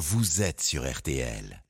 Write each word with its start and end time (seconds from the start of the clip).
vous 0.00 0.40
êtes 0.40 0.62
sur 0.62 0.90
RTL. 0.90 1.62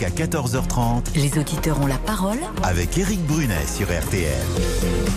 Jusqu'à 0.00 0.24
14h30 0.24 1.14
Les 1.14 1.38
auditeurs 1.38 1.78
ont 1.82 1.86
la 1.86 1.98
parole 1.98 2.38
avec 2.62 2.96
Eric 2.96 3.20
Brunet 3.26 3.66
sur 3.66 3.86
RTL. 3.88 4.32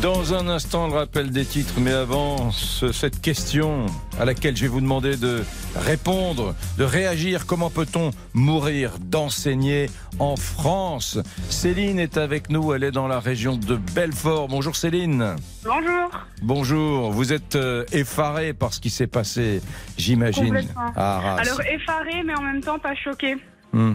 Dans 0.01 0.33
un 0.33 0.49
instant, 0.49 0.87
le 0.89 0.93
rappel 0.95 1.31
des 1.31 1.45
titres, 1.45 1.75
mais 1.79 1.93
avant 1.93 2.51
ce- 2.51 2.91
cette 2.91 3.21
question 3.21 3.85
à 4.19 4.25
laquelle 4.25 4.57
je 4.57 4.63
vais 4.63 4.67
vous 4.67 4.81
demander 4.81 5.15
de 5.15 5.45
répondre, 5.77 6.53
de 6.77 6.83
réagir. 6.83 7.45
Comment 7.45 7.69
peut-on 7.69 8.11
mourir 8.33 8.91
d'enseigner 8.99 9.89
en 10.19 10.35
France? 10.35 11.17
Céline 11.49 11.97
est 11.97 12.17
avec 12.17 12.49
nous, 12.49 12.73
elle 12.73 12.83
est 12.83 12.91
dans 12.91 13.07
la 13.07 13.21
région 13.21 13.55
de 13.55 13.77
Belfort. 13.95 14.49
Bonjour 14.49 14.75
Céline. 14.75 15.37
Bonjour. 15.63 16.09
Bonjour, 16.41 17.11
vous 17.13 17.31
êtes 17.31 17.55
euh, 17.55 17.85
effarée 17.93 18.51
par 18.51 18.73
ce 18.73 18.81
qui 18.81 18.89
s'est 18.89 19.07
passé, 19.07 19.61
j'imagine, 19.97 20.47
Complètement. 20.47 20.91
à 20.93 21.15
Arras. 21.19 21.35
Alors 21.39 21.61
effaré, 21.61 22.21
mais 22.25 22.35
en 22.35 22.41
même 22.41 22.59
temps 22.61 22.79
pas 22.79 22.95
choqué. 22.95 23.37
Hmm. 23.71 23.93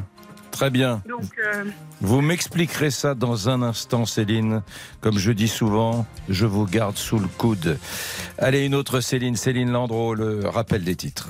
Très 0.50 0.70
bien. 0.70 1.02
Donc 1.08 1.30
euh, 1.38 1.64
Vous 2.00 2.20
m'expliquerez 2.20 2.90
ça 2.90 3.14
dans 3.14 3.48
un 3.48 3.62
instant, 3.62 4.06
Céline. 4.06 4.62
Comme 5.00 5.18
je 5.18 5.32
dis 5.32 5.48
souvent, 5.48 6.06
je 6.28 6.46
vous 6.46 6.66
garde 6.66 6.96
sous 6.96 7.18
le 7.18 7.28
coude. 7.28 7.78
Allez, 8.38 8.64
une 8.64 8.74
autre 8.74 9.00
Céline, 9.00 9.36
Céline 9.36 9.70
Landreau, 9.70 10.14
le 10.14 10.48
rappel 10.48 10.84
des 10.84 10.96
titres. 10.96 11.28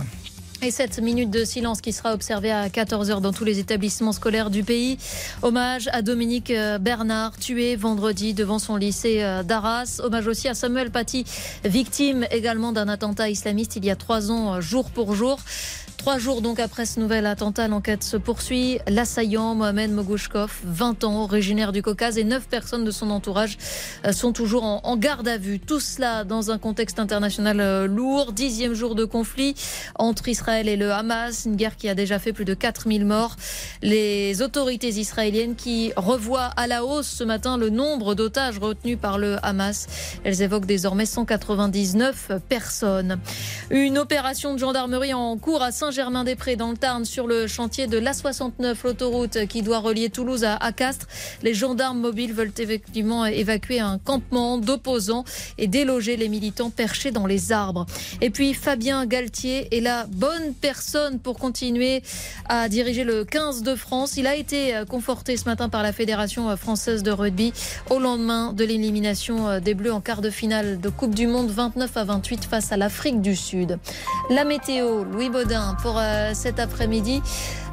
Et 0.60 0.72
cette 0.72 0.98
minute 0.98 1.30
de 1.30 1.44
silence 1.44 1.80
qui 1.80 1.92
sera 1.92 2.12
observée 2.12 2.50
à 2.50 2.68
14h 2.68 3.20
dans 3.20 3.32
tous 3.32 3.44
les 3.44 3.60
établissements 3.60 4.10
scolaires 4.10 4.50
du 4.50 4.64
pays. 4.64 4.98
Hommage 5.42 5.88
à 5.92 6.02
Dominique 6.02 6.50
euh, 6.50 6.78
Bernard, 6.78 7.38
tué 7.38 7.76
vendredi 7.76 8.34
devant 8.34 8.58
son 8.58 8.74
lycée 8.74 9.22
euh, 9.22 9.44
d'Arras. 9.44 10.00
Hommage 10.02 10.26
aussi 10.26 10.48
à 10.48 10.54
Samuel 10.54 10.90
Paty, 10.90 11.24
victime 11.64 12.26
également 12.32 12.72
d'un 12.72 12.88
attentat 12.88 13.30
islamiste 13.30 13.76
il 13.76 13.84
y 13.84 13.90
a 13.90 13.94
trois 13.96 14.32
ans, 14.32 14.60
jour 14.60 14.90
pour 14.90 15.14
jour. 15.14 15.38
Trois 16.08 16.18
jours 16.18 16.40
donc 16.40 16.58
après 16.58 16.86
ce 16.86 17.00
nouvel 17.00 17.26
attentat, 17.26 17.68
l'enquête 17.68 18.02
se 18.02 18.16
poursuit. 18.16 18.78
L'assaillant, 18.88 19.54
Mohamed 19.54 19.90
Mogouchkov, 19.90 20.60
20 20.64 21.04
ans, 21.04 21.24
originaire 21.24 21.70
du 21.70 21.82
Caucase, 21.82 22.16
et 22.16 22.24
neuf 22.24 22.48
personnes 22.48 22.82
de 22.82 22.90
son 22.90 23.10
entourage 23.10 23.58
euh, 24.06 24.12
sont 24.12 24.32
toujours 24.32 24.64
en, 24.64 24.96
garde 24.96 25.28
à 25.28 25.36
vue. 25.36 25.60
Tout 25.60 25.80
cela 25.80 26.24
dans 26.24 26.50
un 26.50 26.56
contexte 26.56 26.98
international 26.98 27.60
euh, 27.60 27.86
lourd. 27.86 28.32
Dixième 28.32 28.72
jour 28.72 28.94
de 28.94 29.04
conflit 29.04 29.54
entre 29.96 30.28
Israël 30.28 30.66
et 30.66 30.78
le 30.78 30.92
Hamas, 30.92 31.44
une 31.44 31.56
guerre 31.56 31.76
qui 31.76 31.90
a 31.90 31.94
déjà 31.94 32.18
fait 32.18 32.32
plus 32.32 32.46
de 32.46 32.54
4000 32.54 33.04
morts. 33.04 33.36
Les 33.82 34.40
autorités 34.40 34.88
israéliennes 34.88 35.56
qui 35.56 35.92
revoient 35.94 36.52
à 36.56 36.66
la 36.66 36.86
hausse 36.86 37.08
ce 37.08 37.22
matin 37.22 37.58
le 37.58 37.68
nombre 37.68 38.14
d'otages 38.14 38.58
retenus 38.58 38.96
par 38.98 39.18
le 39.18 39.36
Hamas. 39.42 39.86
Elles 40.24 40.40
évoquent 40.40 40.64
désormais 40.64 41.04
199 41.04 42.30
personnes. 42.48 43.18
Une 43.68 43.98
opération 43.98 44.54
de 44.54 44.58
gendarmerie 44.58 45.12
en 45.12 45.36
cours 45.36 45.60
à 45.60 45.70
Saint-Germain-des-Prés 45.98 46.54
dans 46.54 46.70
le 46.70 46.76
Tarn 46.76 47.04
sur 47.04 47.26
le 47.26 47.48
chantier 47.48 47.88
de 47.88 47.98
l'A69, 47.98 48.76
l'autoroute 48.84 49.46
qui 49.48 49.62
doit 49.62 49.80
relier 49.80 50.10
Toulouse 50.10 50.44
à, 50.44 50.70
Castres. 50.70 51.08
Les 51.42 51.54
gendarmes 51.54 51.98
mobiles 51.98 52.32
veulent 52.32 52.52
effectivement 52.56 53.26
évacuer 53.26 53.80
un 53.80 53.98
campement 53.98 54.58
d'opposants 54.58 55.24
et 55.58 55.66
déloger 55.66 56.16
les 56.16 56.28
militants 56.28 56.70
perchés 56.70 57.10
dans 57.10 57.26
les 57.26 57.50
arbres. 57.50 57.84
Et 58.20 58.30
puis 58.30 58.54
Fabien 58.54 59.06
Galtier 59.06 59.76
est 59.76 59.80
la 59.80 60.06
bonne 60.06 60.54
personne 60.60 61.18
pour 61.18 61.36
continuer 61.36 62.04
à 62.48 62.68
diriger 62.68 63.02
le 63.02 63.24
15 63.24 63.64
de 63.64 63.74
France. 63.74 64.16
Il 64.16 64.28
a 64.28 64.36
été 64.36 64.76
euh, 64.76 64.84
conforté 64.84 65.36
ce 65.36 65.46
matin 65.46 65.68
par 65.68 65.82
la 65.82 65.92
Fédération 65.92 66.56
française 66.56 67.02
de 67.02 67.10
rugby 67.10 67.52
au 67.90 67.98
lendemain 67.98 68.52
de 68.52 68.62
l'élimination 68.62 69.48
euh, 69.48 69.58
des 69.58 69.74
Bleus 69.74 69.92
en 69.92 70.00
quart 70.00 70.20
de 70.20 70.30
finale 70.30 70.80
de 70.80 70.90
Coupe 70.90 71.16
du 71.16 71.26
Monde 71.26 71.50
29 71.50 71.96
à 71.96 72.04
28 72.04 72.44
face 72.44 72.70
à 72.70 72.76
l'Afrique 72.76 73.20
du 73.20 73.34
Sud. 73.34 73.80
La 74.30 74.44
météo, 74.44 75.02
Louis 75.02 75.28
Baudin 75.28 75.76
pour 75.82 75.98
euh, 75.98 76.32
cet 76.34 76.58
après-midi 76.58 77.22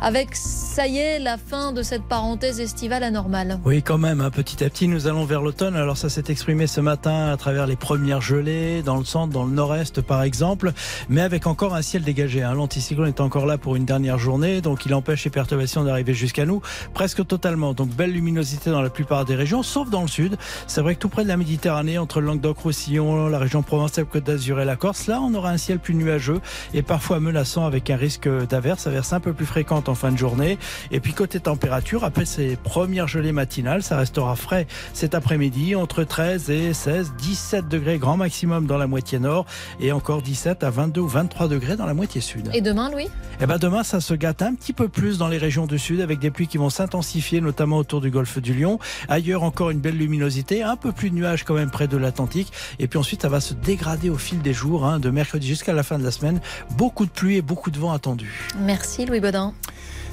avec, 0.01 0.35
ça 0.35 0.87
y 0.87 0.97
est, 0.97 1.19
la 1.19 1.37
fin 1.37 1.71
de 1.71 1.81
cette 1.81 2.03
parenthèse 2.03 2.59
estivale 2.59 3.03
anormale. 3.03 3.59
Oui, 3.65 3.81
quand 3.81 3.97
même, 3.97 4.21
hein, 4.21 4.29
petit 4.29 4.63
à 4.63 4.69
petit, 4.69 4.87
nous 4.87 5.07
allons 5.07 5.25
vers 5.25 5.41
l'automne. 5.41 5.75
Alors 5.75 5.97
ça 5.97 6.09
s'est 6.09 6.25
exprimé 6.29 6.67
ce 6.67 6.81
matin 6.81 7.31
à 7.31 7.37
travers 7.37 7.65
les 7.65 7.75
premières 7.75 8.21
gelées, 8.21 8.83
dans 8.83 8.97
le 8.97 9.05
centre, 9.05 9.33
dans 9.33 9.45
le 9.45 9.51
nord-est 9.51 10.01
par 10.01 10.23
exemple, 10.23 10.73
mais 11.09 11.21
avec 11.21 11.47
encore 11.47 11.73
un 11.75 11.81
ciel 11.81 12.03
dégagé. 12.03 12.43
Hein. 12.43 12.53
L'anticyclone 12.53 13.07
est 13.07 13.21
encore 13.21 13.45
là 13.45 13.57
pour 13.57 13.75
une 13.75 13.85
dernière 13.85 14.19
journée, 14.19 14.61
donc 14.61 14.85
il 14.85 14.93
empêche 14.93 15.23
les 15.23 15.31
perturbations 15.31 15.83
d'arriver 15.83 16.13
jusqu'à 16.13 16.45
nous 16.45 16.61
presque 16.93 17.25
totalement. 17.25 17.73
Donc 17.73 17.89
belle 17.89 18.11
luminosité 18.11 18.69
dans 18.69 18.81
la 18.81 18.89
plupart 18.89 19.25
des 19.25 19.35
régions, 19.35 19.63
sauf 19.63 19.89
dans 19.89 20.01
le 20.01 20.07
sud. 20.07 20.37
C'est 20.67 20.81
vrai 20.81 20.95
que 20.95 20.99
tout 20.99 21.09
près 21.09 21.23
de 21.23 21.29
la 21.29 21.37
Méditerranée, 21.37 21.97
entre 21.97 22.21
le 22.21 22.27
Languedoc-Roussillon, 22.27 23.27
la 23.27 23.39
région 23.39 23.63
provençale, 23.63 24.05
Côte 24.05 24.25
d'Azur 24.25 24.59
et 24.59 24.65
la 24.65 24.75
Corse, 24.75 25.07
là 25.07 25.19
on 25.21 25.33
aura 25.33 25.49
un 25.49 25.57
ciel 25.57 25.79
plus 25.79 25.95
nuageux 25.95 26.41
et 26.73 26.81
parfois 26.81 27.19
menaçant 27.19 27.65
avec 27.65 27.89
un 27.89 27.94
risque 27.95 28.29
d'averse, 28.47 28.87
averse 28.87 29.13
un 29.13 29.19
peu 29.19 29.33
plus 29.33 29.45
fréquente 29.45 29.89
en 29.89 29.95
fin 29.95 30.11
de 30.11 30.17
journée. 30.17 30.57
Et 30.91 30.99
puis 30.99 31.13
côté 31.13 31.39
température, 31.39 32.03
après 32.03 32.25
ces 32.25 32.55
premières 32.55 33.07
gelées 33.07 33.31
matinales, 33.31 33.83
ça 33.83 33.97
restera 33.97 34.35
frais 34.35 34.67
cet 34.93 35.15
après-midi 35.15 35.75
entre 35.75 36.03
13 36.03 36.49
et 36.49 36.73
16, 36.73 37.13
17 37.17 37.67
degrés 37.67 37.97
grand 37.97 38.17
maximum 38.17 38.65
dans 38.65 38.77
la 38.77 38.87
moitié 38.87 39.19
nord 39.19 39.45
et 39.79 39.91
encore 39.91 40.21
17 40.21 40.63
à 40.63 40.69
22 40.69 41.01
ou 41.01 41.07
23 41.07 41.47
degrés 41.47 41.75
dans 41.75 41.85
la 41.85 41.93
moitié 41.93 42.21
sud. 42.21 42.49
Et 42.53 42.61
demain, 42.61 42.89
Louis? 42.89 43.07
Et 43.41 43.45
ben 43.45 43.57
demain, 43.57 43.83
ça 43.83 43.99
se 43.99 44.13
gâte 44.13 44.41
un 44.41 44.55
petit 44.55 44.73
peu 44.73 44.87
plus 44.87 45.17
dans 45.17 45.27
les 45.27 45.37
régions 45.37 45.65
du 45.65 45.77
sud 45.77 46.01
avec 46.01 46.19
des 46.19 46.31
pluies 46.31 46.47
qui 46.47 46.57
vont 46.57 46.69
s'intensifier, 46.69 47.41
notamment 47.41 47.77
autour 47.77 48.01
du 48.01 48.09
golfe 48.09 48.39
du 48.39 48.53
Lion. 48.53 48.79
Ailleurs, 49.09 49.43
encore 49.43 49.69
une 49.69 49.79
belle 49.79 49.97
luminosité, 49.97 50.63
un 50.63 50.75
peu 50.75 50.91
plus 50.91 51.09
de 51.09 51.15
nuages 51.15 51.43
quand 51.43 51.53
même 51.53 51.71
près 51.71 51.87
de 51.87 51.97
l'Atlantique. 51.97 52.51
Et 52.79 52.87
puis 52.87 52.97
ensuite, 52.97 53.21
ça 53.21 53.29
va 53.29 53.41
se 53.41 53.53
dégrader 53.53 54.09
au 54.09 54.17
fil 54.17 54.41
des 54.41 54.53
jours, 54.53 54.85
hein, 54.85 54.99
de 54.99 55.09
mercredi 55.09 55.47
jusqu'à 55.47 55.73
la 55.73 55.83
fin 55.83 55.97
de 55.99 56.03
la 56.03 56.11
semaine. 56.11 56.39
Beaucoup 56.77 57.05
de 57.05 57.11
pluie 57.11 57.37
et 57.37 57.41
beaucoup 57.41 57.71
de 57.71 57.77
vent 57.77 57.84
attendus. 57.91 58.49
Merci 58.59 59.05
Louis 59.05 59.19
Baudin. 59.19 59.53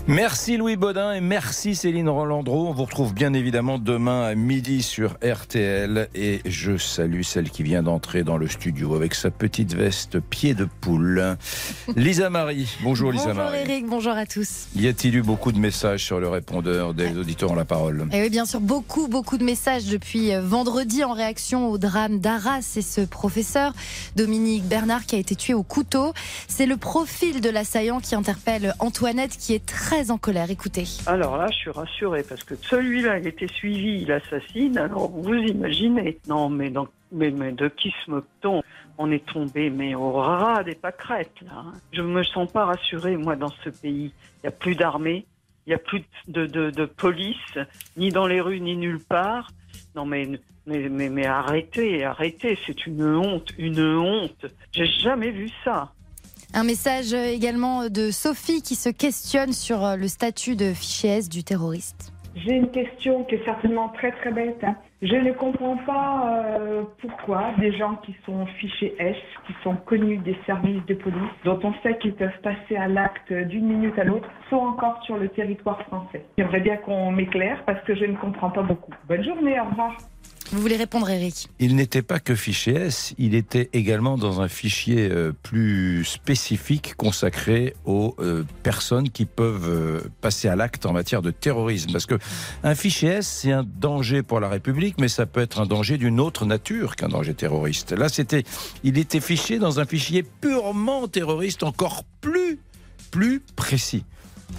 Merci 0.09 0.57
Louis 0.57 0.75
Baudin 0.75 1.13
et 1.13 1.21
merci 1.21 1.77
Céline 1.77 2.09
Rolandreau. 2.09 2.67
On 2.67 2.73
vous 2.73 2.85
retrouve 2.85 3.15
bien 3.15 3.33
évidemment 3.35 3.79
demain 3.79 4.25
à 4.25 4.35
midi 4.35 4.83
sur 4.83 5.17
RTL 5.23 6.09
et 6.17 6.41
je 6.45 6.77
salue 6.77 7.23
celle 7.23 7.51
qui 7.51 7.63
vient 7.63 7.85
d'entrer 7.85 8.25
dans 8.25 8.37
le 8.37 8.49
studio 8.49 8.97
avec 8.97 9.15
sa 9.15 9.31
petite 9.31 9.75
veste 9.75 10.19
pied 10.19 10.55
de 10.55 10.67
poule. 10.81 11.37
Lisa 11.97 12.31
Marie. 12.31 12.77
Bonjour 12.83 13.13
Lisa 13.13 13.27
Bonjour 13.27 13.45
Marie. 13.45 13.59
Eric, 13.61 13.87
bonjour 13.87 14.13
à 14.13 14.27
tous. 14.27 14.67
Y 14.75 14.89
a-t-il 14.89 15.15
eu 15.15 15.23
beaucoup 15.23 15.53
de 15.53 15.61
messages 15.61 16.05
sur 16.05 16.19
le 16.19 16.29
répondeur 16.29 16.95
des 16.95 17.17
auditeurs 17.17 17.53
ont 17.53 17.55
la 17.55 17.65
parole? 17.65 18.09
Et 18.13 18.23
oui, 18.23 18.29
bien 18.29 18.45
sûr, 18.45 18.61
beaucoup, 18.61 19.07
beaucoup 19.07 19.39
de 19.39 19.45
messages 19.45 19.85
depuis 19.85 20.35
euh, 20.35 20.43
vendredi 20.43 21.05
en 21.05 21.13
réaction 21.13 21.71
au 21.71 21.79
drame 21.79 22.19
d'Arras 22.19 22.73
et 22.75 22.83
ce 22.83 23.03
professeur, 23.03 23.73
Dominique 24.17 24.65
Bernard, 24.65 25.07
qui 25.07 25.15
a 25.15 25.19
été 25.19 25.37
tué 25.37 25.55
au 25.55 25.63
couteau. 25.63 26.13
C'est 26.49 26.67
le 26.67 26.77
profil 26.77 27.41
de 27.41 27.51
l'assaillant 27.51 28.01
qui 28.01 28.17
interpelle 28.17 28.75
Antoinette, 28.81 29.37
qui 29.39 29.55
est 29.55 29.65
très 29.65 29.92
en 30.09 30.19
colère. 30.19 30.51
Écoutez. 30.51 30.85
Alors 31.07 31.37
là, 31.37 31.49
je 31.51 31.57
suis 31.57 31.71
rassurée 31.71 32.23
parce 32.27 32.43
que 32.45 32.55
celui-là, 32.57 33.19
il 33.19 33.27
était 33.27 33.47
suivi, 33.47 34.03
il 34.03 34.11
assassine. 34.13 34.79
Alors 34.79 35.11
vous 35.11 35.35
imaginez 35.35 36.19
Non, 36.29 36.49
mais, 36.49 36.71
dans- 36.71 36.89
mais, 37.13 37.31
mais 37.31 37.53
de 37.53 37.69
qui 37.69 37.93
se 38.05 38.11
moque-t-on? 38.11 38.63
On 38.99 39.11
est 39.11 39.25
tombé, 39.27 39.69
mais 39.71 39.95
au 39.95 40.13
ras 40.13 40.65
des 40.65 40.75
pâquerettes 40.75 41.41
là. 41.43 41.53
hein. 41.57 41.73
Je 41.93 42.03
me 42.03 42.23
sens 42.25 42.51
pas 42.51 42.65
rassurée 42.67 43.17
moi 43.17 43.37
dans 43.37 43.53
ce 43.65 43.69
pays. 43.71 44.13
Il 44.43 44.47
y 44.47 44.49
a 44.49 44.51
plus 44.51 44.75
d'armée, 44.75 45.27
il 45.67 45.71
y 45.71 45.75
a 45.75 45.79
plus 45.79 46.03
de 46.29 46.85
police, 46.87 47.59
ni 47.97 48.11
dans 48.11 48.27
les 48.27 48.41
rues 48.41 48.61
ni 48.61 48.77
nulle 48.77 49.01
part. 49.01 49.51
Non 49.95 50.05
mais 50.07 50.27
mais 50.67 50.89
mais, 50.89 51.09
mais 51.11 51.27
arrêtez, 51.27 52.05
arrêtez, 52.05 52.59
c'est 52.67 52.87
une 52.87 53.03
honte, 53.17 53.51
une 53.59 53.81
honte. 53.97 54.47
J'ai 54.73 54.87
jamais 54.87 55.31
vu 55.31 55.51
ça. 55.65 55.93
Un 56.55 56.65
message 56.65 57.15
également 57.15 57.89
de 57.89 58.11
Sophie 58.11 58.61
qui 58.61 58.75
se 58.75 58.91
questionne 58.91 59.55
sur 59.55 59.83
euh, 59.87 59.97
le 59.97 60.07
statut 60.07 60.55
de 60.55 60.75
fichier 60.75 61.17
S 61.17 61.31
du 61.31 61.45
terroriste. 61.45 62.13
J'ai 62.35 62.53
une 62.53 62.71
question 62.71 63.25
qui 63.25 63.37
est 63.37 63.45
certainement 63.47 63.89
très 63.89 64.13
très 64.13 64.33
bête. 64.33 64.63
Je 65.01 65.17
ne 65.17 65.33
comprends 65.33 65.79
pas 65.79 66.59
euh, 66.61 66.83
pourquoi 67.01 67.53
des 67.59 67.73
gens 67.73 67.97
qui 68.05 68.15
sont 68.27 68.45
fichés 68.61 68.95
S, 68.99 69.17
qui 69.47 69.55
sont 69.65 69.77
connus 69.77 70.19
des 70.19 70.37
services 70.45 70.85
de 70.87 70.95
police, 70.95 71.31
dont 71.47 71.59
on 71.63 71.73
sait 71.83 71.97
qu'ils 71.99 72.15
peuvent 72.15 72.41
passer 72.43 72.77
à 72.77 72.87
l'acte 72.87 73.33
d'une 73.33 73.67
minute 73.67 73.99
à 73.99 74.05
l'autre, 74.05 74.29
sont 74.51 74.57
encore 74.57 75.03
sur 75.05 75.17
le 75.17 75.29
territoire 75.29 75.81
français. 75.85 76.27
J'aimerais 76.37 76.61
bien 76.61 76.77
qu'on 76.77 77.13
m'éclaire 77.13 77.63
parce 77.65 77.83
que 77.85 77.95
je 77.95 78.05
ne 78.05 78.17
comprends 78.17 78.51
pas 78.51 78.63
beaucoup. 78.63 78.93
Bonne 79.09 79.25
journée, 79.25 79.59
au 79.59 79.65
revoir. 79.65 79.97
Vous 80.53 80.61
voulez 80.61 80.77
répondre, 80.77 81.09
Eric 81.09 81.49
Il 81.61 81.77
n'était 81.77 82.03
pas 82.03 82.21
que 82.21 82.35
fichier 82.35 82.75
S, 82.75 83.15
il 83.17 83.35
était 83.35 83.71
également 83.73 84.19
dans 84.19 84.43
un 84.43 84.49
fichier 84.49 85.09
euh, 85.11 85.33
plus 85.43 86.05
spécifique 86.05 86.95
consacré 86.97 87.75
aux 87.87 88.15
euh, 88.19 88.45
personnes 88.63 89.09
qui 89.09 89.25
peuvent 89.25 89.67
euh, 89.67 90.01
passer 90.21 90.49
à 90.49 90.57
l'acte 90.57 90.85
en 90.85 90.93
matière 90.93 91.23
de 91.23 91.31
terrorisme. 91.31 91.93
Parce 91.93 92.05
que 92.05 92.19
un 92.65 92.75
fichier 92.75 93.09
S, 93.13 93.27
c'est 93.27 93.53
un 93.53 93.65
danger 93.65 94.23
pour 94.23 94.41
la 94.41 94.51
République, 94.51 94.97
mais 95.01 95.09
ça 95.09 95.25
peut 95.25 95.41
être 95.41 95.59
un 95.59 95.67
danger 95.67 95.97
d'une 95.97 96.21
autre 96.21 96.45
nature 96.45 96.97
qu'un 96.97 97.09
danger 97.09 97.33
terroriste. 97.33 97.93
Là, 97.93 98.11
c'était, 98.11 98.45
il 98.85 98.99
était 98.99 99.21
fiché 99.21 99.59
dans 99.59 99.81
un 99.81 99.87
fichier 99.87 100.23
purement 100.23 101.09
terroriste, 101.09 101.63
encore 101.63 102.05
plus, 102.21 102.59
plus 103.11 103.41
précis. 103.57 104.05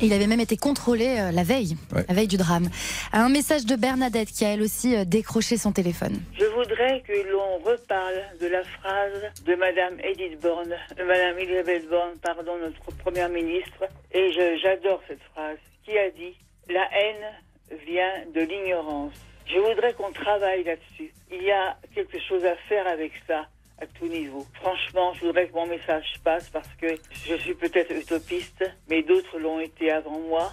Et 0.01 0.07
il 0.07 0.13
avait 0.13 0.27
même 0.27 0.39
été 0.39 0.57
contrôlé 0.57 1.07
euh, 1.19 1.31
la 1.31 1.43
veille, 1.43 1.77
Ouais. 1.95 2.03
la 2.07 2.13
veille 2.15 2.27
du 2.27 2.37
drame. 2.37 2.69
Un 3.13 3.29
message 3.29 3.65
de 3.65 3.75
Bernadette 3.75 4.31
qui 4.31 4.43
a 4.43 4.49
elle 4.53 4.61
aussi 4.61 4.95
euh, 4.95 5.05
décroché 5.05 5.57
son 5.57 5.71
téléphone. 5.71 6.19
Je 6.37 6.45
voudrais 6.45 7.01
que 7.07 7.13
l'on 7.31 7.57
reparle 7.59 8.21
de 8.41 8.47
la 8.47 8.63
phrase 8.63 9.31
de 9.45 9.55
Madame 9.55 9.97
Edith 10.03 10.41
Borne, 10.41 10.73
euh, 10.99 11.05
Madame 11.05 11.37
Elisabeth 11.39 11.87
Borne, 11.89 12.17
pardon, 12.21 12.57
notre 12.61 12.83
première 12.97 13.29
ministre. 13.29 13.83
Et 14.11 14.31
j'adore 14.61 15.01
cette 15.07 15.21
phrase 15.33 15.57
qui 15.85 15.97
a 15.97 16.09
dit 16.09 16.35
La 16.69 16.87
haine 16.99 17.77
vient 17.87 18.13
de 18.33 18.41
l'ignorance. 18.41 19.13
Je 19.45 19.59
voudrais 19.59 19.93
qu'on 19.93 20.11
travaille 20.11 20.63
là-dessus. 20.63 21.13
Il 21.31 21.43
y 21.43 21.51
a 21.51 21.77
quelque 21.93 22.17
chose 22.27 22.43
à 22.45 22.55
faire 22.67 22.87
avec 22.87 23.11
ça 23.27 23.45
à 23.83 23.87
tout 23.99 24.07
niveau. 24.07 24.45
Franchement, 24.53 25.13
je 25.13 25.25
voudrais 25.25 25.47
que 25.47 25.53
mon 25.53 25.67
message 25.67 26.05
passe 26.23 26.49
parce 26.51 26.69
que 26.79 26.87
je 27.27 27.35
suis 27.35 27.53
peut-être 27.53 27.91
utopiste, 27.91 28.63
mais 28.89 29.03
d'autres 29.03 29.37
l'ont 29.39 29.59
été 29.59 29.91
avant 29.91 30.19
moi. 30.29 30.51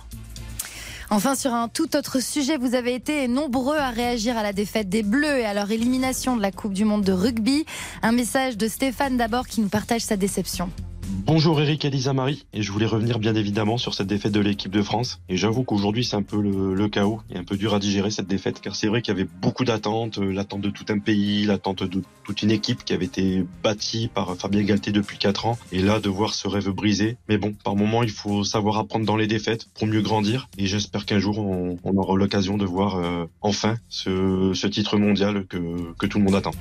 Enfin, 1.11 1.35
sur 1.35 1.53
un 1.55 1.69
tout 1.69 1.97
autre 1.97 2.21
sujet, 2.21 2.57
vous 2.57 2.75
avez 2.75 2.95
été 2.95 3.27
nombreux 3.29 3.77
à 3.77 3.91
réagir 3.91 4.37
à 4.37 4.43
la 4.43 4.53
défaite 4.53 4.89
des 4.89 5.03
Bleus 5.03 5.39
et 5.39 5.45
à 5.45 5.55
leur 5.55 5.71
élimination 5.71 6.37
de 6.37 6.43
la 6.43 6.53
Coupe 6.53 6.73
du 6.73 6.85
Monde 6.85 7.03
de 7.03 7.13
rugby. 7.13 7.67
Un 8.03 8.13
message 8.13 8.57
de 8.57 8.69
Stéphane 8.69 9.17
d'abord 9.17 9.47
qui 9.47 9.61
nous 9.61 9.69
partage 9.69 10.03
sa 10.03 10.17
déception. 10.17 10.71
Bonjour 11.13 11.61
Eric 11.61 11.85
et 11.85 11.91
Lisa 11.91 12.13
Marie, 12.13 12.47
et 12.53 12.63
je 12.63 12.71
voulais 12.71 12.87
revenir 12.87 13.19
bien 13.19 13.35
évidemment 13.35 13.79
sur 13.79 13.95
cette 13.95 14.07
défaite 14.07 14.31
de 14.31 14.39
l'équipe 14.39 14.71
de 14.71 14.81
France. 14.81 15.21
Et 15.29 15.37
j'avoue 15.37 15.65
qu'aujourd'hui 15.65 16.05
c'est 16.05 16.15
un 16.15 16.23
peu 16.23 16.41
le, 16.41 16.73
le 16.73 16.89
chaos 16.89 17.21
et 17.35 17.37
un 17.37 17.43
peu 17.43 17.57
dur 17.57 17.75
à 17.75 17.81
digérer 17.81 18.13
cette 18.13 18.29
défaite, 18.29 18.61
car 18.61 18.77
c'est 18.77 18.87
vrai 18.87 19.03
qu'il 19.03 19.13
y 19.13 19.17
avait 19.21 19.29
beaucoup 19.41 19.65
d'attentes, 19.65 20.19
euh, 20.19 20.33
l'attente 20.33 20.61
de 20.61 20.71
tout 20.71 20.85
un 20.89 21.01
pays, 21.01 21.47
l'attente 21.47 21.83
de 21.83 22.03
toute 22.25 22.43
une 22.43 22.53
équipe 22.53 22.85
qui 22.85 22.93
avait 22.93 23.07
été 23.07 23.45
bâtie 23.63 24.09
par 24.15 24.37
Fabien 24.37 24.63
Galtier 24.63 24.93
depuis 24.93 25.19
4 25.19 25.47
ans. 25.47 25.59
Et 25.73 25.83
là 25.83 25.99
de 25.99 26.09
voir 26.09 26.33
ce 26.33 26.47
rêve 26.47 26.71
brisé. 26.71 27.17
Mais 27.29 27.39
bon, 27.39 27.55
par 27.65 27.75
moment 27.75 28.05
il 28.05 28.11
faut 28.11 28.45
savoir 28.45 28.79
apprendre 28.79 29.05
dans 29.05 29.17
les 29.17 29.27
défaites 29.27 29.67
pour 29.75 29.89
mieux 29.89 30.03
grandir. 30.03 30.49
Et 30.59 30.67
j'espère 30.67 31.07
qu'un 31.07 31.19
jour 31.19 31.41
on, 31.41 31.77
on 31.83 31.97
aura 31.97 32.17
l'occasion 32.17 32.57
de 32.57 32.65
voir 32.65 32.97
euh, 32.97 33.27
enfin 33.41 33.77
ce, 33.89 34.53
ce 34.55 34.67
titre 34.69 34.97
mondial 34.97 35.45
que, 35.47 35.59
que 35.99 36.07
tout 36.07 36.19
le 36.19 36.25
monde 36.25 36.37
attend. 36.37 36.53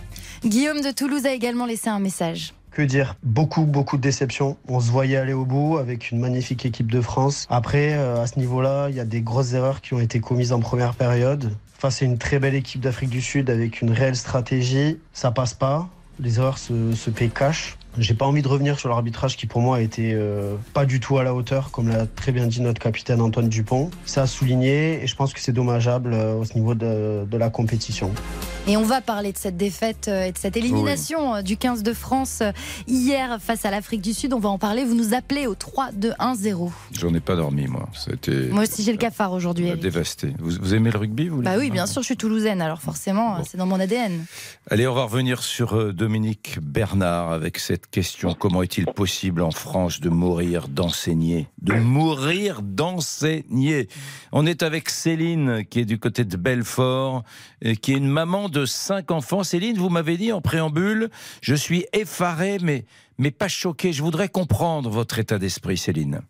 Guillaume 0.44 0.82
de 0.82 0.92
Toulouse 0.92 1.26
a 1.28 1.34
également 1.34 1.68
laissé 1.68 1.90
un 1.90 2.00
message. 2.00 2.54
Que 2.72 2.82
dire? 2.84 3.16
Beaucoup, 3.24 3.66
beaucoup 3.66 3.98
de 3.98 4.02
déceptions. 4.02 4.58
On 4.68 4.80
se 4.80 4.92
voyait 4.92 5.18
aller 5.18 5.34
au 5.34 5.46
bout 5.46 5.78
avec 5.78 6.12
une 6.12 6.20
magnifique 6.20 6.66
équipe 6.66 6.92
de 6.92 7.02
France. 7.02 7.48
Après, 7.50 7.94
euh, 7.94 8.22
à 8.22 8.28
ce 8.28 8.38
niveau-là, 8.38 8.90
il 8.90 8.96
y 8.96 9.00
a 9.00 9.06
des 9.06 9.22
grosses 9.22 9.54
erreurs 9.54 9.82
qui 9.82 9.94
ont 9.94 10.00
été 10.00 10.20
commises 10.20 10.54
en 10.54 10.60
première 10.60 10.94
période. 10.94 11.52
Face 11.78 12.02
à 12.02 12.06
une 12.06 12.18
très 12.18 12.40
belle 12.40 12.56
équipe 12.56 12.82
d'Afrique 12.82 13.10
du 13.10 13.22
Sud 13.22 13.50
avec 13.50 13.82
une 13.82 13.92
réelle 13.92 14.16
stratégie, 14.16 15.00
ça 15.14 15.32
passe 15.32 15.54
pas. 15.54 15.90
Les 16.20 16.38
erreurs 16.38 16.58
se, 16.58 16.94
se 16.94 17.10
paient 17.10 17.30
cash. 17.30 17.78
J'ai 17.98 18.14
pas 18.14 18.26
envie 18.26 18.42
de 18.42 18.48
revenir 18.48 18.80
sur 18.80 18.90
l'arbitrage 18.90 19.36
qui 19.36 19.48
pour 19.48 19.62
moi 19.62 19.78
a 19.78 19.82
été 19.82 20.14
euh, 20.14 20.56
pas 20.74 20.86
du 20.86 21.00
tout 21.00 21.18
à 21.18 21.24
la 21.24 21.34
hauteur, 21.34 21.72
comme 21.72 21.90
l'a 21.90 22.06
très 22.06 22.32
bien 22.32 22.46
dit 22.46 22.62
notre 22.62 22.80
capitaine 22.80 23.20
Antoine 23.20 23.50
Dupont. 23.50 23.90
Ça 24.06 24.24
a 24.24 24.28
souligné 24.28 25.04
et 25.04 25.08
je 25.08 25.16
pense 25.16 25.34
que 25.34 25.40
c'est 25.40 25.54
dommageable 25.54 26.12
euh, 26.14 26.36
au 26.36 26.46
niveau 26.56 26.76
de, 26.76 27.26
de 27.26 27.38
la 27.38 27.50
compétition. 27.50 28.12
Et 28.70 28.78
on 28.78 28.84
va 28.84 29.02
parler 29.02 29.34
de 29.34 29.38
cette 29.40 29.58
défaite 29.58 30.08
euh, 30.10 30.26
et 30.26 30.32
de 30.32 30.38
cette 30.38 30.56
élimination 30.56 31.34
euh, 31.34 31.42
du 31.42 31.58
15 31.58 31.82
de 31.82 31.92
France 31.92 32.42
euh, 32.44 32.52
hier 32.88 33.40
face 33.42 33.66
à 33.66 33.72
l'Afrique 33.72 34.02
du 34.02 34.14
Sud. 34.14 34.32
On 34.32 34.38
va 34.38 34.50
en 34.50 34.60
parler. 34.60 34.86
Vous 34.86 34.94
nous 34.94 35.16
appelez 35.16 35.48
au 35.48 35.56
3 35.56 35.92
2 35.94 36.14
1 36.20 36.36
0. 36.36 36.72
J'en 36.92 37.12
ai 37.16 37.20
pas 37.20 37.36
dormi, 37.36 37.66
moi. 37.66 37.90
C'était 37.96 38.50
Moi 38.52 38.62
aussi 38.62 38.84
j'ai 38.84 38.92
le 38.92 39.00
cafard 39.00 39.34
aujourd'hui. 39.34 39.72
dévasté. 39.76 40.36
Vous, 40.38 40.52
vous 40.62 40.76
aimez 40.76 40.92
le 40.92 41.00
rugby, 41.00 41.30
vous 41.30 41.42
Bah 41.42 41.56
oui, 41.58 41.72
bien 41.72 41.88
sûr, 41.88 42.04
je 42.04 42.06
suis 42.06 42.18
toulousaine, 42.18 42.62
alors 42.62 42.80
forcément, 42.80 43.38
Bon. 43.38 43.44
c'est 43.44 43.58
dans 43.58 43.66
mon 43.66 43.80
ADN. 43.80 44.24
Allez, 44.70 44.86
on 44.88 44.94
va 44.94 45.06
revenir 45.06 45.42
sur 45.42 45.92
Dominique 45.92 46.60
Bernard 46.62 47.32
avec 47.32 47.58
cette 47.58 47.88
question. 47.88 48.36
Comment 48.36 48.62
est-il 48.62 48.86
possible 48.86 49.42
en 49.42 49.50
France 49.50 50.00
de 50.00 50.10
mourir 50.10 50.68
d'enseigner? 50.68 51.48
De 51.60 51.74
mourir 51.74 52.62
d'enseigner 52.62 53.88
On 54.32 54.46
est 54.46 54.62
avec 54.62 54.92
Céline, 54.92 55.66
qui 55.68 55.80
est 55.80 55.86
du 55.86 55.98
côté 55.98 56.24
de 56.24 56.38
Belfort, 56.38 57.24
qui 57.82 57.94
est 57.94 57.98
une 57.98 58.08
maman 58.08 58.50
de 58.50 58.66
cinq 58.66 59.12
enfants. 59.12 59.44
Céline, 59.44 59.78
vous 59.78 59.90
m'avez 59.90 60.18
dit 60.18 60.32
en 60.32 60.42
préambule, 60.42 61.10
je 61.42 61.56
suis 61.56 61.86
effarée, 61.94 62.58
mais, 62.62 62.86
mais 63.18 63.32
pas 63.32 63.48
choquée. 63.48 63.94
Je 63.94 64.04
voudrais 64.04 64.30
comprendre 64.30 64.90
votre 64.90 65.20
état 65.20 65.38
d'esprit, 65.38 65.78
Céline. 65.78 66.22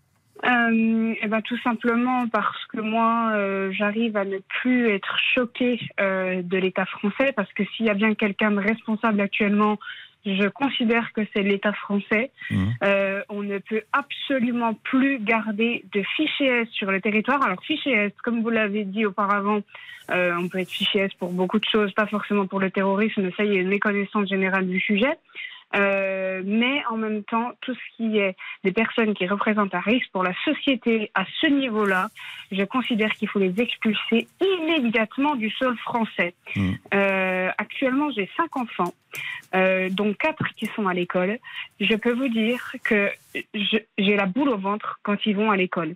Euh, 0.46 1.16
eh 1.22 1.28
ben, 1.28 1.42
tout 1.42 1.58
simplement 1.60 2.28
parce 2.30 2.66
que 2.68 2.80
moi, 2.80 3.32
euh, 3.34 3.72
j'arrive 3.74 4.16
à 4.16 4.24
ne 4.24 4.38
plus 4.62 4.90
être 4.90 5.18
choquée 5.36 5.80
euh, 6.00 6.42
de 6.42 6.58
l'État 6.58 6.86
français, 6.86 7.34
parce 7.36 7.52
que 7.54 7.64
s'il 7.66 7.88
y 7.88 7.90
a 7.90 7.94
bien 7.94 8.14
quelqu'un 8.14 8.52
de 8.52 8.60
responsable 8.60 9.20
actuellement, 9.20 9.78
je 10.26 10.48
considère 10.50 11.12
que 11.14 11.22
c'est 11.34 11.44
l'État 11.44 11.74
français. 11.74 12.32
Mhm. 12.52 12.74
Euh, 12.84 13.22
on 13.30 13.42
ne 13.42 13.58
peut 13.58 13.84
absolument 13.94 14.74
plus 14.74 15.20
garder 15.20 15.86
de 15.94 16.04
fichiers 16.16 16.62
S 16.62 16.70
sur 16.70 16.92
le 16.92 17.02
territoire. 17.02 17.42
Alors, 17.44 17.62
fichiers 17.64 17.94
S, 17.94 18.14
comme 18.24 18.42
vous 18.42 18.50
l'avez 18.50 18.84
dit 18.84 19.06
auparavant, 19.06 19.62
euh, 20.12 20.34
on 20.40 20.48
peut 20.50 20.60
être 20.60 20.70
fichier 20.70 21.02
S 21.02 21.14
pour 21.14 21.32
beaucoup 21.32 21.60
de 21.60 21.66
choses, 21.66 21.94
pas 21.94 22.08
forcément 22.08 22.48
pour 22.48 22.60
le 22.60 22.72
terrorisme, 22.72 23.22
mais 23.24 23.32
ça, 23.38 23.44
il 23.44 23.54
y 23.54 23.58
a 23.58 23.62
une 23.62 23.70
méconnaissance 23.70 24.28
générale 24.28 24.68
du 24.68 24.80
sujet. 24.80 25.18
Euh, 25.76 26.42
mais 26.44 26.84
en 26.90 26.98
même 26.98 27.24
temps, 27.24 27.52
tout 27.62 27.76
ce 27.76 27.96
qui 27.96 28.18
est 28.18 28.36
des 28.64 28.72
personnes 28.72 29.14
qui 29.14 29.28
représentent 29.28 29.76
un 29.76 29.80
risque 29.80 30.10
pour 30.12 30.24
la 30.24 30.34
société 30.44 31.12
à 31.14 31.26
ce 31.42 31.48
niveau-là, 31.48 32.08
je 32.52 32.64
considère 32.64 33.12
qu'il 33.12 33.30
faut 33.30 33.40
les 33.40 33.54
expulser 33.60 34.28
immédiatement 34.42 35.36
du 35.36 35.52
sol 35.52 35.78
français. 35.78 36.34
Mm. 36.56 36.72
Euh, 36.94 37.50
actuellement, 37.58 38.10
j'ai 38.12 38.30
cinq 38.36 38.58
enfants, 38.58 38.94
euh, 39.56 39.90
dont 39.90 40.14
quatre 40.14 40.46
qui 40.56 40.68
sont 40.76 40.88
à 40.88 40.94
l'école. 40.94 41.40
Je 41.80 41.96
peux 41.96 42.14
vous 42.14 42.30
dire 42.30 42.74
que 42.84 43.10
j'ai 43.98 44.16
la 44.16 44.26
boule 44.26 44.50
au 44.50 44.58
ventre 44.58 45.00
quand 45.04 45.26
ils 45.26 45.36
vont 45.36 45.52
à 45.52 45.58
l'école. 45.58 45.96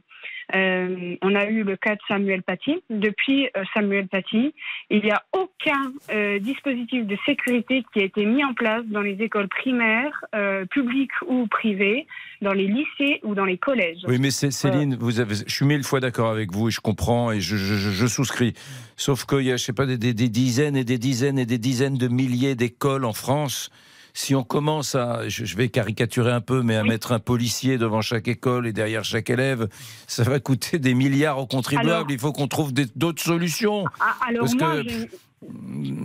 Euh, 0.56 1.16
on 1.22 1.36
a 1.36 1.46
eu 1.46 1.64
le 1.64 1.76
cas 1.78 1.96
de 1.96 2.02
Samuel 2.08 2.44
Paty. 2.44 2.76
Depuis 2.90 3.48
euh, 3.58 3.64
Samuel 3.74 4.08
Paty, 4.08 4.54
il 4.90 5.02
n'y 5.02 5.12
a 5.12 5.24
aucun 5.32 5.92
euh, 6.12 6.38
dispositif 6.40 7.06
de 7.08 7.18
sécurité 7.26 7.84
qui 7.94 8.02
a 8.02 8.04
été 8.04 8.26
mis 8.26 8.44
en 8.44 8.54
place 8.54 8.84
dans 8.86 9.02
les 9.02 9.14
écoles 9.22 9.48
primaires, 9.48 10.26
publiques 10.70 11.12
ou 11.28 11.48
privées, 11.48 12.08
dans 12.42 12.52
les 12.54 12.68
lycées 12.68 13.20
ou 13.24 13.36
dans 13.36 13.46
les 13.46 13.58
collèges. 13.58 14.00
Oui, 14.08 14.18
mais 14.20 14.32
Céline, 14.32 14.96
vous 14.96 15.20
avez, 15.20 15.36
je 15.36 15.54
suis 15.54 15.66
mille 15.66 15.84
fois 15.84 16.00
d'accord 16.02 16.30
avec 16.30 16.52
vous 16.52 16.68
et 16.68 16.72
je 16.72 16.82
comprends 16.82 17.32
et 17.32 17.40
je, 17.40 17.56
je- 17.56 17.76
je- 17.76 17.92
je 17.92 18.08
souscris. 18.08 18.54
Sauf 18.98 19.26
qu'il 19.26 19.42
y 19.44 19.52
a, 19.52 19.58
je 19.58 19.64
sais 19.64 19.74
pas, 19.74 19.86
des, 19.86 19.98
des- 19.98 20.14
des 20.14 20.30
dizaines 20.30 20.76
et 20.76 20.84
des 20.84 20.98
dizaines 20.98 21.40
et 21.40 21.46
des 21.46 21.58
dizaines 21.58 21.98
de 21.98 22.08
milliers 22.08 22.56
d'écoles 22.56 23.03
en 23.06 23.14
France. 23.14 23.70
Si 24.16 24.36
on 24.36 24.44
commence 24.44 24.94
à, 24.94 25.28
je, 25.28 25.56
vais 25.56 25.70
caricaturer 25.70 26.32
un 26.32 26.40
peu, 26.42 26.62
mais 26.62 26.76
à 26.76 26.84
mettre 26.84 27.14
un 27.14 27.20
policier 27.20 27.80
devant 27.80 28.02
chaque 28.02 28.28
école 28.28 28.68
et 28.68 28.72
derrière 28.74 29.04
chaque 29.04 29.32
élève, 29.32 29.68
ça 30.06 30.22
va 30.24 30.40
coûter 30.40 30.78
des 30.78 30.94
milliards 30.94 31.40
aux 31.40 31.48
contribuables. 31.48 31.90
Alors- 31.90 32.06
Il 32.12 32.20
faut 32.20 32.32
qu'on 32.32 32.48
trouve 32.48 32.74
d'autres 32.74 33.24
solutions. 33.24 33.86
Ah, 34.00 34.14
alors 34.28 34.42
Parce 34.46 34.54
moi, 34.56 34.84
que- 34.84 34.90
je- 34.90 35.06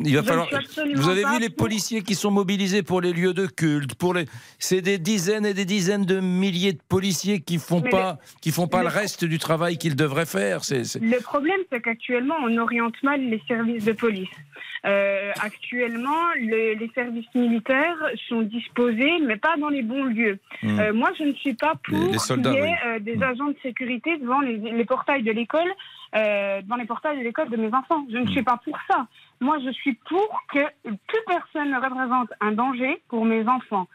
Il 0.04 0.14
va 0.16 0.22
falloir. 0.22 0.48
Vous 0.94 1.08
avez 1.08 1.24
vu 1.24 1.38
les 1.40 1.50
policiers 1.50 2.02
qui 2.02 2.14
sont 2.14 2.30
mobilisés 2.30 2.82
pour 2.82 3.00
les 3.00 3.12
lieux 3.12 3.34
de 3.34 3.46
culte, 3.46 3.94
pour 3.94 4.14
les. 4.14 4.24
C'est 4.58 4.80
des 4.80 4.98
dizaines 4.98 5.46
et 5.46 5.54
des 5.54 5.64
dizaines 5.64 6.04
de 6.04 6.20
milliers 6.20 6.72
de 6.72 6.80
policiers 6.88 7.40
qui 7.40 7.58
font 7.58 7.80
Mais 7.82 7.90
pas, 7.90 8.18
qui 8.40 8.50
font 8.50 8.66
pas 8.68 8.78
le- 8.82 8.88
le 8.88 8.94
reste 8.94 9.24
du 9.24 9.38
travail 9.38 9.76
qu'ils 9.78 9.96
devraient 9.96 10.26
faire. 10.26 10.60
Le 10.70 11.20
problème, 11.22 11.60
c'est 11.70 11.80
qu'actuellement, 11.80 12.34
on 12.42 12.56
oriente 12.58 12.94
mal 13.02 13.20
les 13.20 13.42
services 13.46 13.84
de 13.84 13.92
police. 13.92 14.28
Euh, 14.86 15.32
actuellement, 15.40 16.22
le- 16.36 16.74
les 16.74 16.90
services 16.94 17.26
militaires 17.34 17.96
sont 18.28 18.42
disposés, 18.42 19.12
mais 19.26 19.36
pas 19.36 19.56
dans 19.58 19.68
les 19.68 19.82
bons 19.82 20.04
lieux. 20.04 20.38
Hmm. 20.62 20.78
Euh, 20.78 20.92
moi, 20.92 21.10
je 21.18 21.24
ne 21.24 21.32
suis 21.34 21.54
pas 21.54 21.74
pour 21.84 21.98
qu'il 21.98 22.46
y 22.46 22.56
ait 22.56 22.62
oui. 22.62 22.70
euh, 22.86 22.98
des 23.00 23.16
Hmm. 23.16 23.22
agents 23.24 23.48
de 23.48 23.56
sécurité 23.62 24.16
devant 24.18 24.40
les, 24.40 24.56
les 24.56 24.84
portails 24.84 25.22
de 25.24 25.32
l'école, 25.32 25.68
euh, 26.16 26.62
devant 26.62 26.76
les 26.76 26.86
portails 26.86 27.18
de 27.18 27.22
l'école 27.24 27.50
de 27.50 27.56
mes 27.56 27.72
enfants. 27.74 28.04
Je 28.10 28.16
ne 28.18 28.24
Hmm. 28.24 28.28
suis 28.28 28.42
pas 28.42 28.58
pour 28.64 28.78
ça. 28.90 29.06
Moi, 29.40 29.58
je 29.64 29.70
suis 29.70 29.94
pour 30.08 30.42
que 30.52 30.60
plus 30.82 31.20
personne 31.26 31.70
ne 31.70 31.76
représente 31.76 32.30
un 32.40 32.52
danger 32.52 33.02
pour 33.08 33.24
mes 33.24 33.46
enfants. 33.48 33.86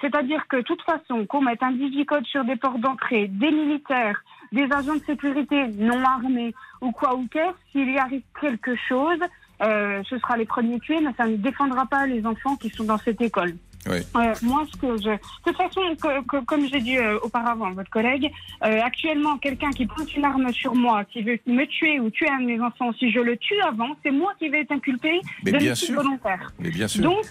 C'est-à-dire 0.00 0.46
que, 0.48 0.56
de 0.56 0.62
toute 0.62 0.82
façon, 0.82 1.24
qu'on 1.26 1.40
mette 1.42 1.62
un 1.62 1.70
digicode 1.72 2.26
sur 2.26 2.44
des 2.44 2.56
portes 2.56 2.80
d'entrée, 2.80 3.28
des 3.28 3.50
militaires, 3.52 4.22
des 4.52 4.64
agents 4.72 4.94
de 4.96 5.04
sécurité 5.04 5.68
non 5.68 6.02
armés 6.04 6.52
ou 6.80 6.90
quoi 6.90 7.14
ou 7.14 7.26
qu'est, 7.28 7.52
s'il 7.70 7.90
y 7.90 7.98
arrive 7.98 8.22
quelque 8.40 8.74
chose, 8.88 9.18
euh, 9.62 10.02
ce 10.08 10.18
sera 10.18 10.36
les 10.36 10.46
premiers 10.46 10.80
tués, 10.80 11.00
mais 11.00 11.12
ça 11.16 11.26
ne 11.26 11.36
défendra 11.36 11.86
pas 11.86 12.06
les 12.06 12.26
enfants 12.26 12.56
qui 12.56 12.70
sont 12.70 12.84
dans 12.84 12.98
cette 12.98 13.20
école. 13.20 13.54
Oui. 13.90 13.98
Euh, 14.16 14.34
moi, 14.42 14.64
ce 14.72 14.76
que 14.78 14.96
je... 14.96 15.10
De 15.10 15.18
toute 15.44 15.56
façon, 15.56 15.80
que- 16.00 16.24
que- 16.26 16.44
comme 16.44 16.66
j'ai 16.68 16.80
dit 16.80 16.96
euh, 16.96 17.18
auparavant, 17.22 17.70
votre 17.72 17.90
collègue, 17.90 18.30
euh, 18.64 18.80
actuellement, 18.82 19.36
quelqu'un 19.38 19.70
qui 19.70 19.86
pointe 19.86 20.14
une 20.16 20.24
arme 20.24 20.52
sur 20.52 20.74
moi, 20.74 21.04
qui 21.04 21.22
veut 21.22 21.38
me 21.46 21.64
tuer 21.66 22.00
ou 22.00 22.10
tuer 22.10 22.28
un 22.30 22.40
de 22.40 22.46
mes 22.46 22.60
enfants, 22.60 22.92
si 22.98 23.10
je 23.10 23.20
le 23.20 23.36
tue 23.36 23.60
avant, 23.60 23.90
c'est 24.02 24.10
moi 24.10 24.32
qui 24.38 24.48
vais 24.48 24.60
être 24.60 24.72
inculpé 24.72 25.20
Mais 25.44 25.52
de 25.52 25.58
bien 25.58 25.74
sûr. 25.74 25.94
volontaire. 25.96 26.52
Mais 26.58 26.70
bien 26.70 26.88
sûr. 26.88 27.02
Donc, 27.02 27.24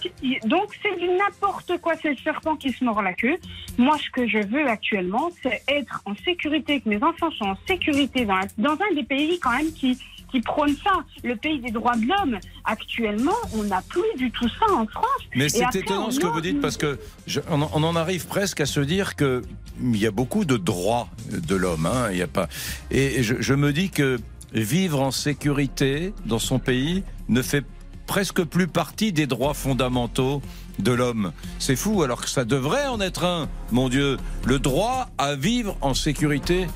donc 0.44 0.68
c'est 0.82 0.98
du 0.98 1.08
n'importe 1.08 1.78
quoi, 1.80 1.94
c'est 2.00 2.10
le 2.10 2.16
serpent 2.18 2.56
qui 2.56 2.70
se 2.70 2.84
mord 2.84 3.02
la 3.02 3.14
queue. 3.14 3.36
Moi, 3.78 3.96
ce 3.98 4.10
que 4.10 4.26
je 4.26 4.38
veux 4.46 4.66
actuellement, 4.68 5.30
c'est 5.42 5.62
être 5.68 6.02
en 6.06 6.14
sécurité, 6.24 6.80
que 6.80 6.88
mes 6.88 7.02
enfants 7.02 7.30
soient 7.32 7.48
en 7.48 7.56
sécurité 7.66 8.26
dans 8.58 8.72
un 8.72 8.94
des 8.94 9.02
pays 9.04 9.38
quand 9.40 9.52
même 9.56 9.72
qui, 9.72 9.98
qui 10.34 10.40
prône 10.40 10.74
ça. 10.82 10.90
Le 11.22 11.36
pays 11.36 11.60
des 11.60 11.70
droits 11.70 11.94
de 11.96 12.06
l'homme, 12.06 12.38
actuellement, 12.64 13.36
on 13.54 13.62
n'a 13.62 13.82
plus 13.88 14.02
du 14.18 14.30
tout 14.32 14.48
ça 14.48 14.66
en 14.74 14.84
France. 14.86 15.04
Mais 15.36 15.48
c'est 15.48 15.74
étonnant 15.76 16.08
on 16.08 16.10
ce 16.10 16.18
que 16.18 16.26
vous 16.26 16.40
dites 16.40 16.60
parce 16.60 16.76
que 16.76 16.98
je- 17.28 17.40
on, 17.48 17.62
en- 17.62 17.70
on 17.72 17.84
en 17.84 17.94
arrive 17.94 18.26
presque 18.26 18.60
à 18.60 18.66
se 18.66 18.80
dire 18.80 19.14
que 19.14 19.42
il 19.80 19.96
y 19.96 20.06
a 20.06 20.10
beaucoup 20.10 20.44
de 20.44 20.56
droits 20.56 21.08
de 21.30 21.54
l'homme. 21.54 21.86
Hein, 21.86 22.08
il 22.10 22.16
y 22.18 22.22
a 22.22 22.26
pas. 22.26 22.48
Et 22.90 23.22
je, 23.22 23.36
je 23.38 23.54
me 23.54 23.72
dis 23.72 23.90
que 23.90 24.18
vivre 24.52 25.00
en 25.00 25.10
sécurité 25.12 26.12
dans 26.26 26.38
son 26.40 26.58
pays 26.58 27.04
ne 27.28 27.40
fait 27.42 27.64
presque 28.06 28.42
plus 28.44 28.66
partie 28.68 29.12
des 29.12 29.26
droits 29.26 29.54
fondamentaux 29.54 30.42
de 30.80 30.92
l'homme. 30.92 31.32
C'est 31.60 31.76
fou, 31.76 32.02
alors 32.02 32.20
que 32.20 32.28
ça 32.28 32.44
devrait 32.44 32.86
en 32.86 33.00
être 33.00 33.24
un, 33.24 33.48
mon 33.72 33.88
Dieu. 33.88 34.16
Le 34.44 34.58
droit 34.58 35.08
à 35.18 35.36
vivre 35.36 35.76
en 35.80 35.94
sécurité 35.94 36.66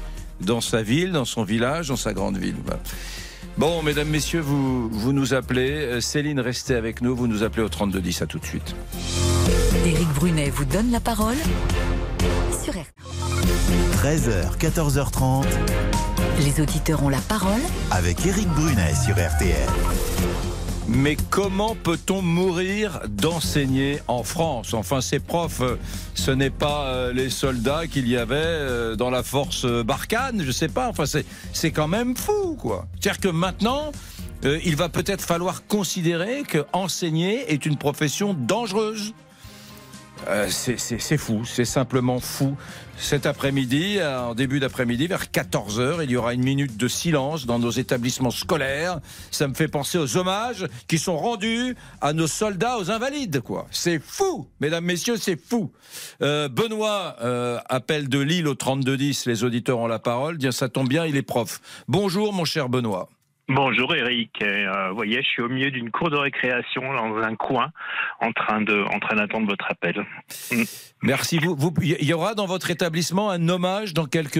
dans 0.40 0.60
sa 0.60 0.82
ville, 0.82 1.10
dans 1.12 1.24
son 1.24 1.42
village, 1.42 1.88
dans 1.88 1.96
sa 1.96 2.12
grande 2.12 2.36
ville. 2.38 2.54
Bon, 3.58 3.82
mesdames, 3.82 4.06
messieurs, 4.06 4.38
vous, 4.40 4.88
vous 4.88 5.12
nous 5.12 5.34
appelez. 5.34 5.72
Euh, 5.72 6.00
Céline, 6.00 6.38
restez 6.38 6.76
avec 6.76 7.02
nous. 7.02 7.16
Vous 7.16 7.26
nous 7.26 7.42
appelez 7.42 7.64
au 7.64 7.68
3210. 7.68 8.22
À 8.22 8.26
tout 8.26 8.38
de 8.38 8.44
suite. 8.44 8.76
Éric 9.84 10.08
Brunet 10.14 10.48
vous 10.50 10.64
donne 10.64 10.92
la 10.92 11.00
parole 11.00 11.34
sur 12.62 12.72
R. 12.72 12.86
13h, 13.96 14.56
14h30 14.58 15.44
Les 16.44 16.60
auditeurs 16.62 17.02
ont 17.02 17.08
la 17.08 17.18
parole 17.18 17.60
avec 17.90 18.24
Éric 18.24 18.48
Brunet 18.50 18.94
sur 18.94 19.14
RTL. 19.14 19.68
Mais 20.90 21.18
comment 21.28 21.74
peut-on 21.74 22.22
mourir 22.22 23.00
d'enseigner 23.08 23.98
en 24.08 24.22
France? 24.22 24.72
Enfin, 24.72 25.02
ces 25.02 25.18
profs, 25.18 25.60
euh, 25.60 25.76
ce 26.14 26.30
n'est 26.30 26.50
pas 26.50 26.86
euh, 26.86 27.12
les 27.12 27.28
soldats 27.28 27.86
qu'il 27.86 28.08
y 28.08 28.16
avait 28.16 28.36
euh, 28.36 28.96
dans 28.96 29.10
la 29.10 29.22
force 29.22 29.66
Barkhane, 29.66 30.42
je 30.42 30.50
sais 30.50 30.68
pas. 30.68 30.88
Enfin, 30.88 31.04
c'est 31.52 31.70
quand 31.72 31.88
même 31.88 32.16
fou, 32.16 32.56
quoi. 32.58 32.86
C'est-à-dire 32.98 33.20
que 33.20 33.28
maintenant, 33.28 33.92
il 34.42 34.76
va 34.76 34.88
peut-être 34.88 35.20
falloir 35.20 35.66
considérer 35.66 36.44
que 36.44 36.64
enseigner 36.72 37.52
est 37.52 37.66
une 37.66 37.76
profession 37.76 38.34
dangereuse. 38.34 39.12
Euh, 40.26 40.48
c'est- 40.48 41.16
fou, 41.16 41.44
c'est 41.44 41.64
simplement 41.64 42.20
fou. 42.20 42.56
Cet 42.98 43.26
après-midi, 43.26 43.98
euh, 43.98 44.20
en 44.20 44.34
début 44.34 44.58
d'après-midi, 44.60 45.06
vers 45.06 45.30
14h, 45.30 46.02
il 46.02 46.10
y 46.10 46.16
aura 46.16 46.34
une 46.34 46.42
minute 46.42 46.76
de 46.76 46.88
silence 46.88 47.46
dans 47.46 47.58
nos 47.58 47.70
établissements 47.70 48.30
scolaires. 48.32 49.00
Ça 49.30 49.46
me 49.48 49.54
fait 49.54 49.68
penser 49.68 49.96
aux 49.98 50.16
hommages 50.16 50.66
qui 50.88 50.98
sont 50.98 51.16
rendus 51.16 51.76
à 52.00 52.12
nos 52.12 52.26
soldats, 52.26 52.78
aux 52.78 52.90
invalides, 52.90 53.40
quoi. 53.40 53.66
C'est 53.70 54.00
fou, 54.04 54.48
mesdames, 54.60 54.84
messieurs, 54.84 55.16
c'est 55.16 55.40
fou. 55.40 55.70
Euh, 56.22 56.48
Benoît 56.48 57.16
euh, 57.22 57.58
appelle 57.68 58.08
de 58.08 58.18
Lille 58.18 58.48
au 58.48 58.54
3210, 58.54 59.26
les 59.26 59.44
auditeurs 59.44 59.78
ont 59.78 59.86
la 59.86 60.00
parole. 60.00 60.36
Tiens, 60.38 60.52
ça 60.52 60.68
tombe 60.68 60.88
bien, 60.88 61.06
il 61.06 61.16
est 61.16 61.22
prof. 61.22 61.60
Bonjour, 61.86 62.32
mon 62.32 62.44
cher 62.44 62.68
Benoît. 62.68 63.08
Bonjour 63.48 63.94
Eric, 63.94 64.30
Euh, 64.42 64.90
voyez, 64.92 65.22
je 65.22 65.28
suis 65.28 65.42
au 65.42 65.48
milieu 65.48 65.70
d'une 65.70 65.90
cour 65.90 66.10
de 66.10 66.16
récréation 66.16 66.82
dans 66.92 67.16
un 67.16 67.34
coin 67.34 67.70
en 68.20 68.30
train 68.32 68.60
de, 68.60 68.82
en 68.94 68.98
train 69.00 69.16
d'attendre 69.16 69.46
votre 69.48 69.64
appel. 69.70 70.04
Mm. 70.52 70.62
Merci. 71.02 71.38
Vous, 71.38 71.56
vous- 71.56 71.72
il 71.82 72.04
y 72.04 72.12
aura 72.12 72.34
dans 72.34 72.46
votre 72.46 72.70
établissement 72.70 73.30
un 73.30 73.48
hommage 73.48 73.94
dans 73.94 74.04
quelques, 74.04 74.38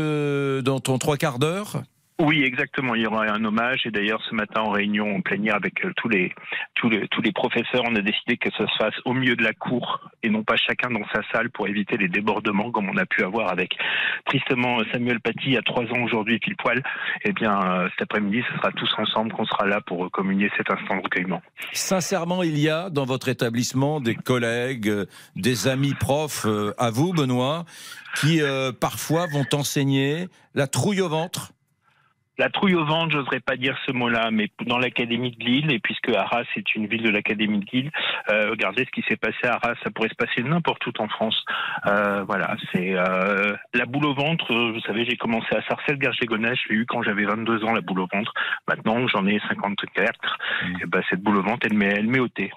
dans 0.63 0.81
ton 0.81 0.99
trois 0.99 1.17
quarts 1.17 1.39
d'heure? 1.39 1.83
Oui, 2.21 2.43
exactement. 2.43 2.97
Il 2.97 3.03
y 3.03 3.07
aura 3.07 3.27
un 3.27 3.45
hommage 3.45 3.87
et 3.87 3.93
d'ailleurs 3.93 4.21
ce 4.29 4.35
matin 4.35 4.63
en 4.63 4.71
réunion 4.71 5.15
en 5.15 5.21
plénière 5.21 5.55
avec 5.55 5.85
euh, 5.85 5.93
tous 5.97 6.09
les, 6.09 6.35
tous 6.75 6.91
les, 6.91 7.07
tous 7.09 7.23
les 7.23 7.31
professeurs, 7.31 7.85
on 7.85 7.95
a 7.95 8.01
décidé 8.01 8.37
que 8.37 8.51
ça 8.51 8.67
se 8.67 8.77
fasse 8.77 8.95
au 9.05 9.15
milieu 9.15 9.37
de 9.37 9.45
la 9.45 9.53
cour 9.53 10.01
et 10.25 10.29
non 10.29 10.43
pas 10.43 10.57
chacun 10.57 10.91
dans 10.91 11.07
sa 11.15 11.21
salle 11.33 11.49
pour 11.51 11.69
éviter 11.69 11.97
les 11.97 12.09
débordements 12.09 12.73
comme 12.73 12.89
on 12.89 12.97
a 12.97 13.07
pu 13.07 13.23
avoir 13.23 13.53
avec 13.53 13.77
tristement 14.27 14.79
Samuel 14.93 15.21
Paty 15.21 15.57
à 15.57 15.63
trois 15.63 15.85
ans 15.85 16.03
aujourd'hui 16.05 16.41
pile 16.41 16.57
poil. 16.57 16.83
Eh 17.25 17.33
bien, 17.33 17.61
euh, 17.63 17.89
cet 17.91 18.03
après-midi, 18.03 18.43
ce 18.51 18.57
sera 18.59 18.73
tous 18.73 18.91
ensemble 18.99 19.33
qu'on 19.33 19.47
sera 19.47 19.67
là 19.67 19.81
pour 19.81 20.11
communier 20.11 20.51
cet 20.57 20.71
instant 20.73 20.97
de 20.97 21.03
recueillement. 21.03 21.41
Sincèrement, 21.73 22.43
il 22.43 22.59
y 22.59 22.69
a 22.69 22.91
dans 22.91 23.05
votre 23.05 23.29
établissement 23.29 24.01
des 24.01 24.15
collègues, 24.15 24.89
euh, 24.89 25.07
des 25.37 25.69
amis 25.69 25.95
profs, 25.95 26.47
euh, 26.47 26.75
à 26.79 26.91
vous, 26.91 27.13
Benoît, 27.13 27.65
qui 28.17 28.43
euh, 28.43 28.73
parfois 28.73 29.27
vont 29.27 29.47
enseigner 29.53 30.27
la 30.55 30.67
trouille 30.67 31.01
au 31.01 31.09
ventre. 31.09 31.53
La 32.39 32.51
trouille 32.51 32.77
au 32.77 32.85
ventre, 32.85 33.11
j'oserais 33.11 33.41
pas 33.41 33.57
dire 33.57 33.77
ce 33.85 33.91
mot-là, 33.91 34.31
mais 34.31 34.49
dans 34.65 34.79
l'académie 34.79 35.33
de 35.33 35.45
Lille, 35.45 35.73
et 35.73 35.81
puisque 35.81 36.09
Arras 36.11 36.45
est 36.57 36.75
une 36.77 36.87
ville 36.87 37.03
de 37.03 37.11
l'académie 37.11 37.59
de 37.59 37.67
Lille, 37.73 37.91
euh, 38.31 38.51
regardez 38.51 38.85
ce 38.85 38.91
qui 38.91 39.03
s'est 39.09 39.17
passé 39.17 39.39
à 39.45 39.55
Arras, 39.55 39.75
ça 39.83 39.91
pourrait 39.91 40.09
se 40.09 40.15
passer 40.15 40.43
n'importe 40.45 40.87
où 40.87 40.93
en 40.99 41.09
France. 41.09 41.45
Euh, 41.87 42.23
voilà, 42.23 42.57
c'est 42.73 42.95
euh, 42.97 43.57
la 43.75 43.87
boule 43.87 44.07
au 44.07 44.15
ventre. 44.15 44.53
euh, 44.53 44.71
Vous 44.73 44.81
savez, 44.81 45.05
j'ai 45.05 45.17
commencé 45.17 45.49
à 45.55 45.63
sarcelles 45.63 45.99
garges 45.99 46.19
les 46.21 46.27
gonesse 46.27 46.59
je 46.65 46.73
l'ai 46.73 46.81
eu 46.81 46.87
quand 46.87 47.03
j'avais 47.03 47.25
22 47.25 47.65
ans, 47.65 47.73
la 47.73 47.81
boule 47.81 48.01
au 48.01 48.09
ventre. 48.13 48.33
Maintenant 48.69 49.05
que 49.05 49.11
j'en 49.11 49.27
ai 49.27 49.41
54, 49.49 50.39
et 50.81 50.87
ben 50.87 51.03
cette 51.11 51.21
boule 51.21 51.39
au 51.39 51.43
ventre, 51.43 51.67
elle 51.69 51.77
met, 51.77 51.87
elle 51.97 52.07
met 52.07 52.21
au 52.21 52.29
thé. 52.29 52.53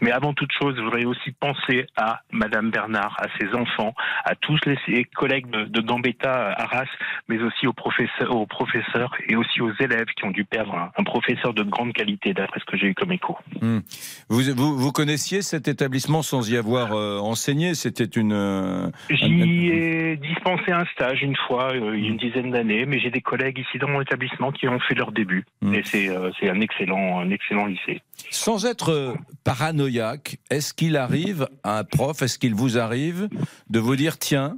Mais 0.00 0.10
avant 0.10 0.32
toute 0.34 0.50
chose, 0.52 0.74
je 0.76 0.82
voudrais 0.82 1.04
aussi 1.04 1.30
penser 1.32 1.86
à 1.96 2.22
Madame 2.32 2.70
Bernard, 2.70 3.16
à 3.20 3.26
ses 3.38 3.54
enfants, 3.54 3.94
à 4.24 4.34
tous 4.34 4.58
les 4.66 4.76
ses 4.86 5.04
collègues 5.04 5.48
de, 5.50 5.64
de 5.64 5.80
Gambetta 5.80 6.32
à 6.32 6.62
Arras, 6.62 6.88
mais 7.28 7.40
aussi 7.40 7.66
aux 7.68 7.72
professeurs, 7.72 8.34
aux 8.34 8.46
professeurs 8.46 8.79
et 9.28 9.36
aussi 9.36 9.60
aux 9.60 9.72
élèves 9.80 10.06
qui 10.16 10.24
ont 10.24 10.30
dû 10.30 10.44
perdre 10.44 10.74
un, 10.74 10.90
un 10.96 11.04
professeur 11.04 11.54
de 11.54 11.62
grande 11.62 11.92
qualité, 11.92 12.34
d'après 12.34 12.60
ce 12.60 12.64
que 12.64 12.76
j'ai 12.76 12.86
eu 12.88 12.94
comme 12.94 13.12
écho. 13.12 13.36
Hmm. 13.60 13.80
Vous, 14.28 14.42
vous, 14.54 14.78
vous 14.78 14.92
connaissiez 14.92 15.42
cet 15.42 15.68
établissement 15.68 16.22
sans 16.22 16.50
y 16.50 16.56
avoir 16.56 16.92
euh, 16.92 17.18
enseigné? 17.18 17.74
C'était 17.74 18.04
une. 18.04 18.32
euh, 18.32 18.90
J'y 19.10 19.68
ai 19.68 20.16
dispensé 20.16 20.72
un 20.72 20.84
stage 20.92 21.22
une 21.22 21.36
fois, 21.46 21.72
euh, 21.72 21.96
il 21.96 22.04
y 22.04 22.06
a 22.06 22.10
une 22.10 22.16
dizaine 22.16 22.50
d'années, 22.50 22.86
mais 22.86 22.98
j'ai 23.00 23.10
des 23.10 23.20
collègues 23.20 23.58
ici 23.58 23.78
dans 23.78 23.88
mon 23.88 24.00
établissement 24.00 24.52
qui 24.52 24.68
ont 24.68 24.78
fait 24.80 24.94
leur 24.94 25.12
début. 25.12 25.44
Et 25.72 25.82
c'est 25.84 26.08
c'est 26.38 26.48
un 26.48 26.60
excellent, 26.60 27.20
un 27.20 27.30
excellent 27.30 27.66
lycée. 27.66 28.02
Sans 28.30 28.66
être 28.66 29.14
paranoïaque, 29.44 30.38
est-ce 30.50 30.72
qu'il 30.74 30.96
arrive 30.96 31.48
à 31.62 31.78
un 31.78 31.84
prof, 31.84 32.22
est-ce 32.22 32.38
qu'il 32.38 32.54
vous 32.54 32.78
arrive 32.78 33.28
de 33.68 33.78
vous 33.78 33.96
dire 33.96 34.18
tiens, 34.18 34.56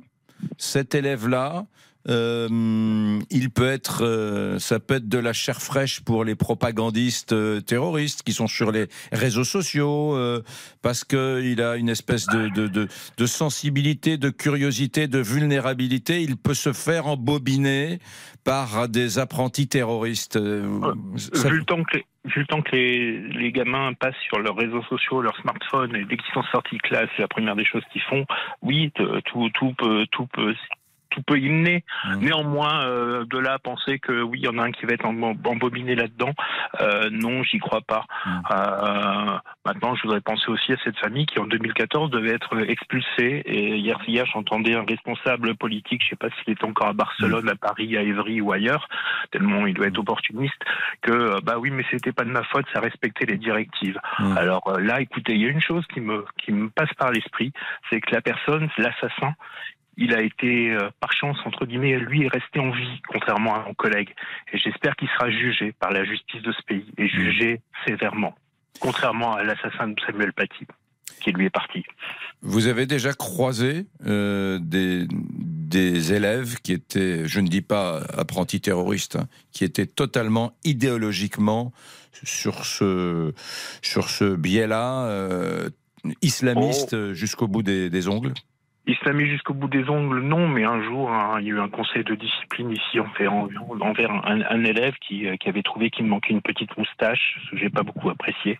cet 0.58 0.94
élève-là, 0.94 1.64
euh, 2.08 3.18
il 3.30 3.50
peut 3.50 3.68
être, 3.68 4.04
euh, 4.04 4.58
ça 4.58 4.80
peut 4.80 4.94
être 4.94 5.08
de 5.08 5.18
la 5.18 5.32
chair 5.32 5.60
fraîche 5.62 6.00
pour 6.00 6.24
les 6.24 6.34
propagandistes 6.34 7.32
euh, 7.32 7.60
terroristes 7.60 8.22
qui 8.22 8.32
sont 8.32 8.46
sur 8.48 8.72
les 8.72 8.86
réseaux 9.12 9.44
sociaux 9.44 10.16
parce 10.82 11.04
que 11.04 11.42
il 11.42 11.60
a 11.62 11.76
une 11.76 11.88
espèce 11.88 12.26
de, 12.26 12.48
de, 12.48 12.66
de, 12.68 12.88
de 13.16 13.26
sensibilité, 13.26 14.16
de 14.16 14.30
curiosité, 14.30 15.06
de 15.06 15.18
vulnérabilité. 15.18 16.22
Il 16.22 16.36
peut 16.36 16.54
se 16.54 16.72
faire 16.72 17.06
embobiner 17.06 17.98
par 18.44 18.88
des 18.88 19.18
apprentis 19.18 19.68
terroristes. 19.68 20.38
Ça- 21.16 21.48
Vu 21.48 21.58
le 21.58 21.64
temps 21.64 21.82
que 21.84 21.98
les, 21.98 22.06
vu 22.24 22.40
le 22.40 22.46
temps 22.46 22.62
que 22.62 22.74
les, 22.74 23.20
les 23.28 23.52
gamins 23.52 23.92
passent 23.94 24.14
sur 24.28 24.38
leurs 24.40 24.56
réseaux 24.56 24.82
sociaux, 24.84 25.22
leurs 25.22 25.36
smartphones, 25.40 25.94
et 25.94 26.04
dès 26.04 26.16
qu'ils 26.16 26.32
sont 26.34 26.42
sortis 26.50 26.76
de 26.76 26.82
classe, 26.82 27.08
c'est 27.16 27.22
la 27.22 27.28
première 27.28 27.54
des 27.56 27.64
choses 27.64 27.82
qu'ils 27.92 28.02
font. 28.02 28.24
Oui, 28.62 28.90
tout, 29.26 29.48
tout 29.54 29.74
peut, 29.78 30.06
tout 30.10 30.26
peut, 30.26 30.54
tout 31.12 31.22
peut 31.22 31.38
y 31.38 31.48
mener. 31.48 31.84
Néanmoins, 32.20 32.84
euh, 32.86 33.24
de 33.24 33.38
là 33.38 33.54
à 33.54 33.58
penser 33.58 33.98
que 33.98 34.22
oui, 34.22 34.40
il 34.40 34.44
y 34.44 34.48
en 34.48 34.58
a 34.58 34.62
un 34.64 34.72
qui 34.72 34.86
va 34.86 34.94
être 34.94 35.04
embo- 35.06 35.36
embobiné 35.46 35.94
là-dedans, 35.94 36.32
euh, 36.80 37.08
non, 37.10 37.42
j'y 37.42 37.58
crois 37.58 37.82
pas. 37.82 38.04
Euh, 38.50 39.38
maintenant, 39.66 39.94
je 39.94 40.02
voudrais 40.02 40.20
penser 40.20 40.48
aussi 40.50 40.72
à 40.72 40.76
cette 40.84 40.98
famille 40.98 41.26
qui 41.26 41.38
en 41.38 41.46
2014 41.46 42.10
devait 42.10 42.30
être 42.34 42.58
expulsée. 42.68 43.42
Et 43.44 43.76
hier, 43.76 43.98
hier, 44.06 44.26
j'entendais 44.26 44.74
un 44.74 44.84
responsable 44.84 45.54
politique, 45.56 46.02
je 46.04 46.10
sais 46.10 46.16
pas 46.16 46.28
s'il 46.30 46.52
est 46.52 46.64
encore 46.64 46.88
à 46.88 46.92
Barcelone, 46.92 47.48
à 47.48 47.54
Paris, 47.56 47.96
à 47.96 48.02
Évry 48.02 48.40
ou 48.40 48.52
ailleurs, 48.52 48.88
tellement 49.30 49.66
il 49.66 49.74
doit 49.74 49.86
être 49.86 49.98
opportuniste, 49.98 50.60
que 51.02 51.40
bah 51.42 51.56
oui, 51.58 51.70
mais 51.70 51.84
c'était 51.90 52.12
pas 52.12 52.24
de 52.24 52.30
ma 52.30 52.42
faute, 52.44 52.66
ça 52.72 52.80
respectait 52.80 53.26
les 53.26 53.36
directives. 53.38 53.98
Alors 54.36 54.78
là, 54.80 55.00
écoutez, 55.00 55.34
il 55.34 55.42
y 55.42 55.46
a 55.46 55.48
une 55.48 55.60
chose 55.60 55.84
qui 55.92 56.00
me 56.00 56.24
qui 56.38 56.52
me 56.52 56.68
passe 56.70 56.92
par 56.94 57.10
l'esprit, 57.10 57.52
c'est 57.90 58.00
que 58.00 58.14
la 58.14 58.20
personne, 58.20 58.68
l'assassin, 58.78 59.34
il 59.96 60.14
a 60.14 60.22
été, 60.22 60.70
euh, 60.70 60.90
par 61.00 61.12
chance, 61.12 61.36
entre 61.44 61.66
guillemets, 61.66 61.98
lui 61.98 62.24
est 62.24 62.28
resté 62.28 62.58
en 62.58 62.70
vie, 62.70 63.00
contrairement 63.08 63.54
à 63.54 63.64
mon 63.66 63.74
collègue. 63.74 64.10
Et 64.52 64.58
j'espère 64.58 64.96
qu'il 64.96 65.08
sera 65.08 65.30
jugé 65.30 65.72
par 65.72 65.90
la 65.90 66.04
justice 66.04 66.42
de 66.42 66.52
ce 66.52 66.62
pays, 66.62 66.86
et 66.96 67.08
jugé 67.08 67.60
sévèrement, 67.86 68.34
contrairement 68.80 69.34
à 69.34 69.44
l'assassin 69.44 69.88
de 69.88 70.00
Samuel 70.06 70.32
Paty, 70.32 70.66
qui 71.20 71.32
lui 71.32 71.46
est 71.46 71.50
parti. 71.50 71.84
Vous 72.40 72.66
avez 72.66 72.86
déjà 72.86 73.12
croisé 73.12 73.86
euh, 74.06 74.58
des, 74.60 75.06
des 75.08 76.12
élèves 76.12 76.56
qui 76.62 76.72
étaient, 76.72 77.28
je 77.28 77.40
ne 77.40 77.48
dis 77.48 77.62
pas 77.62 78.00
apprentis 78.16 78.60
terroristes, 78.60 79.16
hein, 79.16 79.28
qui 79.52 79.64
étaient 79.64 79.86
totalement 79.86 80.52
idéologiquement 80.64 81.72
sur 82.24 82.64
ce, 82.64 83.32
sur 83.82 84.08
ce 84.08 84.36
biais-là, 84.36 85.04
euh, 85.06 85.70
islamiste 86.20 87.12
jusqu'au 87.12 87.46
bout 87.46 87.62
des, 87.62 87.90
des 87.90 88.08
ongles? 88.08 88.32
Il 88.86 88.96
se 88.96 89.04
l'a 89.04 89.12
mis 89.12 89.26
jusqu'au 89.26 89.54
bout 89.54 89.68
des 89.68 89.88
ongles, 89.88 90.20
non, 90.20 90.48
mais 90.48 90.64
un 90.64 90.82
jour, 90.82 91.12
hein, 91.12 91.36
il 91.38 91.46
y 91.46 91.50
a 91.50 91.54
eu 91.54 91.60
un 91.60 91.68
conseil 91.68 92.02
de 92.02 92.16
discipline 92.16 92.72
ici 92.72 92.98
envers, 92.98 93.32
envers 93.80 94.10
un, 94.10 94.40
un 94.42 94.64
élève 94.64 94.94
qui, 95.00 95.28
euh, 95.28 95.36
qui 95.36 95.48
avait 95.48 95.62
trouvé 95.62 95.90
qu'il 95.90 96.04
me 96.04 96.10
manquait 96.10 96.32
une 96.32 96.42
petite 96.42 96.76
moustache, 96.76 97.38
ce 97.44 97.50
que 97.52 97.56
j'ai 97.58 97.70
pas 97.70 97.84
beaucoup 97.84 98.10
apprécié. 98.10 98.58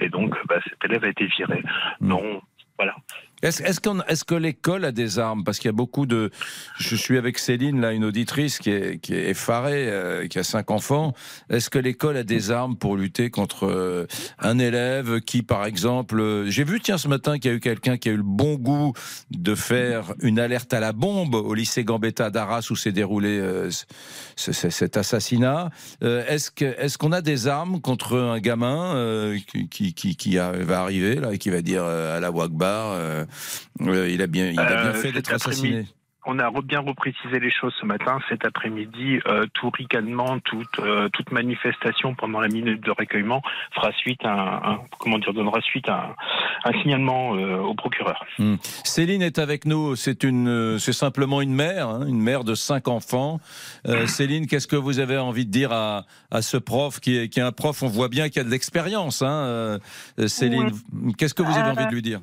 Et 0.00 0.10
donc, 0.10 0.36
bah, 0.46 0.60
cet 0.68 0.84
élève 0.84 1.04
a 1.04 1.08
été 1.08 1.24
viré. 1.24 1.62
Non, 2.00 2.42
voilà. 2.76 2.96
Est-ce 3.42 4.24
que 4.24 4.34
l'école 4.34 4.84
a 4.84 4.92
des 4.92 5.18
armes? 5.18 5.42
Parce 5.42 5.58
qu'il 5.58 5.66
y 5.68 5.70
a 5.70 5.72
beaucoup 5.72 6.06
de. 6.06 6.30
Je 6.78 6.94
suis 6.94 7.18
avec 7.18 7.38
Céline, 7.38 7.80
là, 7.80 7.92
une 7.92 8.04
auditrice 8.04 8.58
qui 8.58 8.70
est, 8.70 8.98
qui 9.00 9.14
est 9.14 9.30
effarée, 9.30 9.88
euh, 9.88 10.28
qui 10.28 10.38
a 10.38 10.44
cinq 10.44 10.70
enfants. 10.70 11.12
Est-ce 11.50 11.68
que 11.68 11.78
l'école 11.80 12.16
a 12.16 12.22
des 12.22 12.52
armes 12.52 12.76
pour 12.76 12.96
lutter 12.96 13.30
contre 13.30 13.66
euh, 13.66 14.06
un 14.38 14.58
élève 14.60 15.20
qui, 15.20 15.42
par 15.42 15.64
exemple, 15.66 16.20
euh, 16.20 16.48
j'ai 16.50 16.62
vu, 16.62 16.80
tiens, 16.80 16.98
ce 16.98 17.08
matin, 17.08 17.38
qu'il 17.38 17.50
y 17.50 17.54
a 17.54 17.56
eu 17.56 17.60
quelqu'un 17.60 17.96
qui 17.96 18.08
a 18.08 18.12
eu 18.12 18.16
le 18.16 18.22
bon 18.22 18.54
goût 18.54 18.92
de 19.32 19.54
faire 19.56 20.14
une 20.20 20.38
alerte 20.38 20.72
à 20.72 20.78
la 20.80 20.92
bombe 20.92 21.34
au 21.34 21.54
lycée 21.54 21.82
Gambetta 21.82 22.30
d'Arras 22.30 22.68
où 22.70 22.76
s'est 22.76 22.92
déroulé 22.92 23.40
ce- 24.36 24.52
ce- 24.52 24.70
cet 24.70 24.96
assassinat. 24.96 25.70
Est-ce 26.00 26.96
qu'on 26.98 27.12
a 27.12 27.20
des 27.20 27.48
armes 27.48 27.80
contre 27.80 28.18
un 28.18 28.38
gamin 28.38 29.34
qui, 29.70 29.94
qui, 29.94 30.16
qui, 30.16 30.38
a- 30.38 30.52
va 30.52 30.80
arriver 30.82 31.16
là 31.16 31.32
et 31.32 31.38
qui 31.38 31.50
va 31.50 31.60
dire 31.60 31.82
à 31.84 32.20
la 32.20 32.30
Wagbar 32.30 33.26
il 33.80 34.22
a 34.22 34.26
bien 34.26 34.50
il 34.50 34.60
a 34.60 34.64
bien 34.64 34.76
Euh, 34.90 34.94
fait 34.94 35.08
cet 35.08 35.14
d'être 35.14 35.32
assassiné. 35.32 35.86
On 36.24 36.38
a 36.38 36.52
bien 36.62 36.78
reprécisé 36.78 37.40
les 37.40 37.50
choses 37.50 37.74
ce 37.80 37.84
matin. 37.84 38.20
Cet 38.28 38.44
après-midi, 38.44 39.18
euh, 39.26 39.44
tout 39.54 39.70
ricanement, 39.70 40.38
toute, 40.44 40.78
euh, 40.78 41.08
toute 41.12 41.32
manifestation 41.32 42.14
pendant 42.14 42.38
la 42.38 42.46
minute 42.46 42.80
de 42.80 42.92
recueillement 42.92 43.42
fera 43.74 43.90
suite 43.90 44.20
à 44.24 44.70
un, 44.70 44.80
comment 45.00 45.18
dire, 45.18 45.34
donnera 45.34 45.60
suite 45.62 45.88
à 45.88 46.14
un, 46.64 46.70
un 46.70 46.80
signalement 46.80 47.34
euh, 47.34 47.56
au 47.58 47.74
procureur. 47.74 48.24
Hmm. 48.38 48.54
Céline 48.84 49.20
est 49.20 49.40
avec 49.40 49.64
nous. 49.66 49.96
C'est 49.96 50.22
une, 50.22 50.46
euh, 50.46 50.78
c'est 50.78 50.92
simplement 50.92 51.40
une 51.42 51.54
mère, 51.54 51.88
hein, 51.88 52.06
une 52.06 52.20
mère 52.22 52.44
de 52.44 52.54
cinq 52.54 52.86
enfants. 52.86 53.40
Euh, 53.88 54.06
Céline, 54.16 54.46
qu'est-ce 54.46 54.68
que 54.68 54.76
vous 54.76 55.00
avez 55.00 55.18
envie 55.18 55.44
de 55.44 55.50
dire 55.50 55.72
à, 55.72 56.04
à 56.30 56.40
ce 56.40 56.56
prof 56.56 57.00
qui 57.00 57.16
est, 57.18 57.28
qui 57.30 57.40
est 57.40 57.42
un 57.42 57.50
prof 57.50 57.82
On 57.82 57.88
voit 57.88 58.08
bien 58.08 58.28
qu'il 58.28 58.36
y 58.36 58.40
a 58.42 58.44
de 58.44 58.50
l'expérience. 58.50 59.22
Hein, 59.22 59.32
euh, 59.32 59.78
Céline, 60.28 60.70
qu'est-ce 61.18 61.34
que 61.34 61.42
vous 61.42 61.50
avez 61.58 61.70
Euh, 61.70 61.72
envie 61.72 61.86
de 61.86 61.90
lui 61.94 62.02
dire? 62.02 62.20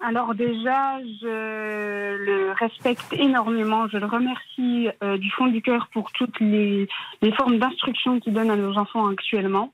Alors 0.00 0.34
déjà, 0.34 1.00
je 1.20 2.16
le 2.16 2.52
respecte 2.52 3.12
énormément. 3.12 3.88
Je 3.88 3.98
le 3.98 4.06
remercie 4.06 4.88
euh, 5.02 5.18
du 5.18 5.28
fond 5.32 5.46
du 5.48 5.60
cœur 5.60 5.88
pour 5.92 6.12
toutes 6.12 6.38
les, 6.38 6.88
formes 7.36 7.58
d'instruction 7.58 8.20
qu'il 8.20 8.32
donne 8.32 8.50
à 8.50 8.56
nos 8.56 8.78
enfants 8.78 9.08
actuellement. 9.08 9.72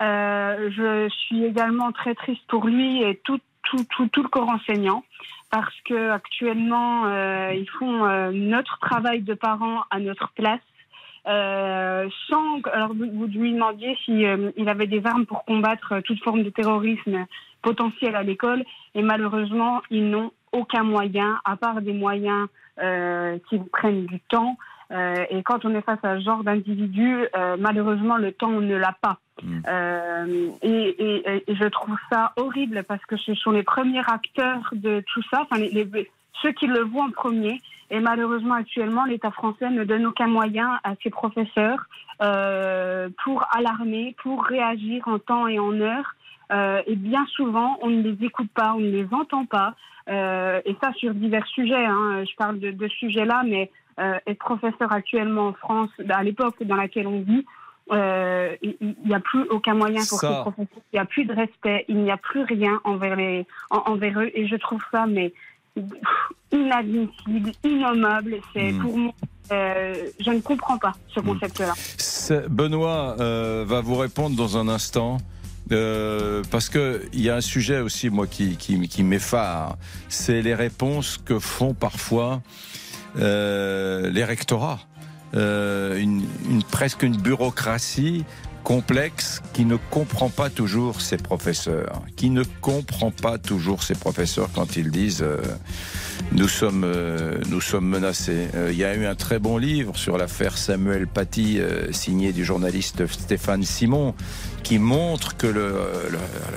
Euh, 0.00 0.70
je 0.70 1.08
suis 1.10 1.44
également 1.44 1.92
très 1.92 2.14
triste 2.14 2.42
pour 2.48 2.66
lui 2.66 3.02
et 3.02 3.20
tout, 3.24 3.38
tout, 3.64 3.84
tout, 3.90 4.08
tout 4.08 4.22
le 4.22 4.28
corps 4.28 4.48
enseignant 4.48 5.04
parce 5.50 5.74
que 5.84 6.10
actuellement 6.10 7.06
euh, 7.06 7.52
ils 7.54 7.68
font 7.78 8.30
notre 8.32 8.78
travail 8.78 9.20
de 9.20 9.34
parents 9.34 9.82
à 9.90 10.00
notre 10.00 10.32
place. 10.32 10.60
Euh, 11.28 12.08
sans 12.28 12.60
alors 12.72 12.94
vous, 12.94 13.10
vous 13.12 13.26
lui 13.26 13.52
demandiez 13.52 13.96
si 14.04 14.24
avait 14.24 14.86
des 14.86 15.04
armes 15.04 15.26
pour 15.26 15.44
combattre 15.44 16.00
toute 16.00 16.22
forme 16.22 16.44
de 16.44 16.50
terrorisme 16.50 17.26
potentiel 17.68 18.12
à 18.16 18.22
l'école 18.30 18.60
et 18.96 19.02
malheureusement 19.12 19.74
ils 19.96 20.06
n'ont 20.12 20.30
aucun 20.60 20.84
moyen 20.94 21.30
à 21.52 21.54
part 21.64 21.78
des 21.88 21.92
moyens 22.04 22.44
euh, 22.86 23.38
qui 23.48 23.56
prennent 23.78 24.06
du 24.14 24.20
temps 24.34 24.54
Euh, 24.98 25.34
et 25.34 25.40
quand 25.48 25.60
on 25.68 25.72
est 25.78 25.86
face 25.90 26.04
à 26.08 26.12
ce 26.16 26.22
genre 26.28 26.42
d'individu 26.48 27.08
euh, 27.18 27.56
malheureusement 27.66 28.18
le 28.26 28.30
temps 28.40 28.52
on 28.60 28.64
ne 28.72 28.78
l'a 28.84 28.94
pas 29.06 29.16
euh, 29.76 30.48
et, 30.72 30.82
et- 31.06 31.22
et 31.50 31.54
je 31.62 31.68
trouve 31.76 31.98
ça 32.10 32.20
horrible 32.42 32.78
parce 32.90 33.04
que 33.10 33.16
ce 33.26 33.32
sont 33.42 33.52
les 33.58 33.64
premiers 33.74 34.06
acteurs 34.18 34.64
de 34.86 34.92
tout 35.10 35.24
ça, 35.30 35.38
enfin 35.42 35.58
les, 35.62 35.70
les- 35.78 36.08
ceux 36.40 36.52
qui 36.58 36.66
le 36.76 36.82
voient 36.90 37.06
en 37.10 37.14
premier. 37.24 37.56
Et 37.94 38.00
malheureusement, 38.10 38.56
actuellement, 38.62 39.04
l'État 39.10 39.32
français 39.40 39.68
ne 39.78 39.84
donne 39.90 40.06
aucun 40.10 40.30
moyen 40.38 40.68
à 40.88 40.90
ses 41.02 41.10
professeurs 41.20 41.80
pour 43.24 43.38
alarmer, 43.58 44.14
pour 44.22 44.38
réagir 44.44 44.98
en 45.14 45.18
temps 45.18 45.46
et 45.54 45.58
en 45.68 45.74
heure. 45.80 46.08
Euh, 46.52 46.80
et 46.86 46.96
bien 46.96 47.24
souvent, 47.34 47.78
on 47.82 47.88
ne 47.90 48.02
les 48.02 48.24
écoute 48.24 48.50
pas, 48.54 48.74
on 48.74 48.80
ne 48.80 48.90
les 48.90 49.06
entend 49.12 49.46
pas. 49.46 49.74
Euh, 50.08 50.60
et 50.64 50.76
ça 50.80 50.92
sur 50.94 51.12
divers 51.14 51.46
sujets. 51.48 51.84
hein. 51.86 52.22
Je 52.28 52.34
parle 52.36 52.58
de, 52.60 52.70
de 52.70 52.88
ce 52.88 52.96
sujet-là, 52.96 53.42
mais 53.44 53.70
euh, 53.98 54.18
être 54.26 54.38
professeur 54.38 54.92
actuellement 54.92 55.48
en 55.48 55.52
France, 55.54 55.90
à 56.08 56.22
l'époque 56.22 56.62
dans 56.62 56.76
laquelle 56.76 57.06
on 57.08 57.20
vit, 57.22 57.44
il 57.90 58.94
n'y 59.04 59.14
a 59.14 59.20
plus 59.20 59.42
aucun 59.50 59.74
moyen 59.74 60.00
pour 60.08 60.20
Ça. 60.20 60.28
ces 60.28 60.40
professeurs. 60.50 60.82
Il 60.92 60.96
n'y 60.96 61.00
a 61.00 61.04
plus 61.04 61.24
de 61.24 61.32
respect, 61.32 61.84
il 61.88 61.96
n'y 61.98 62.10
a 62.10 62.16
plus 62.16 62.42
rien 62.42 62.80
envers, 62.84 63.16
les, 63.16 63.46
en- 63.70 63.82
envers 63.92 64.18
eux. 64.20 64.30
Et 64.34 64.46
je 64.46 64.56
trouve 64.56 64.80
ça 64.92 65.06
mais 65.06 65.32
inadmissible, 66.52 67.52
innommable. 67.64 68.36
C'est 68.54 68.72
Hmm. 68.72 68.82
pour 68.82 68.96
moi, 68.98 69.12
euh, 69.52 69.94
je 70.20 70.30
ne 70.30 70.40
comprends 70.40 70.78
pas 70.78 70.92
ce 71.08 71.20
concept-là. 71.20 71.72
C'est- 71.76 72.48
Benoît 72.48 73.16
euh, 73.20 73.64
va 73.66 73.80
vous 73.80 73.96
répondre 73.96 74.36
dans 74.36 74.56
un 74.58 74.68
instant. 74.68 75.18
Euh, 75.72 76.42
parce 76.50 76.68
que 76.68 77.02
il 77.12 77.20
y 77.20 77.30
a 77.30 77.36
un 77.36 77.40
sujet 77.40 77.80
aussi 77.80 78.10
moi 78.10 78.26
qui, 78.26 79.02
m'effare, 79.02 79.76
c'est 80.08 80.42
les 80.42 80.54
réponses 80.54 81.18
que 81.24 81.38
font 81.38 81.74
parfois 81.74 82.42
euh, 83.18 84.10
les 84.10 84.24
rectorats, 84.24 84.80
Euh, 85.34 86.20
presque 86.70 87.02
une 87.02 87.16
bureaucratie 87.16 88.24
complexe 88.66 89.42
qui 89.52 89.64
ne 89.64 89.76
comprend 89.76 90.28
pas 90.28 90.50
toujours 90.50 91.00
ses 91.00 91.18
professeurs, 91.18 92.02
qui 92.16 92.30
ne 92.30 92.42
comprend 92.60 93.12
pas 93.12 93.38
toujours 93.38 93.84
ses 93.84 93.94
professeurs 93.94 94.48
quand 94.52 94.74
ils 94.74 94.90
disent 94.90 95.22
euh, 95.22 95.40
nous 96.32 96.48
sommes 96.48 96.82
euh, 96.82 97.38
nous 97.48 97.60
sommes 97.60 97.86
menacés. 97.86 98.48
Euh, 98.56 98.70
Il 98.72 98.76
y 98.76 98.82
a 98.82 98.96
eu 98.96 99.06
un 99.06 99.14
très 99.14 99.38
bon 99.38 99.56
livre 99.56 99.96
sur 99.96 100.18
l'affaire 100.18 100.58
Samuel 100.58 101.06
Paty 101.06 101.60
signé 101.92 102.32
du 102.32 102.44
journaliste 102.44 103.06
Stéphane 103.06 103.62
Simon 103.62 104.16
qui 104.64 104.80
montre 104.80 105.36
que 105.36 105.46
le, 105.46 105.72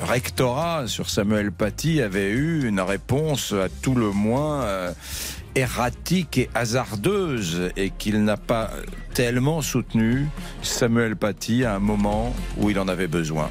rectorat 0.01 0.87
sur 0.87 1.11
Samuel 1.11 1.51
Paty 1.51 2.01
avait 2.01 2.31
eu 2.31 2.67
une 2.67 2.81
réponse 2.81 3.53
à 3.53 3.69
tout 3.83 3.93
le 3.93 4.09
moins 4.09 4.65
erratique 5.55 6.37
et 6.37 6.49
hasardeuse 6.55 7.71
et 7.75 7.89
qu'il 7.91 8.23
n'a 8.23 8.37
pas 8.37 8.71
tellement 9.13 9.61
soutenu 9.61 10.27
Samuel 10.61 11.15
Paty 11.15 11.65
à 11.65 11.75
un 11.75 11.79
moment 11.79 12.33
où 12.57 12.69
il 12.69 12.79
en 12.79 12.87
avait 12.87 13.07
besoin. 13.07 13.49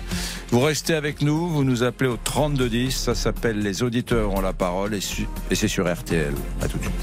Vous 0.51 0.61
restez 0.61 0.95
avec 0.95 1.21
nous, 1.23 1.49
vous 1.49 1.65
nous 1.65 1.83
appelez 1.83 2.09
au 2.09 2.17
3210, 2.17 2.91
ça 2.97 3.15
s'appelle 3.15 3.59
Les 3.61 3.83
auditeurs 3.83 4.33
ont 4.35 4.41
la 4.41 4.53
parole 4.53 4.95
et, 4.95 5.01
su- 5.01 5.27
et 5.51 5.55
c'est 5.55 5.69
sur 5.69 5.93
RTL. 5.93 6.33
À 6.63 6.69
tout 6.69 6.79
de 6.79 6.83
suite. 6.85 6.95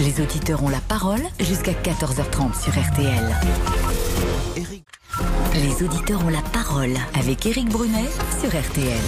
Les 0.00 0.20
auditeurs 0.22 0.62
ont 0.64 0.68
la 0.70 0.80
parole 0.80 1.20
jusqu'à 1.38 1.72
14h30 1.72 2.60
sur 2.60 2.72
RTL. 2.72 3.30
Les 5.54 5.84
auditeurs 5.86 6.24
ont 6.24 6.30
la 6.30 6.40
parole 6.40 6.94
avec 7.14 7.44
Éric 7.46 7.68
Brunet 7.68 8.08
sur 8.40 8.48
RTL. 8.48 8.98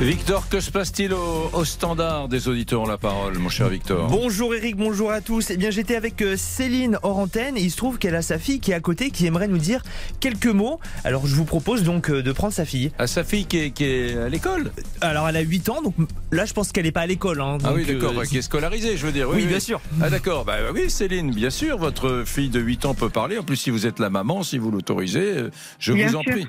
Victor, 0.00 0.48
que 0.48 0.60
se 0.60 0.70
passe-t-il 0.70 1.14
au, 1.14 1.50
au 1.52 1.64
standard 1.64 2.28
des 2.28 2.48
auditeurs 2.48 2.82
ont 2.82 2.86
la 2.86 2.98
parole, 2.98 3.38
mon 3.38 3.48
cher 3.48 3.68
Victor? 3.68 4.08
Bonjour 4.10 4.54
Eric, 4.54 4.76
bonjour 4.76 5.10
à 5.12 5.20
tous. 5.20 5.50
Eh 5.50 5.56
bien, 5.56 5.70
j'étais 5.70 5.94
avec 5.94 6.20
euh, 6.20 6.36
Céline 6.36 6.98
hors 7.02 7.16
antenne 7.16 7.56
et 7.56 7.62
il 7.62 7.70
se 7.70 7.76
trouve 7.76 7.96
qu'elle 7.98 8.16
a 8.16 8.20
sa 8.20 8.38
fille 8.38 8.58
qui 8.60 8.72
est 8.72 8.74
à 8.74 8.80
côté 8.80 9.10
qui 9.10 9.24
aimerait 9.24 9.46
nous 9.48 9.56
dire 9.56 9.82
quelques 10.20 10.46
mots. 10.48 10.78
Alors, 11.04 11.26
je 11.26 11.34
vous 11.36 11.44
propose 11.44 11.84
donc 11.84 12.10
euh, 12.10 12.22
de 12.22 12.32
prendre 12.32 12.52
sa 12.52 12.64
fille. 12.66 12.90
À 12.98 13.06
sa 13.06 13.22
fille 13.24 13.46
qui 13.46 13.58
est, 13.58 13.70
qui 13.70 13.84
est 13.84 14.16
à 14.18 14.28
l'école? 14.28 14.72
Alors, 15.00 15.28
elle 15.28 15.36
a 15.36 15.40
8 15.40 15.68
ans, 15.70 15.80
donc 15.80 15.94
là, 16.32 16.44
je 16.44 16.52
pense 16.52 16.72
qu'elle 16.72 16.84
n'est 16.84 16.92
pas 16.92 17.02
à 17.02 17.06
l'école. 17.06 17.40
hein. 17.40 17.58
Ah 17.64 17.72
oui, 17.72 17.86
d'accord, 17.86 18.18
euh, 18.18 18.24
qui 18.24 18.36
est 18.38 18.42
scolarisée, 18.42 18.96
je 18.98 19.06
veux 19.06 19.12
dire. 19.12 19.30
Oui, 19.30 19.46
bien 19.46 19.60
sûr. 19.60 19.80
Ah 20.02 20.10
d'accord, 20.10 20.44
bah 20.44 20.56
oui, 20.74 20.90
Céline, 20.90 21.30
bien 21.32 21.50
sûr, 21.50 21.78
votre 21.78 22.24
fille 22.26 22.50
de 22.50 22.60
8 22.60 22.84
ans 22.84 22.94
peut 22.94 23.10
parler. 23.10 23.38
En 23.38 23.44
plus, 23.44 23.56
si 23.56 23.70
vous 23.70 23.86
êtes 23.86 24.00
la 24.00 24.10
maman, 24.10 24.42
si 24.42 24.58
vous 24.58 24.70
l'autorisez, 24.72 25.34
je 25.78 25.92
Bien 25.92 26.08
vous 26.08 26.16
en 26.16 26.22
sûr, 26.22 26.32
prie. 26.32 26.46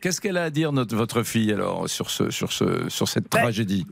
Qu'est-ce 0.00 0.20
qu'elle 0.20 0.38
a 0.38 0.44
à 0.44 0.50
dire, 0.50 0.72
notre, 0.72 0.96
votre 0.96 1.22
fille, 1.22 1.52
alors, 1.52 1.88
sur, 1.88 2.10
ce, 2.10 2.30
sur, 2.30 2.52
ce, 2.54 2.88
sur 2.88 3.08
cette 3.08 3.30
Bah, 3.30 3.40
tragédie 3.40 3.86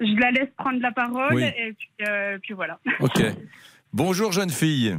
Je 0.00 0.14
la 0.20 0.30
laisse 0.30 0.50
prendre 0.56 0.80
la 0.80 0.92
parole 0.92 1.34
Oui. 1.34 1.42
et 1.44 1.72
puis, 1.72 1.90
euh, 2.08 2.38
puis 2.42 2.54
voilà. 2.54 2.78
Ok. 3.00 3.22
Bonjour, 3.92 4.32
jeune 4.32 4.50
fille. 4.50 4.96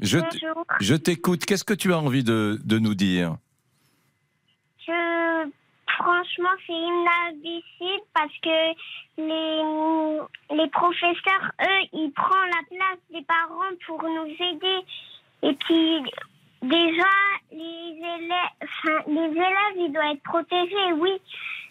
Je, 0.00 0.18
Bonjour. 0.18 0.64
je 0.80 0.94
t'écoute. 0.94 1.44
Qu'est-ce 1.46 1.64
que 1.64 1.74
tu 1.74 1.92
as 1.92 1.98
envie 1.98 2.22
de, 2.24 2.58
de 2.64 2.78
nous 2.78 2.94
dire? 2.94 3.36
Je, 4.86 5.48
franchement, 5.98 6.50
c'est 6.66 6.72
inadmissible 6.74 8.04
parce 8.14 8.32
que 8.42 8.58
les, 9.18 10.56
les 10.62 10.68
professeurs, 10.70 11.50
eux, 11.62 11.82
ils 11.94 12.12
prennent 12.14 12.50
la 12.50 12.76
place 12.76 13.00
des 13.12 13.24
parents 13.26 13.74
pour 13.86 14.02
nous 14.02 14.26
aider. 14.28 14.84
Et 15.42 15.54
puis, 15.54 16.02
déjà, 16.68 17.12
les 17.52 17.96
élèves, 17.98 18.56
enfin, 18.62 19.02
les 19.08 19.30
élèves, 19.30 19.76
ils 19.78 19.92
doivent 19.92 20.12
être 20.14 20.22
protégés, 20.22 20.92
oui. 20.98 21.10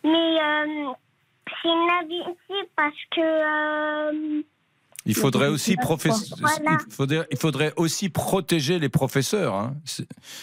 Mais 0.04 0.40
euh, 0.42 0.92
c'est 1.62 1.70
inadmissible 1.70 2.70
parce 2.76 2.96
que... 3.12 3.22
euh, 3.22 4.42
Il 5.06 5.16
faudrait 5.16 5.48
aussi 5.48 5.76
professe- 5.78 6.34
Voilà. 6.40 6.78
il 6.88 6.94
faudrait, 6.94 7.28
il 7.32 7.38
faudrait 7.38 7.74
aussi 7.76 8.10
protéger 8.10 8.80
les 8.80 8.90
professeurs. 8.90 9.56
hein. 9.56 9.76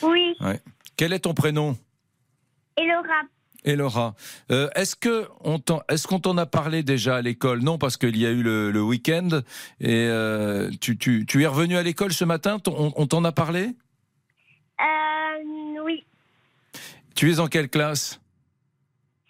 Oui, 0.03 0.37
ouais. 0.41 0.61
Quel 0.97 1.12
est 1.12 1.21
ton 1.21 1.35
prénom? 1.35 1.77
Et 3.65 3.77
Laura, 3.77 4.15
euh, 4.51 4.69
est-ce 4.75 4.97
que 4.97 5.29
on 5.45 5.61
t'en- 5.61 5.83
est-ce 5.88 6.09
qu'on 6.09 6.19
t'en 6.19 6.37
a 6.37 6.47
parlé 6.47 6.83
déjà 6.83 7.17
à 7.17 7.23
l'école? 7.23 7.61
Non, 7.61 7.79
parce 7.79 7.97
qu'il 7.97 8.17
y 8.17 8.27
a 8.27 8.31
eu 8.31 8.43
le, 8.43 8.73
le 8.73 8.83
week-end 8.83 9.29
et 9.81 10.07
euh, 10.09 10.69
tu, 10.81 10.99
tu, 10.99 11.27
tu 11.27 11.43
es 11.43 11.47
revenu 11.47 11.77
à 11.77 11.83
l'école 11.85 12.12
ce 12.12 12.25
matin? 12.25 12.59
On 12.67 13.07
t'en 13.07 13.23
a 13.25 13.31
parlé 13.31 13.69
Euh, 14.81 15.83
oui, 15.85 16.05
Tu 17.14 17.31
es 17.31 17.40
en 17.40 17.46
quelle 17.46 17.68
classe 17.68 18.20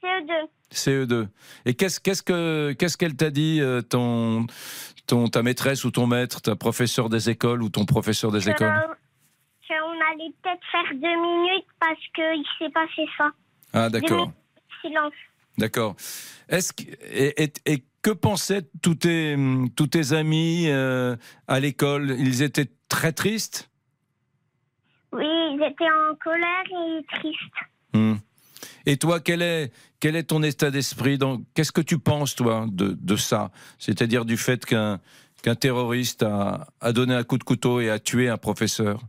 CE2. 0.02 0.48
CE2. 0.72 1.28
Et 1.66 1.74
qu'est-ce 1.74 2.00
qu'est-ce 2.00 2.22
que 2.22 2.72
qu'est-ce 2.78 2.96
qu'elle 2.96 3.14
t'a 3.16 3.30
dit 3.30 3.60
euh, 3.60 3.82
ton 3.82 4.46
ton 5.06 5.28
ta 5.28 5.42
maîtresse 5.42 5.84
ou 5.84 5.90
ton 5.90 6.06
maître, 6.06 6.40
ta 6.40 6.56
professeur 6.56 7.08
des 7.08 7.28
écoles 7.30 7.62
ou 7.62 7.68
ton 7.68 7.84
professeur 7.84 8.30
des 8.32 8.48
écoles 8.48 8.72
Que- 9.68 9.74
qu'on 9.74 9.92
allait 10.12 10.32
peut-être 10.42 10.62
faire 10.70 10.94
deux 10.94 11.20
minutes 11.20 11.66
parce 11.80 12.00
qu'il 12.14 12.44
s'est 12.58 12.72
passé 12.72 13.06
ça. 13.18 13.30
Ah 13.72 13.88
d'accord. 13.90 14.32
silence. 14.80 15.12
D'accord. 15.58 15.94
Est-ce 16.48 16.72
que, 16.72 16.82
et, 17.10 17.44
et- 17.44 17.52
et 17.66 17.84
que 18.02 18.10
pensaient 18.10 18.62
tous 18.82 18.94
tes, 18.96 19.36
tous 19.76 19.86
tes 19.86 20.12
amis 20.12 20.64
euh, 20.68 21.14
à 21.48 21.60
l'école? 21.60 22.16
Ils 22.18 22.42
étaient 22.42 22.70
très 22.88 23.12
tristes? 23.12 23.70
Oui, 25.12 25.24
ils 25.26 25.62
étaient 25.62 25.84
en 25.84 26.14
colère 26.16 26.64
et 26.66 27.04
tristes. 27.18 27.38
Hmm. 27.94 28.14
Et 28.86 28.96
toi, 28.96 29.20
quel 29.20 29.42
est, 29.42 29.72
quel 30.00 30.16
est 30.16 30.24
ton 30.24 30.42
état 30.42 30.70
d'esprit 30.70 31.18
Qu'est-ce 31.54 31.72
que 31.72 31.80
tu 31.80 31.98
penses, 31.98 32.34
toi, 32.34 32.66
de, 32.68 32.96
de 33.00 33.16
ça? 33.16 33.50
C'est-à-dire 33.78 34.24
du 34.24 34.36
fait 34.36 34.64
qu'un 34.64 35.00
qu'un 35.42 35.54
terroriste 35.56 36.22
a, 36.22 36.68
a 36.80 36.92
donné 36.92 37.14
un 37.14 37.24
coup 37.24 37.36
de 37.36 37.44
couteau 37.44 37.80
et 37.80 37.90
a 37.90 37.98
tué 37.98 38.28
un 38.28 38.38
professeur? 38.38 39.00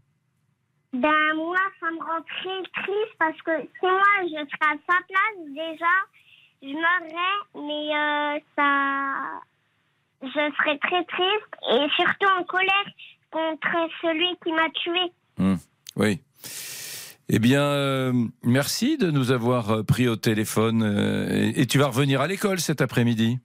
Ben 0.92 1.34
moi, 1.36 1.58
ça 1.80 1.90
me 1.92 2.00
rend 2.00 2.22
très 2.22 2.84
triste 2.84 3.16
parce 3.18 3.40
que 3.42 3.52
si 3.62 3.86
moi 3.86 4.02
je 4.24 4.30
serais 4.30 4.74
à 4.74 4.78
sa 4.88 5.00
place 5.08 5.48
déjà, 5.48 5.96
je 6.62 6.68
mourrais, 6.68 7.40
mais 7.56 7.96
euh, 7.96 8.40
ça, 8.56 9.42
je 10.22 10.56
serais 10.58 10.78
très 10.80 11.04
triste 11.06 11.54
et 11.72 11.88
surtout 11.96 12.32
en 12.40 12.44
colère 12.44 12.90
contre 13.32 13.90
celui 14.02 14.38
qui 14.44 14.52
m'a 14.52 14.70
tué. 14.70 15.12
Hmm. 15.38 15.56
Oui. 15.96 16.20
Eh 17.30 17.40
bien, 17.40 17.62
euh, 17.64 18.14
merci 18.44 18.98
de 18.98 19.10
nous 19.10 19.32
avoir 19.32 19.70
euh, 19.72 19.84
pris 19.84 20.08
au 20.08 20.16
téléphone. 20.16 20.84
euh, 20.84 21.52
et, 21.56 21.62
et 21.62 21.66
tu 21.66 21.78
vas 21.80 21.88
revenir 21.88 22.22
à 22.22 22.28
l'école 22.28 22.60
cet 22.60 22.82
après-midi? 22.82 23.40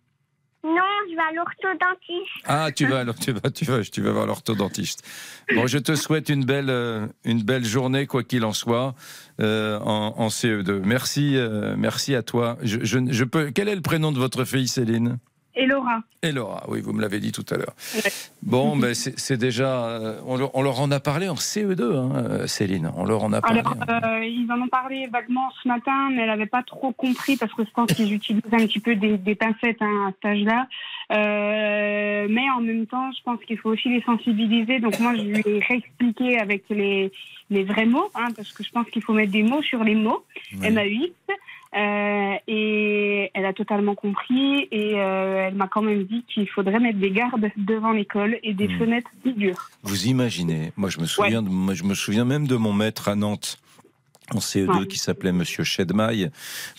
Non, 0.64 0.70
je 1.08 1.14
vais 1.14 1.20
à 1.22 1.32
l'orthodontiste. 1.32 2.44
Ah, 2.44 2.70
tu 2.72 2.86
vas 2.86 2.98
alors, 3.00 3.14
tu 3.14 3.30
vas, 3.32 3.50
tu 3.50 3.64
vas, 3.64 3.82
tu 3.82 4.02
vas 4.02 4.10
voir 4.10 4.26
l'orthodontiste. 4.26 5.04
Bon, 5.54 5.66
je 5.68 5.78
te 5.78 5.94
souhaite 5.94 6.28
une 6.28 6.44
belle, 6.44 6.70
euh, 6.70 7.06
une 7.24 7.42
belle 7.42 7.64
journée, 7.64 8.06
quoi 8.06 8.24
qu'il 8.24 8.44
en 8.44 8.52
soit, 8.52 8.94
en, 9.40 10.14
en 10.16 10.28
CE2. 10.28 10.80
Merci, 10.84 11.36
merci 11.76 12.16
à 12.16 12.22
toi. 12.22 12.58
Je, 12.62 12.80
je, 12.82 12.98
je 13.08 13.24
peux. 13.24 13.50
Quel 13.52 13.68
est 13.68 13.76
le 13.76 13.80
prénom 13.82 14.10
de 14.10 14.18
votre 14.18 14.44
fille, 14.44 14.66
Céline? 14.68 15.18
Et 15.60 15.66
Laura. 15.66 16.02
Et 16.22 16.30
Laura, 16.30 16.62
oui, 16.68 16.80
vous 16.80 16.92
me 16.92 17.00
l'avez 17.02 17.18
dit 17.18 17.32
tout 17.32 17.44
à 17.50 17.56
l'heure. 17.56 17.74
Bon, 18.42 18.76
ben 18.76 18.94
c'est 18.94 19.36
déjà. 19.36 19.86
euh, 19.88 20.20
on, 20.24 20.36
leur, 20.36 20.54
on 20.54 20.62
leur 20.62 20.80
en 20.80 20.88
a 20.92 21.00
parlé 21.00 21.28
en 21.28 21.34
CE2, 21.34 21.82
hein, 21.96 22.12
euh, 22.14 22.46
Céline. 22.46 22.92
On 22.96 23.04
leur 23.04 23.24
en 23.24 23.32
a 23.32 23.40
parlé. 23.40 23.58
Alors, 23.60 23.74
euh, 24.04 24.24
ils 24.24 24.48
en 24.52 24.60
ont 24.62 24.68
parlé 24.68 25.08
vaguement 25.08 25.48
ce 25.60 25.66
matin, 25.66 26.10
mais 26.12 26.22
elle 26.22 26.28
n'avait 26.28 26.46
pas 26.46 26.62
trop 26.62 26.92
compris 26.92 27.36
parce 27.36 27.52
que 27.54 27.64
je 27.64 27.70
pense 27.72 27.92
qu'ils 27.92 28.12
utilisent 28.14 28.42
un 28.52 28.58
petit 28.66 28.78
peu 28.78 28.94
des, 28.94 29.18
des 29.18 29.34
pincettes 29.34 29.82
hein, 29.82 30.06
à 30.08 30.12
cet 30.12 30.24
âge-là. 30.30 30.68
Euh, 31.10 32.26
mais 32.30 32.48
en 32.56 32.60
même 32.60 32.86
temps, 32.86 33.10
je 33.12 33.22
pense 33.24 33.40
qu'il 33.44 33.58
faut 33.58 33.70
aussi 33.70 33.88
les 33.88 34.02
sensibiliser. 34.02 34.78
Donc 34.78 35.00
moi, 35.00 35.16
je 35.16 35.22
lui 35.22 35.42
ai 35.44 35.58
réexpliqué 35.66 36.38
avec 36.38 36.64
les, 36.70 37.10
les 37.50 37.64
vrais 37.64 37.86
mots, 37.86 38.10
hein, 38.14 38.28
parce 38.36 38.52
que 38.52 38.62
je 38.62 38.70
pense 38.70 38.88
qu'il 38.90 39.02
faut 39.02 39.12
mettre 39.12 39.32
des 39.32 39.42
mots 39.42 39.62
sur 39.62 39.82
les 39.82 39.96
mots. 39.96 40.22
MA8. 40.60 41.12
Euh, 41.76 42.34
et 42.48 43.30
elle 43.34 43.44
a 43.44 43.52
totalement 43.52 43.94
compris 43.94 44.68
et 44.70 44.94
euh, 44.96 45.48
elle 45.48 45.54
m'a 45.54 45.68
quand 45.68 45.82
même 45.82 46.04
dit 46.04 46.24
qu'il 46.32 46.48
faudrait 46.48 46.80
mettre 46.80 46.98
des 46.98 47.10
gardes 47.10 47.50
devant 47.58 47.92
l'école 47.92 48.38
et 48.42 48.54
des 48.54 48.68
fenêtres 48.68 49.10
plus 49.22 49.34
dures. 49.34 49.68
Vous 49.82 50.06
imaginez, 50.06 50.72
moi 50.76 50.88
je 50.88 50.98
me 50.98 51.04
souviens, 51.04 51.42
moi, 51.42 51.74
je 51.74 51.84
me 51.84 51.94
souviens 51.94 52.24
même 52.24 52.46
de 52.46 52.56
mon 52.56 52.72
maître 52.72 53.08
à 53.08 53.16
Nantes 53.16 53.58
en 54.34 54.38
CE2 54.38 54.78
Ouais. 54.80 54.86
qui 54.86 54.98
s'appelait 54.98 55.32
Monsieur 55.32 55.62
Chedmaille. 55.64 56.30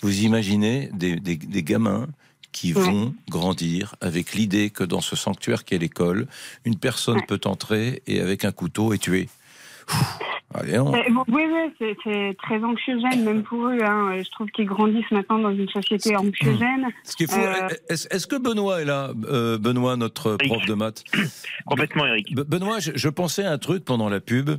Vous 0.01 0.21
imaginez 0.23 0.89
des, 0.93 1.17
des- 1.17 1.35
des 1.37 1.63
gamins 1.63 2.07
qui 2.51 2.73
Ouais. 2.73 2.81
vont 2.81 3.13
grandir 3.29 3.93
avec 4.01 4.33
l'idée 4.33 4.71
que 4.71 4.83
dans 4.83 5.01
ce 5.01 5.15
sanctuaire 5.15 5.65
qu'est 5.65 5.77
l'école, 5.77 6.25
une 6.65 6.77
personne 6.79 7.21
peut 7.27 7.41
entrer 7.45 8.01
et 8.07 8.21
avec 8.21 8.43
un 8.43 8.51
couteau 8.51 8.91
et 8.93 8.97
tuer. 8.97 9.29
Pfff, 9.87 10.19
Allez, 10.53 10.79
on- 10.79 10.93
Euh, 10.93 11.01
oui, 11.27 11.43
oui, 11.51 11.71
c'est- 12.03 12.35
très 12.41 12.63
anxiogène, 12.63 13.23
même 13.23 13.43
pour 13.43 13.67
eux. 13.67 13.77
hein. 13.83 14.15
Je 14.17 14.29
trouve 14.31 14.47
qu'ils 14.47 14.65
grandissent 14.65 15.11
maintenant 15.11 15.37
dans 15.39 15.51
une 15.53 15.69
société 15.69 16.15
anxiogène. 16.15 16.87
Ce 17.03 17.15
Euh, 17.37 17.67
est-ce 17.89 18.25
que 18.27 18.35
Benoît 18.35 18.81
est 18.81 18.85
là, 18.85 19.11
euh, 19.25 19.57
Benoît, 19.59 19.95
notre 19.95 20.37
prof 20.37 20.65
de 20.65 20.73
maths? 20.73 21.03
Complètement, 21.67 22.05
Eric. 22.07 22.35
Be- 22.35 22.43
Benoît, 22.47 22.79
je, 22.79 22.91
je 22.95 23.09
pensais 23.09 23.43
à 23.43 23.51
un 23.51 23.57
truc 23.59 23.85
pendant 23.85 24.09
la 24.09 24.19
pub. 24.19 24.49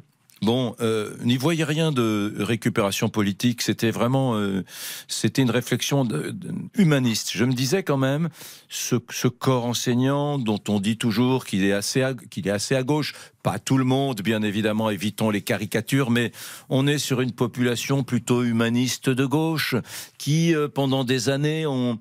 Bon, 0.42 0.74
euh, 0.80 1.10
n'y 1.22 1.36
voyez 1.36 1.64
rien 1.64 1.92
de 1.92 2.32
récupération 2.38 3.10
politique. 3.10 3.60
C'était 3.60 3.90
vraiment, 3.90 4.36
euh, 4.36 4.62
c'était 5.06 5.42
une 5.42 5.50
réflexion 5.50 6.06
de- 6.06 6.30
de- 6.30 6.54
humaniste. 6.78 7.32
Je 7.34 7.44
me 7.44 7.52
disais 7.52 7.82
quand 7.82 7.98
même, 7.98 8.30
ce, 8.70 8.96
ce 9.10 9.28
corps 9.28 9.66
enseignant 9.66 10.38
dont 10.38 10.58
on 10.68 10.80
dit 10.80 10.96
toujours 10.96 11.44
qu'il 11.44 11.62
est 11.62 11.72
assez, 11.72 12.02
qu'il 12.30 12.48
est 12.48 12.52
assez 12.52 12.74
à 12.74 12.82
gauche. 12.82 13.12
Pas 13.42 13.58
tout 13.58 13.78
le 13.78 13.84
monde, 13.84 14.20
bien 14.20 14.42
évidemment. 14.42 14.90
Évitons 14.90 15.30
les 15.30 15.40
caricatures, 15.40 16.10
mais 16.10 16.30
on 16.68 16.86
est 16.86 16.98
sur 16.98 17.22
une 17.22 17.32
population 17.32 18.02
plutôt 18.02 18.42
humaniste 18.42 19.08
de 19.08 19.24
gauche 19.24 19.76
qui, 20.18 20.54
euh, 20.54 20.68
pendant 20.68 21.04
des 21.04 21.30
années, 21.30 21.66
ont, 21.66 21.98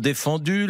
défendu 0.00 0.68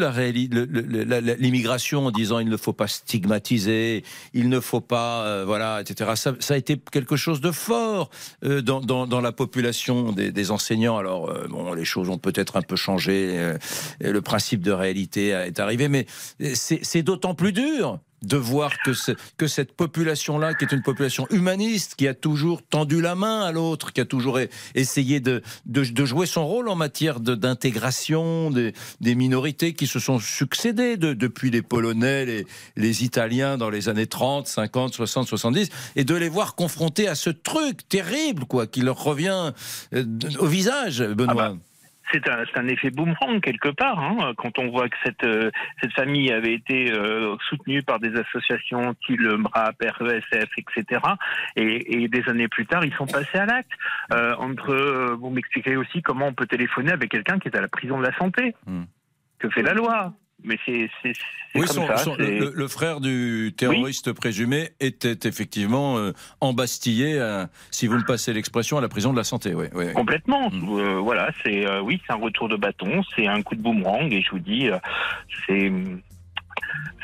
l'immigration 1.39 2.07
en 2.07 2.11
disant 2.11 2.39
il 2.39 2.49
ne 2.49 2.57
faut 2.57 2.73
pas 2.73 2.89
stigmatiser, 2.89 4.05
il 4.33 4.49
ne 4.49 4.59
faut 4.59 4.81
pas, 4.81 5.25
euh, 5.25 5.45
voilà, 5.47 5.83
etc. 5.83 6.13
Ça, 6.15 6.55
a 6.55 6.57
été 6.57 6.79
quelque 6.91 7.17
chose 7.17 7.43
de 7.43 7.51
fort 7.51 8.11
euh, 8.45 8.63
dans, 8.63 9.21
la 9.21 9.33
population 9.33 10.13
des, 10.13 10.33
des 10.33 10.51
enseignants. 10.51 10.97
Alors, 10.99 11.33
bon, 11.49 11.73
les 11.73 11.85
choses 11.85 12.09
ont 12.09 12.19
peut-être 12.19 12.57
un 12.57 12.63
peu 12.63 12.77
changé, 12.77 13.55
le 14.01 14.23
principe 14.23 14.63
de 14.63 14.73
réalité 14.73 15.29
est 15.29 15.61
arrivé, 15.61 15.89
mais 15.89 16.07
c'est 16.55 17.03
d'autant 17.03 17.35
plus 17.35 17.53
dur 17.53 17.99
de 18.23 18.37
voir 18.37 18.73
que, 18.85 18.93
ce- 18.93 19.13
que 19.37 19.47
cette 19.47 19.73
population-là, 19.73 20.55
qui 20.55 20.65
est 20.65 20.73
une 20.73 20.83
population 20.83 21.27
humaniste, 21.31 21.95
qui 21.97 22.07
a 22.09 22.15
toujours 22.15 22.63
tendu 22.63 23.01
la 23.01 23.15
main 23.15 23.43
à 23.43 23.53
l'autre, 23.53 23.93
qui 23.93 24.01
a 24.01 24.05
toujours 24.05 24.39
essayé 24.75 25.21
de, 25.21 25.43
jouer 25.83 26.27
son 26.27 26.47
rôle 26.47 26.69
en 26.69 26.77
matière 26.77 27.21
d'intégration 27.21 28.51
des, 28.51 28.73
minorités 29.15 29.75
qui 29.75 29.87
se 29.87 29.99
sont 29.99 30.19
succédées 30.19 30.97
de- 30.97 31.13
depuis 31.13 31.51
les 31.51 31.63
Polonais, 31.63 32.25
les, 32.25 32.47
les 32.77 33.05
Italiens 33.05 33.59
dans 33.59 33.71
les 33.71 33.89
années 33.89 34.07
30, 34.07 34.47
50, 34.49 34.95
60, 34.95 35.29
70, 35.29 35.69
et 35.97 36.05
de 36.05 36.15
les 36.15 36.29
voir 36.29 36.55
confrontés 36.55 37.09
à 37.09 37.15
ce 37.15 37.31
truc 37.31 37.89
terrible, 37.89 38.45
quoi, 38.47 38.67
qui 38.67 38.81
leur 38.81 39.03
revient 39.03 39.53
euh, 39.95 40.05
au 40.39 40.47
visage, 40.47 41.03
Benoît. 41.03 41.33
C'est 41.35 41.41
un, 41.55 41.59
c'est 42.11 42.29
un 42.29 42.69
effet 42.69 42.91
boomerang 42.91 43.41
quelque 43.41 43.69
part, 43.69 43.99
hein, 43.99 44.33
quand 44.37 44.59
on 44.59 44.71
voit 44.71 44.89
que 44.89 44.97
cette, 45.05 45.25
euh, 45.25 45.51
cette 45.81 45.93
famille 45.93 46.31
avait 46.33 46.55
été 46.55 46.93
euh, 46.93 47.37
soutenue 47.49 47.83
par 47.83 48.01
des 48.01 48.13
associations 48.19 48.95
style 49.03 49.23
MRAP, 49.23 49.77
RESF, 50.01 50.49
etc. 50.59 51.01
Et, 51.57 52.03
et 52.03 52.09
des 52.09 52.29
années 52.29 52.49
plus 52.49 52.67
tard, 52.67 52.85
ils 52.85 52.95
sont 52.95 53.07
passés 53.07 53.39
à 53.39 53.47
l'acte. 53.47 53.71
Euh, 54.13 54.35
entre, 54.37 55.15
vous 55.19 55.31
m'expliquez 55.31 55.77
aussi 55.77 56.03
comment 56.03 56.27
on 56.27 56.35
peut 56.35 56.47
téléphoner 56.47 56.93
avec 56.93 57.11
quelqu'un 57.11 57.39
qui 57.39 57.49
est 57.49 57.57
à 57.57 57.61
la 57.61 57.69
prison 57.69 57.99
de 57.99 58.07
la 58.07 58.17
santé. 58.17 58.55
Que 59.39 59.49
fait 59.51 59.63
la 59.63 59.75
loi? 59.75 60.13
Mais 60.45 60.59
c'est 60.67 60.89
Oui, 61.55 61.67
comme 61.67 61.67
son- 61.67 61.87
ça. 61.87 61.97
son- 61.99 62.17
le, 62.17 62.51
le 62.55 62.69
frère 62.69 63.01
du 63.01 63.53
terroriste 63.57 64.13
présumé 64.13 64.71
était 64.81 65.29
effectivement 65.29 65.99
euh, 65.99 66.13
embastillé, 66.41 67.19
à- 67.21 67.49
si 67.71 67.87
vous 67.87 67.97
me 67.99 68.05
passez 68.05 68.33
l'expression, 68.33 68.79
à 68.79 68.81
la 68.81 68.89
prison 68.89 69.13
de 69.13 69.19
la 69.19 69.25
santé. 69.25 69.55
Oui. 69.55 69.67
Complètement. 69.95 70.51
Mm. 70.51 70.79
Euh, 70.79 70.99
voilà, 71.01 71.31
c'est 71.45 71.67
euh, 71.67 71.81
oui, 71.81 72.01
c'est 72.07 72.13
un 72.13 72.17
retour 72.17 72.49
de 72.49 72.57
bâton, 72.57 73.03
c'est 73.15 73.27
un 73.27 73.43
coup 73.43 73.55
de 73.55 73.63
boomerang 73.63 74.13
et 74.13 74.23
je 74.23 74.31
vous 74.31 74.39
dis, 74.39 74.69
c'est 75.47 75.71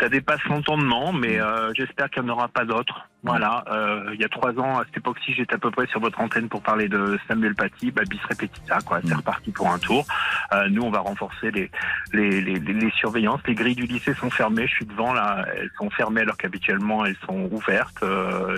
ça 0.01 0.09
dépasse 0.09 0.43
l'entendement, 0.45 1.13
mais 1.13 1.41
euh, 1.41 1.73
j'espère 1.75 2.11
qu'il 2.11 2.23
n'y 2.23 2.31
en 2.31 2.35
aura 2.35 2.49
pas 2.49 2.65
d'autres. 2.65 3.07
Voilà, 3.25 3.65
euh, 3.73 4.11
il 4.15 4.21
y 4.21 4.25
a 4.25 4.29
trois 4.29 4.53
ans, 4.61 4.79
à 4.79 4.85
cette 4.85 4.99
époque-ci, 4.99 5.35
j'étais 5.35 5.57
à 5.57 5.59
peu 5.59 5.73
près 5.73 5.87
sur 5.89 5.99
votre 5.99 6.21
antenne 6.21 6.49
pour 6.49 6.63
parler 6.63 6.89
de 6.89 7.19
Samuel 7.27 7.57
Paty, 7.57 7.91
bah, 7.91 8.03
bis 8.09 8.21
repetita, 8.31 8.79
quoi. 8.87 9.01
C'est 9.05 9.13
reparti 9.15 9.51
pour 9.51 9.69
un 9.69 9.79
tour. 9.81 10.07
Euh, 10.53 10.69
nous, 10.71 10.83
on 10.83 10.91
va 10.91 11.01
renforcer 11.01 11.51
les, 11.51 11.69
les, 12.13 12.41
les, 12.41 12.55
les- 12.61 12.73
les 12.75 12.91
surveillances. 12.93 13.41
Les 13.49 13.55
grilles 13.57 13.75
du 13.75 13.87
lycée 13.87 14.15
sont 14.15 14.31
fermées. 14.31 14.69
Je 14.69 14.75
suis 14.77 14.87
devant 14.87 15.13
là, 15.13 15.45
elles 15.57 15.71
sont 15.79 15.91
fermées 15.91 16.21
alors 16.21 16.37
qu'habituellement 16.37 17.05
elles 17.05 17.17
sont 17.27 17.49
ouvertes. 17.51 18.05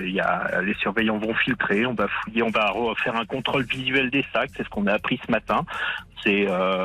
Il 0.03 0.11
y 0.11 0.21
a 0.21 0.61
les 0.61 0.75
surveillants 0.75 1.17
vont 1.17 1.35
filtrer. 1.35 1.87
On 1.87 1.95
va 1.95 2.07
fouiller, 2.09 2.43
on 2.43 2.51
va 2.51 2.71
faire 3.03 3.17
un 3.17 3.25
contrôle 3.25 3.63
visuel 3.63 4.11
des 4.11 4.27
sacs. 4.33 4.51
C'est 4.59 4.65
ce 4.65 4.69
qu'on 4.69 4.87
a 4.87 4.93
appris 4.93 5.19
ce 5.27 5.33
matin. 5.33 5.65
C'est 6.23 6.45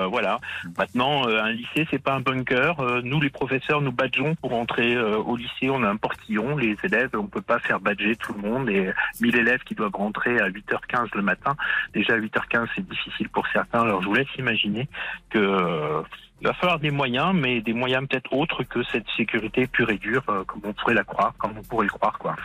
voilà. 0.09 0.39
Maintenant, 0.77 1.27
un 1.27 1.51
lycée, 1.51 1.85
c'est 1.91 2.01
pas 2.01 2.13
un 2.13 2.21
bunker. 2.21 3.01
Nous, 3.03 3.19
les 3.19 3.29
professeurs, 3.29 3.81
nous 3.81 3.91
badgeons 3.91 4.14
pour 4.41 4.53
entrer 4.53 4.95
euh, 4.95 5.17
au 5.17 5.35
lycée. 5.35 5.69
On 5.69 5.83
a 5.83 5.89
un 5.89 5.97
portillon. 5.97 6.57
Les 6.57 6.75
élèves, 6.83 7.09
on 7.13 7.27
peut 7.27 7.41
pas 7.41 7.59
faire 7.59 7.79
badger 7.79 8.15
tout 8.15 8.33
le 8.33 8.41
monde. 8.41 8.69
Et 8.69 8.91
1000 9.21 9.35
élèves 9.35 9.63
qui 9.63 9.75
doivent 9.75 9.95
rentrer 9.95 10.39
à 10.39 10.49
8h15 10.49 11.09
le 11.13 11.21
matin. 11.21 11.55
Déjà 11.93 12.13
à 12.13 12.17
8h15, 12.17 12.67
c'est 12.75 12.87
difficile 12.87 13.29
pour 13.29 13.47
certains. 13.47 13.81
Alors, 13.81 14.01
je 14.01 14.07
vous 14.07 14.13
laisse 14.15 14.35
imaginer 14.37 14.87
que 15.29 15.39
euh, 15.39 16.01
il 16.41 16.47
va 16.47 16.53
falloir 16.53 16.79
des 16.79 16.91
moyens, 16.91 17.33
mais 17.33 17.61
des 17.61 17.73
moyens 17.73 18.07
peut-être 18.07 18.33
autres 18.33 18.63
que 18.63 18.83
cette 18.83 19.05
sécurité 19.15 19.67
pure 19.67 19.89
et 19.89 19.97
dure, 19.97 20.23
euh, 20.29 20.43
comme 20.43 20.61
on 20.63 20.73
pourrait 20.73 20.93
la 20.93 21.03
croire, 21.03 21.33
comme 21.37 21.57
on 21.57 21.63
pourrait 21.63 21.85
le 21.85 21.91
croire, 21.91 22.17
quoi. 22.17 22.35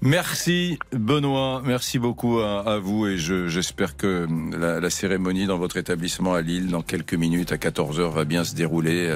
Merci 0.00 0.78
Benoît, 0.92 1.60
merci 1.66 1.98
beaucoup 1.98 2.38
à, 2.38 2.78
vous 2.78 3.08
et 3.08 3.18
je- 3.18 3.48
j'espère 3.48 3.96
que 3.96 4.28
la, 4.56 4.78
la 4.78 4.90
cérémonie 4.90 5.46
dans 5.46 5.58
votre 5.58 5.76
établissement 5.76 6.34
à 6.34 6.40
Lille 6.40 6.68
dans 6.68 6.82
quelques 6.82 7.14
minutes 7.14 7.50
à 7.50 7.56
14h 7.56 8.08
va 8.12 8.24
bien 8.24 8.44
se 8.44 8.54
dérouler. 8.54 9.08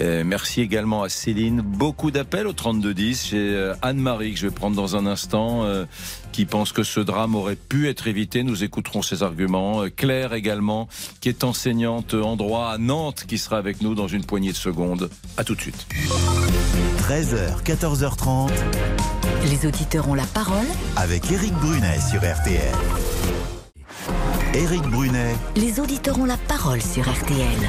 Euh, 0.00 0.24
merci 0.26 0.62
également 0.62 1.04
à 1.04 1.08
Céline. 1.08 1.60
Beaucoup 1.60 2.10
d'appels 2.10 2.48
au 2.48 2.52
3210 2.52 3.26
chez 3.26 3.36
euh, 3.54 3.72
Anne-Marie 3.82 4.32
que 4.32 4.38
je 4.40 4.48
vais 4.48 4.52
prendre 4.54 4.74
dans 4.74 4.96
un 4.96 5.06
instant 5.06 5.62
euh, 5.64 5.84
qui 6.32 6.44
pense 6.44 6.72
que 6.72 6.82
ce 6.82 7.00
drame 7.00 7.34
aurait 7.34 7.56
pu 7.56 7.88
être 7.88 8.06
évité. 8.06 8.42
Nous 8.42 8.64
écouterons 8.64 9.02
ses 9.02 9.22
arguments. 9.22 9.82
Claire 9.96 10.32
également 10.32 10.88
qui 11.20 11.28
est 11.28 11.44
enseignante 11.44 12.14
en 12.14 12.36
droit 12.36 12.68
à 12.68 12.78
Nantes 12.78 13.24
qui 13.26 13.38
sera 13.38 13.58
avec 13.58 13.80
nous 13.82 13.94
dans 13.94 14.08
une 14.08 14.24
poignée 14.24 14.52
de 14.52 14.56
secondes. 14.56 15.10
À 15.36 15.44
tout 15.44 15.54
de 15.54 15.60
suite. 15.60 15.86
13h, 17.08 17.62
14h30 17.64 18.50
Les 19.50 19.66
auditeurs 19.66 20.08
ont 20.08 20.14
la 20.14 20.24
parole. 20.26 20.66
avec 20.96 21.30
Eric 21.30 21.52
Brunet 21.54 21.98
sur 22.10 22.18
RTL. 22.20 22.74
Eric 24.54 24.82
Brunet, 24.82 25.34
Les 25.56 25.78
auditeurs 25.80 26.18
ont 26.18 26.24
la 26.24 26.36
parole 26.36 26.82
sur 26.82 27.02
RTL. 27.08 27.68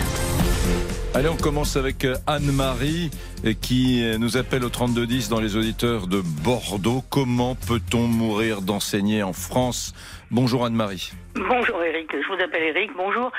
Allez, 1.13 1.27
on 1.27 1.35
commence 1.35 1.75
avec 1.75 2.05
euh, 2.05 2.15
Anne-Marie 2.25 3.11
euh, 3.43 3.51
qui 3.51 4.01
euh, 4.01 4.17
nous 4.17 4.37
appelle 4.37 4.63
au 4.63 4.69
3210 4.69 5.27
dans 5.27 5.41
les 5.41 5.57
auditeurs 5.57 6.07
de 6.07 6.21
Bordeaux. 6.41 7.01
Comment 7.11 7.55
peut-on 7.55 8.07
mourir 8.07 8.61
d'enseigner 8.61 9.21
en 9.21 9.33
France? 9.33 9.93
Bonjour 10.31 10.63
Anne-Marie. 10.63 11.11
Bonjour 11.35 11.83
Eric, 11.83 12.09
je 12.13 12.27
vous 12.29 12.41
appelle 12.41 12.63
Eric, 12.63 12.91
bonjour. 12.95 13.29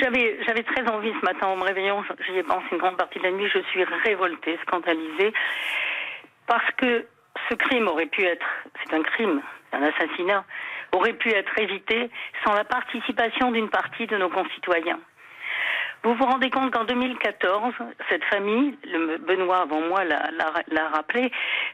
J'avais 0.00 0.62
très 0.62 0.90
envie 0.90 1.12
ce 1.20 1.24
matin 1.26 1.48
en 1.48 1.56
me 1.56 1.64
réveillant, 1.64 2.02
j'y 2.26 2.38
ai 2.38 2.42
pensé 2.42 2.64
une 2.72 2.78
grande 2.78 2.96
partie 2.96 3.18
de 3.18 3.24
la 3.24 3.30
nuit, 3.30 3.50
je 3.52 3.60
suis 3.70 3.84
révoltée, 3.84 4.58
scandalisée, 4.66 5.32
parce 6.46 6.70
que 6.78 7.06
ce 7.50 7.54
crime 7.54 7.86
aurait 7.86 8.06
pu 8.06 8.24
être, 8.24 8.46
c'est 8.82 8.96
un 8.96 9.02
crime, 9.02 9.42
un 9.72 9.82
assassinat, 9.82 10.44
aurait 10.92 11.12
pu 11.12 11.30
être 11.32 11.52
évité 11.58 12.08
sans 12.46 12.54
la 12.54 12.64
participation 12.64 13.50
d'une 13.50 13.68
partie 13.68 14.06
de 14.06 14.16
nos 14.16 14.30
concitoyens. 14.30 15.00
Vous 16.04 16.14
vous 16.14 16.24
rendez 16.26 16.50
compte 16.50 16.70
qu'en 16.70 16.84
2014, 16.84 17.72
cette 18.10 18.24
famille, 18.24 18.76
le 18.84 19.16
Benoît 19.16 19.62
avant 19.62 19.80
moi 19.80 20.04
l'a- 20.04 20.88
rappelé, 20.92 21.32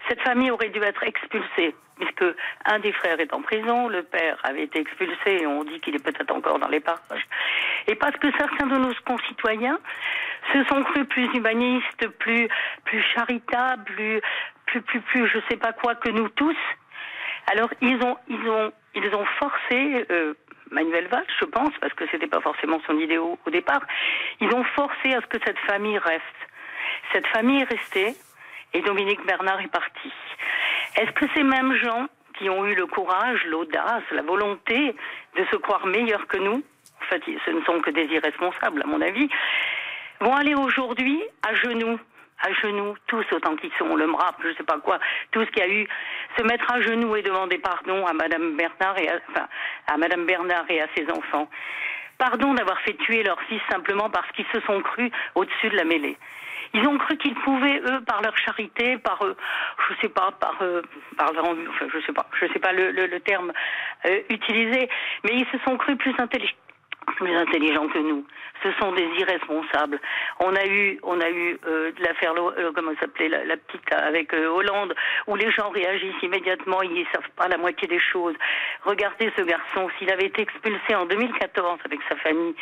cette 0.09 0.21
famille 0.23 0.53
aurait 0.53 0.69
dû 0.69 0.81
être 0.81 1.03
expulsée, 1.03 1.75
puisque 1.99 2.25
un 2.65 2.79
des 2.79 2.93
frères 2.93 3.19
est 3.19 3.35
en 3.35 3.43
prison, 3.43 3.89
le 3.89 4.05
père 4.05 4.39
avait 4.45 4.63
été 4.63 4.79
expulsé 4.79 5.43
et 5.43 5.47
on 5.49 5.65
dit 5.65 5.81
qu'il 5.81 5.97
est 5.97 6.03
peut-être 6.05 6.31
encore 6.33 6.61
dans 6.61 6.69
les 6.69 6.79
parages. 6.79 7.27
Et 7.89 7.97
parce 7.97 8.17
que 8.19 8.31
certains 8.39 8.67
de 8.69 8.77
nos 8.77 8.95
concitoyens 9.05 9.79
se 10.53 10.63
sont 10.65 10.81
crus 10.85 11.07
plus 11.09 11.27
humanistes, 11.35 12.07
plus, 12.21 12.49
plus 12.85 13.03
charitables, 13.15 13.83
plus, 13.85 14.21
plus, 14.67 14.83
plus, 14.83 15.01
plus, 15.01 15.27
je 15.29 15.39
sais 15.51 15.57
pas 15.57 15.73
quoi 15.73 15.97
que 15.97 16.09
nous 16.09 16.29
tous. 16.29 16.57
Alors 17.53 17.71
ils 17.81 17.97
ont, 18.05 18.17
ils 18.29 18.49
ont, 18.49 18.73
ils 18.95 19.13
ont 19.15 19.25
forcé 19.41 20.07
euh, 20.11 20.35
Manuel 20.71 21.09
Valls, 21.09 21.27
je 21.39 21.45
pense, 21.45 21.73
parce 21.81 21.93
que 21.95 22.05
c'était 22.11 22.27
pas 22.27 22.41
forcément 22.41 22.81
son 22.87 22.99
idée 22.99 23.19
au, 23.19 23.39
au 23.45 23.51
départ. 23.51 23.81
Ils 24.41 24.53
ont 24.55 24.65
forcé 24.65 25.15
à 25.15 25.21
ce 25.21 25.27
que 25.27 25.39
cette 25.45 25.59
famille 25.61 25.99
reste. 25.99 26.23
Cette 27.13 27.27
famille 27.29 27.61
est 27.61 27.71
restée 27.71 28.15
et 28.73 28.81
Dominique 28.83 29.25
Bernard 29.27 29.61
est 29.61 29.73
parti. 29.73 30.13
Est-ce 30.97 31.11
que 31.13 31.27
ces 31.35 31.43
mêmes 31.43 31.75
gens 31.75 32.07
qui 32.39 32.49
ont 32.49 32.67
eu 32.67 32.75
le 32.75 32.87
courage, 32.87 33.45
l'audace, 33.47 34.03
la 34.13 34.23
volonté 34.23 34.95
de 35.37 35.45
se 35.51 35.57
croire 35.57 35.87
meilleurs 35.87 36.27
que 36.27 36.39
nous, 36.39 36.63
en 37.03 37.05
fait, 37.07 37.23
ce 37.45 37.51
ne 37.51 37.63
sont 37.65 37.81
que 37.81 37.91
des 37.91 38.05
irresponsables, 38.05 38.83
à 38.83 38.87
mon 38.87 39.01
avis, 39.01 39.29
vont 40.21 40.35
aller 40.35 40.55
aujourd'hui 40.55 41.23
à 41.43 41.55
genoux, 41.55 41.99
à 42.43 42.53
genoux, 42.53 42.95
tous 43.07 43.25
autant 43.33 43.57
qu'ils 43.57 43.73
sont, 43.79 43.97
le 43.97 44.07
MRAP, 44.07 44.37
je 44.45 44.55
sais 44.55 44.65
pas 44.65 44.79
quoi, 44.79 44.99
tout 45.31 45.45
ce 45.45 45.51
qu'il 45.51 45.63
y 45.63 45.67
a 45.67 45.69
eu, 45.69 45.89
se 46.37 46.43
mettre 46.45 46.73
à 46.73 46.81
genoux 46.81 47.15
et 47.17 47.23
demander 47.23 47.59
pardon 47.59 48.07
à 48.07 48.13
Madame 48.13 48.57
Bernard 48.57 48.99
et 48.99 49.09
à, 49.09 49.21
enfin, 49.31 49.47
à 49.87 49.97
Madame 49.97 50.27
Bernard 50.27 50.65
et 50.69 50.81
à 50.81 50.87
ses 50.97 51.11
enfants. 51.11 51.49
Pardon 52.19 52.53
d'avoir 52.55 52.79
fait 52.81 52.95
tuer 52.95 53.23
leur 53.23 53.41
fils 53.43 53.63
simplement 53.71 54.11
parce 54.11 54.31
qu'ils 54.33 54.47
se 54.53 54.61
sont 54.63 54.81
crus 54.83 55.11
au-dessus 55.35 55.71
de 55.71 55.77
la 55.77 55.85
mêlée. 55.85 56.19
Ils 56.75 56.87
ont 56.87 56.99
cru 56.99 57.17
qu'ils 57.17 57.35
pouvaient, 57.35 57.81
eux, 57.81 58.01
par 58.07 58.23
leur 58.23 58.37
charité, 58.39 58.99
par, 58.99 59.23
euh, 59.23 59.37
je 59.89 59.95
sais 60.01 60.09
pas, 60.09 60.31
par, 60.39 60.57
euh, 60.63 60.83
par 61.17 61.33
leur, 61.33 61.49
enfin, 61.49 61.87
je 61.93 62.01
sais 62.07 62.13
pas, 62.13 62.27
je 62.41 62.47
sais 62.53 62.59
pas 62.59 62.73
le, 62.73 62.93
le, 62.93 63.07
le 63.07 63.21
terme 63.21 63.53
euh, 64.07 64.21
utilisé, 64.29 64.89
mais 65.25 65.31
ils 65.35 65.47
se 65.51 65.59
sont 65.65 65.77
crus 65.77 65.97
plus 65.97 66.15
intelligents 66.19 66.55
plus 67.17 67.35
intelligents 67.35 67.89
que 67.89 67.99
nous. 67.99 68.25
Ce 68.63 68.71
sont 68.81 68.93
des 68.93 69.09
irresponsables. 69.19 69.99
On 70.39 70.55
a 70.55 70.67
eu, 70.67 70.99
on 71.03 71.21
a 71.21 71.31
eu 71.31 71.59
euh, 71.67 71.93
l'affaire, 71.99 72.35
euh, 72.37 72.73
comment 72.75 72.93
s'appelait, 73.01 73.29
la, 73.29 73.45
la 73.45 73.57
petite 73.57 73.83
avec 73.93 74.35
euh, 74.35 74.49
Hollande, 74.49 74.95
où 75.27 75.37
les 75.37 75.51
gens 75.51 75.71
réagissent 75.71 76.23
immédiatement, 76.23 76.83
ils 76.83 76.93
ne 76.93 77.05
savent 77.13 77.31
pas 77.37 77.49
la 77.49 77.57
moitié 77.57 77.89
des 77.89 78.01
choses. 78.01 78.35
Regardez 78.85 79.33
ce 79.37 79.43
garçon, 79.43 79.89
s'il 79.99 80.11
avait 80.13 80.27
été 80.27 80.43
expulsé 80.43 80.95
en 80.95 81.07
2014 81.07 81.79
avec 81.85 82.01
sa 82.09 82.17
famille, 82.17 82.55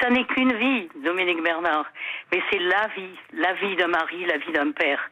ça 0.00 0.10
n'est 0.10 0.24
qu'une 0.24 0.52
vie, 0.52 0.88
Dominique 0.96 1.42
Bernard, 1.42 1.86
mais 2.32 2.42
c'est 2.50 2.58
la 2.58 2.86
vie, 2.96 3.16
la 3.32 3.52
vie 3.54 3.76
d'un 3.76 3.88
mari, 3.88 4.26
la 4.26 4.38
vie 4.38 4.52
d'un 4.52 4.72
père. 4.72 5.10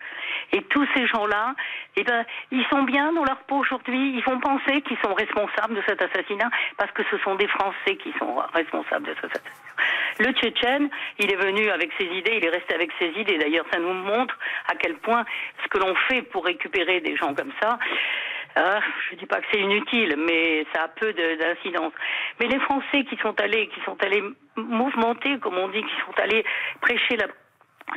Et 0.52 0.62
tous 0.62 0.86
ces 0.94 1.06
gens-là, 1.06 1.54
eh 1.96 2.04
ben, 2.04 2.24
ils 2.50 2.64
sont 2.66 2.82
bien 2.82 3.12
dans 3.12 3.24
leur 3.24 3.38
peau 3.44 3.56
aujourd'hui. 3.56 4.14
Ils 4.16 4.24
vont 4.24 4.40
penser 4.40 4.82
qu'ils 4.82 4.98
sont 4.98 5.14
responsables 5.14 5.74
de 5.74 5.82
cet 5.86 6.02
assassinat 6.02 6.50
parce 6.76 6.92
que 6.92 7.02
ce 7.10 7.18
sont 7.18 7.34
des 7.34 7.48
Français 7.48 7.96
qui 7.96 8.12
sont 8.18 8.38
responsables 8.62 9.06
de. 9.06 9.14
Le 10.18 10.32
Tchétchène, 10.32 10.90
il 11.18 11.32
est 11.32 11.36
venu 11.36 11.68
avec 11.70 11.90
ses 11.98 12.06
idées, 12.06 12.36
il 12.38 12.44
est 12.44 12.50
resté 12.58 12.74
avec 12.74 12.90
ses 12.98 13.10
idées. 13.20 13.38
D'ailleurs, 13.38 13.66
ça 13.72 13.78
nous 13.78 13.92
montre 13.92 14.36
à 14.70 14.74
quel 14.74 14.94
point 14.96 15.24
ce 15.62 15.68
que 15.68 15.78
l'on 15.78 15.94
fait 16.08 16.22
pour 16.22 16.44
récupérer 16.44 17.00
des 17.00 17.14
gens 17.16 17.32
comme 17.34 17.52
ça, 17.62 17.78
euh, 18.58 18.80
je 19.10 19.16
dis 19.16 19.26
pas 19.26 19.40
que 19.40 19.46
c'est 19.52 19.60
inutile, 19.60 20.16
mais 20.18 20.66
ça 20.74 20.82
a 20.84 20.88
peu 20.88 21.12
de- 21.12 21.36
d'incidence. 21.36 21.92
Mais 22.40 22.46
les 22.48 22.58
Français 22.60 23.04
qui 23.08 23.16
sont 23.18 23.38
allés, 23.40 23.68
qui 23.68 23.80
sont 23.82 23.96
allés 24.02 24.22
mouvementer, 24.56 25.38
comme 25.38 25.56
on 25.58 25.68
dit, 25.68 25.82
qui 25.84 25.96
sont 26.04 26.18
allés 26.20 26.44
prêcher 26.80 27.16
la 27.16 27.26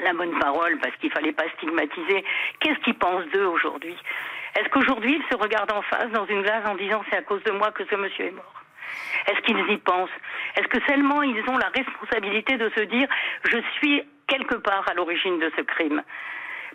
la 0.04 0.13
bonne 0.13 0.39
parole 0.39 0.78
parce 0.80 0.95
qu'il 1.02 1.12
fallait 1.12 1.34
pas 1.34 1.43
stigmatiser. 1.58 2.24
Qu'est-ce 2.62 2.80
qu'ils 2.80 2.97
pensent 2.97 3.26
d'eux 3.34 3.45
aujourd'hui? 3.45 3.93
Est-ce 4.58 4.69
qu'aujourd'hui 4.69 5.19
ils 5.19 5.26
se 5.30 5.36
regardent 5.38 5.74
en 5.74 5.82
face 5.82 6.10
dans 6.12 6.26
une 6.28 6.43
glace 6.43 6.65
en 6.65 6.76
disant 6.76 7.04
c'est 7.10 7.17
à 7.17 7.21
cause 7.24 7.43
de 7.43 7.52
moi 7.52 7.71
que 7.71 7.84
ce 7.89 7.95
monsieur 7.97 8.26
est 8.28 8.32
mort? 8.32 8.61
Est-ce 9.27 9.41
qu'ils 9.41 9.71
y 9.71 9.77
pensent 9.77 10.10
Est-ce 10.56 10.67
que 10.67 10.80
seulement 10.88 11.21
ils 11.23 11.43
ont 11.49 11.58
la 11.58 11.69
responsabilité 11.69 12.58
de 12.58 12.69
se 12.75 12.82
dire 12.82 13.08
je 13.43 13.58
suis 13.77 14.04
quelque 14.27 14.56
part 14.56 14.88
à 14.89 14.93
l'origine 14.93 15.39
de 15.39 15.51
ce 15.56 15.62
crime 15.62 16.01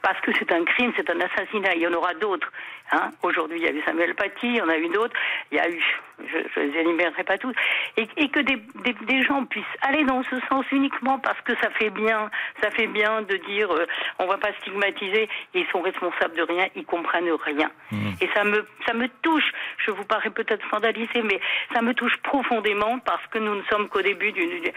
parce 0.07 0.21
que 0.21 0.31
c'est 0.38 0.53
un 0.53 0.64
crime, 0.64 0.92
c'est 0.97 1.11
un 1.11 1.19
assassinat. 1.21 1.75
Il 1.75 1.83
y 1.83 1.87
en 1.88 1.92
aura 1.92 2.14
d'autres. 2.14 2.53
Hein. 2.92 3.11
Aujourd'hui, 3.25 3.59
il 3.59 3.64
y 3.64 3.66
a 3.66 3.73
eu 3.73 3.83
Samuel 3.85 4.14
Paty, 4.14 4.47
il 4.47 4.57
y 4.59 4.62
en 4.62 4.69
a 4.69 4.77
eu 4.77 4.88
d'autres. 4.88 5.16
Il 5.51 5.59
y 5.59 5.61
a 5.61 5.69
eu, 5.69 5.83
je 6.21 6.61
ne 6.61 6.66
les 6.66 6.79
énumérerai 6.79 7.25
pas 7.25 7.37
tous. 7.38 7.53
Et, 7.97 8.07
et 8.16 8.29
que 8.29 8.38
des, 8.38 8.55
des, 8.85 8.92
des 8.92 9.23
gens 9.25 9.45
puissent 9.47 9.64
aller 9.83 10.05
dans 10.05 10.23
ce 10.23 10.37
sens 10.49 10.64
uniquement 10.71 11.19
parce 11.19 11.40
que 11.40 11.57
ça 11.57 11.71
fait 11.71 11.90
bien, 11.90 12.31
ça 12.62 12.71
fait 12.71 12.87
bien 12.87 13.23
de 13.23 13.37
dire 13.49 13.69
euh, 13.73 13.85
on 14.21 14.27
va 14.27 14.38
pas 14.38 14.53
stigmatiser. 14.61 15.29
Ils 15.55 15.66
sont 15.73 15.81
responsables 15.81 16.37
de 16.37 16.42
rien, 16.42 16.69
ils 16.77 16.85
comprennent 16.85 17.33
rien. 17.45 17.73
Et 18.21 18.29
ça 18.33 18.45
me, 18.45 18.64
ça 18.87 18.95
me 18.95 19.09
touche. 19.23 19.51
Je 19.79 19.90
vous 19.90 20.05
parais 20.05 20.31
peut-être 20.31 20.64
scandalisé, 20.69 21.21
mais 21.25 21.40
ça 21.75 21.83
me 21.83 21.95
touche 21.95 22.16
profondément 22.19 23.01
parce 23.01 23.27
que 23.33 23.40
nous 23.40 23.57
ne 23.57 23.62
sommes 23.64 23.88
qu'au 23.88 24.03
début 24.03 24.31
d'une. 24.31 24.71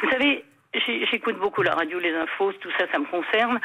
Vous 0.00 0.10
savez, 0.10 0.42
j'écoute 1.10 1.36
beaucoup 1.36 1.60
la 1.60 1.74
radio, 1.74 1.98
les 1.98 2.14
infos, 2.14 2.54
tout 2.54 2.70
ça, 2.78 2.86
ça 2.90 2.98
me 2.98 3.04
concerne. 3.04 3.60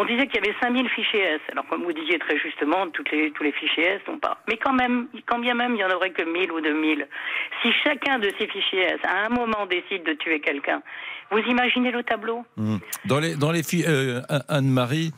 On 0.00 0.06
disait 0.06 0.26
qu'il 0.28 0.42
y 0.42 0.48
avait 0.48 0.56
5000 0.62 0.88
fichiers 0.88 1.20
S. 1.20 1.40
Alors, 1.52 1.66
comme 1.66 1.82
vous 1.82 1.92
disiez 1.92 2.18
très 2.18 2.38
justement, 2.38 2.88
tous 2.88 3.04
les 3.12 3.52
fichiers 3.52 3.84
S 3.84 4.00
n'ont 4.08 4.18
pas. 4.18 4.38
Mais 4.48 4.56
quand 4.56 4.72
même, 4.72 5.08
quand 5.26 5.38
bien 5.38 5.52
même 5.52 5.74
il 5.74 5.80
y 5.80 5.84
en 5.84 5.90
aurait 5.90 6.12
que 6.12 6.22
1000 6.22 6.50
ou 6.52 6.60
2000, 6.62 7.06
si 7.60 7.68
chacun 7.84 8.18
de 8.18 8.32
ces 8.38 8.46
fichiers 8.46 8.84
S, 8.84 9.00
à 9.04 9.26
un 9.26 9.28
moment, 9.28 9.66
décide 9.66 10.04
de 10.04 10.14
tuer 10.14 10.40
quelqu'un, 10.40 10.80
vous 11.30 11.40
imaginez 11.40 11.90
le 11.90 12.02
tableau? 12.02 12.46
Mmh. 12.56 12.76
Dans 13.04 13.20
les, 13.20 13.36
dans 13.36 13.52
euh, 13.52 14.22
Anne-Marie, 14.48 15.12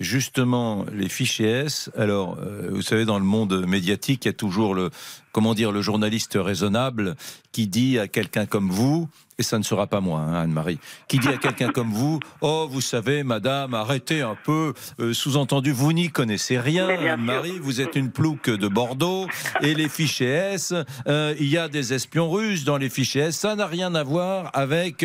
justement, 0.00 0.84
les 0.92 1.08
fichiers 1.08 1.66
S, 1.66 1.92
alors, 1.96 2.36
euh, 2.40 2.70
vous 2.72 2.82
savez, 2.82 3.04
dans 3.04 3.20
le 3.20 3.24
monde 3.24 3.64
médiatique, 3.68 4.24
il 4.24 4.28
y 4.28 4.30
a 4.30 4.34
toujours 4.34 4.74
le, 4.74 4.90
comment 5.34 5.52
dire, 5.52 5.72
le 5.72 5.82
journaliste 5.82 6.38
raisonnable 6.40 7.16
qui 7.50 7.66
dit 7.66 7.98
à 7.98 8.06
quelqu'un 8.06 8.46
comme 8.46 8.70
vous, 8.70 9.08
et 9.36 9.42
ça 9.42 9.58
ne 9.58 9.64
sera 9.64 9.88
pas 9.88 10.00
moi, 10.00 10.20
hein, 10.20 10.42
Anne-Marie, 10.42 10.78
qui 11.08 11.18
dit 11.18 11.28
à 11.28 11.38
quelqu'un 11.38 11.70
comme 11.70 11.92
vous, 11.92 12.20
oh, 12.40 12.68
vous 12.70 12.80
savez, 12.80 13.24
madame, 13.24 13.74
arrêtez 13.74 14.22
un 14.22 14.36
peu, 14.44 14.74
euh, 15.00 15.12
sous-entendu, 15.12 15.72
vous 15.72 15.92
n'y 15.92 16.08
connaissez 16.08 16.58
rien. 16.60 16.88
Anne-Marie, 16.88 17.58
vous 17.58 17.80
êtes 17.80 17.96
une 17.96 18.12
plouque 18.12 18.48
de 18.48 18.68
Bordeaux, 18.68 19.26
et 19.60 19.74
les 19.74 19.88
fichiers 19.88 20.28
S, 20.28 20.72
euh, 21.08 21.34
il 21.40 21.48
y 21.48 21.58
a 21.58 21.66
des 21.66 21.92
espions 21.92 22.30
russes 22.30 22.62
dans 22.62 22.76
les 22.76 22.88
fichiers 22.88 23.22
S, 23.22 23.36
ça 23.36 23.56
n'a 23.56 23.66
rien 23.66 23.92
à 23.96 24.04
voir 24.04 24.52
avec 24.54 25.04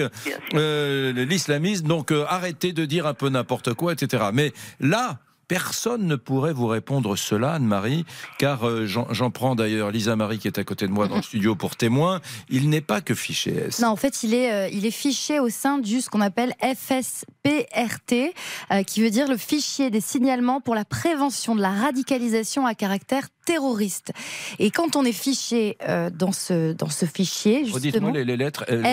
euh, 0.54 1.26
l'islamisme, 1.26 1.88
donc 1.88 2.12
arrêtez 2.12 2.72
de 2.72 2.86
dire 2.86 3.08
un 3.08 3.16
peu 3.16 3.30
n'importe 3.30 3.74
quoi, 3.74 3.94
etc. 3.94 4.26
Mais 4.32 4.54
là, 4.80 5.18
personne 5.50 6.06
ne 6.06 6.16
pourrait 6.16 6.54
vous 6.54 6.68
répondre 6.68 7.18
cela, 7.18 7.54
Anne-Marie, 7.54 8.06
car 8.38 8.66
euh, 8.66 8.86
j'en 8.86 9.32
prends 9.32 9.56
d'ailleurs 9.56 9.92
Lisa 9.92 10.16
Marie 10.16 10.38
qui 10.38 10.48
est 10.48 10.60
à 10.60 10.64
côté 10.64 10.88
de 10.88 10.92
moi 10.94 11.08
dans 11.10 11.18
le 11.18 11.22
studio 11.32 11.56
pour 11.56 11.76
témoin. 11.76 12.22
Il 12.50 12.70
n'est 12.70 12.80
pas 12.80 13.02
que 13.02 13.16
fiché 13.16 13.54
S. 13.68 13.80
Non, 13.80 13.90
en 13.90 13.96
fait, 13.98 14.24
il 14.24 14.34
est, 14.34 14.52
euh, 14.54 14.70
il 14.72 14.86
est 14.86 14.92
fiché 14.92 15.40
au 15.40 15.50
sein 15.50 15.80
du 15.80 16.02
ce 16.02 16.10
qu'on 16.10 16.22
appelle 16.22 16.54
FSPRT, 16.62 18.34
euh, 18.72 18.84
qui 18.84 19.02
veut 19.02 19.10
dire 19.10 19.28
le 19.28 19.38
fichier 19.38 19.90
des 19.90 20.02
signalements 20.02 20.62
pour 20.62 20.76
la 20.76 20.86
prévention 20.86 21.56
de 21.56 21.62
la 21.62 21.72
radicalisation 21.72 22.66
à 22.68 22.76
caractère 22.76 23.28
terroriste. 23.46 24.12
Et 24.60 24.70
quand 24.70 24.96
on 24.96 25.04
est 25.04 25.12
fiché 25.12 25.78
dans, 26.14 26.32
ce, 26.32 26.74
dans 26.74 26.90
ce 26.90 27.06
fichier, 27.08 27.66
justement, 27.66 28.12
les, 28.12 28.24
les 28.24 28.38
lettres. 28.38 28.66
euh, 28.70 28.84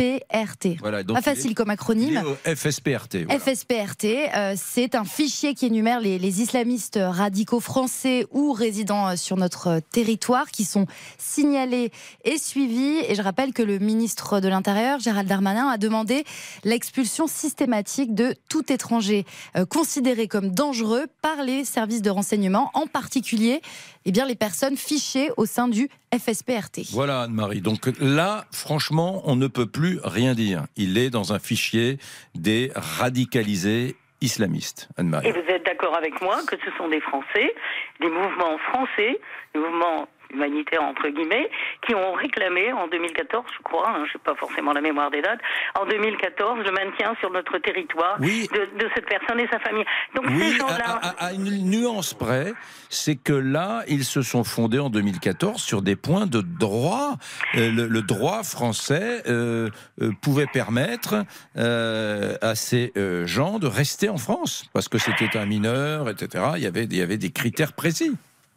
FSPRT. 0.00 0.78
Voilà, 0.80 1.02
donc 1.02 1.14
Pas 1.16 1.20
est- 1.30 1.34
facile 1.34 1.54
comme 1.54 1.70
acronyme. 1.70 2.22
FSPRT. 2.44 3.24
voilà. 3.24 3.38
FSPRT, 3.40 4.04
euh, 4.34 4.54
c'est 4.56 4.94
un 4.94 5.04
fichier 5.04 5.54
qui 5.54 5.66
énumère 5.66 6.00
les, 6.00 6.18
les 6.18 6.40
islamistes 6.40 6.98
radicaux 7.00 7.60
français 7.60 8.26
ou 8.32 8.52
résidant 8.52 9.08
euh, 9.08 9.16
sur 9.16 9.36
notre 9.36 9.66
euh, 9.68 9.80
territoire 9.92 10.50
qui 10.50 10.64
sont 10.64 10.86
signalés 11.18 11.90
et 12.24 12.38
suivis. 12.38 12.98
Et 13.08 13.14
je 13.14 13.22
rappelle 13.22 13.52
que 13.52 13.62
le 13.62 13.78
ministre 13.78 14.40
de 14.40 14.48
l'Intérieur, 14.48 15.00
Gérald 15.00 15.28
Darmanin, 15.28 15.68
a 15.68 15.76
demandé 15.78 16.24
l'expulsion 16.64 17.26
systématique 17.26 18.14
de 18.14 18.34
tout 18.48 18.72
étranger 18.72 19.24
euh, 19.56 19.64
considéré 19.66 20.28
comme 20.28 20.50
dangereux 20.50 21.06
par 21.22 21.42
les 21.42 21.64
services 21.64 22.02
de 22.02 22.10
renseignement, 22.10 22.70
en 22.74 22.86
particulier 22.86 23.60
eh 24.06 24.12
bien, 24.12 24.26
les 24.26 24.34
personnes 24.34 24.76
fichées 24.76 25.30
au 25.36 25.46
sein 25.46 25.68
du 25.68 25.88
FSPRT. 26.14 26.92
Voilà 26.92 27.22
Anne-Marie. 27.22 27.60
Donc 27.60 27.90
là, 28.00 28.44
franchement, 28.52 29.22
on 29.24 29.36
ne 29.36 29.46
peut 29.46 29.66
plus 29.66 30.00
rien 30.02 30.34
dire. 30.34 30.64
Il 30.76 30.98
est 30.98 31.10
dans 31.10 31.32
un 31.32 31.38
fichier 31.38 31.98
des 32.34 32.72
radicalisés 32.74 33.96
islamistes. 34.20 34.88
Anne-Marie. 34.96 35.28
Et 35.28 35.32
vous 35.32 35.48
êtes 35.48 35.64
d'accord 35.64 35.96
avec 35.96 36.20
moi 36.20 36.40
que 36.46 36.56
ce 36.64 36.70
sont 36.76 36.88
des 36.88 37.00
Français, 37.00 37.52
des 38.00 38.08
mouvements 38.08 38.58
français, 38.70 39.18
des 39.54 39.60
mouvements 39.60 40.08
humanitaires 40.32 40.82
entre 40.82 41.08
guillemets, 41.08 41.48
qui 41.86 41.94
ont 41.94 42.12
réclamé 42.12 42.72
en 42.72 42.88
2014, 42.88 43.44
je 43.56 43.62
crois, 43.62 43.88
hein, 43.90 44.04
je 44.06 44.16
n'ai 44.18 44.22
pas 44.24 44.34
forcément 44.34 44.72
la 44.72 44.80
mémoire 44.80 45.10
des 45.10 45.22
dates, 45.22 45.40
en 45.78 45.86
2014 45.86 46.58
le 46.64 46.72
maintien 46.72 47.14
sur 47.20 47.30
notre 47.30 47.58
territoire 47.58 48.16
Oui. 48.20 48.48
de, 48.52 48.78
de 48.78 48.90
cette 48.94 49.06
personne 49.06 49.40
et 49.40 49.48
sa 49.50 49.58
famille. 49.60 49.84
Donc 50.14 50.26
ces 50.28 50.56
gens-là, 50.56 50.84
à, 51.02 51.08
à- 51.08 51.26
à 51.28 51.32
une 51.32 51.70
nuance 51.70 52.14
près, 52.14 52.52
c'est 52.88 53.16
que 53.16 53.32
là, 53.32 53.82
ils 53.88 54.04
se 54.04 54.22
sont 54.22 54.44
fondés 54.44 54.78
en 54.78 54.90
2014 54.90 55.60
sur 55.62 55.82
des 55.82 55.96
points 55.96 56.26
de 56.26 56.40
droit. 56.40 57.14
Euh, 57.56 57.70
le, 57.70 57.86
le 57.86 58.02
droit 58.02 58.42
français 58.42 59.22
euh, 59.28 59.68
euh, 60.02 60.10
pouvait 60.22 60.46
permettre 60.46 61.24
à 61.56 62.54
ces 62.54 62.92
gens 63.24 63.58
de 63.58 63.66
rester 63.66 64.08
en 64.08 64.16
France, 64.18 64.64
parce 64.72 64.88
que 64.88 64.98
c'était 64.98 65.36
un 65.36 65.46
mineur, 65.46 66.08
etc. 66.08 66.44
Il 66.56 66.62
y 66.62 66.66
avait, 66.66 66.84
il 66.84 66.96
y 66.96 67.02
avait 67.02 67.16
des 67.18 67.30
critères 67.30 67.72
précis. 67.72 68.12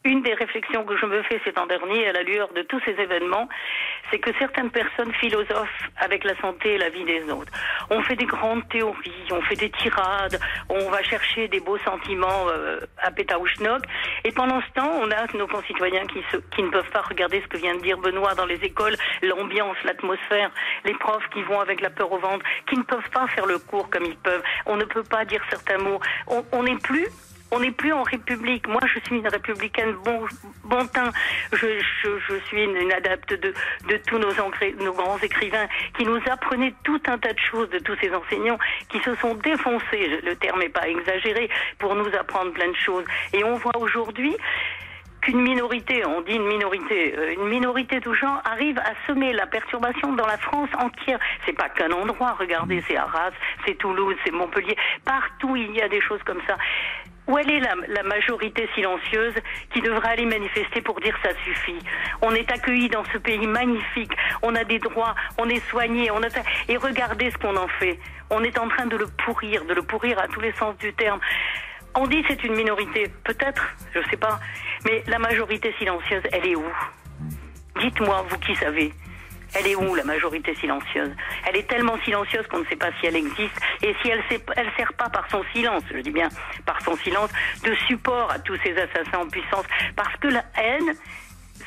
Une 0.05 0.21
des 0.21 0.33
réflexions 0.33 0.83
que 0.83 0.97
je 0.97 1.05
me 1.05 1.23
fais 1.23 1.39
ces 1.45 1.53
temps 1.53 1.65
derniers, 1.65 2.07
à 2.09 2.11
la 2.11 2.23
lueur 2.23 2.51
de 2.53 2.61
tous 2.63 2.79
ces 2.85 2.91
événements, 2.91 3.47
c'est 4.11 4.19
que 4.19 4.31
certaines 4.37 4.69
personnes 4.69 5.13
philosophent 5.13 5.89
avec 5.97 6.25
la 6.25 6.35
santé 6.41 6.73
et 6.73 6.77
la 6.77 6.89
vie 6.89 7.05
des 7.05 7.23
autres. 7.31 7.51
On 7.89 8.01
fait 8.03 8.17
des 8.17 8.25
grandes 8.25 8.67
théories, 8.67 9.13
on 9.31 9.41
fait 9.43 9.55
des 9.55 9.69
tirades, 9.69 10.39
on 10.67 10.89
va 10.89 11.01
chercher 11.03 11.47
des 11.47 11.61
beaux 11.61 11.77
sentiments 11.79 12.49
euh, 12.49 12.81
à 13.01 13.11
Pétaouchnok, 13.11 13.83
et 14.25 14.31
pendant 14.33 14.61
ce 14.61 14.71
temps, 14.73 14.91
on 15.01 15.09
a 15.09 15.25
nos 15.37 15.47
concitoyens 15.47 16.05
qui, 16.07 16.21
se- 16.31 16.37
qui 16.53 16.63
ne 16.63 16.69
peuvent 16.69 16.89
pas 16.91 17.01
regarder 17.01 17.41
ce 17.41 17.47
que 17.47 17.57
vient 17.57 17.75
de 17.75 17.81
dire 17.81 17.97
Benoît 17.97 18.35
dans 18.35 18.45
les 18.45 18.61
écoles, 18.63 18.97
l'ambiance, 19.21 19.77
l'atmosphère, 19.85 20.51
les 20.83 20.93
profs 20.95 21.27
qui 21.29 21.43
vont 21.43 21.61
avec 21.61 21.79
la 21.79 21.89
peur 21.89 22.11
au 22.11 22.17
ventre, 22.19 22.45
qui 22.69 22.77
ne 22.77 22.83
peuvent 22.83 23.09
pas 23.11 23.27
faire 23.27 23.45
le 23.45 23.57
cours 23.57 23.89
comme 23.89 24.03
ils 24.03 24.17
peuvent. 24.17 24.43
On 24.65 24.75
ne 24.75 24.83
peut 24.83 25.03
pas 25.03 25.23
dire 25.23 25.41
certains 25.49 25.77
mots. 25.77 25.99
On 26.51 26.63
n'est 26.63 26.75
plus 26.77 27.07
on 27.53 27.59
n'est 27.59 27.71
plus 27.71 27.93
en 27.93 28.03
République. 28.03 28.67
Moi, 28.67 28.81
je 28.85 28.99
suis 29.05 29.17
une 29.17 29.27
républicaine 29.27 29.93
bon, 30.63 30.85
teint. 30.87 31.11
Je, 31.51 31.67
suis 32.47 32.63
une, 32.63 32.75
une 32.75 32.91
adepte 32.91 33.33
de, 33.33 33.53
tous 34.07 34.17
nos, 34.17 34.93
grands 34.93 35.17
écrivains 35.19 35.67
qui 35.97 36.05
nous 36.05 36.19
apprenaient 36.29 36.73
tout 36.83 37.01
un 37.07 37.17
tas 37.17 37.33
de 37.33 37.39
choses 37.39 37.69
de 37.69 37.79
tous 37.79 37.95
ces 38.01 38.13
enseignants 38.13 38.57
qui 38.89 38.99
se 38.99 39.15
sont 39.15 39.35
défoncés, 39.35 40.19
le 40.23 40.35
terme 40.35 40.59
n'est 40.59 40.69
pas 40.69 40.87
exagéré, 40.87 41.49
pour 41.77 41.95
nous 41.95 42.13
apprendre 42.15 42.51
plein 42.53 42.69
de 42.69 42.75
choses. 42.75 43.05
Et 43.33 43.43
on 43.43 43.55
voit 43.55 43.77
aujourd'hui 43.77 44.35
qu'une 45.21 45.41
minorité, 45.41 46.05
on 46.05 46.21
dit 46.21 46.33
une 46.33 46.47
minorité, 46.47 47.17
euh, 47.17 47.33
une 47.33 47.47
minorité 47.47 47.99
de 48.01 48.13
gens 48.13 48.41
arrive 48.43 48.77
à 48.79 48.93
semer 49.07 49.31
la 49.31 49.47
perturbation 49.47 50.13
dans 50.13 50.25
la 50.25 50.37
France 50.37 50.69
entière. 50.77 51.19
C'est 51.45 51.53
pas 51.53 51.69
qu'un 51.69 51.91
endroit, 51.91 52.35
regardez, 52.37 52.83
c'est 52.87 52.97
Arras, 52.97 53.31
c'est 53.65 53.75
Toulouse, 53.75 54.15
c'est 54.25 54.31
Montpellier, 54.31 54.75
partout 55.05 55.55
il 55.55 55.73
y 55.75 55.81
a 55.81 55.87
des 55.87 56.01
choses 56.01 56.21
comme 56.23 56.41
ça. 56.45 56.57
Où 57.27 57.37
elle 57.37 57.49
est 57.49 57.59
la, 57.59 57.75
la 57.87 58.03
majorité 58.03 58.67
silencieuse 58.75 59.35
qui 59.73 59.81
devra 59.81 60.09
aller 60.09 60.25
manifester 60.25 60.81
pour 60.81 60.99
dire 60.99 61.17
ça 61.23 61.29
suffit 61.43 61.79
On 62.21 62.31
est 62.31 62.51
accueillis 62.51 62.89
dans 62.89 63.05
ce 63.05 63.17
pays 63.17 63.47
magnifique, 63.47 64.11
on 64.41 64.53
a 64.55 64.63
des 64.63 64.79
droits, 64.79 65.15
on 65.37 65.47
est 65.47 65.65
soigné, 65.69 66.11
on 66.11 66.21
a... 66.21 66.27
et 66.67 66.77
regardez 66.77 67.31
ce 67.31 67.37
qu'on 67.37 67.55
en 67.55 67.67
fait. 67.79 67.97
On 68.29 68.43
est 68.43 68.57
en 68.57 68.67
train 68.67 68.87
de 68.87 68.97
le 68.97 69.07
pourrir, 69.07 69.63
de 69.65 69.73
le 69.73 69.83
pourrir 69.83 70.19
à 70.19 70.27
tous 70.27 70.41
les 70.41 70.51
sens 70.53 70.75
du 70.77 70.93
terme. 70.93 71.19
On 71.95 72.07
dit 72.07 72.23
c'est 72.27 72.43
une 72.43 72.55
minorité, 72.55 73.11
peut-être, 73.23 73.75
je 73.93 73.99
sais 74.09 74.17
pas, 74.17 74.39
mais 74.85 75.03
la 75.07 75.19
majorité 75.19 75.73
silencieuse, 75.77 76.23
elle 76.31 76.47
est 76.47 76.55
où? 76.55 76.65
Dites-moi, 77.79 78.25
vous 78.29 78.37
qui 78.39 78.55
savez. 78.55 78.91
Elle 79.55 79.67
est 79.67 79.75
où 79.75 79.95
la 79.95 80.03
majorité 80.03 80.55
silencieuse? 80.55 81.11
Elle 81.47 81.57
est 81.57 81.67
tellement 81.67 81.97
silencieuse 82.03 82.45
qu'on 82.47 82.59
ne 82.59 82.65
sait 82.65 82.75
pas 82.75 82.89
si 82.99 83.07
elle 83.07 83.15
existe 83.15 83.55
et 83.81 83.95
si 84.01 84.09
elle 84.09 84.19
ne 84.19 84.71
sert 84.77 84.93
pas 84.93 85.09
par 85.09 85.29
son 85.29 85.43
silence, 85.53 85.83
je 85.93 85.99
dis 85.99 86.11
bien 86.11 86.29
par 86.65 86.81
son 86.81 86.95
silence, 86.97 87.29
de 87.63 87.73
support 87.87 88.31
à 88.31 88.39
tous 88.39 88.57
ces 88.63 88.71
assassins 88.77 89.19
en 89.19 89.27
puissance. 89.27 89.65
Parce 89.95 90.15
que 90.17 90.27
la 90.27 90.43
haine, 90.57 90.93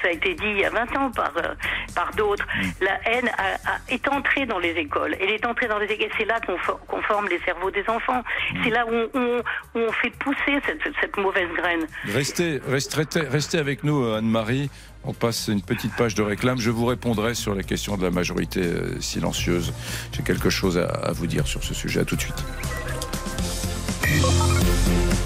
ça 0.02 0.08
a 0.08 0.10
été 0.10 0.34
dit 0.34 0.44
il 0.46 0.58
y 0.58 0.64
a 0.64 0.70
20 0.70 0.96
ans 0.98 1.10
par, 1.10 1.32
euh, 1.38 1.54
par 1.94 2.10
d'autres, 2.16 2.46
la 2.80 2.98
haine 3.08 3.28
a- 3.38 3.54
a- 3.54 3.78
est 3.88 4.06
entrée 4.08 4.44
dans 4.44 4.58
les 4.58 4.70
écoles. 4.72 5.16
Elle 5.20 5.30
est 5.30 5.46
entrée 5.46 5.68
dans 5.68 5.78
les 5.78 5.86
écoles. 5.86 6.10
C'est 6.18 6.24
là 6.26 6.38
qu'on 6.40 6.58
for- 6.58 6.84
qu'on 6.86 7.00
forme 7.02 7.28
les 7.28 7.38
cerveaux 7.40 7.70
des 7.70 7.84
enfants. 7.88 8.22
C'est 8.62 8.70
là 8.70 8.84
où 8.86 9.08
on, 9.14 9.42
où 9.74 9.92
fait 10.02 10.10
pousser 10.18 10.60
cette, 10.66 10.82
cette 11.00 11.16
mauvaise 11.16 11.48
graine. 11.56 11.86
Restez, 12.12 12.60
restez, 12.68 13.20
restez 13.20 13.58
avec 13.58 13.84
nous, 13.84 14.04
euh, 14.04 14.18
Anne-Marie. 14.18 14.70
On 15.08 15.12
passe 15.12 15.48
une 15.48 15.62
petite 15.62 15.94
page 15.94 16.16
de 16.16 16.22
réclame. 16.22 16.58
Je 16.58 16.70
vous 16.70 16.84
répondrai 16.84 17.34
sur 17.34 17.54
la 17.54 17.62
question 17.62 17.96
de 17.96 18.02
la 18.02 18.10
majorité 18.10 18.60
euh, 18.60 19.00
silencieuse. 19.00 19.72
J'ai 20.12 20.22
quelque 20.22 20.50
chose 20.50 20.78
à, 20.78 21.12
vous 21.12 21.28
dire 21.28 21.46
sur 21.46 21.62
ce 21.62 21.74
sujet. 21.74 22.00
À 22.00 22.04
tout 22.04 22.16
de 22.16 22.22
suite. 22.22 22.44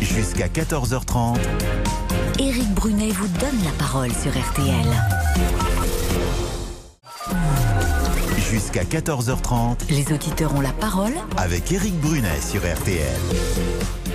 Jusqu'à 0.02 0.48
14h30. 0.48 1.38
Éric 2.38 2.68
Brunet 2.74 3.08
vous 3.08 3.28
donne 3.38 3.64
la 3.64 3.70
parole 3.78 4.10
sur 4.12 4.32
RTL. 4.32 4.86
Jusqu'à 8.50 8.84
14h30. 8.84 9.90
Les 9.90 10.12
auditeurs 10.12 10.54
ont 10.54 10.60
la 10.60 10.72
parole 10.72 11.12
Avec 11.38 11.72
Éric 11.72 11.94
Brunet 12.00 12.40
sur 12.40 12.60
RTL. 12.60 13.18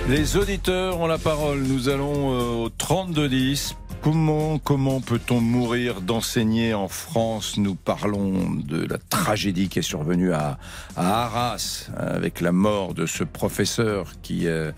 Les 0.08 0.36
auditeurs 0.36 1.00
ont 1.00 1.08
la 1.08 1.18
parole. 1.18 1.58
Nous 1.62 1.88
allons 1.88 2.32
euh, 2.32 2.64
au 2.66 2.68
3210. 2.68 3.74
Comment, 4.02 4.58
comment 4.58 5.00
peut-on 5.00 5.40
mourir 5.40 6.00
d'enseigner 6.00 6.74
en 6.74 6.88
France 6.88 7.56
Nous 7.58 7.74
parlons 7.74 8.50
de 8.50 8.86
la 8.86 8.98
tragédie 8.98 9.68
qui 9.68 9.80
est 9.80 9.82
survenue 9.82 10.32
à, 10.32 10.58
à 10.96 11.24
Arras 11.24 11.90
avec 11.96 12.40
la 12.40 12.52
mort 12.52 12.94
de 12.94 13.06
ce 13.06 13.24
professeur 13.24 14.12
qui, 14.22 14.46
euh, 14.46 14.70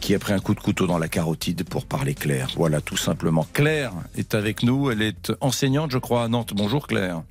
qui 0.00 0.14
a 0.14 0.18
pris 0.18 0.32
un 0.32 0.40
coup 0.40 0.54
de 0.54 0.60
couteau 0.60 0.86
dans 0.86 0.98
la 0.98 1.08
carotide 1.08 1.68
pour 1.68 1.86
parler 1.86 2.14
Claire. 2.14 2.48
Voilà, 2.56 2.80
tout 2.80 2.96
simplement. 2.96 3.46
Claire 3.52 3.92
est 4.16 4.34
avec 4.34 4.62
nous. 4.62 4.90
Elle 4.90 5.02
est 5.02 5.32
enseignante, 5.40 5.92
je 5.92 5.98
crois, 5.98 6.24
à 6.24 6.28
Nantes. 6.28 6.52
Bonjour 6.54 6.88
Claire. 6.88 7.22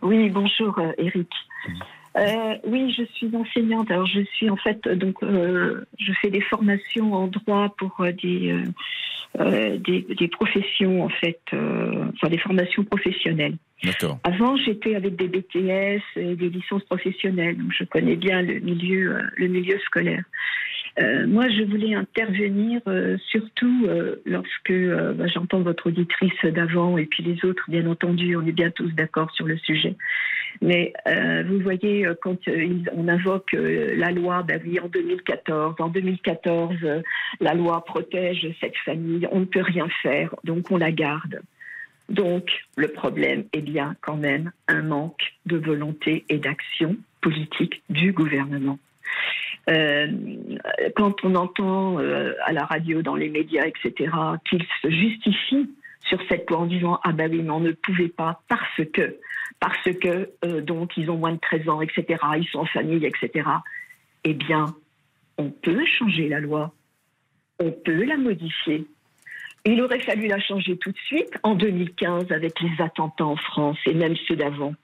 Oui, 0.00 0.30
bonjour 0.30 0.78
euh, 0.78 0.92
Eric. 0.98 1.28
Euh, 2.16 2.54
oui, 2.66 2.94
je 2.96 3.04
suis 3.14 3.30
enseignante. 3.36 3.90
Alors, 3.90 4.06
je 4.06 4.20
suis 4.34 4.48
en 4.48 4.56
fait 4.56 4.88
donc 4.88 5.16
je 5.22 6.12
fais 6.20 6.30
des 6.30 6.40
formations 6.40 7.12
en 7.12 7.26
droit 7.28 7.68
pour 7.78 8.04
des, 8.22 8.64
des 9.36 10.06
des 10.18 10.28
professions 10.28 11.04
en 11.04 11.08
fait, 11.08 11.40
euh, 11.52 12.06
enfin 12.14 12.28
des 12.28 12.38
formations 12.38 12.84
professionnelles. 12.84 13.56
D'accord. 13.84 14.18
Avant, 14.24 14.56
j'étais 14.56 14.96
avec 14.96 15.16
des 15.16 15.28
BTS 15.28 16.02
et 16.16 16.34
des 16.34 16.48
licences 16.48 16.84
professionnelles, 16.84 17.56
donc 17.56 17.72
je 17.72 17.84
connais 17.84 18.16
bien 18.16 18.42
le 18.42 18.58
milieu 18.60 19.16
euh, 19.16 19.22
le 19.36 19.48
milieu 19.48 19.78
scolaire. 19.80 20.24
Euh, 21.00 21.26
moi, 21.28 21.48
je 21.48 21.62
voulais 21.62 21.94
intervenir 21.94 22.80
euh, 22.88 23.16
surtout 23.28 23.86
euh, 23.86 24.16
lorsque 24.24 24.70
euh, 24.70 25.12
bah, 25.12 25.26
j'entends 25.28 25.60
votre 25.60 25.88
auditrice 25.88 26.44
d'avant 26.44 26.98
et 26.98 27.06
puis 27.06 27.22
les 27.22 27.44
autres, 27.48 27.62
bien 27.68 27.86
entendu, 27.86 28.34
on 28.36 28.44
est 28.44 28.52
bien 28.52 28.70
tous 28.70 28.90
d'accord 28.94 29.30
sur 29.32 29.46
le 29.46 29.56
sujet. 29.58 29.94
Mais 30.60 30.92
euh, 31.06 31.44
vous 31.46 31.60
voyez, 31.60 32.06
euh, 32.06 32.14
quand 32.20 32.48
euh, 32.48 32.78
on 32.92 33.08
invoque 33.08 33.52
la 33.52 34.10
loi, 34.10 34.42
ben 34.42 34.60
en 34.82 34.88
2014, 34.88 35.76
en 35.78 35.88
2014, 35.88 36.74
euh, 36.82 37.02
la 37.40 37.54
loi 37.54 37.84
protège 37.84 38.46
cette 38.60 38.76
famille, 38.84 39.28
on 39.30 39.40
ne 39.40 39.44
peut 39.44 39.62
rien 39.62 39.88
faire, 40.02 40.34
donc 40.44 40.70
on 40.70 40.76
la 40.76 40.90
garde. 40.90 41.40
Donc, 42.08 42.48
le 42.76 42.88
problème 42.88 43.44
est 43.52 43.60
bien 43.60 43.94
quand 44.00 44.16
même 44.16 44.50
un 44.66 44.82
manque 44.82 45.34
de 45.44 45.58
volonté 45.58 46.24
et 46.30 46.38
d'action 46.38 46.96
politique 47.20 47.82
du 47.90 48.12
gouvernement. 48.12 48.78
Quand 49.66 51.24
on 51.24 51.34
entend 51.34 51.98
à 51.98 52.52
la 52.52 52.64
radio, 52.64 53.02
dans 53.02 53.14
les 53.14 53.28
médias, 53.28 53.66
etc., 53.66 54.10
qu'ils 54.48 54.64
se 54.80 54.90
justifient 54.90 55.68
sur 56.08 56.18
cette 56.28 56.48
loi 56.50 56.60
en 56.60 56.66
disant 56.66 57.00
ah 57.04 57.12
ben 57.12 57.30
oui 57.30 57.42
mais 57.42 57.50
on 57.50 57.60
ne 57.60 57.72
pouvait 57.72 58.08
pas 58.08 58.40
parce 58.48 58.80
que 58.92 59.18
parce 59.60 59.90
que 60.00 60.30
euh, 60.44 60.60
donc 60.60 60.96
ils 60.96 61.10
ont 61.10 61.16
moins 61.16 61.32
de 61.32 61.40
13 61.40 61.68
ans 61.68 61.80
etc 61.80 62.20
ils 62.36 62.48
sont 62.50 62.60
en 62.60 62.66
famille 62.66 63.04
etc 63.04 63.48
eh 64.24 64.34
bien 64.34 64.74
on 65.38 65.50
peut 65.50 65.86
changer 65.86 66.28
la 66.28 66.40
loi. 66.40 66.74
On 67.60 67.70
peut 67.70 68.04
la 68.04 68.16
modifier. 68.16 68.84
Il 69.64 69.80
aurait 69.80 70.00
fallu 70.00 70.26
la 70.26 70.40
changer 70.40 70.76
tout 70.76 70.90
de 70.90 70.98
suite 70.98 71.32
en 71.42 71.54
2015 71.54 72.30
avec 72.30 72.60
les 72.60 72.82
attentats 72.82 73.26
en 73.26 73.36
France 73.36 73.78
et 73.86 73.94
même 73.94 74.16
ceux 74.26 74.36
d'avant. 74.36 74.74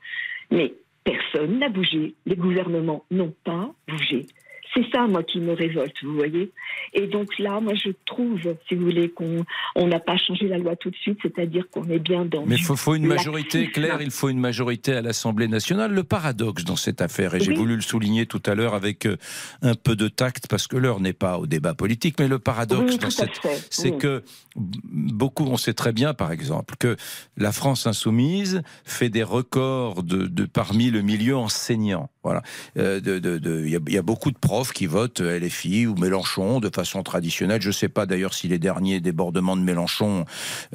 Mais 0.50 0.72
personne 1.02 1.58
n'a 1.58 1.68
bougé. 1.68 2.14
Les 2.26 2.36
gouvernements 2.36 3.04
n'ont 3.10 3.34
pas 3.44 3.72
bougé 3.88 4.26
c'est 4.74 4.84
ça, 4.92 5.06
moi, 5.06 5.22
qui 5.22 5.40
me 5.40 5.52
révolte, 5.52 5.94
vous 6.02 6.14
voyez. 6.14 6.50
Et 6.92 7.06
donc 7.06 7.38
là, 7.38 7.60
moi, 7.60 7.74
je 7.74 7.90
trouve, 8.06 8.40
si 8.68 8.74
vous 8.74 8.84
voulez, 8.84 9.08
qu'on 9.10 9.44
on 9.76 9.86
n'a 9.86 10.00
pas 10.00 10.16
changé 10.16 10.48
la 10.48 10.58
loi 10.58 10.76
tout 10.76 10.90
de 10.90 10.96
suite, 10.96 11.18
c'est-à-dire 11.22 11.64
qu'on 11.70 11.88
est 11.88 11.98
bien 11.98 12.24
dans. 12.24 12.44
Mais 12.46 12.56
il 12.56 12.62
faut, 12.62 12.76
faut, 12.76 12.94
une 12.94 13.06
majorité, 13.06 13.68
Claire, 13.70 14.02
il 14.02 14.10
faut 14.10 14.28
une 14.28 14.40
majorité 14.40 14.92
à 14.94 15.02
l'Assemblée 15.02 15.48
nationale. 15.48 15.92
Le 15.92 16.04
paradoxe 16.04 16.64
dans 16.64 16.76
cette 16.76 17.00
affaire, 17.00 17.34
et 17.34 17.40
j'ai 17.40 17.54
voulu 17.54 17.76
le 17.76 17.82
souligner 17.82 18.26
tout 18.26 18.42
à 18.46 18.54
l'heure 18.54 18.74
avec 18.74 19.06
euh, 19.06 19.16
un 19.62 19.74
peu 19.74 19.96
de 19.96 20.08
tact, 20.08 20.46
parce 20.48 20.66
que 20.66 20.76
l'heure 20.76 21.00
n'est 21.00 21.12
pas 21.12 21.38
au 21.38 21.46
débat 21.46 21.74
politique, 21.74 22.16
mais 22.18 22.28
le 22.28 22.38
paradoxe 22.38 22.92
Oui, 22.92 22.98
dans 22.98 23.10
cette, 23.10 23.30
c'est 23.70 23.92
oui. 23.92 23.98
que 23.98 24.22
beaucoup, 24.56 25.44
on 25.44 25.56
sait 25.56 25.74
très 25.74 25.92
bien, 25.92 26.14
par 26.14 26.32
exemple, 26.32 26.74
que 26.78 26.96
la 27.36 27.52
France 27.52 27.86
insoumise 27.86 28.62
fait 28.84 29.08
des 29.08 29.22
records 29.22 30.02
de, 30.02 30.26
de 30.26 30.44
parmi 30.44 30.90
le 30.90 31.02
milieu 31.02 31.36
enseignant. 31.36 32.10
Voilà, 32.22 32.42
Euh, 32.78 33.00
de- 33.00 33.18
de- 33.18 33.66
y, 33.66 33.78
il 33.88 33.92
y 33.92 33.98
a 33.98 34.02
beaucoup 34.02 34.30
de 34.30 34.38
profs 34.38 34.63
qui 34.72 34.86
votent 34.86 35.20
LFI 35.20 35.86
ou 35.86 35.94
Mélenchon 35.96 36.60
de 36.60 36.70
façon 36.74 37.02
traditionnelle. 37.02 37.62
Je 37.62 37.68
ne 37.68 37.72
sais 37.72 37.88
pas 37.88 38.06
d'ailleurs 38.06 38.34
si 38.34 38.48
les 38.48 38.58
derniers 38.58 39.00
débordements 39.00 39.56
de 39.56 39.62
Mélenchon 39.62 40.24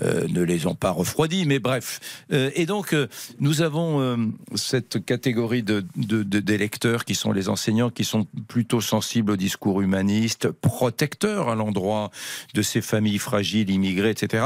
euh, 0.01 0.27
ne 0.27 0.41
les 0.41 0.67
ont 0.67 0.75
pas 0.75 0.91
refroidis, 0.91 1.45
mais 1.45 1.59
bref. 1.59 1.99
Euh, 2.31 2.51
et 2.55 2.65
donc, 2.65 2.93
euh, 2.93 3.07
nous 3.39 3.61
avons 3.61 4.01
euh, 4.01 4.17
cette 4.55 5.03
catégorie 5.03 5.63
de, 5.63 5.83
d'électeurs 5.95 7.05
qui 7.05 7.15
sont 7.15 7.31
les 7.31 7.49
enseignants, 7.49 7.89
qui 7.89 8.03
sont 8.03 8.27
plutôt 8.47 8.81
sensibles 8.81 9.31
au 9.31 9.35
discours 9.35 9.81
humaniste, 9.81 10.49
protecteurs 10.49 11.49
à 11.49 11.55
l'endroit 11.55 12.11
de 12.53 12.61
ces 12.61 12.81
familles 12.81 13.17
fragiles, 13.17 13.69
immigrées, 13.69 14.11
etc. 14.11 14.43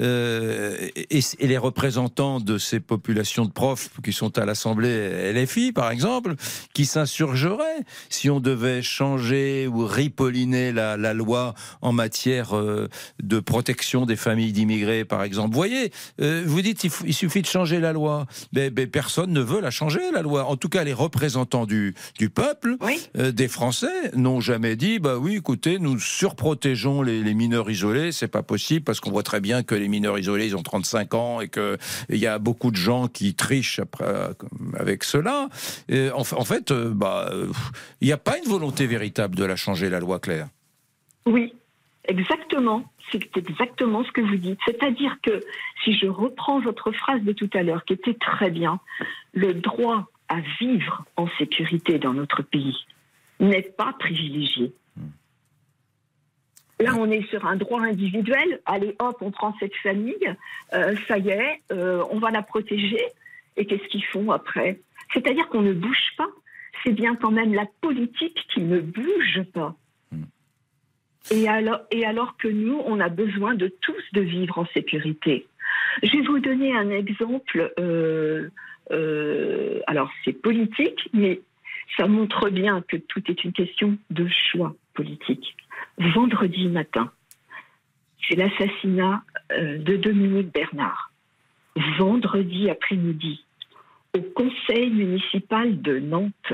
Euh, 0.00 0.76
et, 0.94 1.20
et 1.38 1.46
les 1.46 1.58
représentants 1.58 2.40
de 2.40 2.58
ces 2.58 2.80
populations 2.80 3.44
de 3.44 3.50
profs 3.50 3.90
qui 4.02 4.12
sont 4.12 4.38
à 4.38 4.44
l'Assemblée 4.44 5.32
LFI, 5.32 5.72
par 5.72 5.90
exemple, 5.90 6.34
qui 6.74 6.86
s'insurgeraient 6.86 7.84
si 8.08 8.30
on 8.30 8.40
devait 8.40 8.67
changer 8.82 9.66
ou 9.66 9.86
ripolliner 9.86 10.72
la, 10.72 10.96
la 10.96 11.14
loi 11.14 11.54
en 11.82 11.92
matière 11.92 12.56
euh, 12.56 12.88
de 13.22 13.40
protection 13.40 14.06
des 14.06 14.16
familles 14.16 14.52
d'immigrés, 14.52 15.04
par 15.04 15.22
exemple. 15.22 15.50
Vous 15.50 15.56
voyez, 15.58 15.92
euh, 16.20 16.42
vous 16.46 16.62
dites 16.62 16.84
il, 16.84 17.14
suffit 17.14 17.42
de 17.42 17.46
changer 17.46 17.80
la 17.80 17.92
loi. 17.92 18.26
Mais, 18.52 18.70
mais 18.74 18.86
personne 18.86 19.32
ne 19.32 19.40
veut 19.40 19.60
la 19.60 19.70
changer, 19.70 20.00
la 20.12 20.22
loi. 20.22 20.44
En 20.46 20.56
tout 20.56 20.68
cas, 20.68 20.84
les 20.84 20.92
représentants 20.92 21.66
du, 21.66 21.94
du 22.18 22.30
peuple, 22.30 22.76
euh, 23.16 23.32
des 23.32 23.48
Français, 23.48 24.10
n'ont 24.14 24.40
jamais 24.40 24.76
dit 24.76 24.98
bah 24.98 25.16
oui, 25.18 25.36
écoutez, 25.36 25.78
nous 25.78 25.98
surprotégeons 25.98 27.02
les, 27.02 27.22
les 27.22 27.34
mineurs 27.34 27.70
isolés. 27.70 28.12
C'est 28.12 28.28
pas 28.28 28.42
possible 28.42 28.84
parce 28.84 29.00
qu'on 29.00 29.10
voit 29.10 29.22
très 29.22 29.40
bien 29.40 29.62
que 29.62 29.74
les 29.74 29.88
mineurs 29.88 30.18
isolés, 30.18 30.46
ils 30.46 30.56
ont 30.56 30.62
35 30.62 31.14
ans 31.14 31.40
et 31.40 31.48
qu'il 31.48 31.78
y 32.10 32.26
a 32.26 32.38
beaucoup 32.38 32.70
de 32.70 32.76
gens 32.76 33.08
qui 33.08 33.34
trichent 33.34 33.78
après, 33.78 34.06
avec 34.78 35.04
cela. 35.04 35.48
Et 35.88 36.10
en, 36.10 36.24
fa- 36.24 36.36
en 36.38 36.44
fait, 36.44 36.72
bah, 36.72 37.30
il 38.00 38.06
n'y 38.06 38.12
a 38.12 38.16
pas 38.18 38.36
une 38.38 38.44
volonté 38.44 38.57
véritable 38.86 39.36
de 39.36 39.44
la 39.44 39.56
changer, 39.56 39.90
la 39.90 40.00
loi 40.00 40.18
Claire. 40.18 40.48
Oui, 41.26 41.54
exactement. 42.04 42.84
C'est 43.10 43.36
exactement 43.36 44.04
ce 44.04 44.12
que 44.12 44.20
vous 44.20 44.36
dites. 44.36 44.58
C'est-à-dire 44.66 45.16
que, 45.22 45.42
si 45.84 45.96
je 45.96 46.06
reprends 46.06 46.60
votre 46.60 46.92
phrase 46.92 47.22
de 47.22 47.32
tout 47.32 47.50
à 47.54 47.62
l'heure, 47.62 47.84
qui 47.84 47.94
était 47.94 48.14
très 48.14 48.50
bien, 48.50 48.80
le 49.32 49.54
droit 49.54 50.08
à 50.28 50.40
vivre 50.60 51.04
en 51.16 51.26
sécurité 51.38 51.98
dans 51.98 52.12
notre 52.12 52.42
pays 52.42 52.76
n'est 53.40 53.62
pas 53.62 53.94
privilégié. 53.98 54.72
Là, 56.80 56.94
on 56.96 57.10
est 57.10 57.28
sur 57.28 57.44
un 57.46 57.56
droit 57.56 57.82
individuel. 57.82 58.60
Allez, 58.64 58.94
hop, 58.98 59.16
on 59.20 59.30
prend 59.30 59.54
cette 59.58 59.74
famille, 59.76 60.36
euh, 60.74 60.94
ça 61.08 61.18
y 61.18 61.30
est, 61.30 61.60
euh, 61.72 62.04
on 62.10 62.18
va 62.18 62.30
la 62.30 62.42
protéger. 62.42 63.02
Et 63.56 63.66
qu'est-ce 63.66 63.88
qu'ils 63.88 64.04
font 64.04 64.30
après? 64.30 64.80
C'est-à-dire 65.12 65.48
qu'on 65.48 65.62
ne 65.62 65.72
bouge 65.72 66.12
pas. 66.16 66.28
C'est 66.84 66.92
bien 66.92 67.16
quand 67.16 67.30
même 67.30 67.54
la 67.54 67.66
politique 67.80 68.46
qui 68.52 68.60
ne 68.60 68.80
bouge 68.80 69.42
pas. 69.52 69.76
Et 71.30 71.48
alors, 71.48 71.80
et 71.90 72.06
alors 72.06 72.36
que 72.36 72.48
nous, 72.48 72.80
on 72.86 73.00
a 73.00 73.08
besoin 73.08 73.54
de 73.54 73.68
tous 73.80 74.02
de 74.12 74.22
vivre 74.22 74.58
en 74.58 74.66
sécurité. 74.66 75.46
Je 76.02 76.10
vais 76.16 76.22
vous 76.22 76.38
donner 76.38 76.74
un 76.74 76.90
exemple. 76.90 77.72
euh, 77.78 78.48
euh, 78.90 79.80
alors, 79.86 80.10
c'est 80.24 80.32
politique, 80.32 81.08
mais 81.12 81.40
ça 81.96 82.06
montre 82.06 82.48
bien 82.50 82.82
que 82.86 82.96
tout 82.96 83.22
est 83.28 83.44
une 83.44 83.52
question 83.52 83.98
de 84.10 84.26
choix 84.50 84.74
politique. 84.94 85.56
Vendredi 85.98 86.68
matin, 86.68 87.10
c'est 88.26 88.36
l'assassinat 88.36 89.22
euh, 89.52 89.78
de 89.78 89.96
Dominique 89.96 90.52
Bernard. 90.52 91.12
Vendredi 91.98 92.70
après-midi, 92.70 93.44
au 94.16 94.20
conseil 94.20 94.90
municipal 94.90 95.80
de 95.80 95.98
Nantes, 95.98 96.52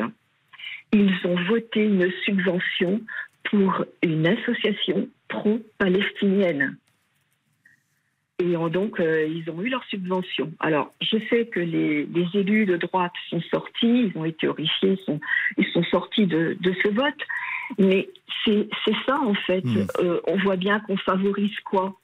ils 0.93 1.15
ont 1.25 1.37
voté 1.45 1.85
une 1.85 2.11
subvention 2.25 3.01
pour 3.45 3.85
une 4.03 4.27
association 4.27 5.09
pro-palestinienne. 5.29 6.77
Et 8.41 8.57
ont 8.57 8.69
donc, 8.69 8.99
euh, 8.99 9.27
ils 9.27 9.49
ont 9.51 9.63
eu 9.63 9.69
leur 9.69 9.85
subvention. 9.85 10.53
Alors, 10.59 10.93
je 11.01 11.19
sais 11.31 11.47
que 11.47 11.61
les, 11.61 12.05
les 12.07 12.27
élus 12.35 12.67
de 12.67 12.77
droite 12.77 13.13
sont 13.31 13.41
sortis, 13.43 14.11
ils 14.13 14.13
ont 14.17 14.25
été 14.25 14.49
horrifiés, 14.49 14.99
ils 14.99 15.05
sont, 15.05 15.21
ils 15.57 15.67
sont 15.73 15.85
sortis 15.85 16.27
de, 16.27 16.57
de 16.61 16.75
ce 16.83 16.89
vote. 16.89 17.23
Mais 17.79 18.09
c'est 18.45 18.69
ça, 19.07 19.21
en 19.21 19.35
fait. 19.35 19.65
Euh, 20.01 20.21
on 20.27 20.37
voit 20.39 20.57
bien 20.57 20.81
qu'on 20.81 20.97
favorise 20.97 21.59
quoi? 21.61 21.97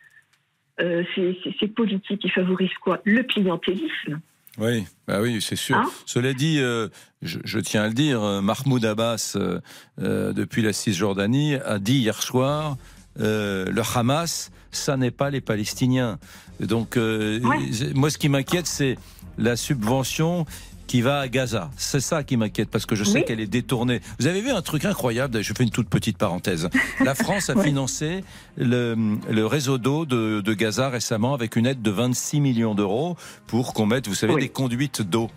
Euh, 0.80 1.04
c'est- 1.14 1.36
c'est 1.42 1.54
c'est 1.60 1.68
politique 1.68 2.20
qui 2.22 2.30
favorise 2.30 2.72
quoi? 2.80 3.00
Le 3.04 3.22
clientélisme. 3.24 4.20
Oui, 4.60 4.86
bah 5.08 5.20
oui, 5.22 5.40
c'est 5.40 5.56
sûr. 5.56 5.76
Hein 5.76 5.90
Cela 6.04 6.34
dit, 6.34 6.58
euh, 6.60 6.88
je, 7.22 7.38
je 7.44 7.58
tiens 7.58 7.84
à 7.84 7.88
le 7.88 7.94
dire, 7.94 8.22
euh, 8.22 8.40
Mahmoud 8.42 8.84
Abbas, 8.84 9.36
euh, 9.36 10.32
depuis 10.32 10.62
la 10.62 10.72
Cisjordanie, 10.72 11.54
a 11.54 11.78
dit 11.78 11.98
hier 11.98 12.22
soir, 12.22 12.76
euh, 13.20 13.66
le 13.70 13.82
Hamas, 13.94 14.50
ça 14.70 14.96
n'est 14.96 15.10
pas 15.10 15.30
les 15.30 15.40
Palestiniens. 15.40 16.18
Donc, 16.60 16.96
moi, 16.96 18.10
ce 18.10 18.18
qui 18.18 18.28
m'inquiète, 18.28 18.66
c'est 18.66 18.98
la 19.38 19.56
subvention 19.56 20.44
qui 20.90 21.02
va 21.02 21.20
à 21.20 21.28
Gaza. 21.28 21.70
C'est 21.76 22.00
ça 22.00 22.24
qui 22.24 22.36
m'inquiète 22.36 22.68
parce 22.68 22.84
que 22.84 22.96
je 22.96 23.04
sais 23.04 23.18
Oui. 23.20 23.24
qu'elle 23.24 23.38
est 23.38 23.46
détournée. 23.46 24.00
Vous 24.18 24.26
avez 24.26 24.40
vu 24.40 24.50
un 24.50 24.60
truc 24.60 24.84
incroyable 24.84 25.40
Je 25.40 25.52
fais 25.56 25.62
une 25.62 25.70
toute 25.70 25.88
petite 25.88 26.18
parenthèse. 26.18 26.68
La 26.98 27.14
France 27.14 27.48
a 27.48 27.54
financé 27.62 28.24
le, 28.56 28.96
le 29.30 29.46
réseau 29.46 29.78
d'eau 29.78 30.04
de, 30.04 30.40
de 30.40 30.52
Gaza 30.54 30.88
récemment 30.88 31.32
avec 31.32 31.54
une 31.54 31.66
aide 31.66 31.80
de 31.80 31.92
26 31.92 32.40
millions 32.40 32.74
d'euros 32.74 33.16
pour 33.46 33.72
qu'on 33.72 33.86
mette, 33.86 34.08
vous 34.08 34.16
savez, 34.16 34.34
des 34.34 34.48
conduites 34.48 35.00
d'eau. 35.00 35.30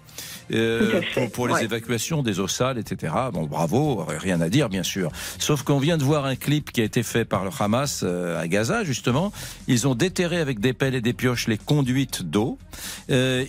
Euh, 0.52 1.02
pour, 1.14 1.32
pour 1.32 1.48
les 1.48 1.54
ouais. 1.54 1.64
évacuations 1.66 2.24
des 2.24 2.40
eaux 2.40 2.48
sales, 2.48 2.78
etc. 2.78 3.14
Bon, 3.32 3.44
bravo, 3.46 4.06
rien 4.08 4.42
à 4.42 4.50
dire, 4.50 4.70
bien 4.70 4.84
sûr. 4.84 5.12
Sauf 5.40 5.64
qu'on 5.64 5.80
vient 5.80 5.98
de 5.98 6.04
voir 6.04 6.26
un 6.26 6.36
clip 6.36 6.72
qui 6.72 6.82
a 6.82 6.84
été 6.84 7.04
fait 7.04 7.26
par 7.26 7.44
le 7.44 7.52
Hamas 7.60 8.02
euh, 8.04 8.40
à 8.42 8.48
Gaza, 8.48 8.84
justement. 8.84 9.32
Ils 9.68 9.88
ont 9.88 9.96
déterré 9.96 10.40
avec 10.40 10.60
des 10.60 10.74
pelles 10.74 10.96
et 10.96 11.02
des 11.02 11.14
pioches 11.14 11.48
les 11.48 11.58
conduites 11.58 12.24
d'eau. 12.24 12.58
Euh, 13.10 13.46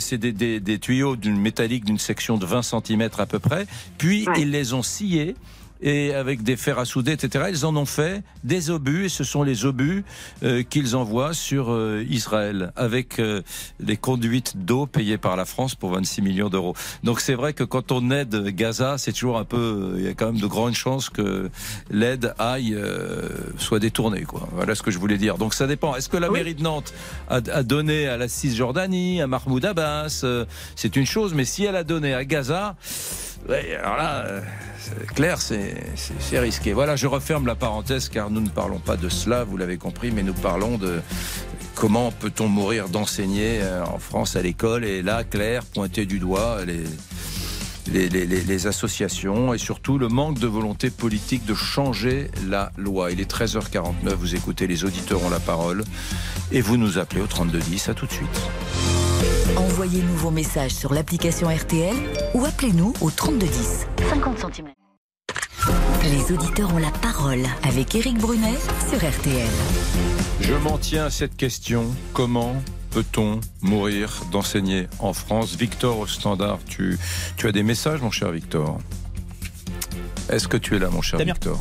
C'est 0.00 0.18
des, 0.18 0.32
des- 0.32 0.60
des 0.60 0.78
tuyaux 0.78 1.16
d'une 1.16 1.38
métallique 1.40 1.84
d'une 1.84 1.98
section 1.98 2.36
de 2.36 2.46
20 2.46 2.62
cm 2.62 3.08
à 3.18 3.26
peu 3.26 3.38
près. 3.38 3.66
Puis 3.98 4.26
ils 4.36 4.50
les 4.50 4.72
ont 4.74 4.82
sciés. 4.82 5.36
Et 5.84 6.14
avec 6.14 6.42
des 6.42 6.56
fers 6.56 6.78
à 6.78 6.84
souder, 6.84 7.12
etc., 7.12 7.44
ils 7.50 7.64
en 7.64 7.76
ont 7.76 7.84
fait 7.84 8.22
des 8.42 8.70
obus, 8.70 9.04
et 9.04 9.08
ce 9.08 9.22
sont 9.22 9.42
les 9.42 9.66
obus 9.66 10.04
euh, 10.42 10.62
qu'ils 10.62 10.96
envoient 10.96 11.34
sur 11.34 11.70
euh, 11.70 12.04
Israël, 12.08 12.72
avec 12.74 13.18
euh, 13.20 13.42
les 13.78 13.96
conduites 13.96 14.56
d'eau 14.56 14.86
payées 14.86 15.18
par 15.18 15.36
la 15.36 15.44
France 15.44 15.74
pour 15.76 15.90
26 15.90 16.22
millions 16.22 16.48
d'euros. 16.48 16.74
Donc 17.02 17.20
c'est 17.20 17.34
vrai 17.34 17.52
que 17.52 17.64
quand 17.64 17.92
on 17.92 18.10
aide 18.10 18.46
Gaza, 18.46 18.96
c'est 18.98 19.12
toujours 19.12 19.38
un 19.38 19.44
peu, 19.44 19.56
euh, 19.56 19.94
il 19.98 20.04
y 20.04 20.08
a 20.08 20.14
quand 20.14 20.26
même 20.26 20.40
de 20.40 20.46
grandes 20.46 20.74
chances 20.74 21.10
que 21.10 21.50
l'aide 21.90 22.34
aille 22.38 22.74
euh, 22.74 23.28
soit 23.58 23.78
détournée. 23.78 24.22
Quoi. 24.22 24.48
Voilà 24.52 24.74
ce 24.74 24.82
que 24.82 24.90
je 24.90 24.98
voulais 24.98 25.18
dire. 25.18 25.36
Donc 25.36 25.52
ça 25.54 25.66
dépend. 25.66 25.94
Est-ce 25.96 26.08
que 26.08 26.16
la 26.16 26.30
mairie 26.30 26.54
de 26.54 26.62
Nantes 26.62 26.94
a, 27.28 27.36
a 27.36 27.62
donné 27.62 28.08
à 28.08 28.16
la 28.16 28.28
Cisjordanie, 28.28 29.20
à 29.20 29.26
Mahmoud 29.26 29.64
Abbas, 29.64 30.22
euh, 30.24 30.44
c'est 30.76 30.96
une 30.96 31.06
chose, 31.06 31.34
mais 31.34 31.44
si 31.44 31.64
elle 31.64 31.76
a 31.76 31.84
donné 31.84 32.14
à 32.14 32.24
Gaza, 32.24 32.76
ouais, 33.48 33.74
alors 33.76 33.96
là, 33.96 34.24
euh, 34.26 34.40
c'est 34.78 35.06
clair, 35.14 35.38
c'est 35.40 36.38
risqué. 36.38 36.72
Voilà, 36.72 36.96
je 36.96 37.06
referme 37.06 37.46
la 37.46 37.54
parenthèse 37.54 38.08
car 38.08 38.30
nous 38.30 38.40
ne 38.40 38.48
parlons 38.48 38.78
pas 38.78 38.96
de 38.96 39.08
cela, 39.08 39.44
vous 39.44 39.56
l'avez 39.56 39.76
compris, 39.78 40.10
mais 40.10 40.22
nous 40.22 40.34
parlons 40.34 40.78
de 40.78 41.00
comment 41.74 42.12
peut-on 42.12 42.48
mourir 42.48 42.88
d'enseigner 42.88 43.60
euh, 43.62 43.84
en 43.84 43.98
France 43.98 44.36
à 44.36 44.42
l'école. 44.42 44.84
Et 44.84 45.02
là, 45.02 45.24
Claire, 45.24 45.64
pointée 45.64 46.06
du 46.06 46.18
doigt, 46.18 46.58
les- 46.66 46.84
les 47.86 48.66
associations 48.66 49.52
et 49.52 49.58
surtout 49.58 49.98
le 49.98 50.08
manque 50.08 50.38
de 50.38 50.46
volonté 50.46 50.88
politique 50.90 51.44
de 51.44 51.54
changer 51.54 52.30
la 52.48 52.72
loi. 52.78 53.12
Il 53.12 53.20
est 53.20 53.30
13h49, 53.30 54.14
vous 54.18 54.34
écoutez 54.34 54.66
Les 54.66 54.84
auditeurs 54.84 55.22
ont 55.22 55.28
la 55.28 55.38
parole 55.38 55.84
et 56.50 56.62
vous 56.62 56.78
nous 56.78 56.96
appelez 56.98 57.20
au 57.20 57.26
3210. 57.26 57.90
À 57.90 57.94
tout 57.94 58.06
de 58.06 58.12
suite. 58.12 58.40
Envoyez-nous 59.56 60.14
vos 60.16 60.30
messages 60.30 60.72
sur 60.72 60.92
l'application 60.92 61.48
RTL 61.48 61.94
ou 62.34 62.44
appelez-nous 62.44 62.92
au 63.00 63.10
3210. 63.10 63.86
50 64.08 64.38
centimes. 64.38 64.68
Les 66.02 66.32
auditeurs 66.32 66.74
ont 66.74 66.78
la 66.78 66.90
parole 66.90 67.42
avec 67.62 67.94
Éric 67.94 68.18
Brunet 68.18 68.58
sur 68.90 68.98
RTL. 68.98 69.48
Je 70.40 70.54
m'en 70.54 70.76
tiens 70.76 71.06
à 71.06 71.10
cette 71.10 71.36
question. 71.36 71.86
Comment 72.12 72.54
peut-on 72.90 73.40
mourir 73.62 74.22
d'enseigner 74.30 74.86
en 74.98 75.12
France? 75.12 75.56
Victor 75.56 75.98
au 75.98 76.06
standard, 76.06 76.58
tu, 76.68 76.98
tu 77.36 77.46
as 77.48 77.52
des 77.52 77.62
messages, 77.62 78.02
mon 78.02 78.10
cher 78.10 78.30
Victor 78.30 78.78
Est-ce 80.28 80.46
que 80.46 80.56
tu 80.58 80.76
es 80.76 80.78
là, 80.78 80.90
mon 80.90 81.02
cher 81.02 81.18
Damien. 81.18 81.32
Victor? 81.32 81.58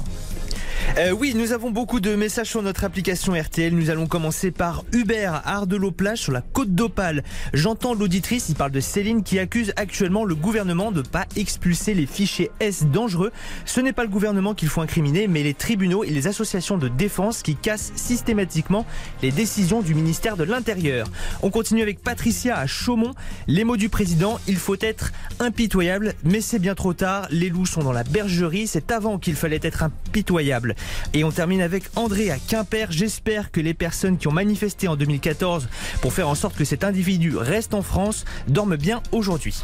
Euh, 0.98 1.12
oui, 1.12 1.34
nous 1.36 1.54
avons 1.54 1.72
beaucoup 1.72 2.00
de 2.00 2.16
messages 2.16 2.50
sur 2.50 2.62
notre 2.62 2.84
application 2.84 3.34
RTL. 3.34 3.74
Nous 3.74 3.90
allons 3.90 4.06
commencer 4.06 4.52
par 4.52 4.84
Hubert 4.92 5.42
Ardelot-Plage 5.46 6.20
sur 6.20 6.32
la 6.32 6.42
côte 6.42 6.76
d'Opale. 6.76 7.24
J'entends 7.54 7.96
l'auditrice, 7.96 8.50
il 8.50 8.56
parle 8.56 8.72
de 8.72 8.80
Céline 8.80 9.24
qui 9.24 9.40
accuse 9.40 9.74
actuellement 9.76 10.24
le 10.24 10.36
gouvernement 10.36 10.92
de 10.92 11.02
pas 11.02 11.26
expulser 11.36 11.96
les 11.96 12.06
fichiers 12.06 12.52
S 12.60 12.86
dangereux. 12.86 13.32
Ce 13.66 13.82
n'est 13.82 13.94
pas 13.94 14.04
le 14.04 14.10
gouvernement 14.10 14.54
qu'il 14.54 14.70
faut 14.70 14.82
incriminer, 14.82 15.28
mais 15.28 15.42
les 15.42 15.56
tribunaux 15.56 16.04
et 16.04 16.12
les 16.12 16.28
associations 16.28 16.78
de 16.78 16.88
défense 16.88 17.42
qui 17.42 17.56
cassent 17.56 17.92
systématiquement 17.96 18.86
les 19.24 19.32
décisions 19.32 19.82
du 19.82 19.96
ministère 19.96 20.38
de 20.38 20.44
l'Intérieur. 20.44 21.08
On 21.42 21.50
continue 21.50 21.82
avec 21.82 22.04
Patricia 22.04 22.56
à 22.58 22.68
Chaumont. 22.68 23.14
Les 23.48 23.64
mots 23.64 23.78
du 23.78 23.90
président, 23.90 24.40
il 24.48 24.58
faut 24.58 24.78
être 24.80 25.12
impitoyable, 25.40 26.14
mais 26.24 26.42
c'est 26.42 26.60
bien 26.60 26.76
trop 26.76 26.94
tard. 26.94 27.28
Les 27.32 27.50
loups 27.50 27.66
sont 27.66 27.82
dans 27.82 27.92
la 27.92 28.04
bergerie. 28.04 28.68
C'est 28.68 28.92
avant 28.92 29.18
qu'il 29.18 29.36
fallait 29.36 29.60
être 29.64 29.82
impitoyable. 29.82 30.73
Et 31.14 31.24
on 31.24 31.32
termine 31.32 31.62
avec 31.62 31.84
André 31.96 32.32
à 32.32 32.38
Quimper. 32.38 32.92
J'espère 32.92 33.52
que 33.52 33.62
les 33.62 33.74
personnes 33.74 34.18
qui 34.18 34.28
ont 34.28 34.32
manifesté 34.32 34.88
en 34.88 34.96
2014 34.96 35.68
pour 36.02 36.14
faire 36.14 36.28
en 36.30 36.36
sorte 36.36 36.56
que 36.56 36.66
cet 36.66 36.84
individu 36.84 37.38
reste 37.38 37.74
en 37.74 37.82
France 37.82 38.26
dorment 38.48 38.78
bien 38.78 39.02
aujourd'hui. 39.12 39.56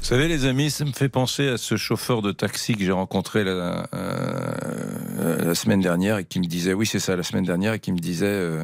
Vous 0.00 0.06
savez, 0.10 0.28
les 0.28 0.44
amis, 0.44 0.70
ça 0.70 0.84
me 0.84 0.92
fait 0.92 1.08
penser 1.08 1.48
à 1.48 1.58
ce 1.58 1.76
chauffeur 1.76 2.22
de 2.22 2.30
taxi 2.30 2.76
que 2.76 2.84
j'ai 2.84 2.92
rencontré 2.92 3.42
la, 3.42 3.88
euh, 3.92 5.54
semaine 5.54 5.80
dernière 5.80 6.18
et 6.18 6.24
qui 6.24 6.38
me 6.38 6.44
disait, 6.44 6.74
oui, 6.74 6.86
c'est 6.86 7.00
ça, 7.00 7.16
la 7.16 7.22
semaine 7.22 7.44
dernière, 7.44 7.72
et 7.72 7.80
qui 7.80 7.90
me 7.92 7.98
disait, 7.98 8.26
euh, 8.26 8.62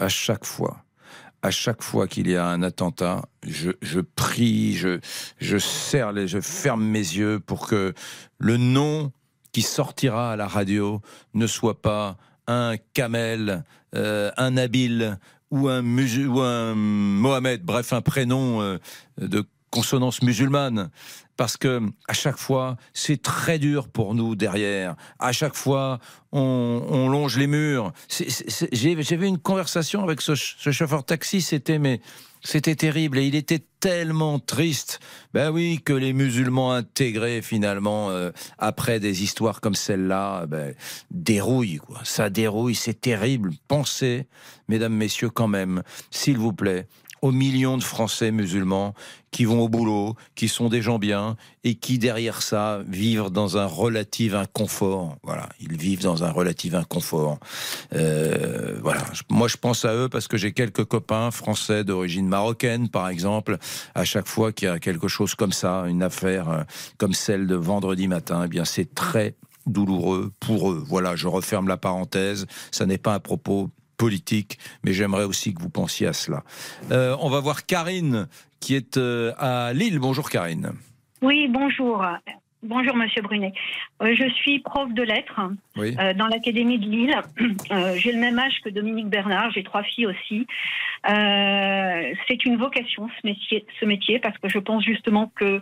à 0.00 0.08
chaque 0.08 0.44
fois, 0.44 0.84
à 1.42 1.50
chaque 1.50 1.82
fois 1.82 2.08
qu'il 2.08 2.28
y 2.28 2.36
a 2.36 2.46
un 2.46 2.62
attentat, 2.62 3.22
je, 3.46 4.00
prie, 4.00 4.74
je, 4.74 5.58
serre 5.58 6.26
je 6.26 6.40
ferme 6.40 6.82
mes 6.82 6.98
yeux 6.98 7.38
pour 7.38 7.68
que 7.68 7.92
le 8.38 8.56
nom 8.56 9.12
qui 9.54 9.62
sortira 9.62 10.32
à 10.32 10.36
la 10.36 10.46
radio 10.48 11.00
ne 11.32 11.46
soit 11.46 11.80
pas 11.80 12.16
un 12.46 12.74
Kamel, 12.92 13.64
euh, 13.94 14.30
un 14.36 14.50
Nabil 14.50 15.16
ou 15.50 15.68
un, 15.68 15.80
musu- 15.80 16.26
Mohamed, 16.26 17.62
bref, 17.62 17.92
un 17.92 18.00
prénom 18.02 18.60
euh, 18.60 18.78
de 19.18 19.44
consonance 19.70 20.22
musulmane. 20.22 20.90
Parce 21.36 21.56
que 21.56 21.80
à 22.08 22.12
chaque 22.12 22.36
fois, 22.36 22.76
c'est 22.92 23.20
très 23.22 23.58
dur 23.58 23.88
pour 23.88 24.14
nous 24.14 24.36
derrière. 24.36 24.94
À 25.18 25.32
chaque 25.32 25.54
fois, 25.54 25.98
on, 26.32 26.82
on 26.88 27.08
longe 27.08 27.36
les 27.38 27.46
murs. 27.48 27.92
J'ai 28.08 28.92
eu 28.92 29.24
une 29.24 29.38
conversation 29.38 30.02
avec 30.04 30.20
ce, 30.20 30.34
ce 30.34 30.70
chauffeur 30.70 31.04
taxi. 31.04 31.40
C'était 31.42 31.78
mais 31.78 32.00
c'était 32.44 32.76
terrible 32.76 33.18
et 33.18 33.26
il 33.26 33.34
était 33.34 33.64
tellement 33.80 34.38
triste. 34.38 35.00
Ben 35.32 35.50
oui, 35.50 35.80
que 35.84 35.94
les 35.94 36.12
musulmans 36.12 36.72
intégrés 36.72 37.42
finalement 37.42 38.10
euh, 38.10 38.30
après 38.58 39.00
des 39.00 39.22
histoires 39.22 39.60
comme 39.60 39.74
celle-là, 39.74 40.46
ben, 40.46 40.74
dérouillent 41.10 41.78
quoi. 41.78 42.00
Ça 42.04 42.30
dérouille, 42.30 42.74
c'est 42.74 43.00
terrible. 43.00 43.50
Pensez, 43.66 44.26
mesdames, 44.68 44.94
messieurs, 44.94 45.30
quand 45.30 45.48
même, 45.48 45.82
s'il 46.10 46.36
vous 46.36 46.52
plaît, 46.52 46.86
aux 47.24 47.32
millions 47.32 47.78
de 47.78 47.82
Français 47.82 48.30
musulmans 48.30 48.92
qui 49.30 49.46
vont 49.46 49.62
au 49.62 49.68
boulot, 49.70 50.14
qui 50.34 50.46
sont 50.46 50.68
des 50.68 50.82
gens 50.82 50.98
bien 50.98 51.36
et 51.64 51.74
qui 51.74 51.98
derrière 51.98 52.42
ça 52.42 52.80
vivent 52.86 53.30
dans 53.30 53.56
un 53.56 53.64
relatif 53.64 54.34
inconfort. 54.34 55.16
Voilà, 55.22 55.48
ils 55.58 55.74
vivent 55.74 56.02
dans 56.02 56.22
un 56.22 56.30
relatif 56.30 56.74
inconfort. 56.74 57.38
Euh, 57.94 58.78
voilà, 58.82 59.00
moi 59.30 59.48
je 59.48 59.56
pense 59.56 59.86
à 59.86 59.94
eux 59.94 60.10
parce 60.10 60.28
que 60.28 60.36
j'ai 60.36 60.52
quelques 60.52 60.84
copains 60.84 61.30
français 61.30 61.82
d'origine 61.82 62.28
marocaine, 62.28 62.90
par 62.90 63.08
exemple. 63.08 63.56
À 63.94 64.04
chaque 64.04 64.28
fois 64.28 64.52
qu'il 64.52 64.68
y 64.68 64.70
a 64.70 64.78
quelque 64.78 65.08
chose 65.08 65.34
comme 65.34 65.52
ça, 65.52 65.86
une 65.88 66.02
affaire 66.02 66.50
euh, 66.50 66.62
comme 66.98 67.14
celle 67.14 67.46
de 67.46 67.54
vendredi 67.54 68.06
matin, 68.06 68.42
eh 68.44 68.48
bien 68.48 68.66
c'est 68.66 68.94
très 68.94 69.34
douloureux 69.66 70.30
pour 70.40 70.70
eux. 70.70 70.84
Voilà, 70.86 71.16
je 71.16 71.26
referme 71.26 71.68
la 71.68 71.76
parenthèse. 71.78 72.46
Ça 72.70 72.84
n'est 72.86 72.98
pas 72.98 73.14
un 73.14 73.20
propos 73.20 73.70
politique, 73.96 74.58
mais 74.84 74.92
j'aimerais 74.92 75.24
aussi 75.24 75.54
que 75.54 75.60
vous 75.60 75.70
pensiez 75.70 76.06
à 76.06 76.12
cela. 76.12 76.42
Euh, 76.90 77.16
on 77.20 77.28
va 77.30 77.40
voir 77.40 77.66
Karine 77.66 78.26
qui 78.60 78.74
est 78.74 78.96
euh, 78.96 79.32
à 79.38 79.72
Lille. 79.72 79.98
Bonjour 79.98 80.30
Karine. 80.30 80.72
Oui, 81.22 81.48
bonjour. 81.48 82.04
Bonjour, 82.62 82.96
Monsieur 82.96 83.20
Brunet. 83.20 83.52
Euh, 84.02 84.14
je 84.16 84.26
suis 84.30 84.60
prof 84.60 84.90
de 84.94 85.02
lettres 85.02 85.38
Oui. 85.76 85.94
dans 86.16 86.26
l'Académie 86.26 86.78
de 86.78 86.88
Lille. 86.88 87.14
J'ai 87.96 88.12
le 88.12 88.18
même 88.18 88.38
âge 88.38 88.60
que 88.64 88.70
Dominique 88.70 89.08
Bernard, 89.08 89.50
j'ai 89.52 89.62
trois 89.62 89.82
filles 89.82 90.06
aussi. 90.06 90.46
C'est 91.06 92.44
une 92.46 92.56
vocation, 92.56 93.08
ce 93.20 93.26
métier, 93.26 93.66
ce 93.78 93.84
métier, 93.84 94.18
parce 94.18 94.38
que 94.38 94.48
je 94.48 94.58
pense 94.58 94.82
justement 94.82 95.30
que 95.36 95.60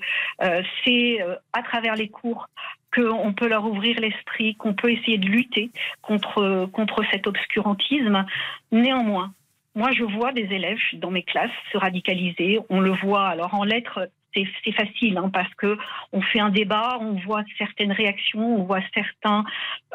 c'est 0.85 1.19
à 1.53 1.63
travers 1.63 1.97
les 1.97 2.09
cours 2.09 2.49
qu'on 2.95 3.33
peut 3.33 3.49
leur 3.49 3.65
ouvrir 3.65 3.99
l'esprit, 4.01 4.55
qu'on 4.57 4.75
peut 4.75 4.91
essayer 4.91 5.19
de 5.19 5.27
lutter 5.27 5.71
contre, 6.03 6.67
contre 6.73 7.03
cet 7.11 7.27
obscurantisme. 7.27 8.25
Néanmoins, 8.71 9.33
moi, 9.75 9.91
je 9.93 10.05
vois 10.05 10.33
des 10.33 10.43
élèves 10.43 10.79
dans 10.95 11.11
mes 11.11 11.23
classes 11.23 11.51
se 11.73 11.79
radicaliser. 11.79 12.61
On 12.69 12.81
le 12.81 12.93
voit. 12.93 13.29
Alors 13.29 13.55
en 13.55 13.65
lettres, 13.65 14.11
c'est 14.35 14.73
facile 14.73 15.19
hein, 15.19 15.31
parce 15.33 15.53
que 15.55 15.77
on 16.13 16.21
fait 16.21 16.41
un 16.41 16.51
débat, 16.51 16.99
on 17.01 17.15
voit 17.15 17.43
certaines 17.59 17.93
réactions, 17.93 18.61
on 18.61 18.65
voit 18.65 18.81
certains 18.95 19.45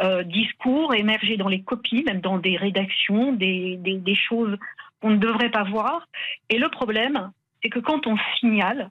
euh, 0.02 0.24
discours 0.24 0.94
émerger 0.94 1.38
dans 1.38 1.48
les 1.48 1.62
copies, 1.62 2.04
même 2.04 2.22
dans 2.22 2.38
des 2.38 2.56
rédactions, 2.58 3.34
des, 3.34 3.78
des, 3.78 3.98
des 3.98 4.16
choses 4.16 4.58
qu'on 5.02 5.12
ne 5.12 5.18
devrait 5.18 5.52
pas 5.52 5.64
voir. 5.64 6.08
Et 6.50 6.58
le 6.58 6.70
problème, 6.70 7.32
c'est 7.62 7.70
que 7.70 7.80
quand 7.80 8.08
on 8.08 8.18
signale 8.40 8.90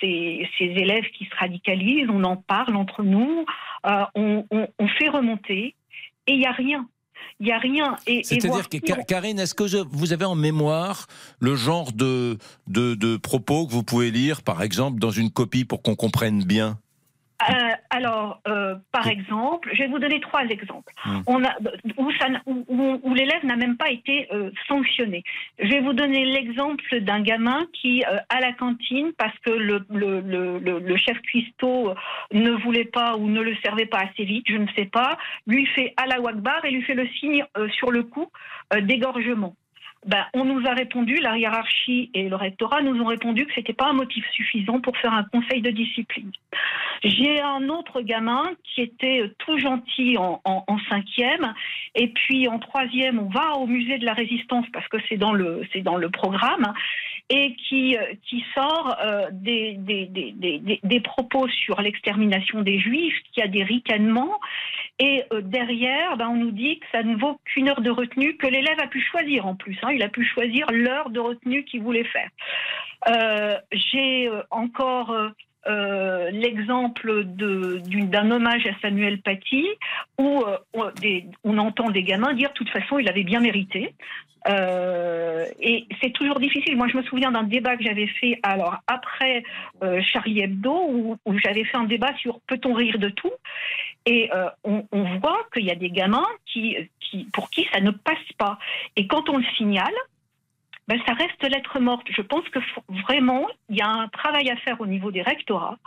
ces, 0.00 0.48
ces 0.58 0.64
élèves 0.64 1.04
qui 1.16 1.24
se 1.26 1.36
radicalisent, 1.38 2.08
on 2.10 2.24
en 2.24 2.36
parle 2.36 2.76
entre 2.76 3.02
nous, 3.02 3.44
euh, 3.86 4.04
on, 4.14 4.44
on, 4.50 4.68
on 4.78 4.88
fait 4.88 5.08
remonter, 5.08 5.74
et 6.26 6.32
il 6.32 6.38
n'y 6.38 6.46
a 6.46 6.52
rien. 6.52 6.88
Il 7.38 7.46
n'y 7.46 7.52
a 7.52 7.58
rien. 7.58 7.96
C'est-à-dire 8.22 8.68
que 8.68 9.02
Karine, 9.04 9.38
est-ce 9.38 9.54
que 9.54 9.66
je- 9.66 9.78
vous 9.90 10.12
avez 10.12 10.24
en 10.24 10.34
mémoire 10.34 11.06
le 11.38 11.54
genre 11.54 11.92
de, 11.92 12.38
de, 12.66 12.94
de 12.94 13.16
propos 13.16 13.66
que 13.66 13.72
vous 13.72 13.82
pouvez 13.82 14.10
lire, 14.10 14.42
par 14.42 14.62
exemple, 14.62 14.98
dans 14.98 15.10
une 15.10 15.30
copie 15.30 15.64
pour 15.64 15.82
qu'on 15.82 15.96
comprenne 15.96 16.42
bien? 16.44 16.78
Euh, 17.48 17.70
alors, 17.90 18.40
euh, 18.48 18.74
par 18.92 19.06
exemple, 19.08 19.70
je 19.72 19.78
vais 19.82 19.88
vous 19.88 19.98
donner 19.98 20.20
trois 20.20 20.44
exemples 20.44 20.92
Mm. 21.06 21.20
on 21.26 21.42
a, 21.44 21.54
où, 21.96 22.10
où- 22.46 22.64
où- 22.68 23.00
où 23.02 23.14
l'élève 23.14 23.44
n'a 23.44 23.56
même 23.56 23.76
pas 23.78 23.90
été 23.90 24.28
euh, 24.32 24.50
sanctionné. 24.68 25.22
Je 25.58 25.68
vais 25.68 25.80
vous 25.80 25.94
donner 25.94 26.24
l'exemple 26.26 27.00
d'un 27.00 27.20
gamin 27.22 27.66
qui, 27.72 28.04
euh, 28.04 28.18
à 28.28 28.40
la 28.40 28.52
cantine, 28.52 29.12
parce 29.16 29.36
que 29.38 29.50
le, 29.50 29.86
le, 29.88 30.20
le, 30.20 30.58
le- 30.58 30.96
chef 30.96 31.18
cuistot 31.22 31.94
ne 32.32 32.50
voulait 32.50 32.84
pas 32.84 33.16
ou 33.16 33.26
ne 33.28 33.40
le 33.40 33.56
servait 33.64 33.86
pas 33.86 34.00
assez 34.00 34.24
vite, 34.24 34.44
je 34.48 34.56
ne 34.56 34.66
sais 34.76 34.84
pas, 34.84 35.16
lui 35.46 35.64
fait 35.66 35.94
à 35.96 36.06
la 36.06 36.20
Wakbar 36.20 36.62
et 36.66 36.70
lui 36.70 36.82
fait 36.82 36.94
le 36.94 37.08
signe 37.18 37.44
euh, 37.56 37.68
sur 37.70 37.90
le 37.90 38.02
coup 38.02 38.28
euh, 38.74 38.80
d'égorgement. 38.82 39.54
Ben, 40.06 40.24
on 40.32 40.46
nous 40.46 40.66
a 40.66 40.72
répondu, 40.72 41.16
la 41.16 41.36
hiérarchie 41.36 42.10
et 42.14 42.28
le 42.30 42.34
rectorat 42.36 42.80
nous 42.80 42.98
ont 43.02 43.06
répondu 43.06 43.44
que 43.44 43.52
c'était 43.54 43.74
pas 43.74 43.88
un 43.88 43.92
motif 43.92 44.24
suffisant 44.30 44.80
pour 44.80 44.96
faire 44.96 45.12
un 45.12 45.24
conseil 45.24 45.60
de 45.60 45.70
discipline. 45.70 46.32
J'ai 47.04 47.40
un 47.42 47.68
autre 47.68 48.00
gamin 48.00 48.50
qui 48.64 48.80
était 48.80 49.20
euh, 49.22 49.34
tout 49.38 49.58
gentil 49.58 50.16
en, 50.16 50.40
en- 50.44 50.64
cinquième, 50.88 51.52
et 51.94 52.08
puis 52.08 52.48
en 52.48 52.58
troisième, 52.58 53.18
on 53.18 53.28
va 53.28 53.52
au 53.56 53.66
musée 53.66 53.98
de 53.98 54.06
la 54.06 54.14
résistance 54.14 54.64
parce 54.72 54.88
que 54.88 54.96
c'est 55.08 55.18
dans 55.18 55.34
c'est 55.72 55.82
dans 55.82 55.96
le 55.96 56.08
programme, 56.08 56.72
et 57.30 57.54
qui 57.54 57.96
euh, 57.96 58.00
qui 58.28 58.44
sort 58.54 58.96
euh, 59.02 59.28
des, 59.30 59.74
des, 59.74 60.06
des, 60.06 60.80
des, 60.82 61.00
propos 61.00 61.48
sur 61.48 61.80
l'extermination 61.80 62.60
des 62.62 62.78
juifs, 62.80 63.16
qui 63.32 63.40
a 63.40 63.46
des 63.46 63.62
ricanements, 63.62 64.38
et 64.98 65.22
euh, 65.32 65.40
derrière, 65.40 66.16
ben, 66.16 66.28
on 66.28 66.36
nous 66.36 66.50
dit 66.50 66.80
que 66.80 66.86
ça 66.92 67.02
ne 67.02 67.16
vaut 67.16 67.40
qu'une 67.44 67.68
heure 67.70 67.80
de 67.80 67.90
retenue, 67.90 68.36
que 68.36 68.48
l'élève 68.48 68.78
a 68.82 68.88
pu 68.88 69.00
choisir 69.00 69.46
en 69.46 69.54
plus. 69.54 69.78
hein. 69.82 69.92
il 69.92 70.02
a 70.02 70.08
pu 70.08 70.24
choisir 70.24 70.66
l'heure 70.70 71.10
de 71.10 71.20
retenue 71.20 71.64
qu'il 71.64 71.82
voulait 71.82 72.04
faire. 72.04 72.28
Euh, 73.08 73.56
J'ai 73.72 74.28
euh, 74.28 74.42
encore 74.50 75.14
euh, 75.66 76.30
l'exemple 76.30 77.24
d'un 77.24 78.30
hommage 78.30 78.66
à 78.66 78.70
Samuel 78.80 79.20
Paty 79.20 79.66
où 80.18 80.42
euh, 80.42 80.90
on, 81.44 81.58
entend 81.58 81.90
des 81.90 82.02
gamins 82.02 82.32
dire 82.32 82.48
de 82.48 82.54
toute 82.54 82.70
façon 82.70 82.98
il 82.98 83.08
avait 83.08 83.24
bien 83.24 83.40
mérité. 83.40 83.94
Euh, 84.48 85.44
et 85.60 85.86
c'est 86.00 86.14
toujours 86.14 86.40
difficile. 86.40 86.74
Moi, 86.78 86.88
je 86.88 86.96
me 86.96 87.02
souviens 87.02 87.30
d'un 87.30 87.42
débat 87.42 87.76
que 87.76 87.84
j'avais 87.84 88.06
fait 88.06 88.40
alors 88.42 88.76
après 88.86 89.42
Charlie 90.02 90.40
Hebdo 90.40 91.18
où, 91.26 91.38
j'avais 91.44 91.64
fait 91.64 91.76
un 91.76 91.84
débat 91.84 92.16
sur 92.16 92.40
peut-on 92.46 92.72
rire 92.72 92.98
de 92.98 93.10
tout? 93.10 93.32
Et 94.06 94.30
on, 94.64 94.84
voit 95.20 95.46
qu'il 95.52 95.66
y 95.66 95.70
a 95.70 95.74
des 95.74 95.90
gamins 95.90 96.26
qui, 96.46 96.74
pour 97.34 97.50
qui 97.50 97.68
ça 97.70 97.80
ne 97.80 97.90
passe 97.90 98.32
pas. 98.38 98.58
Et 98.96 99.06
quand 99.06 99.28
on 99.28 99.36
le 99.36 99.44
signale, 99.56 99.92
ben, 100.88 101.00
ça 101.06 101.12
reste 101.14 101.42
lettre 101.42 101.78
morte. 101.78 102.06
Je 102.10 102.22
pense 102.22 102.48
que 102.48 102.58
vraiment, 103.06 103.46
il 103.68 103.76
y 103.76 103.82
a 103.82 103.88
un 103.88 104.08
travail 104.08 104.50
à 104.50 104.56
faire 104.56 104.80
au 104.80 104.86
niveau 104.86 105.10
des 105.10 105.22
rectorats 105.22 105.78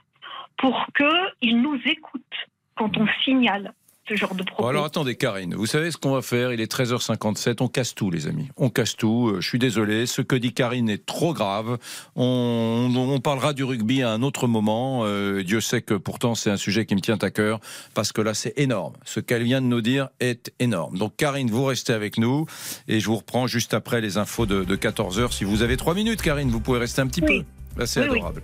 pour 0.57 0.85
qu'ils 0.95 1.61
nous 1.61 1.79
écoutent 1.85 2.47
quand 2.75 2.97
on 2.97 3.07
signale 3.23 3.73
ce 4.07 4.15
genre 4.15 4.35
de 4.35 4.43
propos. 4.43 4.63
Bon, 4.63 4.69
alors 4.69 4.85
attendez, 4.85 5.15
Karine, 5.15 5.55
vous 5.55 5.65
savez 5.65 5.91
ce 5.91 5.97
qu'on 5.97 6.11
va 6.11 6.21
faire? 6.21 6.51
Il 6.51 6.59
est 6.59 6.71
13h57, 6.71 7.57
on 7.61 7.67
casse 7.67 7.95
tout, 7.95 8.11
les 8.11 8.27
amis. 8.27 8.49
On 8.57 8.69
casse 8.69 8.95
tout. 8.95 9.29
Euh, 9.29 9.41
Je 9.41 9.47
suis 9.47 9.59
désolé, 9.59 10.05
ce 10.05 10.21
que 10.21 10.35
dit 10.35 10.53
Karine 10.53 10.89
est 10.89 11.05
trop 11.05 11.33
grave. 11.33 11.77
On, 12.15 12.91
on 12.95 13.19
parlera 13.19 13.53
du 13.53 13.63
rugby 13.63 14.01
à 14.01 14.11
un 14.11 14.21
autre 14.21 14.47
moment. 14.47 15.01
Euh, 15.05 15.43
Dieu 15.43 15.61
sait 15.61 15.81
que 15.81 15.93
pourtant 15.93 16.35
c'est 16.35 16.49
un 16.49 16.57
sujet 16.57 16.85
qui 16.85 16.95
me 16.95 17.01
tient 17.01 17.17
à 17.21 17.31
cœur 17.31 17.59
parce 17.93 18.11
que 18.11 18.21
là 18.21 18.33
c'est 18.33 18.53
énorme. 18.57 18.93
Ce 19.05 19.19
qu'elle 19.19 19.43
vient 19.43 19.61
de 19.61 19.67
nous 19.67 19.81
dire 19.81 20.09
est 20.19 20.51
énorme. 20.59 20.97
Donc 20.97 21.15
Karine, 21.15 21.49
vous 21.49 21.65
restez 21.65 21.93
avec 21.93 22.17
nous 22.17 22.45
et 22.87 22.99
je 22.99 23.05
vous 23.07 23.17
reprends 23.17 23.47
juste 23.47 23.73
après 23.73 24.01
les 24.01 24.17
infos 24.17 24.45
de, 24.45 24.63
14h. 24.75 25.31
Si 25.31 25.43
vous 25.43 25.61
avez 25.61 25.77
trois 25.77 25.93
minutes, 25.93 26.21
Karine, 26.21 26.49
vous 26.49 26.59
pouvez 26.59 26.79
rester 26.79 27.01
un 27.01 27.07
petit 27.07 27.21
peu. 27.21 27.43
Là, 27.77 27.85
c'est 27.87 28.01
Oui, 28.01 28.07
oui. 28.11 28.17
adorable. 28.17 28.43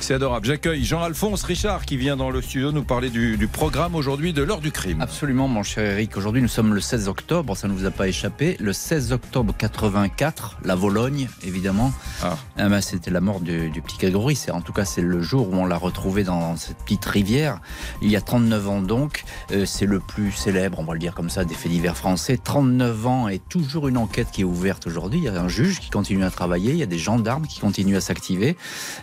C'est 0.00 0.14
adorable. 0.14 0.46
J'accueille 0.46 0.84
Jean-Alphonse 0.84 1.44
Richard 1.44 1.84
qui 1.86 1.96
vient 1.96 2.16
dans 2.16 2.30
le 2.30 2.42
studio 2.42 2.72
nous 2.72 2.82
parler 2.82 3.08
du, 3.08 3.36
du 3.36 3.46
programme 3.46 3.94
aujourd'hui 3.94 4.32
de 4.32 4.42
l'heure 4.42 4.60
du 4.60 4.72
crime. 4.72 5.00
Absolument, 5.00 5.46
mon 5.48 5.62
cher 5.62 5.92
Eric. 5.92 6.16
Aujourd'hui, 6.16 6.42
nous 6.42 6.48
sommes 6.48 6.74
le 6.74 6.80
16 6.80 7.08
octobre, 7.08 7.56
ça 7.56 7.68
ne 7.68 7.72
vous 7.72 7.86
a 7.86 7.90
pas 7.90 8.08
échappé. 8.08 8.56
Le 8.60 8.72
16 8.72 9.12
octobre 9.12 9.54
84, 9.56 10.58
la 10.64 10.74
Vologne, 10.74 11.28
évidemment. 11.44 11.92
Ah. 12.22 12.36
ben, 12.56 12.80
C'était 12.80 13.10
la 13.10 13.20
mort 13.20 13.40
du, 13.40 13.70
du 13.70 13.80
petit 13.80 13.96
Grégory. 13.96 14.34
C'est, 14.36 14.50
en 14.50 14.60
tout 14.60 14.72
cas, 14.72 14.84
c'est 14.84 15.02
le 15.02 15.22
jour 15.22 15.48
où 15.50 15.54
on 15.56 15.66
l'a 15.66 15.76
retrouvé 15.76 16.24
dans 16.24 16.56
cette 16.56 16.78
petite 16.78 17.04
rivière. 17.04 17.60
Il 18.02 18.10
y 18.10 18.16
a 18.16 18.20
39 18.20 18.68
ans, 18.68 18.82
donc. 18.82 19.24
Euh, 19.52 19.64
c'est 19.66 19.86
le 19.86 20.00
plus 20.00 20.32
célèbre, 20.32 20.78
on 20.80 20.84
va 20.84 20.94
le 20.94 20.98
dire 20.98 21.14
comme 21.14 21.30
ça, 21.30 21.44
des 21.44 21.54
faits 21.54 21.70
divers 21.70 21.96
français. 21.96 22.38
39 22.42 23.06
ans 23.06 23.28
et 23.28 23.38
toujours 23.38 23.88
une 23.88 23.96
enquête 23.96 24.28
qui 24.32 24.40
est 24.42 24.44
ouverte 24.44 24.86
aujourd'hui. 24.86 25.20
Il 25.20 25.24
y 25.24 25.28
a 25.28 25.40
un 25.40 25.48
juge 25.48 25.80
qui 25.80 25.90
continue 25.90 26.24
à 26.24 26.30
travailler. 26.30 26.72
Il 26.72 26.78
y 26.78 26.82
a 26.82 26.86
des 26.86 26.98
gendarmes 26.98 27.46
qui 27.46 27.60
continuent 27.60 27.96
à 27.96 28.00
s'activer. 28.00 28.56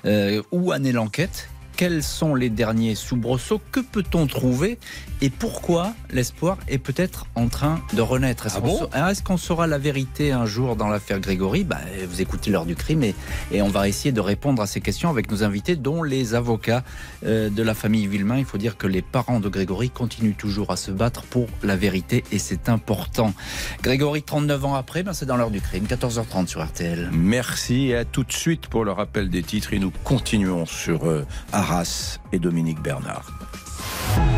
Euh, 0.06 0.42
où 0.52 0.74
en 0.74 0.84
est 0.84 0.92
l'enquête? 0.92 1.50
Quels 1.76 2.04
sont 2.04 2.36
les 2.36 2.50
derniers 2.50 2.96
soubresauts 2.96 3.62
Que 3.72 3.80
peut-on 3.80 4.28
trouver 4.28 4.78
Et 5.22 5.30
pourquoi 5.30 5.94
l'espoir 6.12 6.58
est 6.68 6.78
peut-être 6.78 7.26
en 7.36 7.48
train 7.48 7.82
de 7.94 8.02
renaître 8.02 8.46
Est-ce 8.46 8.56
Ah 8.58 8.62
qu'on 8.62 8.68
bon 8.68 8.80
sa- 8.92 8.98
alors, 8.98 9.10
est-ce 9.10 9.24
qu'on 9.24 9.38
saura 9.38 9.68
la 9.68 9.78
vérité 9.78 10.32
un 10.32 10.46
jour 10.46 10.76
dans 10.76 10.88
l'affaire 10.88 11.20
Grégory 11.20 11.64
bah, 11.64 11.80
Vous 12.10 12.22
écoutez 12.22 12.52
l'heure 12.52 12.66
du 12.66 12.76
crime 12.76 13.04
et, 13.04 13.16
et 13.52 13.62
on 13.62 13.70
va 13.70 13.88
essayer 13.88 14.12
de 14.12 14.22
répondre 14.22 14.62
à 14.62 14.68
ces 14.68 14.82
questions 14.82 15.10
avec 15.10 15.32
nos 15.32 15.44
invités, 15.44 15.76
dont 15.76 16.04
les 16.04 16.36
avocats 16.36 16.84
euh, 17.26 17.50
de 17.50 17.64
la 17.64 17.74
famille 17.74 18.08
Villemain. 18.08 18.38
Il 18.38 18.46
faut 18.46 18.58
dire 18.58 18.78
que 18.78 18.88
les 18.88 19.02
parents 19.02 19.40
de 19.40 19.50
Grégory 19.50 19.90
continuent 19.90 20.36
toujours 20.36 20.72
à 20.72 20.76
se 20.78 20.92
battre 20.92 21.24
pour 21.24 21.48
la 21.64 21.76
vérité 21.76 22.24
et 22.32 22.40
c'est 22.40 22.70
important. 22.70 23.34
Grégory, 23.82 24.24
39 24.24 24.66
ans 24.66 24.76
après, 24.76 25.04
ben, 25.04 25.14
c'est 25.14 25.26
dans 25.26 25.38
l'heure 25.38 25.52
du 25.52 25.62
crime, 25.62 25.86
14h30 25.86 26.48
sur 26.48 26.64
RTL. 26.64 27.10
Merci 27.12 27.88
et 27.90 27.96
à 27.98 28.06
tout 28.06 28.24
de 28.24 28.32
suite 28.32 28.68
pour 28.68 28.86
le 28.86 28.92
rappel 28.92 29.30
des 29.30 29.44
titres 29.44 29.74
et 29.74 29.80
nous 29.80 29.92
continuons 30.04 30.66
sur 30.66 31.06
euh, 31.08 31.26
Arras 31.62 32.20
et 32.32 32.40
Dominique 32.40 32.82
Bernard. 32.82 33.30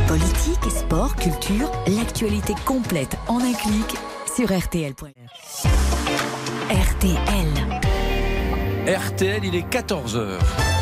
Politique, 0.07 0.69
sport, 0.69 1.15
culture, 1.15 1.71
l'actualité 1.87 2.53
complète 2.65 3.17
en 3.29 3.39
un 3.39 3.53
clic 3.53 3.95
sur 4.35 4.51
RTL.fr. 4.51 5.05
RTL. 6.69 7.47
RTL, 8.85 9.45
il 9.45 9.55
est 9.55 9.69
14h. 9.69 10.72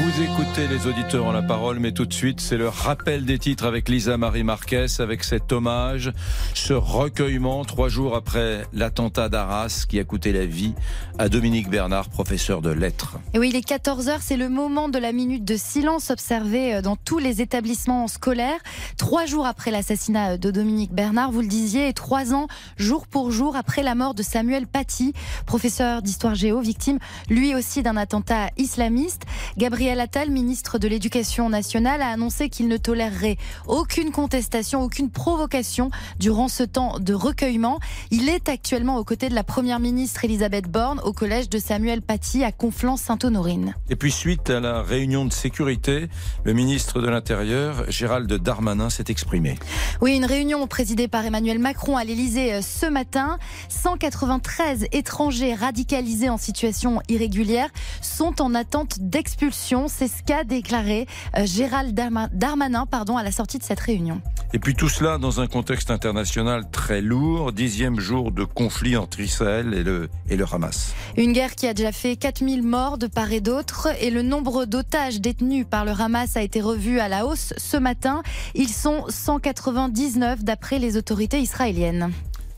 Vous 0.00 0.22
écoutez 0.22 0.68
les 0.68 0.86
auditeurs 0.86 1.26
en 1.26 1.32
la 1.32 1.42
parole, 1.42 1.80
mais 1.80 1.90
tout 1.90 2.06
de 2.06 2.12
suite, 2.12 2.40
c'est 2.40 2.56
le 2.56 2.68
rappel 2.68 3.24
des 3.24 3.36
titres 3.36 3.66
avec 3.66 3.88
Lisa 3.88 4.16
Marie 4.16 4.44
Marquez, 4.44 4.86
avec 5.00 5.24
cet 5.24 5.50
hommage, 5.50 6.12
ce 6.54 6.72
recueillement 6.72 7.64
trois 7.64 7.88
jours 7.88 8.14
après 8.14 8.62
l'attentat 8.72 9.28
d'Arras 9.28 9.86
qui 9.88 9.98
a 9.98 10.04
coûté 10.04 10.32
la 10.32 10.46
vie 10.46 10.74
à 11.18 11.28
Dominique 11.28 11.68
Bernard, 11.68 12.10
professeur 12.10 12.62
de 12.62 12.70
lettres. 12.70 13.18
Et 13.34 13.40
oui, 13.40 13.48
il 13.52 13.56
est 13.56 13.68
14h, 13.68 14.18
c'est 14.20 14.36
le 14.36 14.48
moment 14.48 14.88
de 14.88 15.00
la 15.00 15.10
minute 15.10 15.44
de 15.44 15.56
silence 15.56 16.10
observé 16.10 16.76
euh, 16.76 16.80
dans 16.80 16.94
tous 16.94 17.18
les 17.18 17.40
établissements 17.40 18.06
scolaires. 18.06 18.60
Trois 18.98 19.26
jours 19.26 19.46
après 19.46 19.72
l'assassinat 19.72 20.36
de 20.36 20.52
Dominique 20.52 20.92
Bernard, 20.92 21.32
vous 21.32 21.40
le 21.40 21.48
disiez, 21.48 21.88
et 21.88 21.92
trois 21.92 22.34
ans, 22.34 22.46
jour 22.76 23.08
pour 23.08 23.32
jour, 23.32 23.56
après 23.56 23.82
la 23.82 23.96
mort 23.96 24.14
de 24.14 24.22
Samuel 24.22 24.68
Paty, 24.68 25.12
professeur 25.44 26.02
d'histoire 26.02 26.36
géo, 26.36 26.60
victime 26.60 26.98
lui 27.28 27.56
aussi 27.56 27.82
d'un 27.82 27.96
attentat 27.96 28.50
islamiste. 28.58 29.22
Gabriel 29.56 29.87
Attal, 29.88 30.30
ministre 30.30 30.78
de 30.78 30.86
l'Éducation 30.86 31.48
nationale, 31.48 32.02
a 32.02 32.08
annoncé 32.08 32.50
qu'il 32.50 32.68
ne 32.68 32.76
tolérerait 32.76 33.38
aucune 33.66 34.12
contestation, 34.12 34.82
aucune 34.82 35.10
provocation 35.10 35.90
durant 36.18 36.48
ce 36.48 36.62
temps 36.62 36.98
de 37.00 37.14
recueillement. 37.14 37.80
Il 38.10 38.28
est 38.28 38.50
actuellement 38.50 38.98
aux 38.98 39.04
côtés 39.04 39.30
de 39.30 39.34
la 39.34 39.44
première 39.44 39.80
ministre 39.80 40.24
Elisabeth 40.24 40.68
Borne 40.70 41.00
au 41.04 41.14
collège 41.14 41.48
de 41.48 41.58
Samuel 41.58 42.02
Paty 42.02 42.44
à 42.44 42.52
Conflans-Sainte-Honorine. 42.52 43.74
Et 43.88 43.96
puis 43.96 44.12
suite 44.12 44.50
à 44.50 44.60
la 44.60 44.82
réunion 44.82 45.24
de 45.24 45.32
sécurité, 45.32 46.08
le 46.44 46.52
ministre 46.52 47.00
de 47.00 47.08
l'Intérieur, 47.08 47.90
Gérald 47.90 48.30
Darmanin, 48.30 48.90
s'est 48.90 49.06
exprimé. 49.08 49.58
Oui, 50.02 50.16
une 50.16 50.26
réunion 50.26 50.66
présidée 50.66 51.08
par 51.08 51.24
Emmanuel 51.24 51.58
Macron 51.58 51.96
à 51.96 52.04
l'Elysée 52.04 52.54
euh, 52.54 52.62
ce 52.62 52.86
matin. 52.86 53.38
193 53.70 54.86
étrangers 54.92 55.54
radicalisés 55.54 56.28
en 56.28 56.36
situation 56.36 57.00
irrégulière 57.08 57.70
sont 58.02 58.42
en 58.42 58.54
attente 58.54 58.98
d'expulsion. 59.00 59.77
C'est 59.86 60.08
ce 60.08 60.22
qu'a 60.24 60.42
déclaré 60.42 61.06
euh, 61.36 61.46
Gérald 61.46 61.94
Darma- 61.96 62.28
Darmanin 62.32 62.86
pardon, 62.86 63.16
à 63.16 63.22
la 63.22 63.30
sortie 63.30 63.58
de 63.58 63.62
cette 63.62 63.78
réunion. 63.80 64.20
Et 64.54 64.58
puis 64.58 64.74
tout 64.74 64.88
cela 64.88 65.18
dans 65.18 65.40
un 65.40 65.46
contexte 65.46 65.90
international 65.90 66.64
très 66.72 67.02
lourd, 67.02 67.52
dixième 67.52 68.00
jour 68.00 68.32
de 68.32 68.44
conflit 68.44 68.96
entre 68.96 69.20
Israël 69.20 69.74
et 69.74 69.82
le, 69.82 70.08
et 70.30 70.36
le 70.36 70.46
Hamas. 70.50 70.94
Une 71.18 71.32
guerre 71.32 71.54
qui 71.54 71.66
a 71.66 71.74
déjà 71.74 71.92
fait 71.92 72.16
4000 72.16 72.62
morts 72.62 72.96
de 72.98 73.06
part 73.06 73.30
et 73.30 73.40
d'autre 73.42 73.88
et 74.00 74.10
le 74.10 74.22
nombre 74.22 74.64
d'otages 74.64 75.20
détenus 75.20 75.66
par 75.70 75.84
le 75.84 75.92
Hamas 75.92 76.36
a 76.36 76.42
été 76.42 76.60
revu 76.62 76.98
à 76.98 77.08
la 77.08 77.26
hausse 77.26 77.52
ce 77.58 77.76
matin. 77.76 78.22
Ils 78.54 78.70
sont 78.70 79.04
199 79.08 80.42
d'après 80.44 80.78
les 80.78 80.96
autorités 80.96 81.40
israéliennes. 81.40 82.10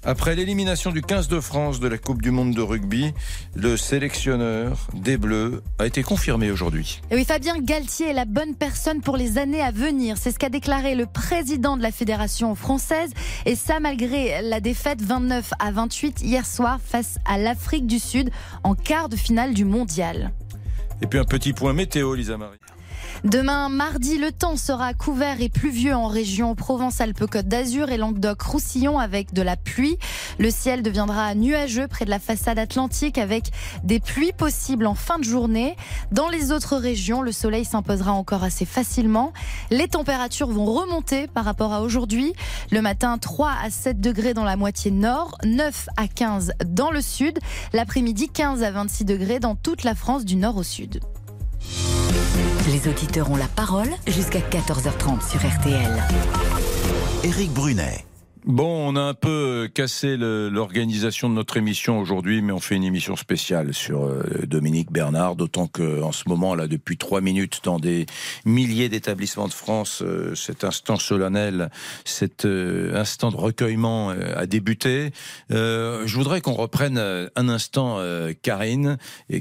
Après 0.03 0.34
l'élimination 0.34 0.92
du 0.92 1.03
15 1.03 1.28
de 1.28 1.40
France 1.40 1.78
de 1.78 1.86
la 1.86 1.98
Coupe 1.98 2.22
du 2.22 2.30
Monde 2.30 2.55
de 2.55 2.62
rugby, 2.62 3.12
le 3.55 3.76
sélectionneur 3.76 4.86
des 4.94 5.18
Bleus 5.18 5.62
a 5.78 5.86
été 5.86 6.03
confirmé 6.03 6.51
aujourd'hui. 6.51 7.03
Et 7.11 7.16
oui, 7.16 7.24
Fabien 7.26 7.59
Galtier 7.59 8.09
est 8.09 8.14
la 8.14 8.24
bonne 8.24 8.55
personne 8.55 9.03
pour 9.03 9.18
les 9.18 9.36
années 9.36 9.61
à 9.61 9.70
venir. 9.70 10.16
C'est 10.16 10.30
ce 10.30 10.38
qu'a 10.38 10.48
déclaré 10.48 10.94
le 10.94 11.05
président 11.05 11.76
de 11.76 11.82
la 11.82 11.92
Fédération 11.92 12.55
française. 12.55 13.11
Et 13.44 13.57
ça, 13.57 13.78
malgré 13.78 14.40
la 14.40 14.61
défaite 14.61 15.03
29 15.03 15.53
à 15.59 15.70
28 15.70 16.22
hier 16.22 16.46
soir 16.46 16.78
face 16.82 17.18
à 17.26 17.36
l'Afrique 17.36 17.86
du 17.86 17.98
Sud 17.98 18.30
en 18.64 18.74
quart 18.74 19.11
de 19.11 19.16
finale 19.16 19.53
du 19.53 19.66
mondial. 19.66 20.32
Et 21.03 21.07
puis 21.07 21.18
un 21.18 21.24
petit 21.24 21.53
point 21.53 21.74
météo, 21.74 22.14
Lisa 22.14 22.38
Marie. 22.38 22.59
Demain, 23.24 23.68
mardi, 23.68 24.16
le 24.16 24.32
temps 24.32 24.56
sera 24.56 24.94
couvert 24.94 25.42
et 25.42 25.50
pluvieux 25.50 25.94
en 25.94 26.06
région 26.06 26.54
Provence-Alpes-Côte 26.54 27.46
d'Azur 27.46 27.90
et 27.90 27.98
Languedoc-Roussillon 27.98 28.98
avec 28.98 29.34
de 29.34 29.42
la 29.42 29.56
pluie. 29.56 29.98
Le 30.38 30.50
ciel 30.50 30.82
deviendra 30.82 31.34
nuageux 31.34 31.86
près 31.86 32.06
de 32.06 32.10
la 32.10 32.18
façade 32.18 32.58
atlantique 32.58 33.18
avec 33.18 33.50
des 33.84 34.00
pluies 34.00 34.32
possibles 34.32 34.86
en 34.86 34.94
fin 34.94 35.18
de 35.18 35.24
journée. 35.24 35.76
Dans 36.12 36.30
les 36.30 36.50
autres 36.50 36.78
régions, 36.78 37.20
le 37.20 37.30
soleil 37.30 37.66
s'imposera 37.66 38.12
encore 38.12 38.42
assez 38.42 38.64
facilement. 38.64 39.34
Les 39.70 39.88
températures 39.88 40.48
vont 40.48 40.64
remonter 40.64 41.26
par 41.26 41.44
rapport 41.44 41.74
à 41.74 41.82
aujourd'hui. 41.82 42.32
Le 42.70 42.80
matin, 42.80 43.18
3 43.18 43.52
à 43.62 43.68
7 43.68 44.00
degrés 44.00 44.32
dans 44.32 44.44
la 44.44 44.56
moitié 44.56 44.90
nord, 44.90 45.36
9 45.44 45.90
à 45.98 46.08
15 46.08 46.54
dans 46.64 46.90
le 46.90 47.02
sud. 47.02 47.38
L'après-midi, 47.74 48.30
15 48.30 48.62
à 48.62 48.70
26 48.70 49.04
degrés 49.04 49.40
dans 49.40 49.56
toute 49.56 49.84
la 49.84 49.94
France 49.94 50.24
du 50.24 50.36
nord 50.36 50.56
au 50.56 50.62
sud. 50.62 51.00
Les 52.68 52.88
auditeurs 52.88 53.30
ont 53.30 53.36
la 53.36 53.48
parole 53.48 53.90
jusqu'à 54.06 54.40
14h30 54.40 55.28
sur 55.28 55.40
RTL. 55.40 56.02
Éric 57.24 57.52
Brunet. 57.52 58.04
Bon, 58.47 58.88
on 58.88 58.97
a 58.97 59.03
un 59.03 59.12
peu 59.12 59.68
cassé 59.72 60.16
le- 60.16 60.49
l'organisation 60.49 61.28
de 61.28 61.34
notre 61.34 61.59
émission 61.59 61.99
aujourd'hui, 62.01 62.41
mais 62.41 62.53
on 62.53 62.59
fait 62.59 62.74
une 62.74 62.84
émission 62.84 63.14
spéciale 63.14 63.74
sur 63.74 64.05
euh, 64.07 64.22
Dominique 64.47 64.91
Bernard, 64.91 65.36
d'autant 65.36 65.66
que 65.66 66.01
en 66.01 66.11
ce 66.11 66.24
moment, 66.26 66.55
là, 66.55 66.66
depuis 66.66 66.97
trois 66.97 67.20
minutes, 67.20 67.61
dans 67.64 67.78
des 67.78 68.07
milliers 68.47 68.88
d'établissements 68.88 69.47
de 69.47 69.53
France, 69.53 70.01
euh, 70.03 70.34
cet 70.34 70.64
instant 70.64 70.97
solennel, 70.97 71.70
cet 72.07 72.47
euh, 72.47 72.97
instant 72.97 73.30
de 73.30 73.36
recueillement 73.36 74.11
euh, 74.11 74.32
a 74.34 74.47
débuté. 74.47 75.11
Euh, 75.51 76.07
je 76.07 76.16
voudrais 76.16 76.41
qu'on 76.41 76.55
reprenne 76.55 76.97
euh, 76.97 77.28
un 77.36 77.51
instant 77.51 77.97
euh, 77.99 78.32
Karine, 78.41 78.97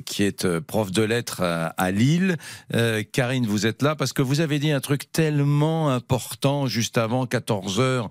qui 0.05 0.23
est 0.23 0.43
euh, 0.43 0.59
prof 0.59 0.91
de 0.91 1.03
lettres 1.03 1.41
à, 1.41 1.91
Lille. 1.91 2.35
Euh, 2.75 3.03
Karine, 3.09 3.45
vous 3.47 3.65
êtes 3.65 3.81
là 3.81 3.95
parce 3.95 4.11
que 4.11 4.21
vous 4.21 4.41
avez 4.41 4.59
dit 4.59 4.71
un 4.71 4.81
truc 4.81 5.09
tellement 5.09 5.89
important 5.89 6.67
juste 6.67 6.97
avant 6.97 7.25
14 7.25 7.79
heures. 7.79 8.09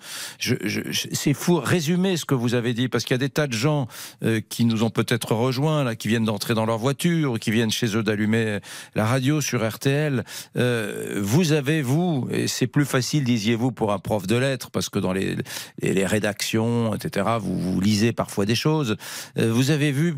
C'est 0.92 1.34
fou. 1.34 1.56
Résumez 1.56 2.16
ce 2.16 2.24
que 2.24 2.34
vous 2.34 2.54
avez 2.54 2.74
dit 2.74 2.88
parce 2.88 3.04
qu'il 3.04 3.14
y 3.14 3.16
a 3.16 3.18
des 3.18 3.30
tas 3.30 3.46
de 3.46 3.52
gens 3.52 3.88
euh, 4.22 4.40
qui 4.46 4.64
nous 4.64 4.84
ont 4.84 4.90
peut-être 4.90 5.32
rejoints 5.32 5.84
là, 5.84 5.96
qui 5.96 6.08
viennent 6.08 6.24
d'entrer 6.24 6.54
dans 6.54 6.66
leur 6.66 6.78
voiture, 6.78 7.38
qui 7.38 7.50
viennent 7.50 7.70
chez 7.70 7.96
eux 7.96 8.02
d'allumer 8.02 8.58
la 8.94 9.06
radio 9.06 9.40
sur 9.40 9.66
RTL. 9.66 10.24
Euh, 10.56 11.20
vous 11.22 11.52
avez 11.52 11.82
vous, 11.82 12.28
et 12.30 12.48
c'est 12.48 12.66
plus 12.66 12.84
facile, 12.84 13.24
disiez-vous, 13.24 13.72
pour 13.72 13.92
un 13.92 13.98
prof 13.98 14.26
de 14.26 14.36
lettres 14.36 14.70
parce 14.70 14.88
que 14.88 14.98
dans 14.98 15.12
les, 15.12 15.36
les, 15.80 16.06
rédactions, 16.06 16.94
etc., 16.94 17.26
vous, 17.40 17.58
vous 17.58 17.80
lisez 17.80 18.12
parfois 18.12 18.44
des 18.46 18.54
choses. 18.54 18.96
Euh, 19.38 19.52
vous 19.52 19.70
avez 19.70 19.92
vu 19.92 20.16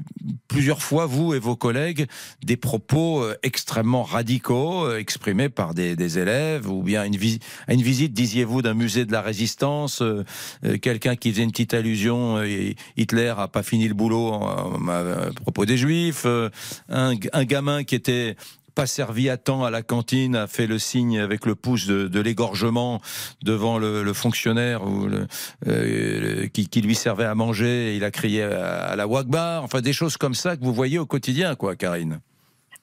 plusieurs 0.48 0.82
fois 0.82 1.06
vous 1.06 1.34
et 1.34 1.38
vos 1.38 1.56
collègues 1.56 2.06
des 2.44 2.56
propos 2.56 3.22
euh, 3.22 3.36
extrêmement 3.42 4.02
radicaux 4.02 4.86
euh, 4.86 4.98
exprimés 4.98 5.48
par 5.48 5.74
des, 5.74 5.96
des 5.96 6.18
élèves 6.18 6.68
ou 6.68 6.82
bien 6.82 7.04
une 7.04 7.16
une 7.68 7.82
visite, 7.82 8.12
disiez-vous, 8.12 8.62
d'un 8.62 8.74
musée 8.74 9.04
de 9.04 9.12
la 9.12 9.20
résistance, 9.20 10.02
euh, 10.02 10.10
euh, 10.10 10.24
quelqu'un 10.82 11.16
qui 11.16 11.30
faisait 11.32 11.42
une 11.42 11.50
petite 11.50 11.74
allusion, 11.74 12.38
euh, 12.38 12.72
Hitler 12.96 13.34
a 13.36 13.48
pas 13.48 13.62
fini 13.62 13.88
le 13.88 13.94
boulot 13.94 14.32
en- 14.32 14.88
à 14.88 15.30
propos 15.42 15.64
des 15.64 15.76
juifs, 15.76 16.22
euh, 16.26 16.48
un, 16.88 17.14
gamin 17.44 17.84
qui 17.84 17.94
était 17.94 18.36
pas 18.74 18.86
servi 18.86 19.28
à 19.28 19.36
temps 19.36 19.64
à 19.64 19.70
la 19.70 19.82
cantine 19.82 20.36
a 20.36 20.46
fait 20.46 20.66
le 20.66 20.78
signe 20.78 21.18
avec 21.18 21.44
le 21.44 21.54
pouce 21.54 21.86
de, 21.86 22.20
l'égorgement 22.20 23.00
devant 23.42 23.78
le, 23.78 24.12
fonctionnaire 24.12 24.82
euh, 25.66 26.46
qui, 26.48 26.80
lui 26.80 26.94
servait 26.94 27.24
à 27.24 27.34
manger. 27.34 27.92
Et 27.92 27.96
il 27.96 28.04
a 28.04 28.10
crié 28.10 28.44
à, 28.44 28.94
la 28.96 29.06
Wagbar 29.06 29.64
enfin 29.64 29.80
des 29.80 29.92
choses 29.92 30.16
comme 30.16 30.34
ça 30.34 30.56
que 30.56 30.64
vous 30.64 30.72
voyez 30.72 30.98
au 30.98 31.06
quotidien 31.06 31.56
quoi 31.56 31.76
Karine. 31.76 32.20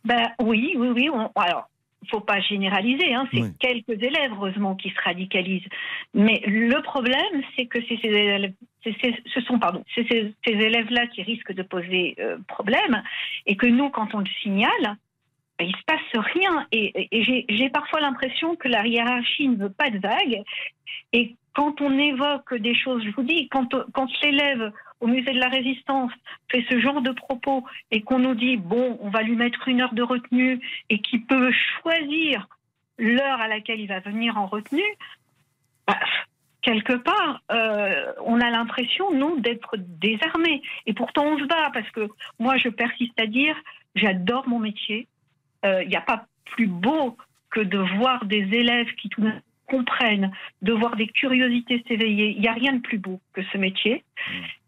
Ben 0.03 0.27
oui, 0.41 0.73
oui, 0.77 0.89
oui. 0.93 1.09
alors, 1.35 1.69
faut 2.09 2.21
pas 2.21 2.39
généraliser. 2.39 3.13
Hein, 3.13 3.27
c'est 3.33 3.39
quelques 3.59 4.01
élèves, 4.01 4.31
heureusement, 4.31 4.75
qui 4.75 4.89
se 4.89 5.01
radicalisent. 5.03 5.67
Mais 6.13 6.41
le 6.45 6.81
problème, 6.81 7.41
c'est 7.55 7.65
que 7.65 7.79
c'est 7.87 7.97
ces 8.01 8.07
élèves, 8.09 8.53
ce 8.83 9.41
sont 9.41 9.59
pardon, 9.59 9.83
ces, 9.93 10.05
ces 10.07 10.53
élèves-là 10.53 11.07
qui 11.07 11.21
risquent 11.23 11.53
de 11.53 11.63
poser 11.63 12.15
euh, 12.19 12.37
problème, 12.47 13.03
et 13.45 13.55
que 13.57 13.65
nous, 13.65 13.89
quand 13.89 14.13
on 14.15 14.19
le 14.19 14.29
signale, 14.41 14.95
ben, 15.59 15.67
il 15.67 15.75
se 15.75 15.83
passe 15.85 16.25
rien. 16.35 16.67
Et, 16.71 17.07
et- 17.11 17.45
j'ai- 17.49 17.69
parfois 17.69 17.99
l'impression 17.99 18.55
que 18.55 18.67
la 18.67 18.85
hiérarchie 18.85 19.47
ne 19.49 19.57
veut 19.57 19.71
pas 19.73 19.89
de 19.89 19.99
vague. 19.99 20.43
Et 21.13 21.35
quand 21.53 21.81
on 21.81 21.97
évoque 21.97 22.53
des 22.55 22.75
choses, 22.75 23.03
je 23.03 23.09
vous 23.11 23.23
dis, 23.23 23.49
quand, 23.49 23.67
quand 23.91 24.07
l'élève 24.21 24.71
au 24.99 25.07
musée 25.07 25.31
de 25.31 25.39
la 25.39 25.49
Résistance 25.49 26.11
fait 26.49 26.65
ce 26.69 26.79
genre 26.79 27.01
de 27.01 27.11
propos 27.11 27.63
et 27.91 28.01
qu'on 28.01 28.19
nous 28.19 28.35
dit, 28.35 28.57
bon, 28.57 28.97
on 29.01 29.09
va 29.09 29.21
lui 29.21 29.35
mettre 29.35 29.67
une 29.67 29.81
heure 29.81 29.93
de 29.93 30.01
retenue 30.01 30.59
et 30.89 30.99
qu'il 30.99 31.25
peut 31.25 31.51
choisir 31.81 32.47
l'heure 32.97 33.39
à 33.39 33.47
laquelle 33.47 33.79
il 33.79 33.87
va 33.87 33.99
venir 33.99 34.37
en 34.37 34.47
retenue, 34.47 34.81
bah, 35.85 35.99
quelque 36.61 36.93
part, 36.93 37.41
euh, 37.51 38.11
on 38.25 38.41
a 38.41 38.49
l'impression, 38.49 39.13
nous, 39.13 39.39
d'être 39.39 39.75
désarmés. 39.77 40.61
Et 40.85 40.93
pourtant, 40.93 41.25
on 41.25 41.39
se 41.39 41.45
bat 41.45 41.69
parce 41.73 41.89
que 41.91 42.07
moi, 42.39 42.57
je 42.57 42.69
persiste 42.69 43.19
à 43.19 43.25
dire, 43.25 43.55
j'adore 43.95 44.47
mon 44.47 44.59
métier. 44.59 45.07
Euh, 45.65 45.83
Il 45.83 45.89
n'y 45.89 45.95
a 45.95 46.01
pas 46.01 46.25
plus 46.45 46.67
beau 46.67 47.17
que 47.49 47.61
de 47.61 47.77
voir 47.77 48.25
des 48.25 48.43
élèves 48.51 48.93
qui 48.95 49.09
tout 49.09 49.21
d'un 49.21 49.39
comprennent, 49.67 50.31
de 50.61 50.73
voir 50.73 50.95
des 50.95 51.07
curiosités 51.07 51.83
s'éveiller. 51.87 52.31
Il 52.31 52.41
n'y 52.41 52.47
a 52.47 52.53
rien 52.53 52.73
de 52.73 52.81
plus 52.81 52.97
beau 52.97 53.19
que 53.33 53.41
ce 53.51 53.57
métier, 53.57 54.03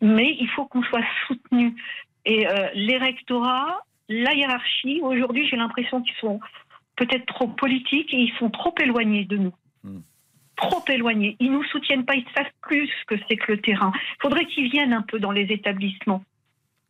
mais 0.01 0.35
il 0.39 0.47
faut 0.49 0.65
qu'on 0.65 0.83
soit 0.83 1.03
soutenu. 1.27 1.75
Et 2.25 2.47
euh, 2.47 2.69
les 2.73 2.97
rectorats, 2.97 3.81
la 4.09 4.33
hiérarchie, 4.33 5.01
aujourd'hui, 5.01 5.47
j'ai 5.47 5.55
l'impression 5.55 6.01
qu'ils 6.01 6.15
sont 6.15 6.39
peut-être 6.95 7.25
trop 7.25 7.47
politiques 7.47 8.13
et 8.13 8.17
ils 8.17 8.33
sont 8.37 8.49
trop 8.49 8.75
éloignés 8.81 9.25
de 9.25 9.37
nous. 9.37 9.53
Trop 10.57 10.83
éloignés. 10.89 11.37
Ils 11.39 11.51
nous 11.51 11.63
soutiennent 11.63 12.03
pas, 12.03 12.15
ils 12.15 12.25
savent 12.35 12.51
plus 12.61 12.87
ce 12.87 13.05
que 13.05 13.15
c'est 13.27 13.37
que 13.37 13.53
le 13.53 13.61
terrain. 13.61 13.93
Il 13.95 14.21
faudrait 14.21 14.45
qu'ils 14.45 14.69
viennent 14.69 14.91
un 14.91 15.03
peu 15.03 15.17
dans 15.17 15.31
les 15.31 15.43
établissements. 15.53 16.23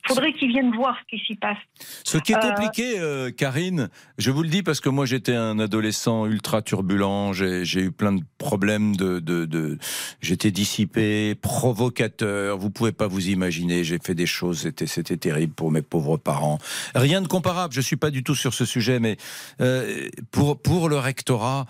Il 0.06 0.16
faudrait 0.16 0.34
qu'ils 0.34 0.50
viennent 0.50 0.74
voir 0.76 0.96
ce 1.02 1.16
qui 1.18 1.24
s'y 1.24 1.36
passe. 1.36 1.58
Ce 2.04 2.18
qui 2.18 2.32
est 2.32 2.36
Euh, 2.38 2.50
compliqué, 2.50 3.00
euh, 3.00 3.32
Karine, 3.32 3.90
je 4.18 4.32
vous 4.32 4.42
le 4.44 4.50
dis 4.50 4.64
parce 4.64 4.80
que 4.80 4.90
moi 4.90 5.06
j'étais 5.06 5.36
un 5.36 5.60
adolescent 5.60 6.26
ultra 6.26 6.62
turbulent, 6.62 7.34
j'ai 7.34 7.66
j'ai 7.66 7.82
eu 7.82 7.92
plein 7.92 8.14
de 8.14 8.24
problèmes 8.38 8.96
de, 8.96 9.20
de, 9.20 9.46
de 9.46 9.78
j'étais 10.22 10.52
dissipé, 10.52 11.36
provocateur. 11.36 12.58
Vous 12.58 12.70
pouvez 12.72 12.92
pas 12.94 13.08
vous 13.08 13.30
imaginer, 13.30 13.84
j'ai 13.84 14.00
fait 14.00 14.16
des 14.16 14.26
choses, 14.26 14.60
c'était 14.62 14.88
c'était 14.88 15.18
terrible 15.18 15.54
pour 15.54 15.70
mes 15.70 15.82
pauvres 15.84 16.18
parents. 16.18 16.58
Rien 16.96 17.22
de 17.22 17.28
comparable, 17.28 17.74
je 17.74 17.82
suis 17.82 17.98
pas 17.98 18.10
du 18.10 18.24
tout 18.24 18.36
sur 18.36 18.54
ce 18.54 18.66
sujet, 18.66 19.00
mais 19.00 19.18
euh, 19.62 20.10
pour 20.32 20.60
pour 20.62 20.90
le 20.90 20.98
rectorat, 20.98 21.66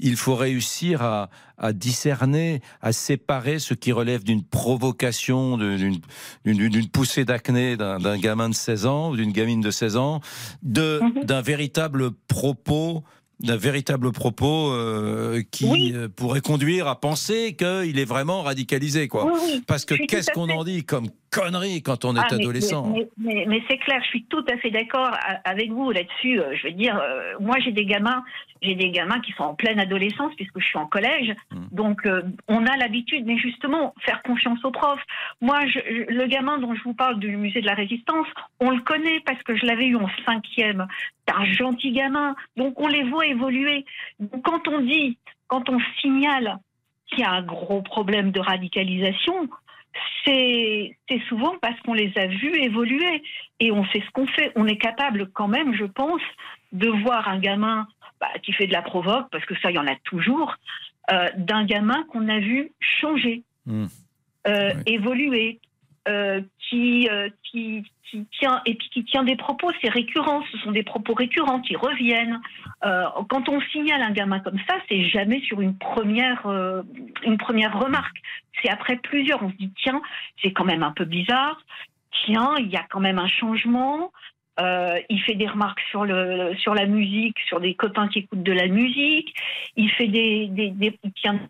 il 0.00 0.16
faut 0.16 0.34
réussir 0.34 1.02
à, 1.02 1.30
à 1.58 1.72
discerner, 1.72 2.60
à 2.80 2.92
séparer 2.92 3.58
ce 3.58 3.74
qui 3.74 3.92
relève 3.92 4.24
d'une 4.24 4.42
provocation, 4.42 5.56
d'une 5.56 6.88
poussée 6.92 7.24
d'acné 7.24 7.76
d'un 7.76 8.18
gamin 8.18 8.48
de 8.48 8.54
16 8.54 8.86
ans 8.86 9.10
ou 9.10 9.16
d'une 9.16 9.32
gamine 9.32 9.60
de 9.60 9.70
16 9.70 9.96
ans, 9.96 10.20
de 10.62 11.00
d'un 11.24 11.42
véritable 11.42 12.10
propos 12.28 13.02
d'un 13.40 13.56
véritable 13.56 14.12
propos 14.12 14.70
euh, 14.72 15.42
qui 15.50 15.92
euh, 15.92 16.08
pourrait 16.08 16.40
conduire 16.40 16.86
à 16.86 17.00
penser 17.00 17.54
qu'il 17.56 17.98
est 17.98 18.04
vraiment 18.04 18.42
radicalisé 18.42 19.08
quoi. 19.08 19.26
Oui, 19.26 19.40
oui, 19.44 19.64
Parce 19.66 19.84
que 19.84 19.94
qu'est-ce 19.94 20.30
qu'on 20.30 20.48
en 20.50 20.64
dit 20.64 20.84
comme 20.84 21.08
connerie 21.34 21.82
quand 21.82 22.04
on 22.04 22.14
est 22.16 22.20
Ah, 22.20 22.34
adolescent 22.34 22.86
Mais, 22.94 23.08
mais- 23.18 23.44
mais 23.48 23.62
c'est 23.68 23.78
clair, 23.78 24.00
je 24.02 24.08
suis 24.08 24.24
tout 24.24 24.44
à 24.52 24.56
fait 24.58 24.70
d'accord 24.70 25.10
avec 25.44 25.70
vous 25.70 25.90
là-dessus. 25.90 26.40
Euh, 26.40 26.54
Je 26.56 26.68
veux 26.68 26.72
dire, 26.74 26.96
euh, 26.98 27.34
moi 27.40 27.56
j'ai 27.60 27.72
des 27.72 27.84
gamins, 27.86 28.22
j'ai 28.62 28.74
des 28.74 28.90
gamins 28.90 29.20
qui 29.20 29.32
sont 29.32 29.42
en 29.44 29.54
pleine 29.54 29.78
adolescence 29.80 30.32
puisque 30.36 30.58
je 30.60 30.64
suis 30.66 30.78
en 30.78 30.86
collège, 30.86 31.34
donc 31.72 32.06
euh, 32.06 32.22
on 32.48 32.64
a 32.66 32.76
l'habitude, 32.76 33.24
mais 33.26 33.36
justement 33.38 33.94
faire 34.00 34.22
confiance 34.22 34.64
aux 34.64 34.70
profs. 34.70 35.02
Moi, 35.40 35.66
je- 35.66 35.80
je- 35.80 36.12
le 36.14 36.26
gamin 36.26 36.58
dont 36.58 36.74
je 36.74 36.82
vous 36.82 36.94
parle 36.94 37.18
du 37.18 37.36
musée 37.36 37.60
de 37.60 37.66
la 37.66 37.74
Résistance, 37.74 38.26
on 38.60 38.70
le 38.70 38.80
connaît 38.80 39.20
parce 39.26 39.42
que 39.42 39.56
je 39.56 39.66
l'avais 39.66 39.86
eu 39.86 39.96
en 39.96 40.08
cinquième. 40.24 40.86
C'est 41.26 41.34
un 41.34 41.44
gentil 41.44 41.92
gamin, 41.92 42.34
donc 42.56 42.78
on 42.80 42.86
les 42.88 43.02
voit 43.04 43.26
évoluer. 43.26 43.84
Donc, 44.20 44.42
quand 44.44 44.68
on 44.68 44.80
dit, 44.80 45.18
quand 45.48 45.68
on 45.68 45.78
signale 46.00 46.58
qu'il 47.06 47.20
y 47.20 47.22
a 47.24 47.30
un 47.32 47.42
gros 47.42 47.82
problème 47.82 48.30
de 48.30 48.40
radicalisation, 48.40 49.48
c'est 50.24 50.96
souvent 51.28 51.54
parce 51.60 51.78
qu'on 51.80 51.94
les 51.94 52.12
a 52.16 52.26
vus 52.26 52.54
évoluer 52.56 53.22
et 53.60 53.70
on 53.72 53.84
sait 53.86 54.02
ce 54.04 54.10
qu'on 54.12 54.26
fait. 54.26 54.52
On 54.56 54.66
est 54.66 54.78
capable 54.78 55.30
quand 55.32 55.48
même, 55.48 55.74
je 55.74 55.84
pense, 55.84 56.22
de 56.72 56.88
voir 56.88 57.28
un 57.28 57.38
gamin 57.38 57.86
bah, 58.20 58.28
qui 58.42 58.52
fait 58.52 58.66
de 58.66 58.72
la 58.72 58.82
provoque, 58.82 59.28
parce 59.30 59.44
que 59.44 59.54
ça, 59.60 59.70
il 59.70 59.74
y 59.74 59.78
en 59.78 59.86
a 59.86 59.96
toujours, 60.04 60.56
euh, 61.12 61.28
d'un 61.36 61.64
gamin 61.64 62.04
qu'on 62.10 62.28
a 62.28 62.38
vu 62.38 62.72
changer, 62.80 63.42
Hmm. 63.66 63.86
euh, 64.46 64.74
évoluer, 64.84 65.58
euh, 66.08 66.40
qui, 66.68 67.08
euh, 67.10 67.28
qui, 67.50 67.84
qui 68.10 68.26
tient 68.38 68.62
et 68.66 68.74
puis 68.74 68.88
qui 68.90 69.04
tient 69.04 69.24
des 69.24 69.36
propos, 69.36 69.70
c'est 69.82 69.90
récurrent, 69.90 70.42
ce 70.52 70.58
sont 70.58 70.72
des 70.72 70.82
propos 70.82 71.14
récurrents 71.14 71.60
qui 71.60 71.76
reviennent. 71.76 72.40
Euh, 72.84 73.04
quand 73.28 73.48
on 73.48 73.60
signale 73.72 74.02
un 74.02 74.10
gamin 74.10 74.40
comme 74.40 74.58
ça, 74.68 74.76
c'est 74.88 75.04
jamais 75.08 75.40
sur 75.40 75.60
une 75.60 75.76
première, 75.76 76.46
euh, 76.46 76.82
une 77.24 77.38
première 77.38 77.78
remarque. 77.78 78.16
C'est 78.62 78.70
après 78.70 78.96
plusieurs, 78.96 79.42
on 79.42 79.50
se 79.50 79.56
dit 79.56 79.70
tiens, 79.82 80.00
c'est 80.42 80.52
quand 80.52 80.64
même 80.64 80.82
un 80.82 80.92
peu 80.92 81.04
bizarre. 81.04 81.60
Tiens, 82.24 82.54
il 82.58 82.68
y 82.68 82.76
a 82.76 82.84
quand 82.88 83.00
même 83.00 83.18
un 83.18 83.28
changement. 83.28 84.12
Euh, 84.60 85.00
il 85.08 85.20
fait 85.22 85.34
des 85.34 85.48
remarques 85.48 85.80
sur 85.90 86.04
le 86.04 86.54
sur 86.58 86.74
la 86.74 86.86
musique, 86.86 87.38
sur 87.48 87.60
des 87.60 87.74
copains 87.74 88.06
qui 88.06 88.20
écoutent 88.20 88.44
de 88.44 88.52
la 88.52 88.68
musique. 88.68 89.34
Il 89.76 89.90
fait 89.90 90.06
des, 90.06 90.46
des, 90.48 90.70
des 90.70 90.96
il 91.02 91.12
tient 91.12 91.34
des. 91.34 91.40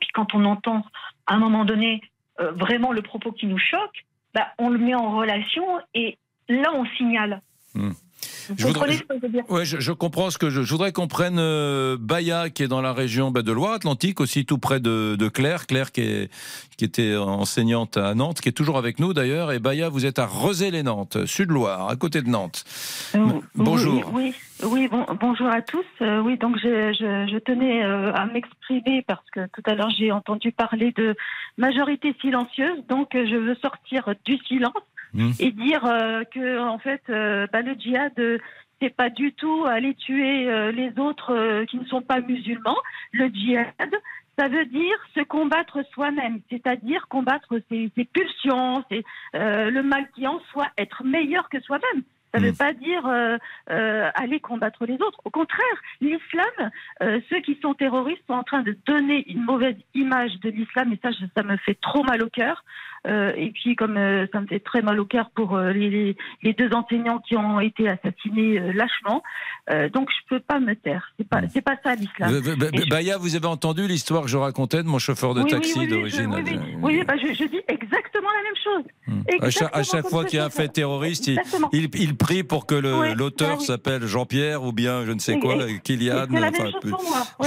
Puis 0.00 0.08
quand 0.14 0.34
on 0.34 0.46
entend 0.46 0.82
à 1.26 1.34
un 1.34 1.38
moment 1.38 1.66
donné 1.66 2.00
euh, 2.40 2.52
vraiment 2.52 2.92
le 2.92 3.02
propos 3.02 3.32
qui 3.32 3.46
nous 3.46 3.58
choque, 3.58 4.04
bah, 4.34 4.48
on 4.58 4.68
le 4.68 4.78
met 4.78 4.94
en 4.94 5.16
relation 5.16 5.64
et 5.94 6.18
là 6.48 6.72
on 6.74 6.84
signale. 6.96 7.40
Hmm. 7.74 7.92
Je 8.56 8.66
voudrais- 8.66 8.92
je 8.92 9.52
Ouais, 9.52 9.64
je, 9.64 9.78
je 9.80 9.92
comprends 9.92 10.30
ce 10.30 10.38
que 10.38 10.50
je, 10.50 10.62
je 10.62 10.70
voudrais 10.70 10.92
qu'on 10.92 11.08
prenne 11.08 11.38
euh, 11.38 11.96
Baya, 11.98 12.50
qui 12.50 12.62
est 12.62 12.68
dans 12.68 12.80
la 12.80 12.92
région 12.92 13.30
bah, 13.30 13.42
de 13.42 13.52
Loire-Atlantique, 13.52 14.20
aussi 14.20 14.44
tout 14.46 14.58
près 14.58 14.80
de, 14.80 15.16
de 15.18 15.28
Claire. 15.28 15.66
Claire, 15.66 15.92
qui, 15.92 16.00
est, 16.02 16.30
qui 16.76 16.84
était 16.84 17.16
enseignante 17.16 17.96
à 17.96 18.14
Nantes, 18.14 18.40
qui 18.40 18.48
est 18.48 18.52
toujours 18.52 18.78
avec 18.78 18.98
nous 18.98 19.12
d'ailleurs. 19.14 19.52
Et 19.52 19.58
Baya, 19.58 19.88
vous 19.88 20.06
êtes 20.06 20.18
à 20.18 20.26
Rezé-les-Nantes, 20.26 21.26
Sud-Loire, 21.26 21.88
à 21.88 21.96
côté 21.96 22.22
de 22.22 22.28
Nantes. 22.28 22.64
M- 23.14 23.40
Bonjour. 23.54 24.10
Oui, 24.14 24.34
oui, 24.62 24.68
oui, 24.70 24.88
bon- 24.88 25.06
bonjour 25.20 25.48
à 25.48 25.62
tous. 25.62 25.84
Euh, 26.00 26.20
oui, 26.20 26.36
donc 26.38 26.56
je, 26.58 27.38
tenais 27.38 27.84
euh, 27.84 28.12
à 28.14 28.26
m'exprimer 28.26 29.02
parce 29.06 29.24
que 29.32 29.40
tout 29.52 29.62
à 29.66 29.74
l'heure 29.74 29.90
j'ai 29.98 30.10
entendu 30.12 30.52
parler 30.52 30.92
de 30.96 31.14
majorité 31.58 32.14
silencieuse, 32.20 32.78
donc 32.88 33.14
euh, 33.14 33.26
je 33.30 33.36
veux 33.36 33.54
sortir 33.56 34.08
du 34.24 34.38
silence 34.48 34.72
Mmh. 35.14 35.30
et 35.38 35.52
dire 35.52 35.84
euh, 35.86 36.24
que 36.24 36.58
en 36.58 36.78
fait 36.78 37.02
euh, 37.08 37.46
bah, 37.52 37.62
le 37.62 37.74
djihad 37.74 38.12
euh, 38.18 38.38
c'est 38.80 38.94
pas 38.94 39.10
du 39.10 39.32
tout 39.32 39.64
aller 39.64 39.94
tuer 39.94 40.72
les 40.72 40.98
autres 40.98 41.64
qui 41.70 41.78
ne 41.78 41.84
sont 41.86 42.02
pas 42.02 42.20
musulmans. 42.20 42.76
Le 43.12 43.28
djihad, 43.28 43.72
ça 44.38 44.48
veut 44.48 44.66
dire 44.66 44.96
se 45.14 45.20
combattre 45.20 45.84
soi-même, 45.92 46.40
c'est-à-dire 46.50 47.06
combattre 47.08 47.60
ses, 47.70 47.90
ses 47.96 48.04
pulsions, 48.04 48.84
euh, 48.92 49.70
le 49.70 49.82
mal 49.82 50.08
qui 50.14 50.26
en 50.26 50.40
soi, 50.50 50.66
être 50.76 51.04
meilleur 51.04 51.48
que 51.48 51.60
soi-même. 51.60 52.02
Ça 52.34 52.40
ne 52.40 52.46
veut 52.48 52.52
pas 52.52 52.72
dire 52.72 53.06
euh, 53.06 53.38
euh, 53.70 54.10
aller 54.14 54.40
combattre 54.40 54.84
les 54.86 54.94
autres. 54.94 55.20
Au 55.24 55.30
contraire, 55.30 55.64
l'islam, 56.00 56.70
euh, 57.02 57.20
ceux 57.30 57.40
qui 57.40 57.58
sont 57.62 57.74
terroristes 57.74 58.22
sont 58.26 58.34
en 58.34 58.42
train 58.42 58.62
de 58.62 58.76
donner 58.86 59.24
une 59.30 59.42
mauvaise 59.44 59.76
image 59.94 60.32
de 60.42 60.50
l'islam 60.50 60.92
et 60.92 60.98
ça, 61.02 61.10
je- 61.12 61.26
ça 61.36 61.42
me 61.42 61.56
fait 61.58 61.78
trop 61.80 62.02
mal 62.02 62.22
au 62.22 62.28
cœur. 62.28 62.64
Et 63.36 63.50
puis, 63.52 63.76
comme 63.76 63.96
ça 64.32 64.40
me 64.40 64.46
fait 64.46 64.60
très 64.60 64.80
mal 64.80 64.98
au 64.98 65.04
cœur 65.04 65.28
pour 65.34 65.58
les, 65.58 66.16
deux 66.42 66.70
enseignants 66.72 67.18
qui 67.18 67.36
ont 67.36 67.60
été 67.60 67.86
assassinés 67.86 68.58
lâchement, 68.72 69.22
donc 69.92 70.08
je 70.10 70.26
peux 70.30 70.40
pas 70.40 70.58
me 70.58 70.74
taire. 70.74 71.12
C'est 71.18 71.28
pas, 71.28 71.42
c'est 71.48 71.60
pas 71.60 71.76
ça 71.84 71.94
l'islam. 71.94 72.32
Euh, 72.32 72.40
bah, 72.40 72.52
bah, 72.72 72.78
je- 72.82 72.88
Baya, 72.88 73.18
vous 73.18 73.36
avez 73.36 73.46
entendu 73.46 73.86
l'histoire 73.86 74.22
que 74.22 74.28
je 74.28 74.38
racontais 74.38 74.82
de 74.82 74.88
mon 74.88 74.98
chauffeur 74.98 75.34
de 75.34 75.42
Oui, 75.42 75.50
taxi 75.50 75.74
oui, 75.80 75.84
oui, 75.84 75.90
d'origine 75.90 76.32
Oui, 76.34 76.42
oui, 76.46 76.98
oui, 77.00 77.04
bah, 77.06 77.12
je, 77.18 77.26
je 77.34 77.44
dis 77.44 77.60
exactement 77.68 78.28
la 78.38 78.42
même 78.42 78.56
chose. 78.64 79.38
À 79.42 79.50
chaque, 79.50 79.76
à 79.76 79.82
chaque 79.82 80.06
fois 80.08 80.24
qu'il 80.24 80.38
y 80.38 80.40
a 80.40 80.46
un 80.46 80.50
fait 80.50 80.68
terroriste, 80.68 81.26
il, 81.26 81.38
il, 81.74 81.88
il 82.00 82.16
prie 82.24 82.42
pour 82.42 82.64
que 82.64 82.74
l'auteur 83.14 83.58
oui. 83.58 83.64
s'appelle 83.66 84.06
Jean-Pierre 84.06 84.62
ou 84.62 84.72
bien 84.72 85.04
je 85.04 85.12
ne 85.12 85.18
sais 85.18 85.38
quoi, 85.38 85.56
Et- 85.68 85.78
Kylian. 85.80 86.26
enfin, 86.32 86.70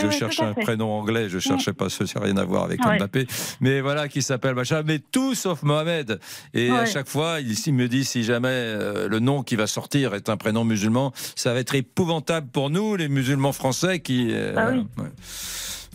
je 0.03 0.09
cherche 0.11 0.39
un 0.39 0.53
prénom 0.53 0.91
anglais, 0.91 1.29
je 1.29 1.39
cherchais 1.39 1.73
pas 1.73 1.89
ce, 1.89 2.05
ça 2.05 2.19
n'a 2.19 2.25
rien 2.27 2.37
à 2.37 2.43
voir 2.45 2.63
avec. 2.65 2.79
Mbappé. 2.81 3.25
Mais 3.59 3.81
voilà, 3.81 4.07
qui 4.07 4.21
s'appelle 4.21 4.53
machin. 4.53 4.83
Mais 4.85 4.99
tout 4.99 5.33
sauf 5.33 5.63
Mohamed. 5.63 6.19
Et 6.53 6.69
à 6.69 6.85
chaque 6.85 7.07
fois, 7.09 7.39
il, 7.41 7.53
il 7.65 7.73
me 7.73 7.87
dit 7.87 8.05
si 8.05 8.23
jamais 8.23 8.49
euh, 8.51 9.07
le 9.09 9.19
nom 9.19 9.41
qui 9.41 9.55
va 9.55 9.65
sortir 9.65 10.13
est 10.13 10.29
un 10.29 10.37
prénom 10.37 10.63
musulman, 10.63 11.11
ça 11.35 11.53
va 11.53 11.59
être 11.59 11.73
épouvantable 11.73 12.47
pour 12.51 12.69
nous, 12.69 12.95
les 12.95 13.09
musulmans 13.09 13.53
français 13.53 13.99
qui. 13.99 14.27
euh, 14.31 14.53
Ah 14.55 14.69
oui. 14.71 14.85
ouais. 14.99 15.09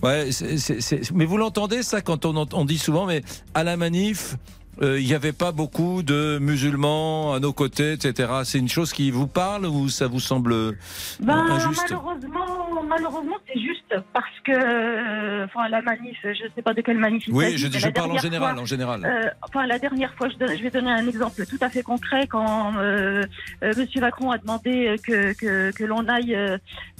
Ouais, 0.02 0.32
c'est- 0.32 0.58
c'est- 0.58 1.12
mais 1.12 1.24
vous 1.24 1.36
l'entendez 1.36 1.84
ça 1.84 2.00
quand 2.00 2.24
on 2.24 2.64
dit 2.64 2.78
souvent, 2.78 3.06
mais 3.06 3.22
à 3.54 3.62
la 3.62 3.76
manif, 3.76 4.34
euh, 4.80 4.98
il 4.98 5.06
n'y 5.06 5.12
avait 5.14 5.32
pas 5.32 5.52
beaucoup 5.52 6.02
de 6.02 6.38
musulmans 6.40 7.34
à 7.34 7.40
nos 7.40 7.52
côtés, 7.52 7.92
etc. 7.92 8.30
C'est 8.44 8.58
une 8.58 8.68
chose 8.70 8.92
qui 8.92 9.10
vous 9.10 9.26
parle 9.26 9.66
ou 9.66 9.88
ça 9.90 10.06
vous 10.06 10.20
semble 10.20 10.52
euh, 10.52 10.72
Ben, 11.20 11.36
injuste 11.50 11.82
malheureusement, 11.90 12.82
malheureusement, 12.88 13.36
c'est 13.46 13.60
juste 13.60 13.94
parce 14.14 14.40
que, 14.44 14.52
euh, 14.52 15.44
enfin, 15.44 15.68
la 15.68 15.82
manif, 15.82 16.16
je 16.22 16.28
ne 16.44 16.48
sais 16.54 16.62
pas 16.62 16.72
de 16.72 16.80
quelle 16.80 16.96
manif 16.98 17.24
il 17.26 17.34
Oui, 17.34 17.58
je, 17.58 17.66
je 17.70 17.88
parle 17.90 18.12
en 18.12 18.18
général, 18.18 18.54
fois, 18.54 18.62
en 18.62 18.66
général. 18.66 19.04
euh, 19.04 19.28
enfin, 19.42 19.66
la 19.66 19.78
dernière 19.78 20.14
fois, 20.14 20.28
je, 20.30 20.62
vais 20.62 20.70
donner 20.70 20.90
un 20.90 21.06
exemple 21.06 21.44
tout 21.46 21.58
à 21.60 21.68
fait 21.68 21.82
concret 21.82 22.26
quand 22.26 22.72
euh, 22.76 23.22
Monsieur 23.76 24.00
Macron 24.00 24.30
a 24.30 24.38
demandé 24.38 24.96
que, 25.06 25.34
que, 25.34 25.70
que 25.72 25.84
l'on 25.84 26.08
aille 26.08 26.36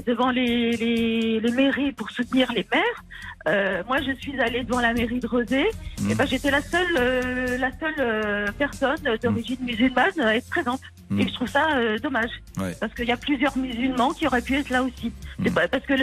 devant 0.06 0.30
les, 0.30 0.72
les, 0.72 1.40
les 1.40 1.52
mairies 1.52 1.92
pour 1.92 2.10
soutenir 2.10 2.52
les 2.52 2.66
maires. 2.70 3.04
Euh, 3.48 3.82
moi, 3.88 3.98
je 4.00 4.12
suis 4.20 4.38
allée 4.40 4.62
devant 4.64 4.80
la 4.80 4.92
mairie 4.94 5.18
de 5.20 5.26
Rezé. 5.26 5.64
Mm. 6.00 6.10
Et 6.10 6.14
ben, 6.14 6.26
j'étais 6.26 6.50
la 6.50 6.62
seule, 6.62 6.86
euh, 6.98 7.58
la 7.58 7.70
seule 7.78 7.94
euh, 7.98 8.46
personne 8.58 8.96
d'origine 9.22 9.58
musulmane 9.62 10.18
à 10.20 10.36
être 10.36 10.48
présente. 10.48 10.80
Mm. 11.10 11.20
Et 11.20 11.28
je 11.28 11.34
trouve 11.34 11.48
ça 11.48 11.66
dommage. 12.02 12.30
Ouais. 12.58 12.76
Parce 12.80 12.92
qu'il 12.94 13.06
y 13.06 13.12
a 13.12 13.16
plusieurs 13.16 13.56
musulmans 13.58 14.10
qui 14.12 14.26
auraient 14.26 14.42
pu 14.42 14.56
être 14.56 14.70
là 14.70 14.82
aussi. 14.82 15.12
Mm. 15.38 15.50
Pas- 15.50 15.68
Parce 15.68 15.84
que 15.86 15.94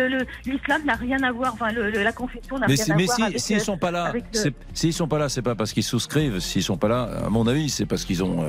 l'islam 0.50 0.82
n'a 0.86 0.96
rien 0.96 1.22
à 1.24 1.32
voir, 1.32 1.54
enfin, 1.54 1.72
le- 1.72 1.90
le- 1.92 2.04
la 2.04 2.12
confession 2.12 2.58
n'a 2.60 2.68
Mais, 2.68 2.74
rien 2.76 2.84
si- 2.86 2.92
à 2.92 2.96
mais 2.96 3.06
voir 3.06 3.16
si, 3.18 3.24
avec, 3.24 3.40
s'ils 3.40 3.58
euh, 3.58 3.60
sont 3.60 3.78
pas 3.78 3.92
là, 3.92 4.04
avec 4.06 4.26
le- 4.34 4.52
s'ils 4.74 4.94
sont 4.94 5.08
pas 5.08 5.18
là, 5.20 5.30
c'est 5.30 5.42
pas 5.42 5.56
parce 5.56 5.72
qu'ils 5.74 5.84
souscrivent. 5.84 6.40
S'ils 6.40 6.64
sont 6.64 6.78
pas 6.78 6.88
là, 6.88 7.10
à 7.26 7.30
mon 7.30 7.48
avis, 7.48 7.70
c'est 7.70 7.86
parce 7.86 8.04
qu'ils 8.06 8.24
ont, 8.24 8.46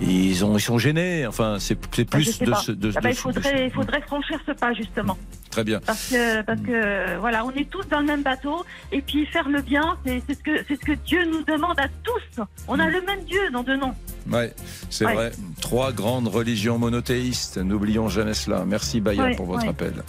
ils 0.00 0.44
ont, 0.44 0.56
ils 0.56 0.60
sont 0.60 0.78
gênés. 0.78 1.26
Enfin, 1.26 1.56
c'est 1.60 1.78
Ah, 1.82 1.86
je 1.98 2.02
plus 2.04 2.38
de, 2.40 2.54
ce- 2.54 2.72
de, 2.72 2.92
Ah 2.96 3.00
bah, 3.00 3.08
de- 3.10 3.14
il, 3.14 3.16
faudrait, 3.16 3.64
il 3.66 3.70
faudrait 3.70 4.00
franchir 4.02 4.38
ce 4.46 4.52
pas, 4.52 4.72
justement. 4.74 5.16
Très 5.50 5.64
bien. 5.64 5.80
Parce 5.84 6.08
que, 6.08 6.42
parce 6.42 6.60
que 6.62 7.18
voilà, 7.18 7.44
on 7.44 7.50
est 7.50 7.68
tous 7.68 7.84
dans 7.92 8.00
le 8.00 8.06
même 8.06 8.22
bateau. 8.22 8.64
Et 8.90 9.00
puis 9.02 9.24
faire 9.26 9.48
le 9.48 9.62
bien, 9.62 9.96
c'est 10.04 10.20
ce, 10.28 10.42
que, 10.42 10.64
c'est 10.66 10.74
ce 10.74 10.80
que 10.84 10.92
Dieu 10.92 11.24
nous 11.30 11.42
demande 11.44 11.78
à 11.78 11.86
tous. 12.02 12.42
On 12.66 12.78
a 12.80 12.88
le 12.88 13.00
même 13.02 13.22
Dieu 13.24 13.50
dans 13.52 13.62
deux 13.62 13.76
noms. 13.76 13.94
Ouais, 14.30 14.52
c'est 14.90 15.04
Ouais. 15.06 15.14
vrai. 15.14 15.32
Trois 15.60 15.92
grandes 15.92 16.28
religions 16.28 16.78
monothéistes. 16.78 17.58
N'oublions 17.58 18.08
jamais 18.08 18.34
cela. 18.34 18.64
Merci 18.66 19.00
Baya 19.00 19.22
Ouais, 19.24 19.36
pour 19.36 19.46
votre 19.46 19.62
ouais. 19.64 19.68
appel. 19.68 20.02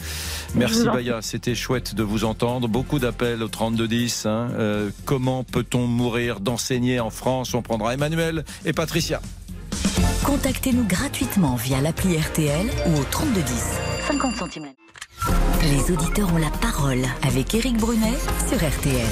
Merci 0.55 0.85
Baya. 0.85 1.19
C'était 1.21 1.55
chouette 1.55 1.95
de 1.95 2.03
vous 2.03 2.23
entendre. 2.23 2.67
Beaucoup 2.67 2.99
d'appels 2.99 3.41
au 3.43 3.47
3210. 3.47 4.25
Hein. 4.25 4.49
Euh, 4.53 4.89
comment 5.05 5.43
peut-on 5.43 5.87
mourir 5.87 6.39
d'enseigner 6.39 6.99
en 6.99 7.09
France? 7.09 7.53
On 7.53 7.61
prendra 7.61 7.93
Emmanuel 7.93 8.43
et 8.65 8.73
Patricia. 8.73 9.19
Contactez-nous 10.25 10.85
gratuitement 10.85 11.55
via 11.55 11.81
l'appli 11.81 12.15
RTL 12.17 12.67
ou 12.87 12.99
au 12.99 13.03
3210. 13.03 13.77
50 14.07 14.35
centimes. 14.35 14.67
Les 15.71 15.91
auditeurs 15.91 16.33
ont 16.33 16.37
la 16.37 16.49
parole 16.49 17.03
avec 17.25 17.55
Éric 17.55 17.77
Brunet 17.77 18.17
sur 18.49 18.57
RTL. 18.57 19.07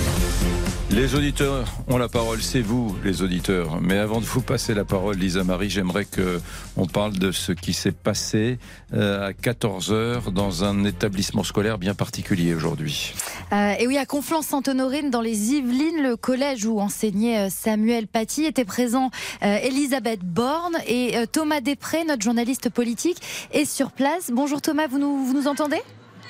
Les 0.92 1.16
auditeurs 1.16 1.66
ont 1.88 1.98
la 1.98 2.10
parole, 2.10 2.42
c'est 2.42 2.62
vous 2.62 2.94
les 3.06 3.22
auditeurs. 3.22 3.80
Mais 3.80 3.98
avant 3.98 4.20
de 4.20 4.26
vous 4.26 4.42
passer 4.42 4.74
la 4.74 4.84
parole, 4.84 5.16
Lisa 5.16 5.46
Marie, 5.46 5.70
j'aimerais 5.70 6.04
que 6.04 6.42
on 6.76 6.88
parle 6.88 7.14
de 7.14 7.32
ce 7.32 7.54
qui 7.54 7.72
s'est 7.72 7.94
passé 7.94 8.60
euh, 8.94 9.30
à 9.30 9.34
14 9.34 9.94
heures 9.94 10.32
dans 10.34 10.66
un 10.66 10.84
établissement 10.84 11.44
scolaire 11.44 11.78
bien 11.78 11.94
particulier 11.94 12.54
aujourd'hui. 12.54 13.14
Euh, 13.54 13.74
et 13.80 13.88
oui, 13.88 13.98
à 13.98 14.06
Conflans-Sainte-Honorine, 14.06 15.10
dans 15.10 15.22
les 15.22 15.54
Yvelines, 15.54 16.04
le 16.04 16.18
collège 16.18 16.66
où 16.66 16.82
enseignait 16.82 17.48
euh, 17.48 17.50
Samuel 17.50 18.08
Paty 18.08 18.44
était 18.44 18.66
présent 18.66 19.10
euh, 19.44 19.56
Elisabeth 19.64 20.20
Borne 20.22 20.76
et 20.86 21.16
euh, 21.16 21.26
Thomas 21.32 21.62
Després, 21.62 22.04
notre 22.04 22.24
journaliste 22.24 22.70
politique, 22.70 23.48
est 23.54 23.64
sur 23.66 23.92
place. 23.92 24.32
Bonjour 24.34 24.62
Thomas, 24.62 24.88
vous 24.88 25.00
nous, 25.00 25.26
vous 25.26 25.34
nous 25.34 25.48
entendez? 25.48 25.82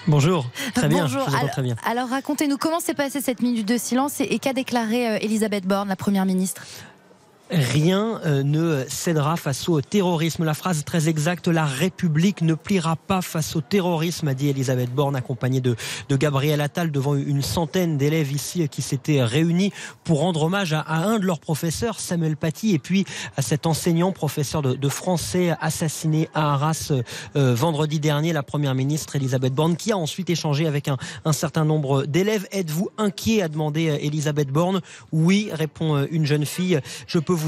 Bonjour, 0.08 0.46
très 0.74 0.88
bien, 0.88 1.04
Bonjour. 1.04 1.28
alors, 1.36 1.52
très 1.52 1.62
bien. 1.62 1.76
alors, 1.86 2.10
racontez-nous 2.10 2.58
comment 2.58 2.80
s'est 2.80 2.94
passée 2.94 3.22
cette 3.22 3.42
minute 3.42 3.68
de 3.68 3.78
silence 3.78 4.20
et, 4.20 4.24
et 4.24 4.40
qu'a 4.40 4.54
déclaré 4.54 5.08
euh, 5.08 5.18
Elisabeth 5.22 5.66
Borne, 5.66 5.90
la 5.90 5.96
première 5.96 6.26
ministre? 6.26 6.64
Rien 7.52 8.22
euh, 8.26 8.44
ne 8.44 8.86
cédera 8.88 9.36
face 9.36 9.68
au 9.68 9.82
terrorisme. 9.82 10.46
La 10.46 10.54
phrase 10.54 10.86
très 10.86 11.10
exacte, 11.10 11.50
la 11.50 11.66
République 11.66 12.42
ne 12.42 12.54
pliera 12.54 12.96
pas 12.96 13.22
face 13.22 13.58
au 13.58 13.62
terrorisme, 13.62 14.30
a 14.30 14.34
dit 14.34 14.48
Elisabeth 14.48 14.94
Borne, 14.94 15.18
accompagnée 15.18 15.60
de, 15.60 15.76
Gabriel 16.10 16.62
Attal, 16.62 16.92
devant 16.92 17.16
une 17.16 17.42
centaine 17.42 17.98
d'élèves 17.98 18.32
ici 18.32 18.70
qui 18.70 18.82
s'étaient 18.82 19.22
réunis 19.24 19.74
pour 20.06 20.20
rendre 20.20 20.44
hommage 20.44 20.72
à, 20.72 20.86
un 20.88 21.20
de 21.20 21.26
leurs 21.26 21.40
professeurs, 21.40 22.00
Samuel 22.00 22.38
Paty, 22.38 22.74
et 22.74 22.80
puis 22.80 23.06
à 23.36 23.42
cet 23.42 23.66
enseignant, 23.66 24.14
professeur 24.14 24.62
de, 24.62 24.90
français, 24.90 25.54
assassiné 25.60 26.30
à 26.34 26.54
Arras 26.54 26.94
euh, 27.36 27.56
vendredi 27.56 28.00
dernier, 28.00 28.32
la 28.32 28.44
première 28.44 28.76
ministre 28.76 29.16
Elisabeth 29.16 29.54
Borne, 29.54 29.76
qui 29.76 29.92
a 29.92 29.98
ensuite 29.98 30.30
échangé 30.30 30.68
avec 30.68 30.88
un, 30.88 31.34
certain 31.34 31.66
nombre 31.66 32.06
d'élèves. 32.06 32.48
Êtes-vous 32.52 32.90
inquiet 32.98 33.42
a 33.42 33.48
demandé 33.48 33.90
euh, 33.90 33.98
Elisabeth 34.00 34.50
Borne. 34.50 34.82
Oui, 35.12 35.50
répond 35.52 35.96
euh, 35.96 36.08
une 36.12 36.26
jeune 36.26 36.46
fille. 36.46 36.80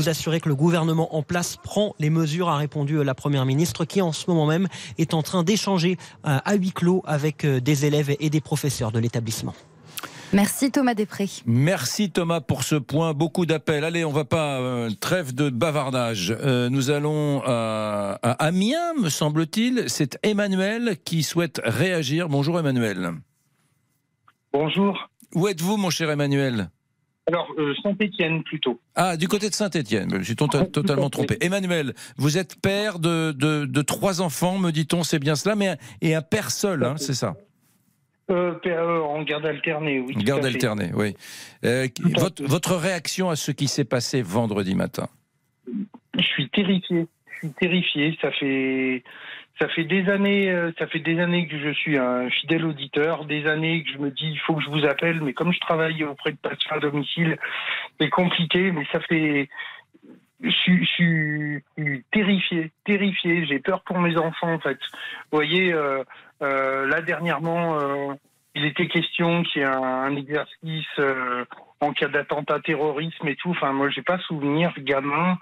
Assurer 0.10 0.40
que 0.40 0.50
le 0.50 0.56
gouvernement 0.56 1.16
en 1.16 1.24
place 1.24 1.58
prend 1.58 1.96
les 2.00 2.10
mesures, 2.10 2.50
a 2.50 2.58
répondu 2.58 2.96
euh, 2.96 3.04
la 3.04 3.16
première 3.16 3.46
ministre, 3.46 3.86
qui 3.86 4.02
en 4.02 4.12
ce 4.12 4.30
moment 4.30 4.46
même 4.46 4.68
est 4.98 5.14
en 5.14 5.24
train 5.24 5.44
d'échanger 5.44 5.98
euh, 6.26 6.38
à 6.44 6.54
huis 6.56 6.72
clos 6.72 7.04
avec 7.06 7.46
euh, 7.46 7.60
des 7.60 7.86
élèves 7.86 8.16
et 8.20 8.30
des 8.30 8.42
professeurs 8.42 8.92
de 8.92 9.00
l'établissement. 9.00 9.54
Merci 10.34 10.72
Thomas 10.72 10.96
Després. 10.96 11.44
Merci 11.46 12.10
Thomas 12.10 12.42
pour 12.42 12.64
ce 12.64 12.74
point. 12.74 13.14
Beaucoup 13.14 13.46
d'appels. 13.46 13.84
Allez, 13.84 14.04
on 14.04 14.12
va 14.12 14.26
pas 14.26 14.60
euh, 14.60 14.90
trêve 15.00 15.36
de 15.36 15.52
bavardage. 15.52 16.36
Euh, 16.42 16.70
nous 16.70 16.90
allons 16.90 17.44
à, 17.46 18.18
à 18.24 18.32
Amiens, 18.46 18.96
me 19.00 19.10
semble-t-il. 19.10 19.84
C'est 19.88 20.18
Emmanuel 20.24 20.98
qui 21.06 21.22
souhaite 21.22 21.62
réagir. 21.64 22.30
Bonjour 22.30 22.58
Emmanuel. 22.58 23.12
Bonjour. 24.52 25.08
Où 25.36 25.48
êtes-vous, 25.48 25.78
mon 25.78 25.92
cher 25.92 26.10
Emmanuel? 26.10 26.70
Alors, 27.26 27.48
euh, 27.58 27.74
Saint-Étienne 27.82 28.44
plutôt. 28.44 28.82
Ah, 28.96 29.16
du 29.16 29.28
côté 29.30 29.50
de 29.50 29.54
Saint-Étienne. 29.54 30.18
Je 30.20 30.24
suis 30.24 30.36
to- 30.36 30.48
totalement 30.48 31.10
trompé. 31.10 31.38
Emmanuel, 31.40 31.94
vous 32.18 32.38
êtes 32.38 32.60
père 32.60 33.00
de, 33.00 33.32
de, 33.32 33.66
de 33.66 33.82
trois 33.82 34.22
enfants, 34.22 34.58
me 34.58 34.72
dit-on, 34.72 35.04
c'est 35.04 35.20
bien 35.20 35.36
cela, 35.36 35.56
mais 35.56 35.78
et 36.02 36.16
un 36.16 36.22
père 36.22 36.52
seul, 36.52 36.84
hein, 36.84 36.96
c'est 36.98 37.14
ça? 37.14 37.36
Euh, 38.30 38.54
père, 38.56 38.82
euh, 38.84 39.02
en 39.02 39.22
garde 39.24 39.46
alternée, 39.46 40.00
oui. 40.00 40.16
Garde 40.18 40.46
alternée, 40.46 40.92
oui. 40.94 41.16
Euh, 41.64 41.88
votre, 42.18 42.44
votre 42.44 42.76
réaction 42.76 43.30
à 43.30 43.36
ce 43.38 43.52
qui 43.52 43.68
s'est 43.70 43.86
passé 43.86 44.22
vendredi 44.22 44.76
matin? 44.76 45.08
Je 46.18 46.24
suis 46.24 46.50
terrifié. 46.50 47.08
Je 47.26 47.48
suis 47.48 47.54
terrifié. 47.60 48.18
Ça 48.22 48.32
fait, 48.32 49.04
ça 49.60 49.68
fait 49.70 49.84
des 49.84 50.10
années, 50.10 50.50
euh, 50.50 50.72
ça 50.80 50.88
fait 50.88 51.00
des 51.00 51.20
années 51.20 51.48
que 51.48 51.60
je 51.60 51.70
suis 51.74 51.98
un 51.98 52.30
fidèle 52.30 52.66
auditeur, 52.66 53.26
des 53.26 53.46
années 53.48 53.84
que 53.84 53.92
je 53.92 53.98
me 53.98 54.10
dis 54.10 54.32
il 54.32 54.40
faut 54.40 54.56
que 54.56 54.64
je 54.64 54.70
vous 54.70 54.86
appelle, 54.86 55.22
mais 55.22 55.34
comme 55.34 55.54
je 55.54 55.60
travaille 55.60 56.04
auprès 56.04 56.32
de 56.32 56.38
patients 56.38 56.76
à 56.76 56.80
domicile, 56.80 57.38
c'est 58.00 58.10
compliqué, 58.10 58.72
mais 58.72 58.86
ça 58.92 59.00
fait, 59.02 59.50
je, 60.42 60.50
suis- 60.50 61.64
terrifié, 62.12 62.72
terrifié. 62.86 63.46
J'ai 63.46 63.60
peur 63.60 63.82
pour 63.84 64.00
mes 64.00 64.18
enfants 64.18 64.54
en 64.54 64.60
fait. 64.60 64.80
Vous 65.32 65.38
voyez, 65.38 65.74
euh, 65.74 66.04
euh, 66.42 66.88
là 66.88 67.02
dernièrement, 67.02 67.80
euh, 67.80 68.14
il 68.56 68.66
était 68.66 68.88
question 68.88 69.44
qu'il 69.44 69.62
y 69.62 69.66
ait 69.66 69.68
un, 69.68 69.82
un 69.82 70.16
exercice 70.16 70.86
euh, 71.00 71.46
en 71.80 71.94
cas 71.94 72.08
d'attentat 72.08 72.60
terrorisme 72.60 73.28
et 73.28 73.36
tout. 73.36 73.52
Enfin, 73.52 73.72
moi, 73.72 73.90
j'ai 73.90 74.02
pas 74.04 74.20
souvenir 74.20 74.74
gamin. 74.80 75.38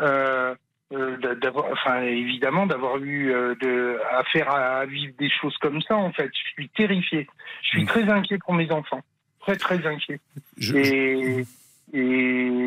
Euh, 0.00 0.54
euh, 0.92 1.16
d'a- 1.16 1.34
d'avoir, 1.34 1.66
enfin 1.72 2.02
évidemment 2.02 2.66
d'avoir 2.66 2.98
eu 2.98 3.32
euh, 3.32 3.54
de, 3.60 3.98
affaire 4.12 4.50
à, 4.50 4.80
à 4.80 4.86
vivre 4.86 5.14
des 5.18 5.30
choses 5.30 5.56
comme 5.58 5.80
ça 5.82 5.96
en 5.96 6.12
fait. 6.12 6.30
Je 6.32 6.50
suis 6.52 6.68
terrifié. 6.70 7.26
Je 7.62 7.68
suis 7.68 7.84
très 7.86 8.08
inquiet 8.08 8.38
pour 8.38 8.54
mes 8.54 8.70
enfants. 8.70 9.00
Très 9.40 9.56
très 9.56 9.86
inquiet. 9.86 10.20
Et, 10.74 11.44
et 11.92 12.62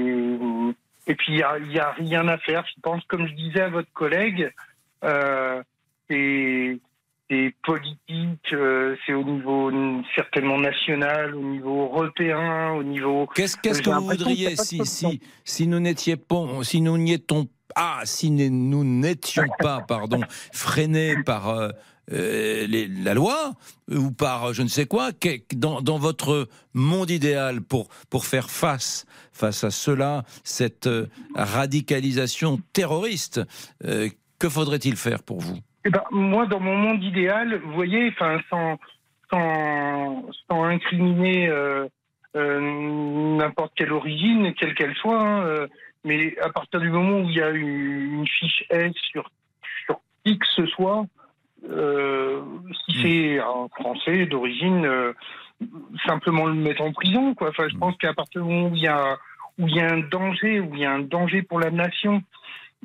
et 1.09 1.15
puis 1.15 1.34
il 1.34 1.38
y 1.39 1.80
a, 1.80 1.91
rien 1.93 2.28
à 2.28 2.38
faire. 2.38 2.65
Je 2.76 2.82
pense 2.82 3.03
comme 3.05 3.28
je 3.28 3.34
disais 3.34 3.61
à 3.61 3.70
votre 3.70 3.91
collègue, 3.93 4.51
euh, 5.03 5.61
c'est 6.09 6.80
c'est 7.30 7.53
politique, 7.63 8.53
euh, 8.53 8.95
c'est 9.05 9.13
au 9.13 9.24
niveau 9.24 9.70
mm, 9.70 10.03
certainement 10.15 10.57
national, 10.57 11.36
au 11.36 11.41
niveau 11.43 11.84
européen, 11.84 12.72
au 12.72 12.84
niveau. 12.84 13.28
Qu'est-ce 13.36 13.57
qu'est-ce 13.57 13.82
que 13.82 13.89
vous 13.89 14.05
voudriez 14.07 14.55
si, 14.55 14.86
si, 14.86 15.22
si 15.43 15.68
nous 15.68 15.80
n'étions 15.80 16.15
pas, 16.15 16.63
si 16.63 16.80
nous 16.82 16.97
n'y 16.97 17.13
étions 17.13 17.47
ah, 17.76 18.01
si 18.05 18.32
nous 18.32 18.84
n'étions 18.84 19.47
pas, 19.59 19.82
pardon, 19.88 20.22
freinés 20.53 21.15
par 21.24 21.49
euh, 21.49 21.70
euh, 22.11 22.65
la 23.03 23.13
loi 23.13 23.53
ou 23.89 24.11
par 24.11 24.45
euh, 24.45 24.53
je 24.53 24.61
ne 24.61 24.68
sais 24.68 24.86
quoi, 24.86 25.09
dans, 25.55 25.82
dans 25.82 25.97
votre 25.97 26.47
monde 26.74 27.09
idéal 27.09 27.61
pour 27.61 27.89
pour 28.09 28.26
faire 28.26 28.49
face 28.49 29.05
face 29.34 29.63
à 29.63 29.72
cela, 29.72 30.24
cette 30.43 30.88
euh, 30.88 31.07
radicalisation 31.36 32.59
terroriste, 32.74 33.41
euh, 33.86 34.09
que 34.39 34.49
faudrait-il 34.49 34.95
faire 34.95 35.22
pour 35.24 35.41
vous? 35.41 35.57
Eh 35.86 35.89
ben, 35.89 36.03
moi, 36.11 36.45
dans 36.47 36.59
mon 36.59 36.76
monde 36.76 37.03
idéal, 37.03 37.61
vous 37.63 37.74
voyez, 37.74 38.13
sans, 38.18 38.38
sans, 39.30 40.26
sans 40.49 40.63
incriminer 40.63 41.47
euh, 41.47 41.88
euh, 42.36 43.38
n'importe 43.38 43.74
quelle 43.76 43.93
origine, 43.93 44.53
quelle 44.59 44.74
qu'elle 44.76 44.95
soit, 44.95 45.20
hein, 45.20 45.41
euh, 45.45 45.68
mais 46.08 46.38
à 46.39 46.49
partir 46.49 46.80
du 46.80 46.89
moment 46.89 47.20
où 47.20 47.30
il 47.30 47.36
y 47.36 47.41
a 47.41 47.49
une, 47.49 48.20
une 48.20 48.28
fiche 48.28 48.64
S 48.70 48.93
sur, 49.12 49.30
sur 49.86 49.99
qui 50.26 50.39
que 50.39 50.47
ce 50.55 50.66
soit, 50.68 51.05
euh, 51.70 52.41
si 52.86 53.01
c'est 53.01 53.39
un 53.39 53.68
Français 53.80 54.26
d'origine, 54.26 54.86
euh, 54.86 55.14
simplement 56.05 56.45
le 56.45 56.53
mettre 56.53 56.82
en 56.82 56.91
prison, 56.91 57.34
quoi. 57.34 57.49
Enfin, 57.49 57.68
je 57.70 57.78
pense 57.78 57.95
qu'à 57.97 58.14
partir 58.14 58.43
du 58.43 58.47
moment 58.47 58.70
où 58.70 58.76
il 58.76 58.82
y 58.82 58.88
a 58.88 59.18
où 59.60 59.68
il 59.68 59.76
y 59.76 59.82
a 59.82 59.91
un 59.91 59.99
danger, 59.99 60.60
où 60.60 60.76
il 60.76 60.82
y 60.82 60.86
a 60.86 60.91
un 60.91 61.01
danger 61.01 61.41
pour 61.41 61.60
la 61.60 61.72
nation, 61.72 62.22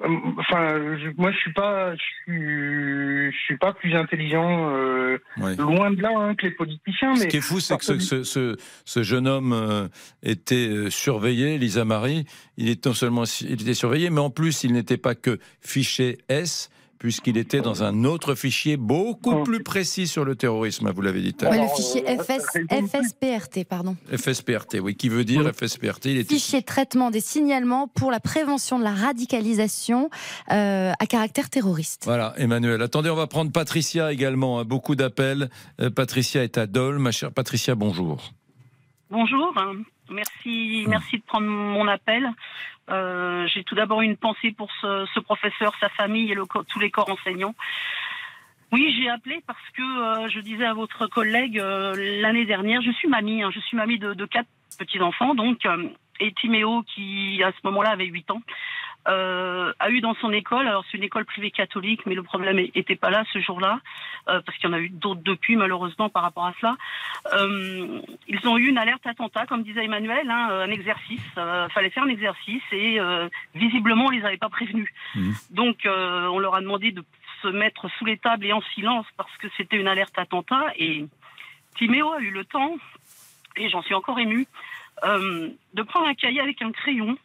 Enfin, 0.00 0.78
moi, 1.16 1.30
je 1.30 1.36
suis 1.36 1.52
pas, 1.52 1.94
je 1.94 2.00
suis, 2.24 3.30
je 3.30 3.36
suis 3.44 3.56
pas 3.58 3.72
plus 3.74 3.94
intelligent, 3.94 4.70
euh, 4.74 5.18
loin 5.58 5.90
de 5.90 6.00
là, 6.00 6.10
hein, 6.16 6.34
que 6.34 6.46
les 6.46 6.52
politiciens. 6.52 7.14
Ce 7.14 7.20
mais 7.24 7.28
qui 7.28 7.36
est 7.36 7.40
fou, 7.40 7.60
c'est 7.60 7.76
que 7.76 7.84
ce, 7.84 7.98
ce- 7.98 8.24
ce- 8.24 8.56
ce 8.84 9.02
jeune 9.02 9.28
homme 9.28 9.52
euh, 9.52 9.88
était 10.22 10.66
euh, 10.68 10.90
surveillé, 10.90 11.58
Lisa 11.58 11.84
Marie. 11.84 12.24
Il 12.56 12.68
est 12.68 12.84
non 12.86 12.94
seulement 12.94 13.24
il 13.42 13.52
était 13.60 13.74
surveillé, 13.74 14.10
mais 14.10 14.20
en 14.20 14.30
plus, 14.30 14.64
il 14.64 14.72
n'était 14.72 14.96
pas 14.96 15.14
que 15.14 15.38
fiché 15.60 16.18
S, 16.28 16.70
puisqu'il 17.02 17.36
était 17.36 17.60
dans 17.60 17.82
un 17.82 18.04
autre 18.04 18.36
fichier 18.36 18.76
beaucoup 18.76 19.42
plus 19.42 19.64
précis 19.64 20.06
sur 20.06 20.24
le 20.24 20.36
terrorisme, 20.36 20.88
vous 20.94 21.02
l'avez 21.02 21.20
dit 21.20 21.34
tout 21.34 21.44
à 21.46 21.50
Ouais, 21.50 21.56
l'heure. 21.56 21.66
le 21.76 21.82
fichier 21.82 22.04
FS, 22.06 22.46
FSPRT, 22.70 23.64
pardon. 23.68 23.96
FSPRT, 24.16 24.76
oui, 24.80 24.94
qui 24.94 25.08
veut 25.08 25.24
dire 25.24 25.42
FSPRT. 25.52 26.04
Il 26.06 26.18
était 26.18 26.34
Fichier 26.36 26.60
de 26.60 26.64
traitement 26.64 27.10
des 27.10 27.20
signalements 27.20 27.88
pour 27.88 28.12
la 28.12 28.20
prévention 28.20 28.78
de 28.78 28.84
la 28.84 28.92
radicalisation 28.94 30.10
euh, 30.52 30.92
à 30.96 31.06
caractère 31.06 31.50
terroriste. 31.50 32.02
Voilà, 32.04 32.34
Emmanuel. 32.36 32.80
Attendez, 32.82 33.10
on 33.10 33.16
va 33.16 33.26
prendre 33.26 33.50
Patricia 33.50 34.12
également. 34.12 34.60
hein, 34.60 34.64
beaucoup 34.64 34.94
d'appels. 34.94 35.50
Euh, 35.80 35.90
Patricia 35.90 36.44
est 36.44 36.56
à 36.56 36.68
Dole. 36.68 37.00
Ma 37.00 37.10
chère 37.10 37.32
Patricia, 37.32 37.74
bonjour. 37.74 38.32
Bonjour, 39.10 39.52
merci, 40.08 40.84
merci 40.88 41.18
de 41.18 41.22
prendre 41.26 41.48
mon 41.48 41.88
appel. 41.88 42.28
Euh, 42.92 43.46
J'ai 43.48 43.64
tout 43.64 43.74
d'abord 43.74 44.02
une 44.02 44.16
pensée 44.16 44.52
pour 44.52 44.70
ce, 44.80 45.20
professeur, 45.20 45.72
sa 45.80 45.88
famille 45.90 46.32
et 46.32 46.36
tous 46.68 46.78
les 46.78 46.90
corps 46.90 47.10
enseignants. 47.10 47.54
Oui, 48.70 48.94
j'ai 48.98 49.08
appelé 49.10 49.42
parce 49.46 49.70
que 49.76 49.82
euh, 49.82 50.28
je 50.30 50.40
disais 50.40 50.64
à 50.64 50.72
votre 50.72 51.06
collègue 51.06 51.58
euh, 51.58 51.94
l'année 52.22 52.46
dernière, 52.46 52.80
je 52.80 52.90
suis 52.90 53.08
mamie, 53.08 53.42
hein, 53.42 53.50
je 53.52 53.60
suis 53.60 53.76
mamie 53.76 53.98
de, 53.98 54.24
quatre 54.24 54.48
petits 54.78 55.00
enfants, 55.00 55.34
donc 55.34 55.66
et 56.20 56.32
Timéo 56.32 56.82
qui 56.82 57.42
à 57.42 57.52
ce 57.52 57.58
moment-là 57.64 57.90
avait 57.90 58.06
8 58.06 58.30
ans. 58.30 58.42
Euh, 59.08 59.72
a 59.80 59.90
eu 59.90 60.00
dans 60.00 60.14
son 60.14 60.32
école, 60.32 60.68
alors 60.68 60.84
c'est 60.90 60.96
une 60.96 61.02
école 61.02 61.24
privée 61.24 61.50
catholique, 61.50 62.06
mais 62.06 62.14
le 62.14 62.22
problème 62.22 62.58
était 62.58 62.94
pas 62.94 63.10
là 63.10 63.24
ce 63.32 63.40
jour-là, 63.40 63.80
euh, 64.28 64.40
parce 64.44 64.56
qu'il 64.58 64.68
y 64.68 64.72
en 64.72 64.76
a 64.76 64.80
eu 64.80 64.90
d'autres 64.90 65.22
depuis 65.22 65.56
malheureusement 65.56 66.08
par 66.08 66.22
rapport 66.22 66.46
à 66.46 66.54
cela. 66.60 66.76
Euh, 67.32 68.00
ils 68.28 68.46
ont 68.46 68.56
eu 68.58 68.68
une 68.68 68.78
alerte 68.78 69.04
attentat, 69.06 69.46
comme 69.46 69.64
disait 69.64 69.84
Emmanuel, 69.84 70.30
hein, 70.30 70.48
un 70.50 70.70
exercice. 70.70 71.20
Fallait 71.34 71.90
faire 71.90 72.04
un 72.04 72.08
exercice 72.08 72.62
et 72.70 73.00
visiblement 73.54 74.06
on 74.06 74.10
les 74.10 74.24
avait 74.24 74.36
pas 74.36 74.48
prévenus. 74.48 74.88
Donc 75.50 75.84
euh, 75.84 76.26
on 76.28 76.38
leur 76.38 76.54
a 76.54 76.60
demandé 76.60 76.92
de 76.92 77.04
se 77.42 77.48
mettre 77.48 77.88
sous 77.98 78.04
les 78.04 78.18
tables 78.18 78.46
et 78.46 78.52
en 78.52 78.62
silence 78.74 79.06
parce 79.16 79.36
que 79.38 79.48
c'était 79.56 79.76
une 79.76 79.88
alerte 79.88 80.16
attentat 80.16 80.66
et 80.76 81.06
Timéo 81.76 82.12
a 82.12 82.20
eu 82.20 82.30
le 82.30 82.44
temps, 82.44 82.76
et 83.56 83.68
j'en 83.68 83.82
suis 83.82 83.94
encore 83.94 84.18
émue, 84.18 84.46
de 85.02 85.82
prendre 85.82 86.06
un 86.06 86.14
cahier 86.14 86.40
avec 86.40 86.62
un 86.62 86.70
crayon 86.70 87.16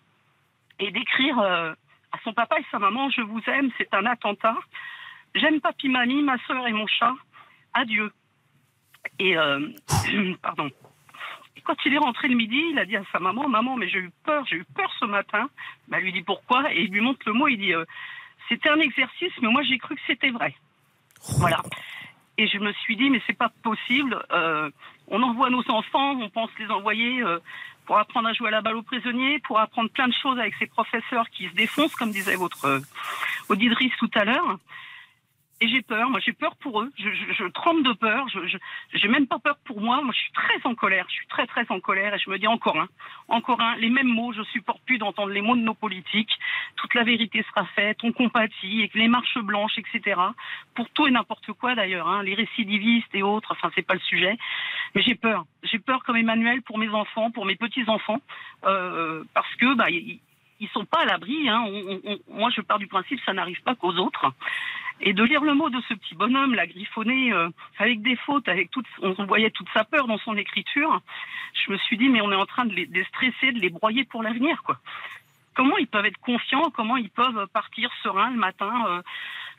et 0.79 0.91
d'écrire 0.91 1.39
euh, 1.39 1.73
à 2.11 2.17
son 2.23 2.33
papa 2.33 2.59
et 2.59 2.65
sa 2.71 2.79
maman 2.79 3.09
Je 3.09 3.21
vous 3.21 3.41
aime, 3.47 3.69
c'est 3.77 3.93
un 3.93 4.05
attentat. 4.05 4.57
J'aime 5.35 5.61
papi, 5.61 5.89
mamie, 5.89 6.21
ma 6.23 6.37
soeur 6.39 6.65
et 6.67 6.73
mon 6.73 6.87
chat. 6.87 7.13
Adieu. 7.73 8.11
Et 9.19 9.37
euh, 9.37 9.67
pardon. 10.41 10.69
Quand 11.63 11.75
il 11.85 11.93
est 11.93 11.97
rentré 11.97 12.29
le 12.29 12.35
midi, 12.35 12.63
il 12.71 12.79
a 12.79 12.85
dit 12.85 12.95
à 12.95 13.03
sa 13.11 13.19
maman 13.19 13.49
Maman, 13.49 13.75
mais 13.75 13.89
j'ai 13.89 13.99
eu 13.99 14.11
peur, 14.23 14.45
j'ai 14.45 14.57
eu 14.57 14.65
peur 14.75 14.91
ce 14.99 15.05
matin. 15.05 15.49
Bah, 15.87 15.97
elle 15.97 16.05
lui 16.05 16.13
dit 16.13 16.21
Pourquoi? 16.21 16.73
Et 16.73 16.83
il 16.83 16.91
lui 16.91 17.01
montre 17.01 17.21
le 17.25 17.33
mot 17.33 17.47
il 17.47 17.57
dit 17.57 17.73
euh, 17.73 17.83
C'était 18.47 18.69
un 18.69 18.79
exercice, 18.79 19.33
mais 19.41 19.49
moi 19.49 19.63
j'ai 19.63 19.77
cru 19.77 19.95
que 19.95 20.01
c'était 20.07 20.29
vrai. 20.29 20.55
Voilà. 21.39 21.61
Et 22.37 22.47
je 22.47 22.59
me 22.59 22.71
suis 22.73 22.95
dit, 22.95 23.09
mais 23.09 23.21
c'est 23.25 23.37
pas 23.37 23.51
possible. 23.63 24.23
On 25.07 25.21
envoie 25.23 25.49
nos 25.49 25.63
enfants, 25.69 26.19
on 26.19 26.29
pense 26.29 26.49
les 26.59 26.67
envoyer 26.67 27.21
euh, 27.21 27.39
pour 27.85 27.97
apprendre 27.97 28.27
à 28.27 28.33
jouer 28.33 28.49
à 28.49 28.51
la 28.51 28.61
balle 28.61 28.75
aux 28.75 28.83
prisonniers, 28.83 29.39
pour 29.39 29.59
apprendre 29.59 29.89
plein 29.89 30.07
de 30.07 30.13
choses 30.13 30.37
avec 30.37 30.53
ces 30.59 30.67
professeurs 30.67 31.29
qui 31.29 31.47
se 31.47 31.53
défoncent, 31.55 31.95
comme 31.95 32.11
disait 32.11 32.35
votre 32.35 32.65
euh, 32.65 32.79
auditrice 33.49 33.93
tout 33.99 34.11
à 34.15 34.25
l'heure. 34.25 34.57
Et 35.59 35.67
j'ai 35.67 35.81
peur, 35.81 36.11
moi 36.11 36.19
j'ai 36.19 36.33
peur 36.33 36.55
pour 36.57 36.81
eux, 36.81 36.91
je, 36.99 37.09
je, 37.09 37.33
je 37.33 37.45
tremble 37.45 37.81
de 37.81 37.93
peur, 37.93 38.27
je 38.29 38.57
j'ai 38.93 39.07
même 39.07 39.25
pas 39.25 39.39
peur 39.39 39.57
pour 39.65 39.81
moi, 39.81 40.03
moi 40.03 40.13
je 40.13 40.19
suis 40.19 40.31
très 40.31 40.59
en 40.65 40.75
colère, 40.75 41.05
je 41.09 41.15
suis 41.15 41.27
très 41.27 41.47
très 41.47 41.65
en 41.69 41.79
colère 41.79 42.13
et 42.13 42.19
je 42.19 42.29
me 42.29 42.37
dis 42.37 42.45
encore 42.45 42.77
un, 42.77 42.87
encore 43.27 43.59
un, 43.59 43.75
les 43.77 43.89
mêmes 43.89 44.07
mots, 44.07 44.31
je 44.33 44.43
supporte 44.43 44.83
plus 44.85 44.99
d'entendre 44.99 45.31
les 45.31 45.41
mots 45.41 45.55
de 45.55 45.61
nos 45.61 45.73
politiques, 45.73 46.37
toute 46.75 46.93
la 46.93 47.03
vérité 47.03 47.43
sera 47.49 47.65
faite, 47.65 47.97
on 48.03 48.11
compatit, 48.11 48.83
et 48.83 48.91
les 48.93 49.07
marches 49.07 49.39
blanches, 49.39 49.79
etc. 49.79 50.21
Pour 50.75 50.87
tout 50.91 51.07
et 51.07 51.11
n'importe 51.11 51.51
quoi 51.53 51.73
d'ailleurs, 51.73 52.07
hein, 52.07 52.21
les 52.21 52.35
récidivistes 52.35 53.15
et 53.15 53.23
autres, 53.23 53.51
enfin 53.51 53.71
c'est 53.73 53.81
pas 53.85 53.95
le 53.95 53.99
sujet, 54.01 54.37
mais 54.93 55.01
j'ai 55.01 55.15
peur, 55.15 55.45
j'ai 55.63 55.79
peur 55.79 56.03
comme 56.03 56.17
Emmanuel 56.17 56.61
pour 56.61 56.77
mes 56.77 56.89
enfants, 56.89 57.31
pour 57.31 57.47
mes 57.47 57.55
petits-enfants, 57.55 58.21
euh, 58.65 59.23
parce 59.33 59.55
que 59.55 59.73
bah, 59.73 59.89
ils, 59.89 60.19
sont 60.71 60.85
pas 60.85 61.01
à 61.01 61.05
l'abri, 61.05 61.49
hein. 61.49 61.65
Moi 62.29 62.51
je 62.51 62.61
pars 62.61 62.77
du 62.77 62.85
principe 62.85 63.19
ça 63.25 63.33
n'arrive 63.33 63.61
pas 63.63 63.73
qu'aux 63.73 63.95
autres. 63.95 64.31
Et 65.01 65.13
de 65.13 65.23
lire 65.23 65.43
le 65.43 65.53
mot 65.53 65.69
de 65.69 65.79
ce 65.87 65.93
petit 65.93 66.15
bonhomme, 66.15 66.55
la 66.55 66.65
griffonné, 66.65 67.31
euh, 67.31 67.49
avec 67.77 68.01
des 68.01 68.15
fautes, 68.15 68.47
avec 68.47 68.71
toute, 68.71 68.87
on 69.01 69.25
voyait 69.25 69.51
toute 69.51 69.69
sa 69.73 69.83
peur 69.83 70.07
dans 70.07 70.17
son 70.17 70.35
écriture, 70.35 71.01
je 71.65 71.71
me 71.71 71.77
suis 71.77 71.97
dit, 71.97 72.09
mais 72.09 72.21
on 72.21 72.31
est 72.31 72.35
en 72.35 72.45
train 72.45 72.65
de 72.65 72.73
les, 72.73 72.85
de 72.85 72.93
les 72.93 73.03
stresser, 73.05 73.51
de 73.51 73.59
les 73.59 73.69
broyer 73.69 74.03
pour 74.05 74.23
l'avenir, 74.23 74.63
quoi. 74.63 74.77
Comment 75.55 75.77
ils 75.77 75.87
peuvent 75.87 76.05
être 76.05 76.19
confiants, 76.19 76.69
comment 76.71 76.97
ils 76.97 77.09
peuvent 77.09 77.47
partir 77.47 77.91
sereins 78.03 78.29
le 78.31 78.37
matin, 78.37 78.73
euh, 78.87 79.01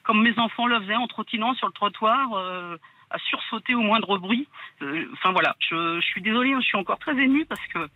comme 0.04 0.22
mes 0.22 0.38
enfants 0.38 0.66
le 0.66 0.80
faisaient 0.80 0.96
en 0.96 1.06
trottinant 1.06 1.54
sur 1.54 1.66
le 1.66 1.72
trottoir, 1.72 2.34
euh, 2.34 2.76
à 3.10 3.18
sursauter 3.18 3.74
au 3.74 3.80
moindre 3.80 4.18
bruit. 4.18 4.48
Euh, 4.82 5.08
Enfin 5.14 5.32
voilà, 5.32 5.56
je, 5.60 6.00
je 6.00 6.06
suis 6.06 6.22
désolée, 6.22 6.52
hein, 6.52 6.60
je 6.60 6.66
suis 6.66 6.76
encore 6.76 6.98
très 6.98 7.16
émue 7.18 7.46
parce 7.46 7.64
que 7.68 7.78
euh, 7.78 7.86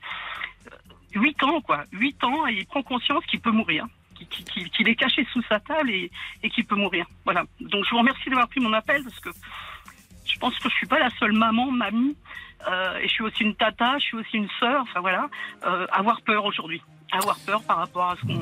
8 1.15 1.43
ans, 1.45 1.61
quoi, 1.61 1.85
8 1.93 2.25
ans, 2.25 2.47
et 2.47 2.55
il 2.55 2.67
prend 2.67 2.83
conscience 2.83 3.25
qu'il 3.27 3.41
peut 3.41 3.51
mourir, 3.51 3.87
qu'il 4.27 4.89
est 4.89 4.95
caché 4.95 5.27
sous 5.33 5.43
sa 5.43 5.61
table 5.61 5.91
et, 5.91 6.11
et 6.43 6.51
qu'il 6.51 6.65
peut 6.67 6.77
mourir. 6.77 7.07
Voilà. 7.25 7.45
Donc 7.61 7.85
je 7.85 7.91
vous 7.91 7.99
remercie 7.99 8.29
d'avoir 8.29 8.49
pris 8.49 8.61
mon 8.61 8.73
appel 8.73 9.03
parce 9.03 9.21
que 9.21 9.31
je 10.25 10.39
pense 10.39 10.59
que 10.59 10.69
je 10.69 10.75
suis 10.75 10.87
pas 10.87 10.99
la 10.99 11.11
seule 11.19 11.33
maman, 11.33 11.71
mamie, 11.71 12.17
euh, 12.69 12.99
et 12.99 13.09
je 13.09 13.13
suis 13.13 13.25
aussi 13.25 13.43
une 13.43 13.55
tata, 13.55 13.99
je 13.99 14.05
suis 14.05 14.17
aussi 14.17 14.37
une 14.37 14.49
sœur, 14.61 14.83
enfin 14.83 15.01
voilà, 15.01 15.29
euh, 15.67 15.87
avoir 15.91 16.23
peur 16.23 16.45
aujourd'hui. 16.45 16.83
Avoir 17.13 17.39
peur 17.41 17.63
par 17.65 17.77
rapport 17.79 18.11
à 18.11 18.17
ce 18.21 18.27
qu'on 18.27 18.41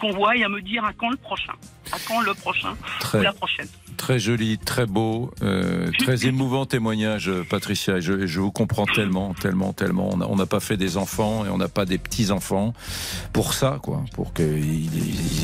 qu'on 0.00 0.12
voit 0.12 0.36
et 0.36 0.44
à 0.44 0.48
me 0.48 0.60
dire 0.60 0.84
à 0.84 0.92
quand 0.92 1.10
le 1.10 1.16
prochain. 1.16 1.52
À 1.92 1.96
quand 2.06 2.20
le 2.20 2.34
prochain 2.34 2.74
Très- 3.00 3.18
ou 3.20 3.22
la 3.22 3.32
prochaine. 3.32 3.66
très 3.96 4.18
joli, 4.18 4.58
très 4.58 4.86
beau, 4.86 5.30
euh, 5.42 5.90
très 5.98 6.26
émouvant 6.26 6.66
témoignage, 6.66 7.30
Patricia. 7.48 8.00
Je, 8.00 8.26
je 8.26 8.40
vous 8.40 8.50
comprends 8.50 8.86
tellement, 8.86 9.32
tellement, 9.34 9.72
tellement. 9.72 10.10
On 10.28 10.36
n'a 10.36 10.46
pas 10.46 10.60
fait 10.60 10.76
des 10.76 10.96
enfants 10.96 11.44
et 11.46 11.48
on 11.48 11.56
n'a 11.58 11.68
pas 11.68 11.86
des 11.86 11.98
petits-enfants 11.98 12.72
pour 13.32 13.54
ça, 13.54 13.78
quoi. 13.82 14.04
Pour 14.14 14.32
qu'ils 14.34 14.94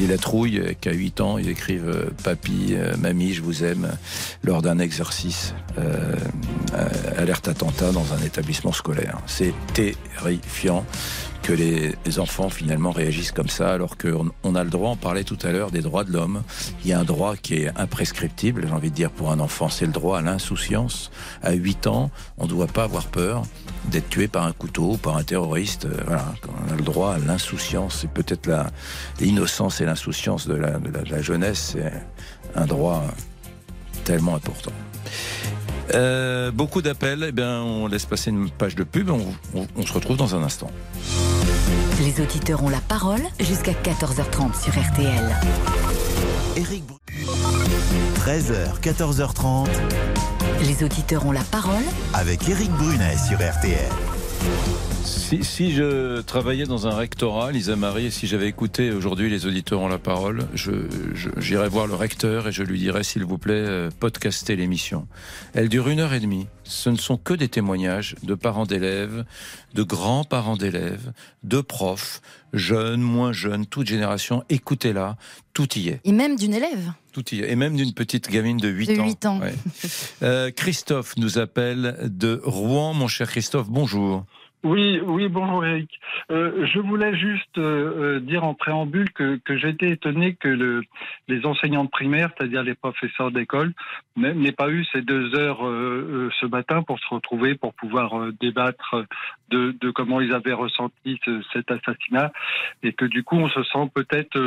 ils 0.00 0.04
aient 0.04 0.08
la 0.08 0.18
trouille, 0.18 0.76
qu'à 0.80 0.92
8 0.92 1.20
ans, 1.20 1.38
ils 1.38 1.48
écrivent 1.48 1.88
euh, 1.88 2.10
Papy, 2.24 2.68
euh, 2.74 2.96
Mamie, 2.98 3.32
je 3.34 3.42
vous 3.42 3.64
aime, 3.64 3.90
lors 4.42 4.62
d'un 4.62 4.78
exercice 4.78 5.54
euh, 5.78 6.14
alerte 7.16 7.48
attentat 7.48 7.92
dans 7.92 8.12
un 8.14 8.22
établissement 8.24 8.72
scolaire. 8.72 9.18
C'est 9.26 9.54
terrifiant 9.74 10.84
que 11.43 11.53
les, 11.53 11.97
enfants 12.18 12.49
finalement 12.49 12.91
réagissent 12.91 13.32
comme 13.32 13.49
ça 13.49 13.72
alors 13.72 13.97
qu'on 13.97 14.30
on 14.43 14.55
a 14.55 14.64
le 14.64 14.70
droit, 14.70 14.91
on 14.91 14.97
parlait 14.97 15.24
tout 15.24 15.38
à 15.43 15.53
l'heure 15.53 15.70
des 15.70 15.80
droits 15.80 16.05
de 16.05 16.12
l'homme, 16.12 16.43
il 16.82 16.91
y 16.91 16.93
a 16.93 16.99
un 16.99 17.05
droit 17.05 17.36
qui 17.36 17.55
est 17.55 17.70
imprescriptible, 17.78 18.66
j'ai 18.66 18.72
envie 18.72 18.91
de 18.91 18.95
dire 18.95 19.11
pour 19.11 19.30
un 19.30 19.38
enfant, 19.38 19.68
c'est 19.68 19.86
le 19.86 19.93
droit 19.93 20.18
à 20.18 20.22
l'insouciance. 20.22 21.11
À 21.43 21.53
8 21.53 21.86
ans, 21.86 22.11
on 22.36 22.45
ne 22.45 22.49
doit 22.49 22.66
pas 22.66 22.84
avoir 22.84 23.07
peur 23.07 23.43
d'être 23.86 24.09
tué 24.09 24.28
par 24.28 24.45
un 24.45 24.53
couteau, 24.53 24.97
par 24.97 25.16
un 25.16 25.22
terroriste. 25.22 25.86
Euh, 25.86 25.95
voilà, 26.07 26.34
on 26.68 26.72
a 26.72 26.76
le 26.76 26.82
droit 26.82 27.14
à 27.14 27.18
l'insouciance, 27.18 27.99
c'est 28.01 28.11
peut-être 28.11 28.51
l'innocence 29.20 29.80
et 29.80 29.84
l'insouciance 29.84 30.49
de 30.49 30.55
la, 30.55 31.22
jeunesse, 31.22 31.74
c'est 31.74 31.93
un 32.55 32.66
droit 32.66 33.05
tellement 34.05 34.34
important. 34.34 34.72
Euh, 35.95 36.51
beaucoup 36.51 36.82
d'appels. 36.82 37.32
Eh 37.36 37.43
on 37.43 37.86
laisse 37.86 38.07
passer 38.07 38.30
une 38.30 38.51
page 38.51 38.74
de 38.74 38.84
pub. 38.84 39.11
On, 39.11 39.86
se 39.86 39.93
retrouve 39.93 40.16
dans 40.16 40.34
un 40.34 40.43
instant. 40.43 40.70
Les 42.11 42.20
auditeurs 42.22 42.64
ont 42.64 42.68
la 42.68 42.80
parole 42.80 43.20
jusqu'à 43.38 43.70
14h30 43.70 44.61
sur 44.61 44.72
RTL. 44.72 45.36
Eric 46.56 46.82
13h, 48.16 48.80
14h30. 48.80 49.68
Les 50.62 50.82
auditeurs 50.82 51.24
ont 51.24 51.30
la 51.30 51.44
parole 51.44 51.84
avec 52.12 52.48
Eric 52.48 52.70
Brunet 52.72 53.16
sur 53.16 53.38
RTL. 53.38 54.89
Si, 55.11 55.72
je 55.72 56.20
travaillais 56.20 56.66
dans 56.66 56.86
un 56.86 56.94
rectorat, 56.94 57.50
Lisa 57.50 57.74
Marie, 57.74 58.06
et 58.06 58.11
si 58.12 58.28
j'avais 58.28 58.46
écouté 58.46 58.92
aujourd'hui 58.92 59.28
les 59.28 59.44
auditeurs 59.44 59.80
ont 59.80 59.88
la 59.88 59.98
parole, 59.98 60.46
j'irais 60.54 61.68
voir 61.68 61.88
le 61.88 61.94
recteur 61.94 62.46
et 62.46 62.52
je 62.52 62.62
lui 62.62 62.78
dirais, 62.78 63.02
s'il 63.02 63.24
vous 63.24 63.36
plaît, 63.36 63.54
euh, 63.54 63.90
podcaster 63.98 64.54
l'émission. 64.54 65.08
Elle 65.52 65.68
dure 65.68 65.88
une 65.88 65.98
heure 65.98 66.14
et 66.14 66.20
demie. 66.20 66.46
Ce 66.62 66.90
ne 66.90 66.96
sont 66.96 67.16
que 67.16 67.34
des 67.34 67.48
témoignages 67.48 68.14
de 68.22 68.34
parents 68.34 68.66
d'élèves, 68.66 69.24
de 69.74 69.82
grands-parents 69.82 70.56
d'élèves, 70.56 71.12
de 71.42 71.61
profs, 71.61 72.20
jeunes, 72.52 73.00
moins 73.00 73.32
jeunes, 73.32 73.66
toute 73.66 73.88
génération. 73.88 74.44
Écoutez-la, 74.48 75.16
tout 75.54 75.76
y 75.76 75.88
est. 75.88 76.00
Et 76.04 76.12
même 76.12 76.36
d'une 76.36 76.54
élève 76.54 76.92
tout 77.12 77.34
y 77.34 77.40
est. 77.40 77.50
Et 77.50 77.56
même 77.56 77.76
d'une 77.76 77.92
petite 77.92 78.30
gamine 78.30 78.58
de 78.58 78.68
8 78.68 79.00
ans. 79.00 79.04
8 79.04 79.26
ans. 79.26 79.40
Euh, 80.22 80.50
Christophe 80.50 81.16
nous 81.16 81.38
appelle 81.38 81.96
de 82.04 82.40
Rouen. 82.44 82.94
Mon 82.94 83.08
cher 83.08 83.28
Christophe, 83.28 83.68
bonjour. 83.68 84.24
Oui, 84.62 85.00
oui, 85.02 85.28
bonjour 85.28 85.64
Eric. 85.64 85.88
Euh, 86.30 86.66
je 86.66 86.80
voulais 86.80 87.16
juste 87.16 87.56
euh, 87.56 88.16
euh, 88.16 88.20
dire 88.20 88.44
en 88.44 88.52
préambule 88.52 89.11
que, 89.11 89.40
été 89.66 89.88
étonné 89.88 90.34
que 90.34 90.48
le, 90.48 90.82
les 91.28 91.46
enseignants 91.46 91.84
de 91.84 91.90
primaire, 91.90 92.30
c'est-à-dire 92.36 92.62
les 92.62 92.74
professeurs 92.74 93.30
d'école, 93.30 93.72
n'aient 94.16 94.52
pas 94.52 94.68
eu 94.68 94.84
ces 94.92 95.00
deux 95.00 95.34
heures 95.34 95.61
ce 95.61 96.46
matin 96.46 96.82
pour 96.82 96.98
se 96.98 97.08
retrouver, 97.08 97.54
pour 97.54 97.72
pouvoir 97.72 98.32
débattre 98.38 99.06
de, 99.48 99.74
de, 99.80 99.90
comment 99.90 100.20
ils 100.20 100.34
avaient 100.34 100.52
ressenti 100.52 101.18
cet 101.52 101.70
assassinat, 101.70 102.30
et 102.82 102.92
que 102.92 103.06
du 103.06 103.22
coup 103.22 103.36
on 103.36 103.48
se 103.48 103.62
sent 103.62 103.90
peut-être 103.94 104.38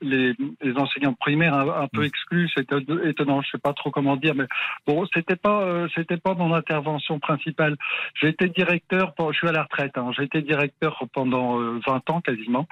les, 0.00 0.34
les, 0.62 0.76
enseignants 0.76 1.12
de 1.12 1.16
primaire 1.16 1.54
un, 1.54 1.88
peu 1.88 2.04
exclus. 2.04 2.50
C'est 2.56 2.72
étonnant, 3.04 3.42
je 3.42 3.50
sais 3.50 3.58
pas 3.58 3.74
trop 3.74 3.90
comment 3.90 4.16
dire, 4.16 4.34
mais 4.34 4.46
bon, 4.86 5.06
c'était 5.12 5.36
pas 5.36 5.86
c'était 5.94 6.16
pas 6.16 6.34
mon 6.34 6.54
intervention 6.54 7.18
principale. 7.18 7.76
J'ai 8.20 8.28
été 8.28 8.48
directeur 8.48 9.14
je 9.32 9.38
suis 9.38 9.48
à 9.48 9.52
la 9.52 9.62
retraite. 9.62 9.96
Hein. 9.96 10.10
J'ai 10.16 10.24
été 10.24 10.42
directeur 10.42 11.02
pendant 11.12 11.56
20 11.58 11.62
euh, 11.62 12.12
ans 12.12 12.20
quasiment. 12.20 12.66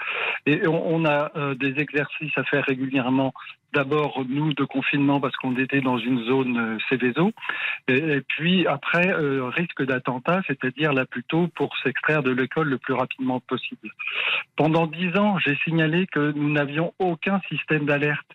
Et 0.47 0.67
on, 0.67 1.05
a 1.05 1.31
euh, 1.37 1.55
des 1.55 1.81
exercices 1.81 2.37
à 2.37 2.45
faire 2.45 2.65
régulièrement. 2.65 3.33
D'abord, 3.73 4.25
nous, 4.29 4.55
de 4.55 4.65
confinement, 4.65 5.21
parce 5.21 5.35
qu'on 5.37 5.57
était 5.57 5.81
dans 5.81 5.99
une 5.99 6.25
zone 6.25 6.57
euh, 6.57 6.79
Céveso. 6.89 7.33
Et, 7.89 8.21
puis, 8.21 8.67
après, 8.67 9.13
risque 9.13 9.85
d'attentat, 9.85 10.43
c'est-à-dire 10.47 10.93
là 10.93 11.05
plutôt 11.05 11.49
pour 11.49 11.77
s'extraire 11.83 12.23
de 12.23 12.31
l'école 12.31 12.69
le 12.69 12.79
plus 12.79 12.95
rapidement 12.95 13.41
possible. 13.41 13.91
Pendant 14.57 14.87
10 14.87 15.19
ans, 15.19 15.39
j'ai 15.39 15.57
signalé 15.65 16.07
que 16.07 16.33
nous 16.33 16.53
n'avions 16.53 16.95
aucun 16.99 17.41
système 17.49 17.85
d'alerte. 17.85 18.27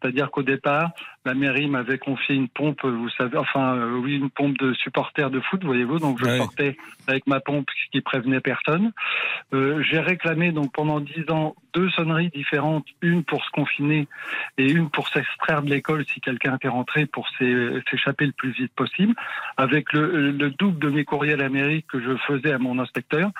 C'est-à-dire 0.00 0.30
qu'au 0.30 0.42
départ, 0.42 0.90
la 1.24 1.34
mairie 1.34 1.68
m'avait 1.68 1.98
confié 1.98 2.34
une 2.34 2.48
pompe, 2.48 2.84
vous 2.84 3.10
savez, 3.10 3.36
enfin, 3.36 3.76
euh, 3.76 3.98
oui, 3.98 4.16
une 4.16 4.30
pompe 4.30 4.56
de 4.58 4.72
supporters 4.74 5.30
de 5.30 5.40
foot, 5.40 5.64
voyez-vous. 5.64 5.98
Donc, 5.98 6.18
je 6.18 6.38
portais 6.38 6.76
avec 7.06 7.26
ma 7.26 7.40
pompe 7.40 7.68
ce 7.70 7.90
qui 7.90 8.00
prévenait 8.00 8.40
personne. 8.40 8.92
Euh, 9.52 9.82
j'ai 9.82 9.98
réclamé, 9.98 10.52
donc, 10.52 10.72
pendant 10.72 11.00
dix 11.00 11.24
ans, 11.30 11.56
deux 11.74 11.90
sonneries 11.90 12.30
différentes, 12.30 12.86
une 13.02 13.24
pour 13.24 13.44
se 13.44 13.50
confiner 13.50 14.06
et 14.56 14.70
une 14.70 14.88
pour 14.90 15.08
s'extraire 15.08 15.62
de 15.62 15.70
l'école 15.70 16.04
si 16.06 16.20
quelqu'un 16.20 16.56
était 16.56 16.68
rentré 16.68 17.06
pour 17.06 17.28
s'échapper 17.38 18.26
le 18.26 18.32
plus 18.32 18.52
vite 18.52 18.72
possible, 18.74 19.14
avec 19.56 19.92
le, 19.92 20.30
le 20.30 20.50
double 20.50 20.78
de 20.78 20.90
mes 20.90 21.04
courriers 21.04 21.34
à 21.34 21.36
la 21.36 21.48
mairie 21.48 21.84
que 21.90 22.00
je 22.00 22.16
faisais 22.26 22.52
à 22.52 22.58
mon 22.58 22.78
inspecteur. 22.78 23.30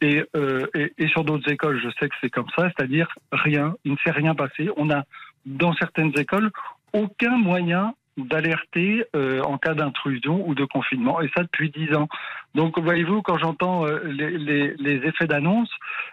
Et, 0.00 0.24
euh, 0.36 0.66
et, 0.74 0.92
et, 0.98 1.08
sur 1.08 1.24
d'autres 1.24 1.50
écoles, 1.50 1.80
je 1.82 1.88
sais 1.98 2.08
que 2.08 2.14
c'est 2.20 2.30
comme 2.30 2.46
ça, 2.56 2.70
c'est-à-dire 2.70 3.08
rien, 3.32 3.74
il 3.84 3.92
ne 3.92 3.96
s'est 4.04 4.12
rien 4.12 4.34
passé. 4.34 4.68
On 4.76 4.90
a 4.90 5.02
dans 5.48 5.72
certaines 5.74 6.12
écoles 6.18 6.50
aucun 6.92 7.36
moyen 7.36 7.94
d'alerter 8.18 9.04
euh, 9.14 9.42
en 9.42 9.58
cas 9.58 9.74
d'intrusion 9.74 10.46
ou 10.46 10.54
de 10.54 10.64
confinement, 10.64 11.20
et 11.20 11.30
ça 11.36 11.42
depuis 11.42 11.70
dix 11.70 11.94
ans. 11.94 12.08
Donc, 12.54 12.78
voyez-vous, 12.78 13.22
quand 13.22 13.38
j'entends 13.38 13.86
euh, 13.86 14.00
les, 14.04 15.00
effets 15.04 15.26
d'annonce 15.26 15.70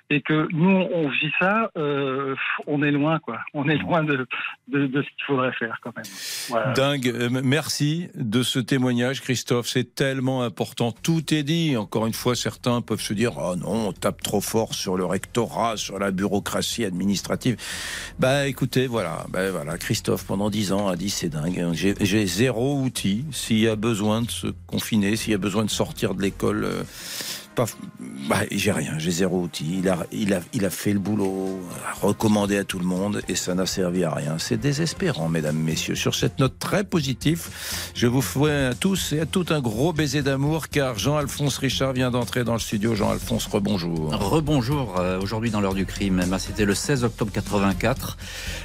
et 0.10 0.22
que 0.22 0.48
nous, 0.52 0.86
on 0.94 1.08
vit 1.10 1.32
ça, 1.40 1.72
euh, 1.78 2.36
on 2.68 2.84
est 2.84 2.92
loin, 2.92 3.20
quoi. 3.20 3.40
On 3.54 3.68
est 3.68 3.78
loin 3.78 4.04
de, 4.04 4.28
de, 4.68 4.86
de 4.86 5.02
ce 5.02 5.08
qu'il 5.08 5.24
faudrait 5.26 5.54
faire, 5.54 5.80
quand 5.82 5.94
même. 5.96 6.74
Dingue. 6.76 7.30
Merci 7.44 8.10
de 8.16 8.44
ce 8.44 8.60
témoignage, 8.60 9.22
Christophe. 9.22 9.68
C'est 9.68 9.96
tellement 9.96 10.44
important. 10.44 10.92
Tout 10.92 11.34
est 11.34 11.44
dit. 11.44 11.78
Encore 11.78 12.06
une 12.06 12.14
fois, 12.14 12.36
certains 12.36 12.82
peuvent 12.82 13.02
se 13.02 13.14
dire, 13.14 13.38
oh 13.38 13.56
non, 13.56 13.88
on 13.88 13.92
tape 13.94 14.22
trop 14.22 14.42
fort 14.42 14.74
sur 14.74 14.98
le 14.98 15.06
rectorat, 15.06 15.78
sur 15.78 15.98
la 15.98 16.12
bureaucratie 16.12 16.86
administrative. 16.86 17.56
Bah, 18.20 18.46
écoutez, 18.46 18.88
voilà. 18.88 19.26
Bah, 19.30 19.50
voilà. 19.52 19.78
Christophe, 19.78 20.28
pendant 20.28 20.50
dix 20.50 20.74
ans, 20.74 20.90
a 20.90 20.96
dit, 20.96 21.10
c'est 21.10 21.30
dingue. 21.30 21.72
J'ai 21.74 21.95
zéro 22.26 22.76
outil. 22.82 23.26
S'il 23.32 23.60
y 23.60 23.68
a 23.68 23.76
besoin 23.76 24.22
de 24.22 24.32
se 24.32 24.48
confiner, 24.68 25.16
s'il 25.16 25.32
y 25.32 25.36
a 25.36 25.38
besoin 25.38 25.66
de 25.66 25.70
sortir 25.70 26.16
de 26.16 26.22
l'école. 26.22 26.68
Euh, 27.60 27.66
bah, 28.30 28.38
j'ai 28.52 28.72
rien, 28.72 28.98
j'ai 28.98 29.12
zéro 29.12 29.42
outil. 29.42 29.80
Il 29.80 29.90
a, 29.90 30.06
il, 30.12 30.34
a, 30.34 30.40
il 30.54 30.66
a 30.66 30.70
fait 30.70 30.94
le 30.94 31.00
boulot, 31.00 31.60
recommandé 32.02 32.58
à 32.58 32.64
tout 32.64 32.80
le 32.80 32.86
monde 32.86 33.22
et 33.28 33.36
ça 33.36 33.54
n'a 33.54 33.66
servi 33.66 34.04
à 34.04 34.12
rien. 34.12 34.38
C'est 34.40 34.58
désespérant, 34.58 35.30
mesdames, 35.30 35.58
messieurs. 35.58 35.96
Sur 35.96 36.16
cette 36.16 36.40
note 36.40 36.58
très 36.58 36.84
positive, 36.84 37.48
je 37.94 38.08
vous 38.08 38.22
fais 38.22 38.66
à 38.66 38.74
tous 38.74 39.14
et 39.14 39.20
à 39.20 39.26
toutes 39.26 39.52
un 39.52 39.62
gros 39.62 39.94
baiser 39.94 40.24
d'amour 40.24 40.70
car 40.70 40.98
Jean-Alphonse 40.98 41.58
Richard 41.60 41.94
vient 41.94 42.10
d'entrer 42.12 42.44
dans 42.44 42.54
le 42.54 42.60
studio. 42.60 42.96
Jean-Alphonse, 42.96 43.46
rebonjour. 43.46 44.12
Rebonjour. 44.16 45.00
Euh, 45.00 45.20
aujourd'hui 45.22 45.52
dans 45.52 45.62
l'heure 45.62 45.76
du 45.76 45.86
crime, 45.86 46.22
eh 46.24 46.28
ben, 46.28 46.40
c'était 46.40 46.66
le 46.66 46.74
16 46.74 47.04
octobre 47.04 47.32
84. 47.32 48.18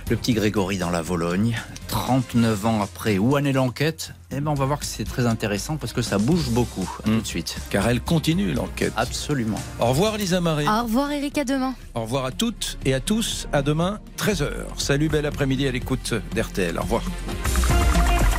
Le 0.09 0.17
petit 0.17 0.33
Grégory 0.33 0.79
dans 0.79 0.91
la 0.91 1.03
Vologne. 1.03 1.57
39 1.89 2.67
ans 2.67 2.83
après, 2.83 3.19
où 3.19 3.37
en 3.37 3.45
est 3.45 3.53
l'enquête? 3.53 4.15
Eh 4.33 4.41
ben, 4.41 4.53
on 4.53 4.55
va 4.55 4.65
voir 4.65 4.79
que 4.79 4.87
c'est 4.87 5.05
très 5.05 5.27
intéressant 5.27 5.77
parce 5.77 5.93
que 5.93 6.03
ça 6.03 6.19
bouge 6.19 6.51
beaucoup. 6.51 6.89
tout 7.05 7.21
de 7.21 7.27
suite. 7.27 7.57
Car 7.69 7.89
elle 7.89 8.01
continue 8.01 8.53
l'enquête. 8.53 8.80
Absolument. 8.97 9.59
Au 9.79 9.87
revoir 9.87 10.17
Lisa 10.17 10.41
Marie. 10.41 10.67
Au 10.69 10.83
revoir 10.85 11.11
Eric, 11.13 11.39
à 11.39 11.45
demain. 11.45 11.75
Au 11.95 12.03
revoir 12.03 12.25
à 12.25 12.31
toutes 12.33 12.79
et 12.85 12.95
à 12.95 13.01
tous. 13.01 13.47
À 13.53 13.63
demain, 13.63 14.01
13h. 14.19 14.49
Salut, 14.77 15.09
bel 15.09 15.27
après-midi 15.27 15.67
à 15.67 15.73
l'écoute 15.73 16.15
d'RTL. 16.35 16.79
Au 16.79 16.83
revoir. 16.83 17.03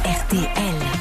RTL. 0.05 1.00